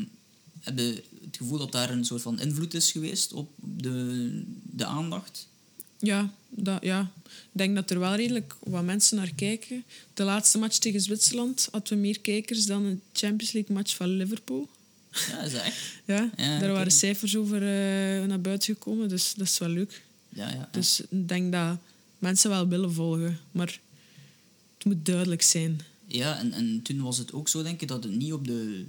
heb 0.60 0.78
je 0.78 1.02
het 1.24 1.36
gevoel 1.36 1.58
dat 1.58 1.72
daar 1.72 1.90
een 1.90 2.04
soort 2.04 2.22
van 2.22 2.40
invloed 2.40 2.74
is 2.74 2.92
geweest 2.92 3.32
op 3.32 3.50
de, 3.76 4.42
de 4.62 4.84
aandacht? 4.84 5.48
Ja, 5.98 6.34
dat, 6.54 6.82
ja, 6.82 7.12
ik 7.24 7.48
denk 7.52 7.74
dat 7.74 7.90
er 7.90 7.98
wel 7.98 8.14
redelijk 8.14 8.56
wat 8.62 8.84
mensen 8.84 9.16
naar 9.16 9.34
kijken. 9.34 9.84
De 10.14 10.22
laatste 10.22 10.58
match 10.58 10.78
tegen 10.78 11.00
Zwitserland 11.00 11.68
hadden 11.70 11.92
we 11.92 11.98
meer 11.98 12.20
kijkers 12.20 12.66
dan 12.66 12.84
een 12.84 13.00
Champions 13.12 13.52
League 13.52 13.74
match 13.74 13.96
van 13.96 14.08
Liverpool. 14.08 14.68
Ja, 15.28 15.40
is 15.40 15.52
echt? 15.54 15.76
Ja, 16.04 16.30
Ja, 16.36 16.58
daar 16.58 16.72
waren 16.72 16.92
cijfers 16.92 17.36
over 17.36 17.56
eh, 17.56 18.24
naar 18.26 18.40
buiten 18.40 18.74
gekomen, 18.74 19.08
dus 19.08 19.34
dat 19.36 19.46
is 19.46 19.58
wel 19.58 19.68
leuk. 19.68 20.02
Ja, 20.28 20.48
ja. 20.48 20.54
ja. 20.54 20.68
Dus 20.70 21.00
ik 21.00 21.28
denk 21.28 21.52
dat 21.52 21.78
mensen 22.18 22.50
wel 22.50 22.68
willen 22.68 22.92
volgen, 22.92 23.38
maar 23.50 23.80
het 24.76 24.84
moet 24.84 25.06
duidelijk 25.06 25.42
zijn. 25.42 25.80
Ja, 26.06 26.38
en, 26.38 26.52
en 26.52 26.80
toen 26.82 27.00
was 27.02 27.18
het 27.18 27.32
ook 27.32 27.48
zo, 27.48 27.62
denk 27.62 27.80
ik, 27.80 27.88
dat 27.88 28.04
het 28.04 28.12
niet 28.12 28.32
op 28.32 28.46
de, 28.46 28.84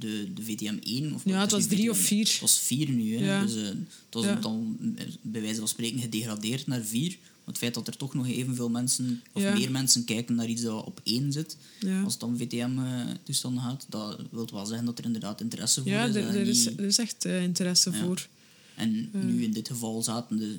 de, 0.00 0.28
de 0.34 0.42
VTM 0.42 0.76
1... 0.82 1.14
Of, 1.14 1.22
Ja, 1.24 1.40
het 1.40 1.50
was 1.50 1.66
drie 1.66 1.90
of 1.90 1.98
vier. 1.98 2.26
Het 2.26 2.40
was 2.40 2.58
vier 2.58 2.88
nu, 2.90 3.16
hè. 3.16 3.24
Ja. 3.24 3.44
Dus 3.44 3.54
eh, 3.54 3.62
het 3.64 3.76
was 4.10 4.24
Ja. 4.24 4.34
dan 4.34 4.76
eh, 4.96 5.04
bij 5.22 5.40
wijze 5.40 5.58
van 5.58 5.68
spreken 5.68 6.00
gedegradeerd 6.00 6.66
naar 6.66 6.82
vier. 6.84 7.08
Maar 7.20 7.54
het 7.54 7.58
feit 7.58 7.74
dat 7.74 7.86
er 7.86 7.96
toch 7.96 8.14
nog 8.14 8.26
evenveel 8.28 8.68
mensen, 8.70 9.22
of 9.32 9.42
Ja. 9.42 9.52
meer 9.54 9.70
mensen 9.70 10.04
kijken 10.04 10.34
naar 10.34 10.48
iets 10.48 10.62
dat 10.62 10.84
op 10.84 11.00
één 11.04 11.32
zit, 11.32 11.56
Ja. 11.80 12.02
als 12.02 12.12
het 12.12 12.20
dan 12.20 12.36
VTM-toestanden 12.38 13.62
gaat, 13.62 13.86
dat 13.88 14.20
wil 14.30 14.48
wel 14.52 14.66
zeggen 14.66 14.86
dat 14.86 14.98
er 14.98 15.04
inderdaad 15.04 15.40
interesse 15.40 15.80
voor 15.82 15.90
Ja, 15.90 16.04
is. 16.04 16.14
er, 16.14 16.26
en 16.26 16.34
er, 16.34 16.46
is, 16.46 16.66
er 16.66 16.80
is 16.84 16.98
echt 16.98 17.24
eh, 17.24 17.42
interesse 17.42 17.90
Ja. 17.90 18.04
voor. 18.04 18.28
En 18.74 19.10
nu 19.12 19.42
in 19.42 19.52
dit 19.52 19.68
geval 19.68 20.02
zaten 20.02 20.36
de, 20.38 20.58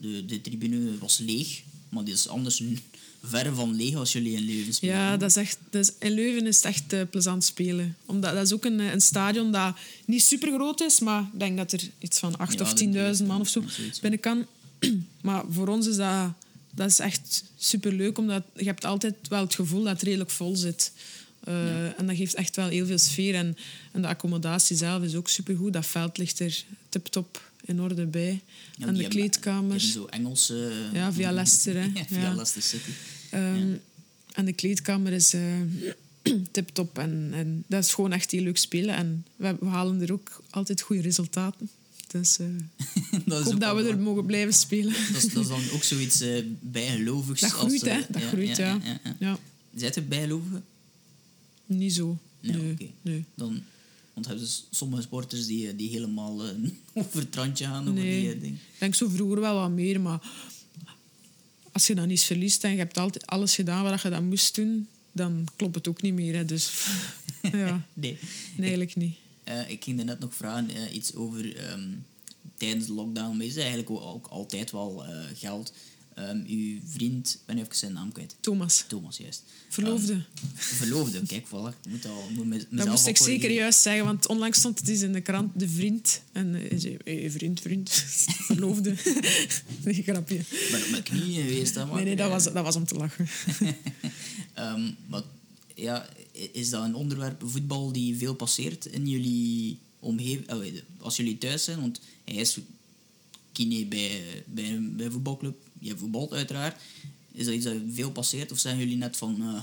de, 0.00 0.24
de 0.26 0.40
tribune 0.40 0.98
was 0.98 1.18
leeg, 1.18 1.62
maar 1.88 2.04
die 2.04 2.14
is 2.14 2.28
anders 2.28 2.60
ver 3.22 3.54
van 3.54 3.74
leeg 3.74 3.94
als 3.94 4.12
jullie 4.12 4.36
in 4.36 4.42
Leuven 4.42 4.74
spelen. 4.74 4.94
Ja, 4.94 5.16
dat 5.16 5.28
is 5.28 5.36
echt, 5.36 5.58
dat 5.70 5.84
is, 5.84 5.92
in 5.98 6.12
Leuven 6.12 6.46
is 6.46 6.56
het 6.56 6.64
echt 6.64 6.92
eh, 6.92 7.00
plezant 7.10 7.44
spelen. 7.44 7.96
Omdat, 8.06 8.34
dat 8.34 8.46
is 8.46 8.52
ook 8.52 8.64
een, 8.64 8.80
eh, 8.80 8.92
een 8.92 9.00
stadion 9.00 9.52
dat 9.52 9.76
niet 10.04 10.22
super 10.22 10.52
groot 10.52 10.80
is, 10.80 11.00
maar 11.00 11.22
ik 11.32 11.38
denk 11.38 11.56
dat 11.56 11.72
er 11.72 11.80
iets 11.98 12.18
van 12.18 12.36
8 12.36 12.58
Ja, 12.58 12.60
of 12.64 12.68
dat 12.68 13.18
10.000 13.20 13.26
man 13.26 13.40
of 13.40 13.48
zo 13.48 13.62
binnen 14.00 14.20
kan. 14.20 14.46
Maar 15.20 15.44
voor 15.50 15.68
ons 15.68 15.86
is 15.86 15.96
dat, 15.96 16.32
dat 16.70 16.90
is 16.90 16.98
echt 16.98 17.44
super 17.58 17.92
leuk, 17.92 18.18
omdat 18.18 18.42
je 18.56 18.64
hebt 18.64 18.84
altijd 18.84 19.14
wel 19.28 19.40
het 19.40 19.54
gevoel 19.54 19.82
dat 19.82 19.92
het 19.92 20.02
redelijk 20.02 20.30
vol 20.30 20.56
zit. 20.56 20.92
Eh, 21.44 21.98
En 21.98 22.06
dat 22.06 22.16
geeft 22.16 22.34
echt 22.34 22.56
wel 22.56 22.68
heel 22.68 22.86
veel 22.86 22.98
sfeer. 22.98 23.34
En, 23.34 23.56
en 23.92 24.02
de 24.02 24.08
accommodatie 24.08 24.76
zelf 24.76 25.02
is 25.02 25.14
ook 25.14 25.28
supergoed. 25.28 25.72
Dat 25.72 25.86
veld 25.86 26.18
ligt 26.18 26.40
er 26.40 26.64
tip-top 26.88 27.49
in 27.64 27.80
orde 27.80 28.06
bij. 28.06 28.40
Ja, 28.76 28.86
en 28.86 28.94
de 28.94 29.02
hebben 29.02 29.80
Zo 29.80 30.04
Engelse... 30.04 30.72
Ja, 30.92 31.12
via 31.12 31.32
Leicester, 31.32 31.74
hè. 31.74 31.84
Ja, 31.94 32.04
via 32.12 32.20
Ja. 32.20 32.34
Leicester 32.34 32.62
City. 32.62 32.90
Ehm, 33.30 33.72
En 34.32 34.44
de 34.44 34.52
kleedkamer 34.52 35.12
is 35.12 35.34
eh 35.34 35.42
tip-top. 36.50 36.98
En, 36.98 37.30
en 37.32 37.64
dat 37.66 37.84
is 37.84 37.94
gewoon 37.94 38.12
echt 38.12 38.30
heel 38.30 38.42
leuk 38.42 38.56
spelen. 38.56 38.94
En 38.94 39.24
we, 39.36 39.56
we 39.60 39.66
halen 39.66 40.00
er 40.00 40.12
ook 40.12 40.42
altijd 40.50 40.80
goede 40.80 41.02
resultaten. 41.02 41.70
Dus 42.06 42.38
eh, 42.38 42.46
dat 43.24 43.42
hoop 43.44 43.60
dat 43.60 43.76
we 43.76 43.88
er 43.88 43.98
mogen 43.98 44.26
blijven 44.26 44.54
spelen. 44.54 44.92
Dat 45.12 45.22
is, 45.22 45.32
dat 45.32 45.42
is 45.42 45.48
dan 45.48 45.62
ook 45.72 45.82
zoiets 45.82 46.20
eh 46.20 46.42
bijgelovigs. 46.60 47.40
Dat 47.40 47.50
groeit, 47.50 47.80
hè. 47.80 48.00
Dat 48.08 48.22
groeit, 48.22 48.56
ja. 48.56 48.80
ja, 48.84 49.00
ja. 49.18 49.38
Ja, 49.70 49.90
u 49.96 50.02
bijgelovige? 50.02 50.60
niet 51.66 51.94
zo. 51.94 52.18
Ja, 52.40 52.56
nee, 52.56 52.72
oké. 52.72 52.86
nee. 53.02 53.24
Dan, 53.34 53.62
want 54.14 54.26
hebben 54.26 54.44
dus 54.44 54.66
sommige 54.70 55.02
sporters 55.02 55.46
die, 55.46 55.68
eh, 55.68 55.72
die 55.76 55.88
helemaal 55.90 56.44
eh, 56.44 56.54
over 57.04 57.20
het 57.20 57.34
randje 57.34 57.64
gaan 57.64 57.82
over 57.88 57.92
Nee. 57.92 58.20
die 58.20 58.32
eh, 58.34 58.40
ding. 58.40 58.54
Ik 58.54 58.78
denk 58.78 58.94
zo 58.94 59.08
vroeger 59.08 59.40
wel 59.40 59.54
wat 59.54 59.70
meer, 59.70 60.00
maar 60.00 60.20
als 61.72 61.86
je 61.86 61.94
dan 61.94 62.10
iets 62.10 62.24
verliest 62.24 62.64
en 62.64 62.70
je 62.72 62.76
hebt 62.78 62.98
altijd 62.98 63.26
alles 63.26 63.54
gedaan 63.54 63.82
wat 63.82 64.02
je 64.02 64.08
dan 64.08 64.28
moest 64.28 64.54
doen, 64.54 64.88
dan 65.12 65.46
klopt 65.56 65.74
het 65.74 65.88
ook 65.88 66.02
niet 66.02 66.14
meer. 66.14 66.34
Hè. 66.34 66.44
Dus 66.44 66.70
ja, 67.52 67.86
Nee. 67.94 68.18
nee, 68.56 68.68
eigenlijk 68.68 68.96
niet. 68.96 69.16
Ik 69.68 69.84
ging 69.84 69.98
er 69.98 70.04
net 70.04 70.18
nog 70.18 70.34
vragen, 70.34 70.96
iets 70.96 71.14
over 71.14 71.56
ehm, 71.56 71.88
tijdens 72.56 72.86
de 72.86 72.92
lockdown. 72.92 73.36
Maar 73.36 73.46
is 73.46 73.56
eigenlijk 73.56 73.90
ook, 73.90 74.02
ook 74.02 74.26
altijd 74.26 74.70
wel 74.70 75.04
geld. 75.34 75.72
Ehm, 76.28 76.44
uw 76.46 76.78
vriend, 76.84 77.38
ben 77.46 77.58
even 77.58 77.74
zijn 77.76 77.92
naam 77.92 78.12
kwijt. 78.12 78.36
Thomas, 78.40 78.84
Thomas, 78.88 79.16
juist. 79.16 79.42
verloofde. 79.68 80.22
Verloofde, 80.54 81.22
kijk, 81.26 81.46
voilà. 81.46 81.74
Ik 81.84 81.90
moet, 81.90 82.06
al, 82.06 82.30
moet 82.30 82.44
me- 82.46 82.54
mezelf 82.54 82.68
dat 82.76 82.86
moest 82.88 83.06
ik 83.06 83.16
zeker 83.16 83.50
juist 83.50 83.80
zeggen, 83.80 84.04
want 84.04 84.26
onlangs 84.26 84.58
stond 84.58 84.78
het 84.78 84.88
eens 84.88 85.00
in 85.00 85.12
de 85.12 85.20
krant, 85.20 85.58
de 85.60 85.68
vriend. 85.68 86.22
En 86.32 86.54
eh, 86.54 86.68
hij 86.70 86.78
zei, 86.78 86.96
hey, 87.04 87.30
vriend, 87.30 87.60
vriend, 87.60 87.90
verloofde. 88.50 88.94
nee, 89.84 90.02
grapje. 90.02 90.38
Op 90.38 90.90
mijn 90.90 91.02
knieën 91.02 91.46
geweest, 91.48 91.74
maar... 91.74 91.86
Nee, 91.94 92.04
nee, 92.04 92.16
dat 92.16 92.26
eh, 92.26 92.32
was, 92.32 92.44
dat 92.44 92.64
was 92.64 92.76
om 92.76 92.84
te 92.84 92.94
lachen. 92.94 93.26
Ehm, 94.54 94.90
maar 95.06 95.22
ja, 95.74 96.08
i- 96.36 96.48
is 96.52 96.70
dat 96.70 96.84
een 96.84 96.94
onderwerp 96.94 97.42
voetbal 97.46 97.92
die 97.92 98.16
veel 98.16 98.34
passeert 98.34 98.86
in 98.86 99.08
jullie 99.08 99.78
omgeving? 99.98 100.46
Je, 100.64 100.82
als 100.98 101.16
jullie 101.16 101.38
thuis 101.38 101.64
zijn, 101.64 101.80
want 101.80 102.00
hij 102.24 102.34
is 102.34 102.58
kine 103.52 103.86
bij, 103.86 104.22
bij, 104.46 104.78
bij 104.82 105.04
een 105.06 105.12
voetbalclub, 105.12 105.56
je 105.80 105.96
voetbalt 105.96 106.32
uiteraard. 106.32 106.76
Is 107.32 107.44
dat 107.44 107.54
iets 107.54 107.64
dat 107.64 107.74
veel 107.92 108.10
passeert 108.10 108.52
of 108.52 108.58
zijn 108.58 108.78
jullie 108.78 108.96
net 108.96 109.16
van... 109.16 109.36
eh, 109.40 109.62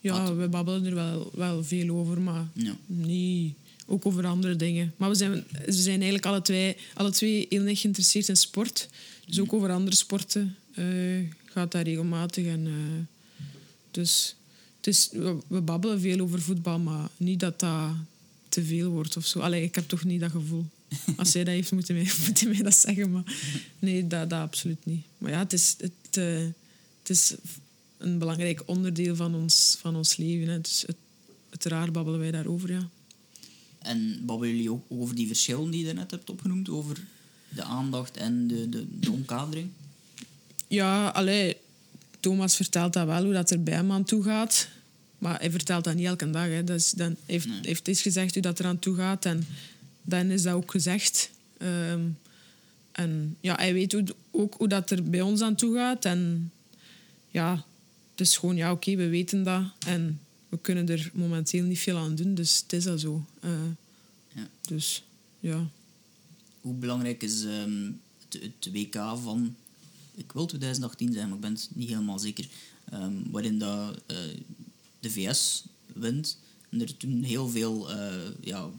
Ja, 0.00 0.34
we 0.34 0.48
babbelen 0.48 0.84
er 0.84 0.94
wel, 0.94 1.30
wel 1.34 1.64
veel 1.64 1.94
over, 1.96 2.20
maar 2.20 2.46
ja, 2.54 2.76
niet 2.86 3.54
ook 3.86 4.06
over 4.06 4.26
andere 4.26 4.56
dingen. 4.56 4.94
Maar 4.96 5.08
we 5.08 5.14
zijn, 5.14 5.32
we 5.64 5.72
zijn 5.72 5.94
eigenlijk 5.94 6.26
alle 6.26 6.42
twee, 6.42 6.76
alle 6.94 7.10
twee 7.10 7.46
heel 7.48 7.64
erg 7.66 7.80
geïnteresseerd 7.80 8.28
in 8.28 8.36
sport. 8.36 8.88
Dus 9.26 9.40
ook 9.40 9.52
over 9.52 9.70
andere 9.70 9.96
sporten 9.96 10.56
eh, 10.74 10.84
gaat 11.44 11.72
dat 11.72 11.82
regelmatig. 11.86 12.46
En, 12.46 12.66
eh, 12.66 13.42
dus 13.90 14.34
het 14.76 14.86
is, 14.86 15.08
we, 15.12 15.38
we 15.46 15.60
babbelen 15.60 16.00
veel 16.00 16.20
over 16.20 16.42
voetbal, 16.42 16.78
maar 16.78 17.08
niet 17.16 17.40
dat 17.40 17.60
dat 17.60 17.90
te 18.48 18.64
veel 18.64 18.90
wordt 18.90 19.16
of 19.16 19.26
zo. 19.26 19.38
Allee, 19.40 19.62
ik 19.62 19.74
heb 19.74 19.88
toch 19.88 20.04
niet 20.04 20.20
dat 20.20 20.30
gevoel. 20.30 20.64
Als 21.16 21.30
zij 21.30 21.44
dat 21.44 21.54
heeft, 21.54 21.72
moeten 21.72 21.96
moeten 22.26 22.48
mij 22.48 22.62
dat 22.62 22.74
zeggen. 22.74 23.10
Maar 23.10 23.34
nee, 23.78 24.06
dat, 24.06 24.30
dat 24.30 24.40
absoluut 24.40 24.86
niet. 24.86 25.04
Maar 25.18 25.30
ja, 25.30 25.38
het 25.38 25.52
is, 25.52 25.74
het, 25.78 26.16
eh, 26.16 26.38
het 26.98 27.10
is 27.10 27.34
een 27.98 28.18
belangrijk 28.18 28.62
onderdeel 28.66 29.16
van 29.16 29.34
ons, 29.34 29.76
van 29.80 29.96
ons 29.96 30.16
leven. 30.16 30.48
Hè. 30.48 30.60
Dus 30.60 30.84
het, 30.86 30.96
uiteraard 31.50 31.92
babbelen 31.92 32.20
wij 32.20 32.30
daarover, 32.30 32.72
ja. 32.72 32.88
En 33.78 34.22
babbelen 34.26 34.54
jullie 34.54 34.70
ook 34.70 34.84
over 34.88 35.14
die 35.14 35.26
verschillen 35.26 35.70
die 35.70 35.86
je 35.86 35.92
net 35.92 36.10
hebt 36.10 36.30
opgenoemd? 36.30 36.68
Over 36.68 36.96
de 37.48 37.62
aandacht 37.62 38.16
en 38.16 38.46
de, 38.46 38.68
de, 38.68 38.86
de 39.00 39.10
omkadering? 39.10 39.68
Ja, 40.68 41.08
allee, 41.08 41.56
Thomas 42.20 42.56
vertelt 42.56 42.92
dat 42.92 43.06
wel, 43.06 43.24
hoe 43.24 43.32
dat 43.32 43.50
er 43.50 43.62
bij 43.62 43.74
hem 43.74 43.92
aan 43.92 44.04
toe 44.04 44.22
gaat. 44.22 44.68
Maar 45.18 45.38
hij 45.38 45.50
vertelt 45.50 45.84
dat 45.84 45.94
niet 45.94 46.06
elke 46.06 46.30
dag. 46.30 46.46
Hè. 46.46 46.64
Dat 46.64 46.76
is, 46.76 46.90
dan 46.90 47.06
hij 47.06 47.16
heeft, 47.26 47.46
Nee. 47.48 47.58
heeft 47.62 47.88
eens 47.88 48.02
gezegd 48.02 48.34
hoe 48.34 48.42
dat 48.42 48.58
er 48.58 48.66
aan 48.66 48.78
toe 48.78 48.96
gaat. 48.96 49.24
En 49.24 49.46
dan 50.02 50.30
is 50.30 50.42
dat 50.42 50.54
ook 50.54 50.70
gezegd. 50.70 51.30
Ehm, 51.56 52.00
en 52.92 53.36
ja, 53.40 53.54
hij 53.54 53.72
weet 53.72 54.14
ook 54.30 54.54
hoe 54.54 54.68
dat 54.68 54.90
er 54.90 55.10
bij 55.10 55.20
ons 55.20 55.40
aan 55.40 55.54
toe 55.54 55.74
gaat. 55.76 56.04
En 56.04 56.50
ja, 57.30 57.64
het 58.10 58.20
is 58.20 58.36
gewoon, 58.36 58.56
ja, 58.56 58.72
oké, 58.72 58.96
we 58.96 59.08
weten 59.08 59.42
dat. 59.42 59.62
En 59.86 60.20
we 60.48 60.58
kunnen 60.58 60.88
er 60.88 61.10
momenteel 61.14 61.64
niet 61.64 61.78
veel 61.78 61.96
aan 61.96 62.14
doen. 62.14 62.34
Dus 62.34 62.60
het 62.62 62.72
is 62.72 62.86
al 62.86 62.98
zo. 62.98 63.24
Eh, 63.40 63.50
Ja. 64.34 64.48
Dus 64.60 65.02
ja. 65.40 65.66
Hoe 66.60 66.74
belangrijk 66.74 67.22
is 67.22 67.44
ehm, 67.44 67.90
het, 68.28 68.42
het 68.42 68.72
WK 68.72 68.94
van, 69.22 69.56
ik 70.14 70.32
wil 70.32 70.46
2018 70.46 71.12
zijn, 71.12 71.26
maar 71.26 71.34
ik 71.36 71.40
ben 71.42 71.52
het 71.52 71.68
niet 71.72 71.88
helemaal 71.88 72.18
zeker, 72.18 72.48
ehm, 72.90 73.12
waarin 73.30 73.58
dat, 73.58 74.00
eh, 74.06 74.16
de 75.00 75.10
VS 75.10 75.64
wint. 75.94 76.38
En 76.68 76.80
er 76.80 76.96
toen 76.96 77.22
heel 77.22 77.48
veel, 77.48 77.90
eh, 77.90 78.12
ja, 78.40 78.70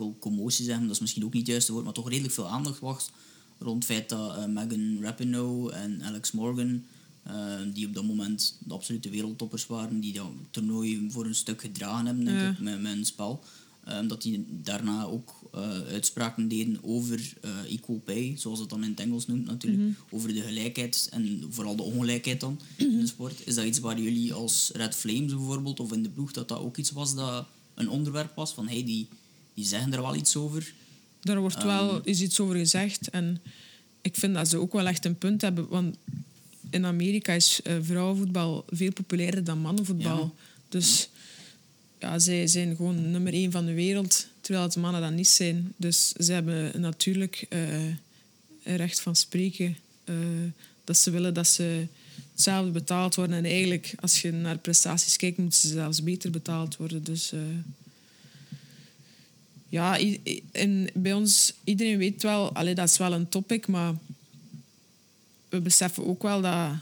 wil 0.00 0.16
commotie 0.20 0.64
zeggen, 0.64 0.84
dat 0.86 0.94
is 0.94 1.00
misschien 1.00 1.24
ook 1.24 1.32
niet 1.32 1.42
het 1.42 1.50
juiste 1.50 1.72
woord, 1.72 1.84
maar 1.84 1.92
toch 1.94 2.08
redelijk 2.08 2.34
veel 2.34 2.48
aandacht 2.48 2.78
was 2.78 3.10
rond 3.58 3.76
het 3.88 3.92
feit 3.92 4.08
dat 4.08 4.36
eh, 4.36 4.46
Megan 4.46 4.98
Rapinoe 5.02 5.72
en 5.72 6.02
Alex 6.02 6.32
Morgan, 6.32 6.84
eh, 7.22 7.34
die 7.72 7.86
op 7.86 7.94
dat 7.94 8.04
moment 8.04 8.56
de 8.64 8.74
absolute 8.74 9.10
wereldtoppers 9.10 9.66
waren, 9.66 10.00
die 10.00 10.12
dat 10.12 10.30
toernooi 10.50 11.06
voor 11.10 11.26
een 11.26 11.34
stuk 11.34 11.60
gedragen 11.60 12.06
hebben, 12.06 12.24
denk 12.24 12.40
Ja. 12.40 12.50
ik, 12.50 12.58
met, 12.58 12.80
met 12.80 12.92
hun 12.92 13.04
spel, 13.04 13.42
Ehm, 13.84 14.06
dat 14.06 14.22
die 14.22 14.46
daarna 14.62 15.04
ook 15.04 15.34
eh, 15.52 15.80
uitspraken 15.80 16.48
deden 16.48 16.78
over 16.82 17.32
eh, 17.40 17.72
equal 17.72 18.00
pay, 18.04 18.34
zoals 18.36 18.58
het 18.58 18.68
dan 18.68 18.84
in 18.84 18.90
het 18.90 19.00
Engels 19.00 19.26
noemt 19.26 19.46
natuurlijk, 19.46 19.98
over 20.10 20.34
de 20.34 20.40
gelijkheid 20.40 21.08
en 21.10 21.44
vooral 21.50 21.76
de 21.76 21.82
ongelijkheid 21.82 22.40
dan 22.40 22.60
in 22.76 23.00
de 23.00 23.06
sport. 23.06 23.46
Is 23.46 23.54
dat 23.54 23.64
iets 23.64 23.78
waar 23.78 24.00
jullie 24.00 24.32
als 24.32 24.70
Red 24.74 24.94
Flames 24.94 25.34
bijvoorbeeld, 25.34 25.80
of 25.80 25.92
in 25.92 26.02
de 26.02 26.08
ploeg, 26.08 26.32
dat 26.32 26.48
dat 26.48 26.58
ook 26.58 26.76
iets 26.76 26.90
was 26.90 27.14
dat 27.14 27.46
een 27.74 27.88
onderwerp 27.88 28.34
was, 28.34 28.54
van 28.54 28.68
hey, 28.68 28.84
die, 28.84 29.08
die 29.60 29.68
zeggen 29.68 29.92
er 29.92 30.02
wel 30.02 30.14
iets 30.14 30.36
over. 30.36 30.72
Daar 31.20 31.40
wordt 31.40 31.62
wel 31.62 32.00
is 32.04 32.20
iets 32.20 32.40
over 32.40 32.56
gezegd. 32.56 33.10
En 33.10 33.40
ik 34.00 34.16
vind 34.16 34.34
dat 34.34 34.48
ze 34.48 34.56
ook 34.58 34.72
wel 34.72 34.86
echt 34.86 35.04
een 35.04 35.18
punt 35.18 35.40
hebben. 35.40 35.68
Want 35.68 35.96
in 36.70 36.86
Amerika 36.86 37.32
is 37.32 37.62
eh, 37.62 37.74
vrouwenvoetbal 37.80 38.64
veel 38.68 38.92
populairder 38.92 39.44
dan 39.44 39.58
mannenvoetbal. 39.58 40.18
Ja. 40.18 40.30
Dus 40.68 41.08
ja, 41.98 42.18
zij 42.18 42.46
zijn 42.46 42.76
gewoon 42.76 43.10
nummer 43.10 43.32
één 43.32 43.50
van 43.50 43.66
de 43.66 43.72
wereld, 43.72 44.26
terwijl 44.40 44.64
het 44.64 44.76
mannen 44.76 45.00
dat 45.00 45.12
niet 45.12 45.28
zijn. 45.28 45.72
Dus 45.76 46.08
ze 46.08 46.32
hebben 46.32 46.80
natuurlijk 46.80 47.46
eh, 47.48 47.94
recht 48.62 49.00
van 49.00 49.16
spreken. 49.16 49.76
eh, 50.04 50.16
dat 50.84 50.96
ze 50.96 51.10
willen 51.10 51.34
dat 51.34 51.46
ze 51.46 51.86
hetzelfde 52.32 52.70
betaald 52.70 53.14
worden. 53.14 53.36
En 53.36 53.44
eigenlijk, 53.44 53.94
als 54.00 54.22
je 54.22 54.32
naar 54.32 54.58
prestaties 54.58 55.16
kijkt, 55.16 55.38
moeten 55.38 55.60
ze 55.60 55.68
zelfs 55.68 56.02
beter 56.02 56.30
betaald 56.30 56.76
worden. 56.76 57.04
Dus... 57.04 57.32
ja, 59.70 59.98
en 60.52 60.88
bij 60.94 61.12
ons, 61.12 61.54
iedereen 61.64 61.98
weet 61.98 62.22
wel, 62.22 62.52
allee, 62.52 62.74
dat 62.74 62.88
is 62.88 62.96
wel 62.96 63.12
een 63.12 63.28
topic, 63.28 63.66
maar 63.66 63.94
we 65.48 65.60
beseffen 65.60 66.06
ook 66.06 66.22
wel 66.22 66.40
dat 66.40 66.72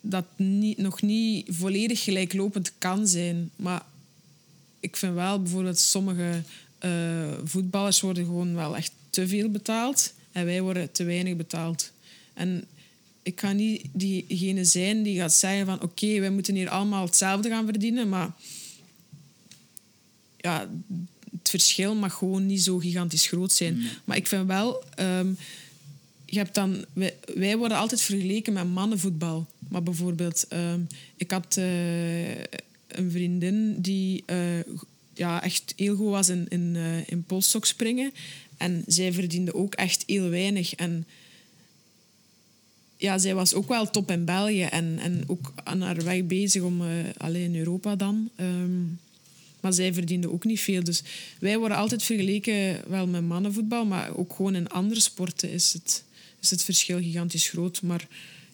dat 0.00 0.24
niet, 0.36 0.78
nog 0.78 1.02
niet 1.02 1.46
volledig 1.50 2.02
gelijklopend 2.02 2.72
kan 2.78 3.06
zijn. 3.06 3.50
Maar 3.56 3.82
ik 4.80 4.96
vind 4.96 5.14
wel 5.14 5.42
bijvoorbeeld 5.42 5.78
sommige 5.78 6.42
eh, 6.78 7.32
voetballers 7.44 8.00
worden 8.00 8.24
gewoon 8.24 8.54
wel 8.54 8.76
echt 8.76 8.92
te 9.10 9.28
veel 9.28 9.50
betaald 9.50 10.12
en 10.32 10.44
wij 10.44 10.62
worden 10.62 10.92
te 10.92 11.04
weinig 11.04 11.36
betaald. 11.36 11.92
En 12.34 12.64
ik 13.22 13.40
ga 13.40 13.52
niet 13.52 13.84
diegene 13.92 14.64
zijn 14.64 15.02
die 15.02 15.18
gaat 15.18 15.32
zeggen 15.32 15.66
van 15.66 15.82
oké, 15.82 16.20
wij 16.20 16.30
moeten 16.30 16.54
hier 16.54 16.68
allemaal 16.68 17.04
hetzelfde 17.04 17.48
gaan 17.48 17.64
verdienen, 17.64 18.08
maar 18.08 18.30
ja, 20.36 20.68
verschil 21.60 21.94
mag 21.94 22.14
gewoon 22.14 22.46
niet 22.46 22.62
zo 22.62 22.78
gigantisch 22.78 23.26
groot 23.26 23.52
zijn. 23.52 23.82
Maar 24.04 24.16
ik 24.16 24.26
vind 24.26 24.46
wel, 24.46 24.82
ehm, 24.94 25.28
je 26.24 26.38
hebt 26.38 26.54
dan, 26.54 26.84
wij, 26.92 27.14
wij 27.34 27.56
worden 27.56 27.76
altijd 27.76 28.00
vergeleken 28.00 28.52
met 28.52 28.72
mannenvoetbal. 28.72 29.46
Maar 29.68 29.82
bijvoorbeeld, 29.82 30.46
ehm, 30.48 30.80
ik 31.16 31.30
had 31.30 31.56
eh, 31.56 32.30
een 32.86 33.10
vriendin 33.10 33.80
die 33.80 34.22
eh, 34.26 34.58
ja, 35.14 35.42
echt 35.42 35.72
heel 35.76 35.96
goed 35.96 36.10
was 36.10 36.28
in, 36.28 36.46
in, 36.48 36.76
eh, 36.76 37.08
in 37.08 37.24
springen. 37.60 38.12
En 38.56 38.84
zij 38.86 39.12
verdiende 39.12 39.54
ook 39.54 39.74
echt 39.74 40.04
heel 40.06 40.28
weinig. 40.28 40.74
En 40.74 41.06
ja, 42.96 43.18
zij 43.18 43.34
was 43.34 43.54
ook 43.54 43.68
wel 43.68 43.90
top 43.90 44.10
in 44.10 44.24
België 44.24 44.62
en, 44.62 44.98
en 44.98 45.24
ook 45.26 45.52
aan 45.64 45.80
haar 45.80 46.04
weg 46.04 46.24
bezig 46.24 46.62
om 46.62 46.82
alleen 47.16 47.42
in 47.42 47.56
Europa 47.56 47.96
dan. 47.96 48.30
Ehm, 48.36 48.82
maar 49.66 49.74
zij 49.74 49.94
verdiende 49.94 50.30
ook 50.32 50.44
niet 50.44 50.60
veel. 50.60 50.84
Dus 50.84 51.02
wij 51.38 51.58
worden 51.58 51.76
altijd 51.76 52.02
vergeleken 52.02 52.80
wel 52.88 53.06
met 53.06 53.22
mannenvoetbal, 53.22 53.84
maar 53.84 54.16
ook 54.16 54.32
gewoon 54.32 54.54
in 54.54 54.68
andere 54.68 55.00
sporten 55.00 55.50
is 55.50 55.72
het, 55.72 56.04
is 56.40 56.50
het 56.50 56.64
verschil 56.64 56.98
gigantisch 56.98 57.48
groot. 57.48 57.82
Maar 57.82 58.08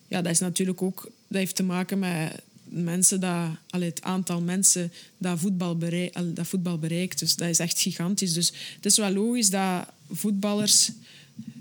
ja, 0.08 0.22
dat 0.22 0.32
is 0.32 0.38
natuurlijk 0.38 0.82
ook 0.82 1.10
dat 1.28 1.38
heeft 1.38 1.56
te 1.56 1.62
maken 1.62 1.98
met 1.98 2.42
mensen 2.64 3.20
dat, 3.20 3.48
allee, 3.70 3.88
het 3.88 4.02
aantal 4.02 4.40
mensen 4.40 4.92
dat 5.18 5.38
voetbal, 5.38 5.76
bereik, 5.76 6.18
dat 6.34 6.46
voetbal 6.46 6.78
bereikt. 6.78 7.18
Dus 7.18 7.36
dat 7.36 7.48
is 7.48 7.58
echt 7.58 7.80
gigantisch. 7.80 8.32
Dus 8.32 8.52
het 8.74 8.86
is 8.86 8.96
wel 8.96 9.12
logisch 9.12 9.50
dat 9.50 9.86
voetballers 10.10 10.90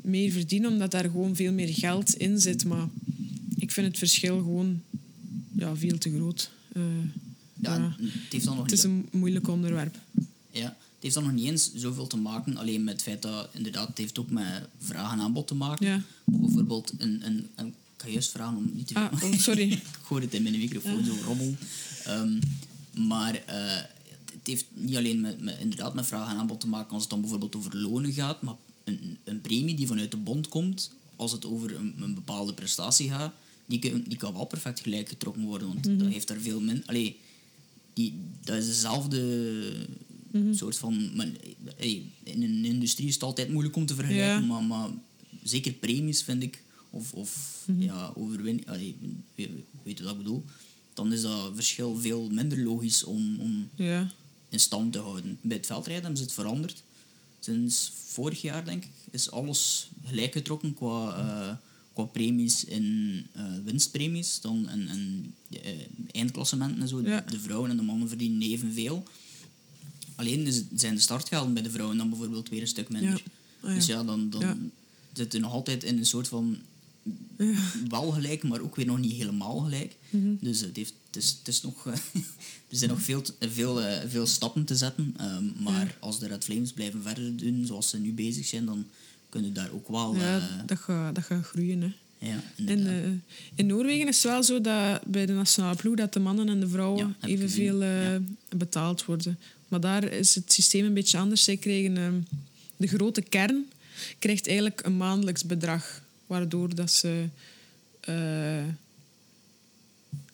meer 0.01 0.31
verdienen, 0.31 0.71
omdat 0.71 0.91
daar 0.91 1.03
gewoon 1.03 1.35
veel 1.35 1.51
meer 1.51 1.73
geld 1.73 2.15
in 2.15 2.39
zit. 2.39 2.65
Maar 2.65 2.87
ik 3.55 3.71
vind 3.71 3.87
het 3.87 3.97
verschil 3.97 4.37
gewoon 4.37 4.81
ja, 5.51 5.75
veel 5.75 5.97
te 5.97 6.11
groot. 6.15 6.51
Eh, 6.73 6.81
Ja, 7.61 7.75
ja. 7.75 7.95
Het 7.99 8.31
heeft 8.31 8.45
dan 8.45 8.55
nog 8.55 8.63
Het 8.63 8.73
is 8.73 8.83
een 8.83 9.07
moeilijk 9.11 9.47
onderwerp. 9.47 9.97
Ja, 10.51 10.65
het 10.65 10.99
heeft 10.99 11.13
dan 11.13 11.23
nog 11.23 11.33
niet 11.33 11.45
eens 11.45 11.73
zoveel 11.75 12.07
te 12.07 12.17
maken, 12.17 12.57
alleen 12.57 12.83
met 12.83 12.93
het 12.93 13.03
feit 13.03 13.21
dat 13.21 13.49
inderdaad, 13.53 13.87
het 13.87 13.97
heeft 13.97 14.19
ook 14.19 14.29
met 14.29 14.67
vraag 14.79 15.11
en 15.11 15.19
aanbod 15.19 15.47
te 15.47 15.55
maken. 15.55 15.87
Ja. 15.87 16.01
Bijvoorbeeld, 16.23 16.93
een, 16.97 17.25
een, 17.25 17.47
een, 17.55 17.67
ik 17.67 17.73
ga 17.97 18.07
juist 18.07 18.31
vragen 18.31 18.57
om 18.57 18.71
niet 18.73 18.87
te 18.87 18.93
Ah, 18.93 19.23
oh, 19.23 19.33
sorry. 19.33 19.71
ik 19.71 19.83
gooi 20.01 20.23
het 20.23 20.33
in 20.33 20.43
mijn 20.43 20.57
microfoon, 20.57 21.05
zo 21.05 21.13
rommel. 21.25 21.55
Ehm, 22.05 22.39
maar 23.07 23.35
eh, 23.45 23.75
het 24.25 24.47
heeft 24.47 24.65
niet 24.73 24.95
alleen 24.95 25.21
met, 25.21 25.41
met, 25.41 25.57
inderdaad 25.59 25.93
met 25.93 26.05
vraag 26.05 26.29
en 26.31 26.37
aanbod 26.37 26.59
te 26.59 26.67
maken 26.67 26.91
als 26.91 27.01
het 27.01 27.11
dan 27.11 27.21
bijvoorbeeld 27.21 27.55
over 27.55 27.77
lonen 27.77 28.13
gaat, 28.13 28.41
maar 28.41 28.55
een, 28.83 29.17
een 29.23 29.41
premie 29.41 29.75
die 29.75 29.87
vanuit 29.87 30.11
de 30.11 30.17
bond 30.17 30.47
komt, 30.47 30.91
als 31.15 31.31
het 31.31 31.45
over 31.45 31.75
een, 31.75 31.93
een 31.99 32.13
bepaalde 32.13 32.53
prestatie 32.53 33.09
gaat, 33.09 33.33
die, 33.65 34.03
die 34.07 34.17
kan 34.17 34.33
wel 34.33 34.45
perfect 34.45 34.79
gelijk 34.79 35.09
getrokken 35.09 35.43
worden, 35.43 35.67
want 35.67 35.85
Mhm. 35.87 35.97
dat 35.97 36.07
heeft 36.07 36.29
er 36.29 36.41
veel 36.41 36.59
min... 36.61 36.83
Allee, 36.85 37.19
dat 38.43 38.57
is 38.57 38.65
dezelfde 38.65 39.87
Mhm. 40.31 40.53
soort 40.53 40.77
van... 40.77 41.15
Maar, 41.15 41.27
in 42.23 42.43
een 42.43 42.65
industrie 42.65 43.07
is 43.07 43.13
het 43.13 43.23
altijd 43.23 43.49
moeilijk 43.49 43.75
om 43.75 43.85
te 43.85 43.95
vergelijken, 43.95 44.25
Ja. 44.25 44.39
maar, 44.39 44.63
maar 44.63 44.89
zeker 45.43 45.71
premies 45.73 46.23
vind 46.23 46.43
ik, 46.43 46.63
of, 46.89 47.13
of 47.13 47.63
Mhm. 47.67 47.81
ja, 47.81 48.11
overwinning... 48.15 48.65
Weet, 49.35 49.49
weet 49.83 49.97
je 49.97 50.03
wat 50.03 50.11
ik 50.11 50.17
bedoel? 50.17 50.43
Dan 50.93 51.13
is 51.13 51.21
dat 51.21 51.51
verschil 51.53 51.95
veel 51.95 52.29
minder 52.29 52.59
logisch 52.63 53.03
om, 53.03 53.39
om 53.39 53.69
Ja. 53.75 54.11
in 54.49 54.59
stand 54.59 54.93
te 54.93 54.99
houden. 54.99 55.37
Bij 55.41 55.57
het 55.57 55.65
veldrijden 55.65 56.01
hebben 56.03 56.17
ze 56.19 56.23
het 56.23 56.33
veranderd. 56.33 56.83
Sinds 57.39 57.91
vorig 58.05 58.41
jaar, 58.41 58.65
denk 58.65 58.83
ik, 58.83 58.91
is 59.11 59.31
alles 59.31 59.89
gelijk 60.05 60.33
getrokken 60.33 60.73
qua, 60.73 61.15
eh, 61.17 61.55
qua 62.03 62.11
premies 62.11 62.63
in 62.65 63.27
eh, 63.33 63.43
winstpremies 63.65 64.41
dan 64.41 64.67
en, 64.69 64.87
en 64.87 65.33
eh, 65.63 65.71
eindklassementen 66.11 66.81
en 66.81 66.87
zo. 66.87 67.01
Ja. 67.01 67.21
De 67.21 67.39
vrouwen 67.39 67.69
en 67.69 67.77
de 67.77 67.83
mannen 67.83 68.07
verdienen 68.07 68.41
evenveel. 68.41 69.03
Alleen 70.15 70.67
zijn 70.75 70.95
de 70.95 71.01
startgelden 71.01 71.53
bij 71.53 71.63
de 71.63 71.71
vrouwen 71.71 71.97
dan 71.97 72.09
bijvoorbeeld 72.09 72.49
weer 72.49 72.61
een 72.61 72.67
stuk 72.67 72.89
minder. 72.89 73.23
Ja. 73.61 73.69
Ah. 73.69 73.75
Dus 73.75 73.85
ja, 73.85 74.03
dan, 74.03 74.29
dan 74.29 74.41
Ja. 74.41 74.57
zit 75.13 75.33
je 75.33 75.39
nog 75.39 75.51
altijd 75.51 75.83
in 75.83 75.97
een 75.97 76.05
soort 76.05 76.27
van 76.27 76.57
wel 77.87 78.11
gelijk, 78.11 78.43
maar 78.43 78.61
ook 78.61 78.75
weer 78.75 78.85
nog 78.85 78.99
niet 78.99 79.11
helemaal 79.11 79.59
gelijk. 79.59 79.95
Mhm. 80.09 80.33
Dus 80.39 80.59
het, 80.61 80.75
heeft, 80.75 80.93
het, 81.07 81.15
is, 81.23 81.29
het 81.39 81.47
is 81.47 81.61
nog, 81.61 81.85
er 82.71 82.77
zijn 82.77 82.89
nog 82.89 83.01
veel, 83.01 83.23
veel, 83.39 83.81
eh, 83.81 84.09
veel 84.09 84.27
stappen 84.27 84.65
te 84.65 84.75
zetten. 84.75 85.13
ehm, 85.17 85.45
maar 85.63 85.97
als 85.99 86.19
de 86.19 86.27
Red 86.27 86.43
Flames 86.43 86.71
blijven 86.71 87.01
verder 87.01 87.37
doen 87.37 87.65
zoals 87.65 87.89
ze 87.89 87.97
nu 87.99 88.13
bezig 88.13 88.45
zijn, 88.45 88.65
dan 88.65 88.85
kunnen 89.31 89.53
daar 89.53 89.69
ook 89.73 89.87
wel... 89.87 90.15
ja, 90.15 90.37
eh, 90.37 90.43
dat 90.65 90.77
gaat, 90.79 91.15
dat 91.15 91.23
gaat 91.23 91.45
groeien. 91.45 91.81
Hè. 91.81 91.91
ja, 92.27 92.41
In, 92.55 92.67
inderdaad. 92.67 93.03
eh, 93.03 93.09
in 93.55 93.65
Noorwegen 93.65 94.07
is 94.07 94.23
het 94.23 94.31
wel 94.31 94.43
zo 94.43 94.61
dat 94.61 95.01
bij 95.05 95.25
de 95.25 95.33
nationale 95.33 95.75
ploeg 95.75 95.95
dat 95.95 96.13
de 96.13 96.19
mannen 96.19 96.49
en 96.49 96.59
de 96.59 96.67
vrouwen 96.67 97.15
evenveel 97.21 97.81
eh, 97.81 98.15
betaald 98.55 99.05
worden. 99.05 99.39
Maar 99.67 99.79
daar 99.79 100.03
is 100.03 100.35
het 100.35 100.51
systeem 100.53 100.85
een 100.85 100.93
beetje 100.93 101.17
anders. 101.17 101.43
Zij 101.43 101.57
krijgen 101.57 101.97
eh, 101.97 102.07
de 102.77 102.87
grote 102.87 103.21
kern 103.21 103.65
krijgt 104.19 104.47
eigenlijk 104.47 104.81
een 104.85 104.97
maandelijks 104.97 105.45
bedrag, 105.45 106.01
waardoor 106.27 106.75
dat 106.75 106.91
ze 106.91 107.25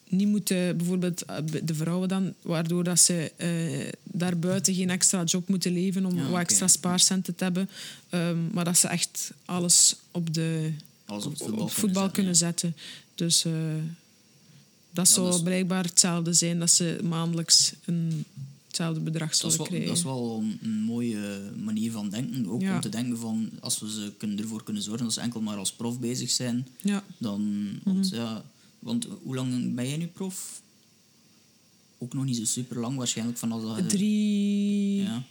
niet 0.09 0.27
moeten, 0.27 0.77
bijvoorbeeld 0.77 1.25
eh, 1.25 1.35
de 1.63 1.73
vrouwen 1.75 2.07
dan, 2.09 2.33
waardoor 2.41 2.83
dat 2.83 2.99
ze 2.99 3.31
eh, 3.37 3.91
daarbuiten 4.03 4.73
geen 4.75 4.89
extra 4.89 5.23
job 5.23 5.47
moeten 5.47 5.71
leven 5.71 6.05
om 6.05 6.15
Ja, 6.17 6.29
wat 6.29 6.39
extra 6.39 6.67
spaarcenten 6.67 7.35
te 7.35 7.43
hebben, 7.43 7.69
Ehm, 8.09 8.37
maar 8.53 8.65
dat 8.65 8.77
ze 8.77 8.87
echt 8.87 9.31
alles 9.45 9.95
op 10.11 10.33
de 10.33 10.71
Alles 11.05 11.25
op 11.25 11.37
voetbal, 11.37 11.67
voetbal, 11.67 12.09
kunnen 12.09 12.35
zetten, 12.35 12.73
zetten. 12.77 12.95
Dus 13.15 13.45
eh, 13.45 13.51
dat 14.91 15.07
Ja, 15.07 15.13
zou 15.13 15.43
blijkbaar 15.43 15.83
hetzelfde 15.83 16.33
zijn 16.33 16.59
dat 16.59 16.71
ze 16.71 16.99
maandelijks 17.03 17.73
een, 17.85 18.23
hetzelfde 18.67 18.99
bedrag 18.99 19.29
Dat 19.29 19.37
zullen 19.37 19.57
wel, 19.57 19.65
krijgen. 19.65 19.87
dat 19.87 19.97
is 19.97 20.03
wel 20.03 20.43
een, 20.61 20.69
mooie 20.69 21.51
manier 21.63 21.91
van 21.91 22.09
denken. 22.09 22.47
Ook 22.49 22.61
Ja. 22.61 22.75
om 22.75 22.81
te 22.81 22.89
denken 22.89 23.17
van, 23.17 23.49
als 23.59 23.79
we 23.79 23.89
ze 23.91 24.11
kunnen, 24.17 24.39
ervoor 24.39 24.63
kunnen 24.63 24.83
zorgen 24.83 25.03
dat 25.05 25.13
ze 25.13 25.21
enkel 25.21 25.41
maar 25.41 25.57
als 25.57 25.71
prof 25.71 25.99
bezig 25.99 26.29
zijn, 26.31 26.67
Ja, 26.81 27.03
dan... 27.17 27.69
Want, 27.83 28.05
Mhm. 28.11 28.15
ja, 28.15 28.43
want 28.79 29.07
hoe 29.23 29.35
lang 29.35 29.75
ben 29.75 29.87
jij 29.87 29.97
nu 29.97 30.07
prof? 30.07 30.61
Ook 31.97 32.13
nog 32.13 32.25
niet 32.25 32.35
zo 32.37 32.45
super 32.45 32.79
lang 32.79 32.97
waarschijnlijk 32.97 33.37
vanaf 33.37 33.61
dat 33.61 33.89
drie, 33.89 35.01
Ja. 35.01 35.23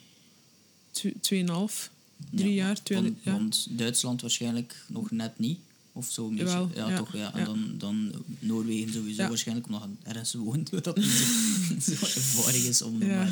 tw- 0.91 1.07
tweeënhalf, 1.21 1.91
drie 2.31 2.49
Ja, 2.55 2.65
jaar. 2.65 2.83
Twee, 2.83 3.03
want, 3.03 3.17
ja. 3.23 3.33
want 3.33 3.67
Duitsland 3.71 4.21
waarschijnlijk 4.21 4.85
nog 4.89 5.11
net 5.11 5.39
niet. 5.39 5.59
Of 5.93 6.11
zo 6.11 6.29
een 6.29 6.35
beetje. 6.35 6.47
Jawel, 6.53 6.71
ja, 6.75 6.89
ja, 6.89 6.97
toch. 6.97 7.13
Ja. 7.17 7.35
En 7.35 7.45
dan, 7.45 7.75
dan 7.79 8.13
Noorwegen 8.39 8.93
sowieso 8.93 9.29
waarschijnlijk, 9.29 9.67
omdat 9.67 9.83
je 10.03 10.09
ergens 10.09 10.35
woont. 10.35 10.85
Dat 10.85 10.97
niet 10.97 11.07
zo, 11.85 11.95
zo 11.95 12.05
ervaring 12.05 12.65
is 12.65 12.83
om 12.83 12.99
maar, 12.99 13.31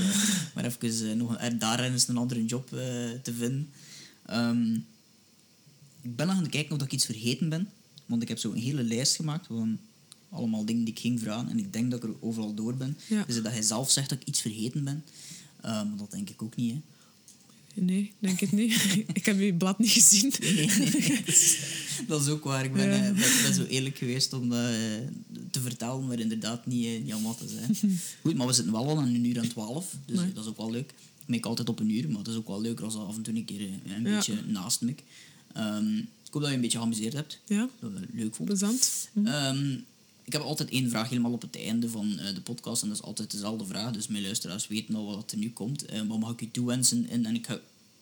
maar 0.55 0.65
even 0.65 1.11
eh, 1.11 1.17
nog 1.17 1.37
een, 1.41 1.59
daar 1.59 1.81
eens 1.81 2.09
een 2.09 2.17
andere 2.17 2.45
job 2.45 2.73
eh, 2.73 2.79
te 3.23 3.33
vinden. 3.37 3.71
Ehm, 4.27 4.75
ik 6.03 6.17
ben 6.17 6.27
nog 6.27 6.37
aan 6.37 6.43
het 6.43 6.51
kijken 6.51 6.77
of 6.77 6.83
ik 6.83 6.93
iets 6.93 7.05
vergeten 7.05 7.49
ben. 7.49 7.69
Want 8.07 8.23
ik 8.23 8.29
heb 8.29 8.39
zo 8.39 8.53
een 8.53 8.59
hele 8.63 8.83
lijst 8.83 9.17
gemaakt 9.17 9.47
van 9.47 9.79
allemaal 10.35 10.65
dingen 10.65 10.85
die 10.85 10.95
ik 10.95 11.01
ging 11.01 11.21
vragen. 11.21 11.49
En 11.51 11.59
ik 11.59 11.73
denk 11.73 11.91
dat 11.91 12.03
ik 12.05 12.09
er 12.11 12.15
overal 12.21 12.55
door 12.55 12.75
ben. 12.77 12.97
Ja. 13.07 13.25
Dus 13.27 13.43
dat 13.43 13.53
hij 13.53 13.63
zelf 13.63 13.91
zegt 13.91 14.09
dat 14.09 14.19
ik 14.21 14.29
iets 14.29 14.41
vergeten 14.41 14.85
ben. 14.85 15.05
Eh, 15.61 15.71
maar 15.71 15.97
dat 15.97 16.11
denk 16.11 16.31
ik 16.31 16.43
ook 16.43 16.57
niet. 16.57 16.73
Hè. 16.73 16.81
Nee, 17.83 18.13
denk 18.19 18.41
het 18.41 18.53
niet. 18.53 18.73
ik 19.13 19.27
heb 19.27 19.41
je 19.41 19.55
blad 19.55 19.79
niet 19.79 19.91
gezien. 19.91 20.33
Nee. 20.41 20.67
Dat, 22.09 22.21
is, 22.23 22.29
ook 22.29 22.45
waar. 22.45 22.65
Ik 22.65 22.73
ben, 22.73 22.89
Ja. 22.89 23.05
eh, 23.07 23.43
ben, 23.43 23.55
zo 23.55 23.65
eerlijk 23.65 23.99
geweest 23.99 24.33
om 24.33 24.49
dat 24.49 24.59
eh, 24.69 24.75
te 25.51 25.61
vertellen, 25.61 26.07
maar 26.07 26.19
inderdaad 26.19 26.67
niet, 26.67 26.87
eh, 26.87 27.03
niet 27.03 27.13
allemaal 27.13 27.35
te 27.35 27.49
zijn. 27.49 27.99
Goed, 28.23 28.35
maar 28.37 28.47
we 28.47 28.53
zitten 28.53 28.73
wel 28.73 28.89
al 28.89 28.99
aan 28.99 29.15
een 29.15 29.25
uur 29.25 29.37
en 29.37 29.49
twaalf, 29.49 29.97
dus 30.07 30.19
Nee. 30.19 30.33
dat 30.33 30.45
is 30.45 30.51
ook 30.51 30.57
wel 30.57 30.71
leuk. 30.71 30.91
Ik 31.21 31.27
meek 31.31 31.47
altijd 31.47 31.69
op 31.69 31.81
een 31.81 31.91
uur, 31.91 32.09
maar 32.09 32.19
het 32.19 32.29
is 32.29 32.35
ook 32.37 32.47
wel 32.47 32.61
leuker 32.61 32.85
als 32.85 32.95
dat 32.95 33.07
af 33.07 33.17
en 33.17 33.23
toe 33.23 33.35
een 33.35 33.45
keer 33.45 33.61
eh, 33.61 33.93
een 33.97 34.03
Ja. 34.05 34.15
beetje 34.17 34.43
naast 34.47 34.81
me. 34.81 34.95
Ehm, 35.53 35.97
ik 35.99 36.31
hoop 36.31 36.41
dat 36.43 36.49
je 36.51 36.55
een 36.57 36.61
beetje 36.63 36.79
geamuseerd 36.79 37.13
hebt, 37.13 37.41
Ja, 37.47 37.69
dat 37.81 37.91
het 37.95 38.05
leuk 38.13 38.35
vond. 38.35 38.49
plezant. 38.49 39.09
Ehm, 39.25 39.77
ik 40.25 40.33
heb 40.33 40.43
altijd 40.43 40.71
één 40.71 40.91
vraag 40.91 41.09
helemaal 41.09 41.33
op 41.33 41.43
het 41.43 41.57
einde 41.57 41.89
van 41.89 42.19
eh, 42.19 42.35
de 42.35 42.41
podcast. 42.41 42.83
En 42.83 42.89
dat 42.89 42.97
is 42.97 43.03
altijd 43.03 43.31
dezelfde 43.31 43.67
vraag. 43.67 43.93
Dus 43.93 44.07
mijn 44.07 44.23
luisteraars 44.23 44.67
weten 44.67 44.95
al 44.95 45.05
wat 45.17 45.33
er 45.33 45.39
nu 45.39 45.51
komt. 45.51 45.85
Eh, 45.85 46.03
wat 46.03 46.19
mag 46.19 46.33
ik 46.33 46.41
u 46.41 46.51
toewensen? 46.51 47.09
En, 47.09 47.27
en 47.27 47.35
ik 47.35 47.47
ga, 47.47 47.61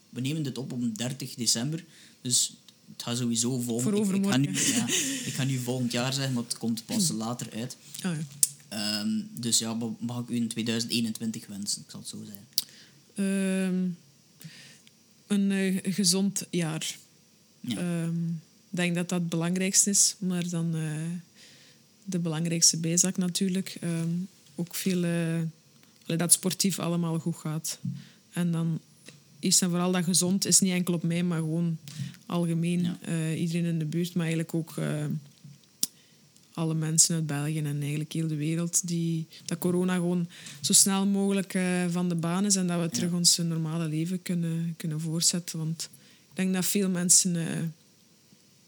we 0.08 0.20
nemen 0.20 0.42
dit 0.42 0.58
op 0.58 0.72
op 0.72 0.96
30 0.96 1.34
december. 1.34 1.84
Dus 2.20 2.52
het 2.92 3.02
gaat 3.02 3.16
sowieso 3.16 3.60
volgend 3.60 3.94
Voor 3.94 4.14
ik, 4.14 4.24
ik, 4.24 4.30
ga 4.30 4.36
nu, 4.36 4.52
ja, 4.52 4.86
ik 5.26 5.32
ga 5.34 5.44
nu 5.44 5.58
volgend 5.58 5.92
jaar 5.92 6.12
zeggen, 6.12 6.34
maar 6.34 6.42
het 6.42 6.58
komt 6.58 6.86
pas 6.86 7.08
later 7.08 7.52
uit. 7.52 7.76
Ah, 8.02 8.12
ja. 8.16 8.24
Ehm, 8.68 9.20
dus 9.34 9.58
ja, 9.58 9.78
wat 9.78 10.00
mag 10.00 10.20
ik 10.20 10.28
u 10.28 10.36
in 10.36 10.48
2021 10.48 11.46
wensen? 11.46 11.82
Ik 11.82 11.90
zal 11.90 12.00
het 12.00 12.08
zo 12.08 12.24
zeggen. 12.24 12.46
Ehm, 13.14 13.88
een 15.26 15.50
eh, 15.50 15.94
gezond 15.94 16.46
jaar. 16.50 16.96
Ja. 17.60 17.76
Ehm, 17.76 18.28
Ik 18.70 18.78
denk 18.78 18.94
dat 18.94 19.08
dat 19.08 19.20
het 19.20 19.28
belangrijkste 19.28 19.90
is. 19.90 20.14
Maar 20.18 20.48
dan 20.48 20.74
de 22.12 22.18
belangrijkste 22.18 22.76
bijzaak 22.76 23.16
natuurlijk. 23.16 23.76
ehm, 23.80 24.08
ook 24.54 24.74
veel... 24.74 25.04
eh, 25.04 26.18
dat 26.18 26.32
sportief 26.32 26.78
allemaal 26.78 27.18
goed 27.18 27.36
gaat. 27.36 27.78
En 28.32 28.52
dan 28.52 28.80
eerst 29.38 29.62
en 29.62 29.68
vooral 29.70 29.92
dat 29.92 30.04
gezond 30.04 30.46
is 30.46 30.60
niet 30.60 30.72
enkel 30.72 30.94
op 30.94 31.02
mij, 31.02 31.22
maar 31.22 31.38
gewoon 31.38 31.78
algemeen. 32.26 32.82
Ja. 32.82 32.98
eh, 33.00 33.40
iedereen 33.40 33.64
in 33.64 33.78
de 33.78 33.84
buurt, 33.84 34.14
maar 34.14 34.26
eigenlijk 34.26 34.54
ook... 34.54 34.76
eh, 34.76 35.04
alle 36.54 36.74
mensen 36.74 37.14
uit 37.14 37.26
België 37.26 37.58
en 37.58 37.80
eigenlijk 37.80 38.12
heel 38.12 38.26
de 38.28 38.34
wereld, 38.36 38.88
die, 38.88 39.26
dat 39.44 39.58
corona 39.58 39.94
gewoon 39.94 40.28
zo 40.60 40.72
snel 40.72 41.06
mogelijk 41.06 41.58
van 41.90 42.08
de 42.08 42.14
baan 42.14 42.44
is 42.44 42.56
en 42.56 42.66
dat 42.66 42.80
we 42.80 42.88
terug 42.88 43.12
ons 43.12 43.36
normale 43.36 43.88
leven 43.88 44.22
kunnen, 44.22 44.74
kunnen 44.76 45.00
voortzetten. 45.00 45.58
Want 45.58 45.88
ik 46.30 46.36
denk 46.36 46.54
dat 46.54 46.64
veel 46.64 46.88
mensen 46.88 47.74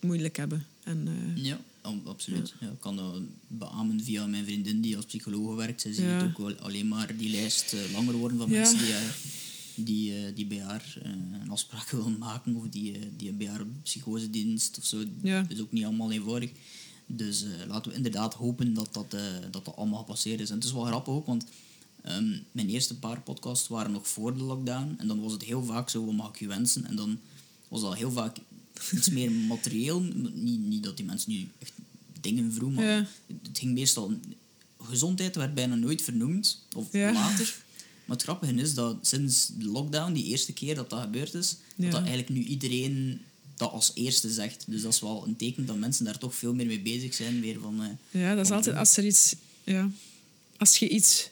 moeilijk 0.00 0.36
hebben. 0.36 0.66
En, 0.84 1.08
Ja, 1.34 1.60
ab- 1.84 2.06
absoluut. 2.06 2.54
Ja. 2.60 2.66
ik 2.70 2.80
kan 2.80 2.96
dat 2.96 3.20
beamen 3.48 4.00
via 4.04 4.26
mijn 4.26 4.44
vriendin 4.44 4.80
die 4.80 4.96
als 4.96 5.04
psycholoog 5.04 5.54
werkt. 5.56 5.80
Zij 5.80 5.92
ziet 5.92 6.04
ook 6.22 6.38
wel 6.38 6.54
alleen 6.54 6.88
maar 6.88 7.16
die 7.16 7.30
lijst 7.30 7.72
eh, 7.72 7.80
langer 7.92 8.14
worden 8.14 8.38
van 8.38 8.50
mensen 8.50 8.78
die, 8.78 8.92
eh, 8.94 9.00
die, 9.74 10.14
eh, 10.26 10.34
die 10.34 10.46
bij 10.46 10.60
haar 10.60 10.96
een 11.42 11.50
afspraak 11.50 11.90
willen 11.96 12.18
maken 12.18 12.54
of 12.56 12.64
die, 12.68 12.98
die 13.16 13.32
bij 13.32 13.46
haar 13.46 13.66
psychosedienst 13.82 14.78
of 14.78 14.84
zo. 14.84 15.04
Ja. 15.22 15.40
Dat 15.42 15.50
is 15.50 15.60
ook 15.60 15.72
niet 15.72 15.84
allemaal 15.84 16.10
eenvoudig. 16.12 16.50
Dus 17.06 17.44
laten 17.68 17.90
we 17.90 17.96
inderdaad 17.96 18.34
hopen 18.34 18.74
dat 18.74 18.88
dat, 18.94 19.10
dat 19.50 19.64
dat 19.64 19.76
allemaal 19.76 19.98
gepasseerd 19.98 20.40
is. 20.40 20.48
En 20.50 20.54
het 20.54 20.64
is 20.64 20.72
wel 20.72 20.84
grappig 20.84 21.14
ook, 21.14 21.26
want 21.26 21.44
ehm, 22.02 22.38
mijn 22.52 22.68
eerste 22.68 22.98
paar 22.98 23.20
podcasts 23.20 23.68
waren 23.68 23.92
nog 23.92 24.08
voor 24.08 24.36
de 24.36 24.42
lockdown. 24.42 24.94
En 24.98 25.06
dan 25.06 25.20
was 25.20 25.32
het 25.32 25.42
heel 25.44 25.64
vaak 25.64 25.88
zo, 25.90 26.04
wat 26.04 26.14
mag 26.14 26.28
ik 26.28 26.38
je 26.38 26.46
wensen? 26.46 26.84
En 26.86 26.96
dan 26.96 27.18
was 27.68 27.80
dat 27.80 27.96
heel 27.96 28.10
vaak 28.10 28.36
iets 28.92 29.10
meer 29.10 29.30
materieel. 29.30 30.00
Niet, 30.34 30.60
niet 30.60 30.82
dat 30.82 30.96
die 30.96 31.06
mensen 31.06 31.30
nu 31.32 31.48
echt 31.58 31.72
dingen 32.20 32.52
vroegen, 32.52 32.76
maar 32.76 32.86
Ja. 32.96 33.06
het 33.42 33.58
ging 33.58 33.72
meestal... 33.74 34.12
Gezondheid 34.82 35.36
werd 35.36 35.54
bijna 35.54 35.74
nooit 35.74 36.02
vernoemd, 36.02 36.60
of 36.76 36.92
Ja. 36.92 37.12
later. 37.12 37.54
Maar 38.04 38.16
het 38.16 38.22
grappige 38.24 38.54
is 38.54 38.74
dat 38.74 38.96
sinds 39.06 39.50
de 39.58 39.64
lockdown, 39.64 40.12
die 40.12 40.24
eerste 40.24 40.52
keer 40.52 40.74
dat 40.74 40.90
dat 40.90 41.00
gebeurd 41.00 41.34
is, 41.34 41.56
Ja. 41.76 41.82
dat, 41.82 41.90
dat 41.90 42.00
eigenlijk 42.00 42.28
nu 42.28 42.42
iedereen 42.44 43.20
dat 43.56 43.70
als 43.72 43.90
eerste 43.94 44.30
zegt. 44.30 44.64
Dus 44.66 44.82
dat 44.82 44.92
is 44.92 45.00
wel 45.00 45.26
een 45.26 45.36
teken 45.36 45.66
dat 45.66 45.76
mensen 45.78 46.04
daar 46.04 46.18
toch 46.18 46.34
veel 46.34 46.54
meer 46.54 46.66
mee 46.66 46.80
bezig 46.80 47.14
zijn. 47.14 47.40
Weer 47.40 47.60
van, 47.60 47.82
eh, 47.82 48.20
ja, 48.22 48.34
dat 48.34 48.44
is 48.44 48.50
altijd 48.52 48.76
als 48.76 48.96
er 48.96 49.06
iets... 49.06 49.34
Ja, 49.64 49.90
als 50.56 50.76
je 50.76 50.88
iets 50.88 51.28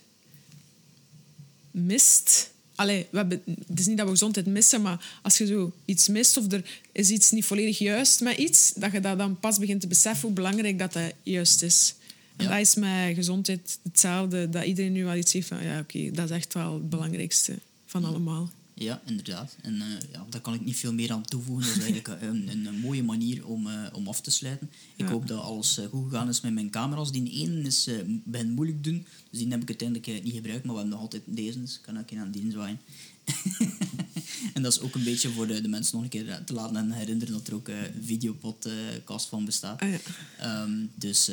mist... 1.70 2.50
Allee, 2.82 3.06
we 3.10 3.16
hebben, 3.16 3.42
het 3.68 3.78
is 3.78 3.86
niet 3.86 3.96
dat 3.96 4.06
we 4.06 4.12
gezondheid 4.12 4.46
missen, 4.46 4.82
maar 4.82 5.18
als 5.22 5.38
je 5.38 5.46
zo 5.46 5.72
iets 5.84 6.08
mist 6.08 6.36
of 6.36 6.52
er 6.52 6.80
is 6.92 7.10
iets 7.10 7.30
niet 7.30 7.44
volledig 7.44 7.78
juist 7.78 8.20
met 8.20 8.36
iets, 8.38 8.72
dat 8.76 8.92
je 8.92 9.00
dat 9.00 9.18
dan 9.18 9.38
pas 9.38 9.58
begint 9.58 9.80
te 9.80 9.86
beseffen 9.86 10.22
hoe 10.26 10.32
belangrijk 10.36 10.78
dat, 10.78 10.92
dat 10.92 11.12
juist 11.22 11.62
is. 11.62 11.94
En 12.36 12.44
Ja. 12.44 12.50
dat 12.50 12.60
is 12.60 12.74
met 12.74 13.14
gezondheid 13.14 13.78
hetzelfde, 13.82 14.50
dat 14.50 14.64
iedereen 14.64 14.92
nu 14.92 15.04
wel 15.04 15.14
iets 15.14 15.32
heeft 15.32 15.48
van, 15.48 15.62
ja, 15.62 15.78
oké, 15.78 16.10
dat 16.10 16.30
is 16.30 16.36
echt 16.36 16.54
wel 16.54 16.72
het 16.74 16.90
belangrijkste 16.90 17.54
van 17.86 18.04
allemaal. 18.04 18.50
Ja, 18.82 19.02
inderdaad. 19.04 19.56
En 19.60 19.74
uh, 19.74 19.82
ja, 20.12 20.26
daar 20.28 20.40
kan 20.40 20.54
ik 20.54 20.64
niet 20.64 20.76
veel 20.76 20.92
meer 20.92 21.12
aan 21.12 21.22
toevoegen. 21.24 21.66
Dat 21.66 21.76
is 21.76 21.82
eigenlijk 21.82 22.22
een, 22.22 22.48
een, 22.48 22.66
een 22.66 22.78
mooie 22.78 23.02
manier 23.02 23.46
om, 23.46 23.66
uh, 23.66 23.86
om 23.92 24.08
af 24.08 24.20
te 24.20 24.30
sluiten. 24.30 24.70
Ik 24.96 25.08
hoop 25.08 25.26
dat 25.26 25.40
alles 25.40 25.78
uh, 25.78 25.84
goed 25.86 26.10
gegaan 26.10 26.28
is 26.28 26.40
met 26.40 26.52
mijn 26.52 26.70
camera's. 26.70 27.12
Die 27.12 27.30
ene 27.30 27.62
is 27.62 27.88
bij 28.24 28.44
moeilijk 28.44 28.84
doen, 28.84 29.06
dus 29.30 29.38
die 29.38 29.48
heb 29.48 29.62
ik 29.62 29.68
uiteindelijk 29.68 30.24
niet 30.24 30.34
gebruikt. 30.34 30.64
Maar 30.64 30.74
we 30.74 30.80
hebben 30.80 30.98
nog 30.98 31.00
altijd 31.00 31.22
deze, 31.24 31.60
dus 31.60 31.80
kan 31.80 31.98
ik 31.98 32.10
je 32.10 32.18
aan 32.18 32.30
die 32.30 32.50
zwaaien. 32.50 32.80
en 34.54 34.62
dat 34.62 34.72
is 34.72 34.80
ook 34.80 34.94
een 34.94 35.04
beetje 35.04 35.28
voor 35.28 35.46
de, 35.46 35.60
de 35.60 35.68
mensen 35.68 35.94
nog 35.94 36.04
een 36.04 36.10
keer 36.10 36.42
te 36.44 36.52
laten 36.52 36.90
herinneren 36.90 37.32
dat 37.32 37.46
er 37.46 37.54
ook 37.54 37.68
een 37.68 38.04
videopodcast 38.04 39.28
van 39.28 39.44
bestaat. 39.44 39.80
Ah, 39.80 39.88
ja. 40.38 40.62
um, 40.62 40.90
dus 40.94 41.30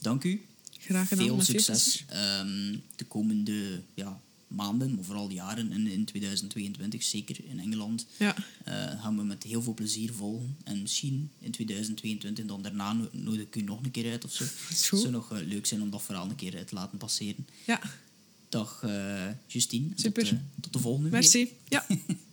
dank 0.00 0.24
u. 0.24 0.42
Graag 0.78 1.08
gedaan. 1.08 1.26
Veel 1.26 1.42
succes 1.42 2.04
um, 2.40 2.82
de 2.96 3.04
komende 3.04 3.80
ja, 3.94 4.20
maanden, 4.48 4.94
maar 4.94 5.04
vooral 5.04 5.30
jaren 5.30 5.72
in, 5.72 5.86
in 5.86 6.04
2022, 6.04 7.02
zeker 7.02 7.36
in 7.44 7.60
Engeland, 7.60 8.06
ja. 8.16 8.36
uh, 8.68 9.02
gaan 9.02 9.16
we 9.16 9.22
met 9.22 9.42
heel 9.42 9.62
veel 9.62 9.74
plezier 9.74 10.12
volgen. 10.12 10.56
En 10.64 10.82
misschien 10.82 11.30
in 11.38 11.50
2022, 11.50 12.44
dan 12.44 12.62
daarna 12.62 12.96
nodig 13.12 13.40
ik 13.40 13.56
u 13.56 13.62
nog 13.62 13.82
een 13.82 13.90
keer 13.90 14.10
uit 14.10 14.24
of 14.24 14.32
zo. 14.32 14.44
Het 14.68 14.78
zou 14.78 15.10
nog 15.10 15.32
uh, 15.32 15.38
leuk 15.46 15.66
zijn 15.66 15.82
om 15.82 15.90
dat 15.90 16.02
verhaal 16.02 16.28
een 16.28 16.36
keer 16.36 16.64
te 16.64 16.74
laten 16.74 16.98
passeren. 16.98 17.46
Ja. 17.66 17.80
Dag 18.48 18.82
uh, 18.84 19.26
Justine. 19.46 19.88
Super. 19.94 20.28
Tot, 20.28 20.38
tot 20.60 20.72
de 20.72 20.78
volgende 20.78 21.10
Merci. 21.10 21.44
keer. 21.44 21.54
Ja. 21.68 21.86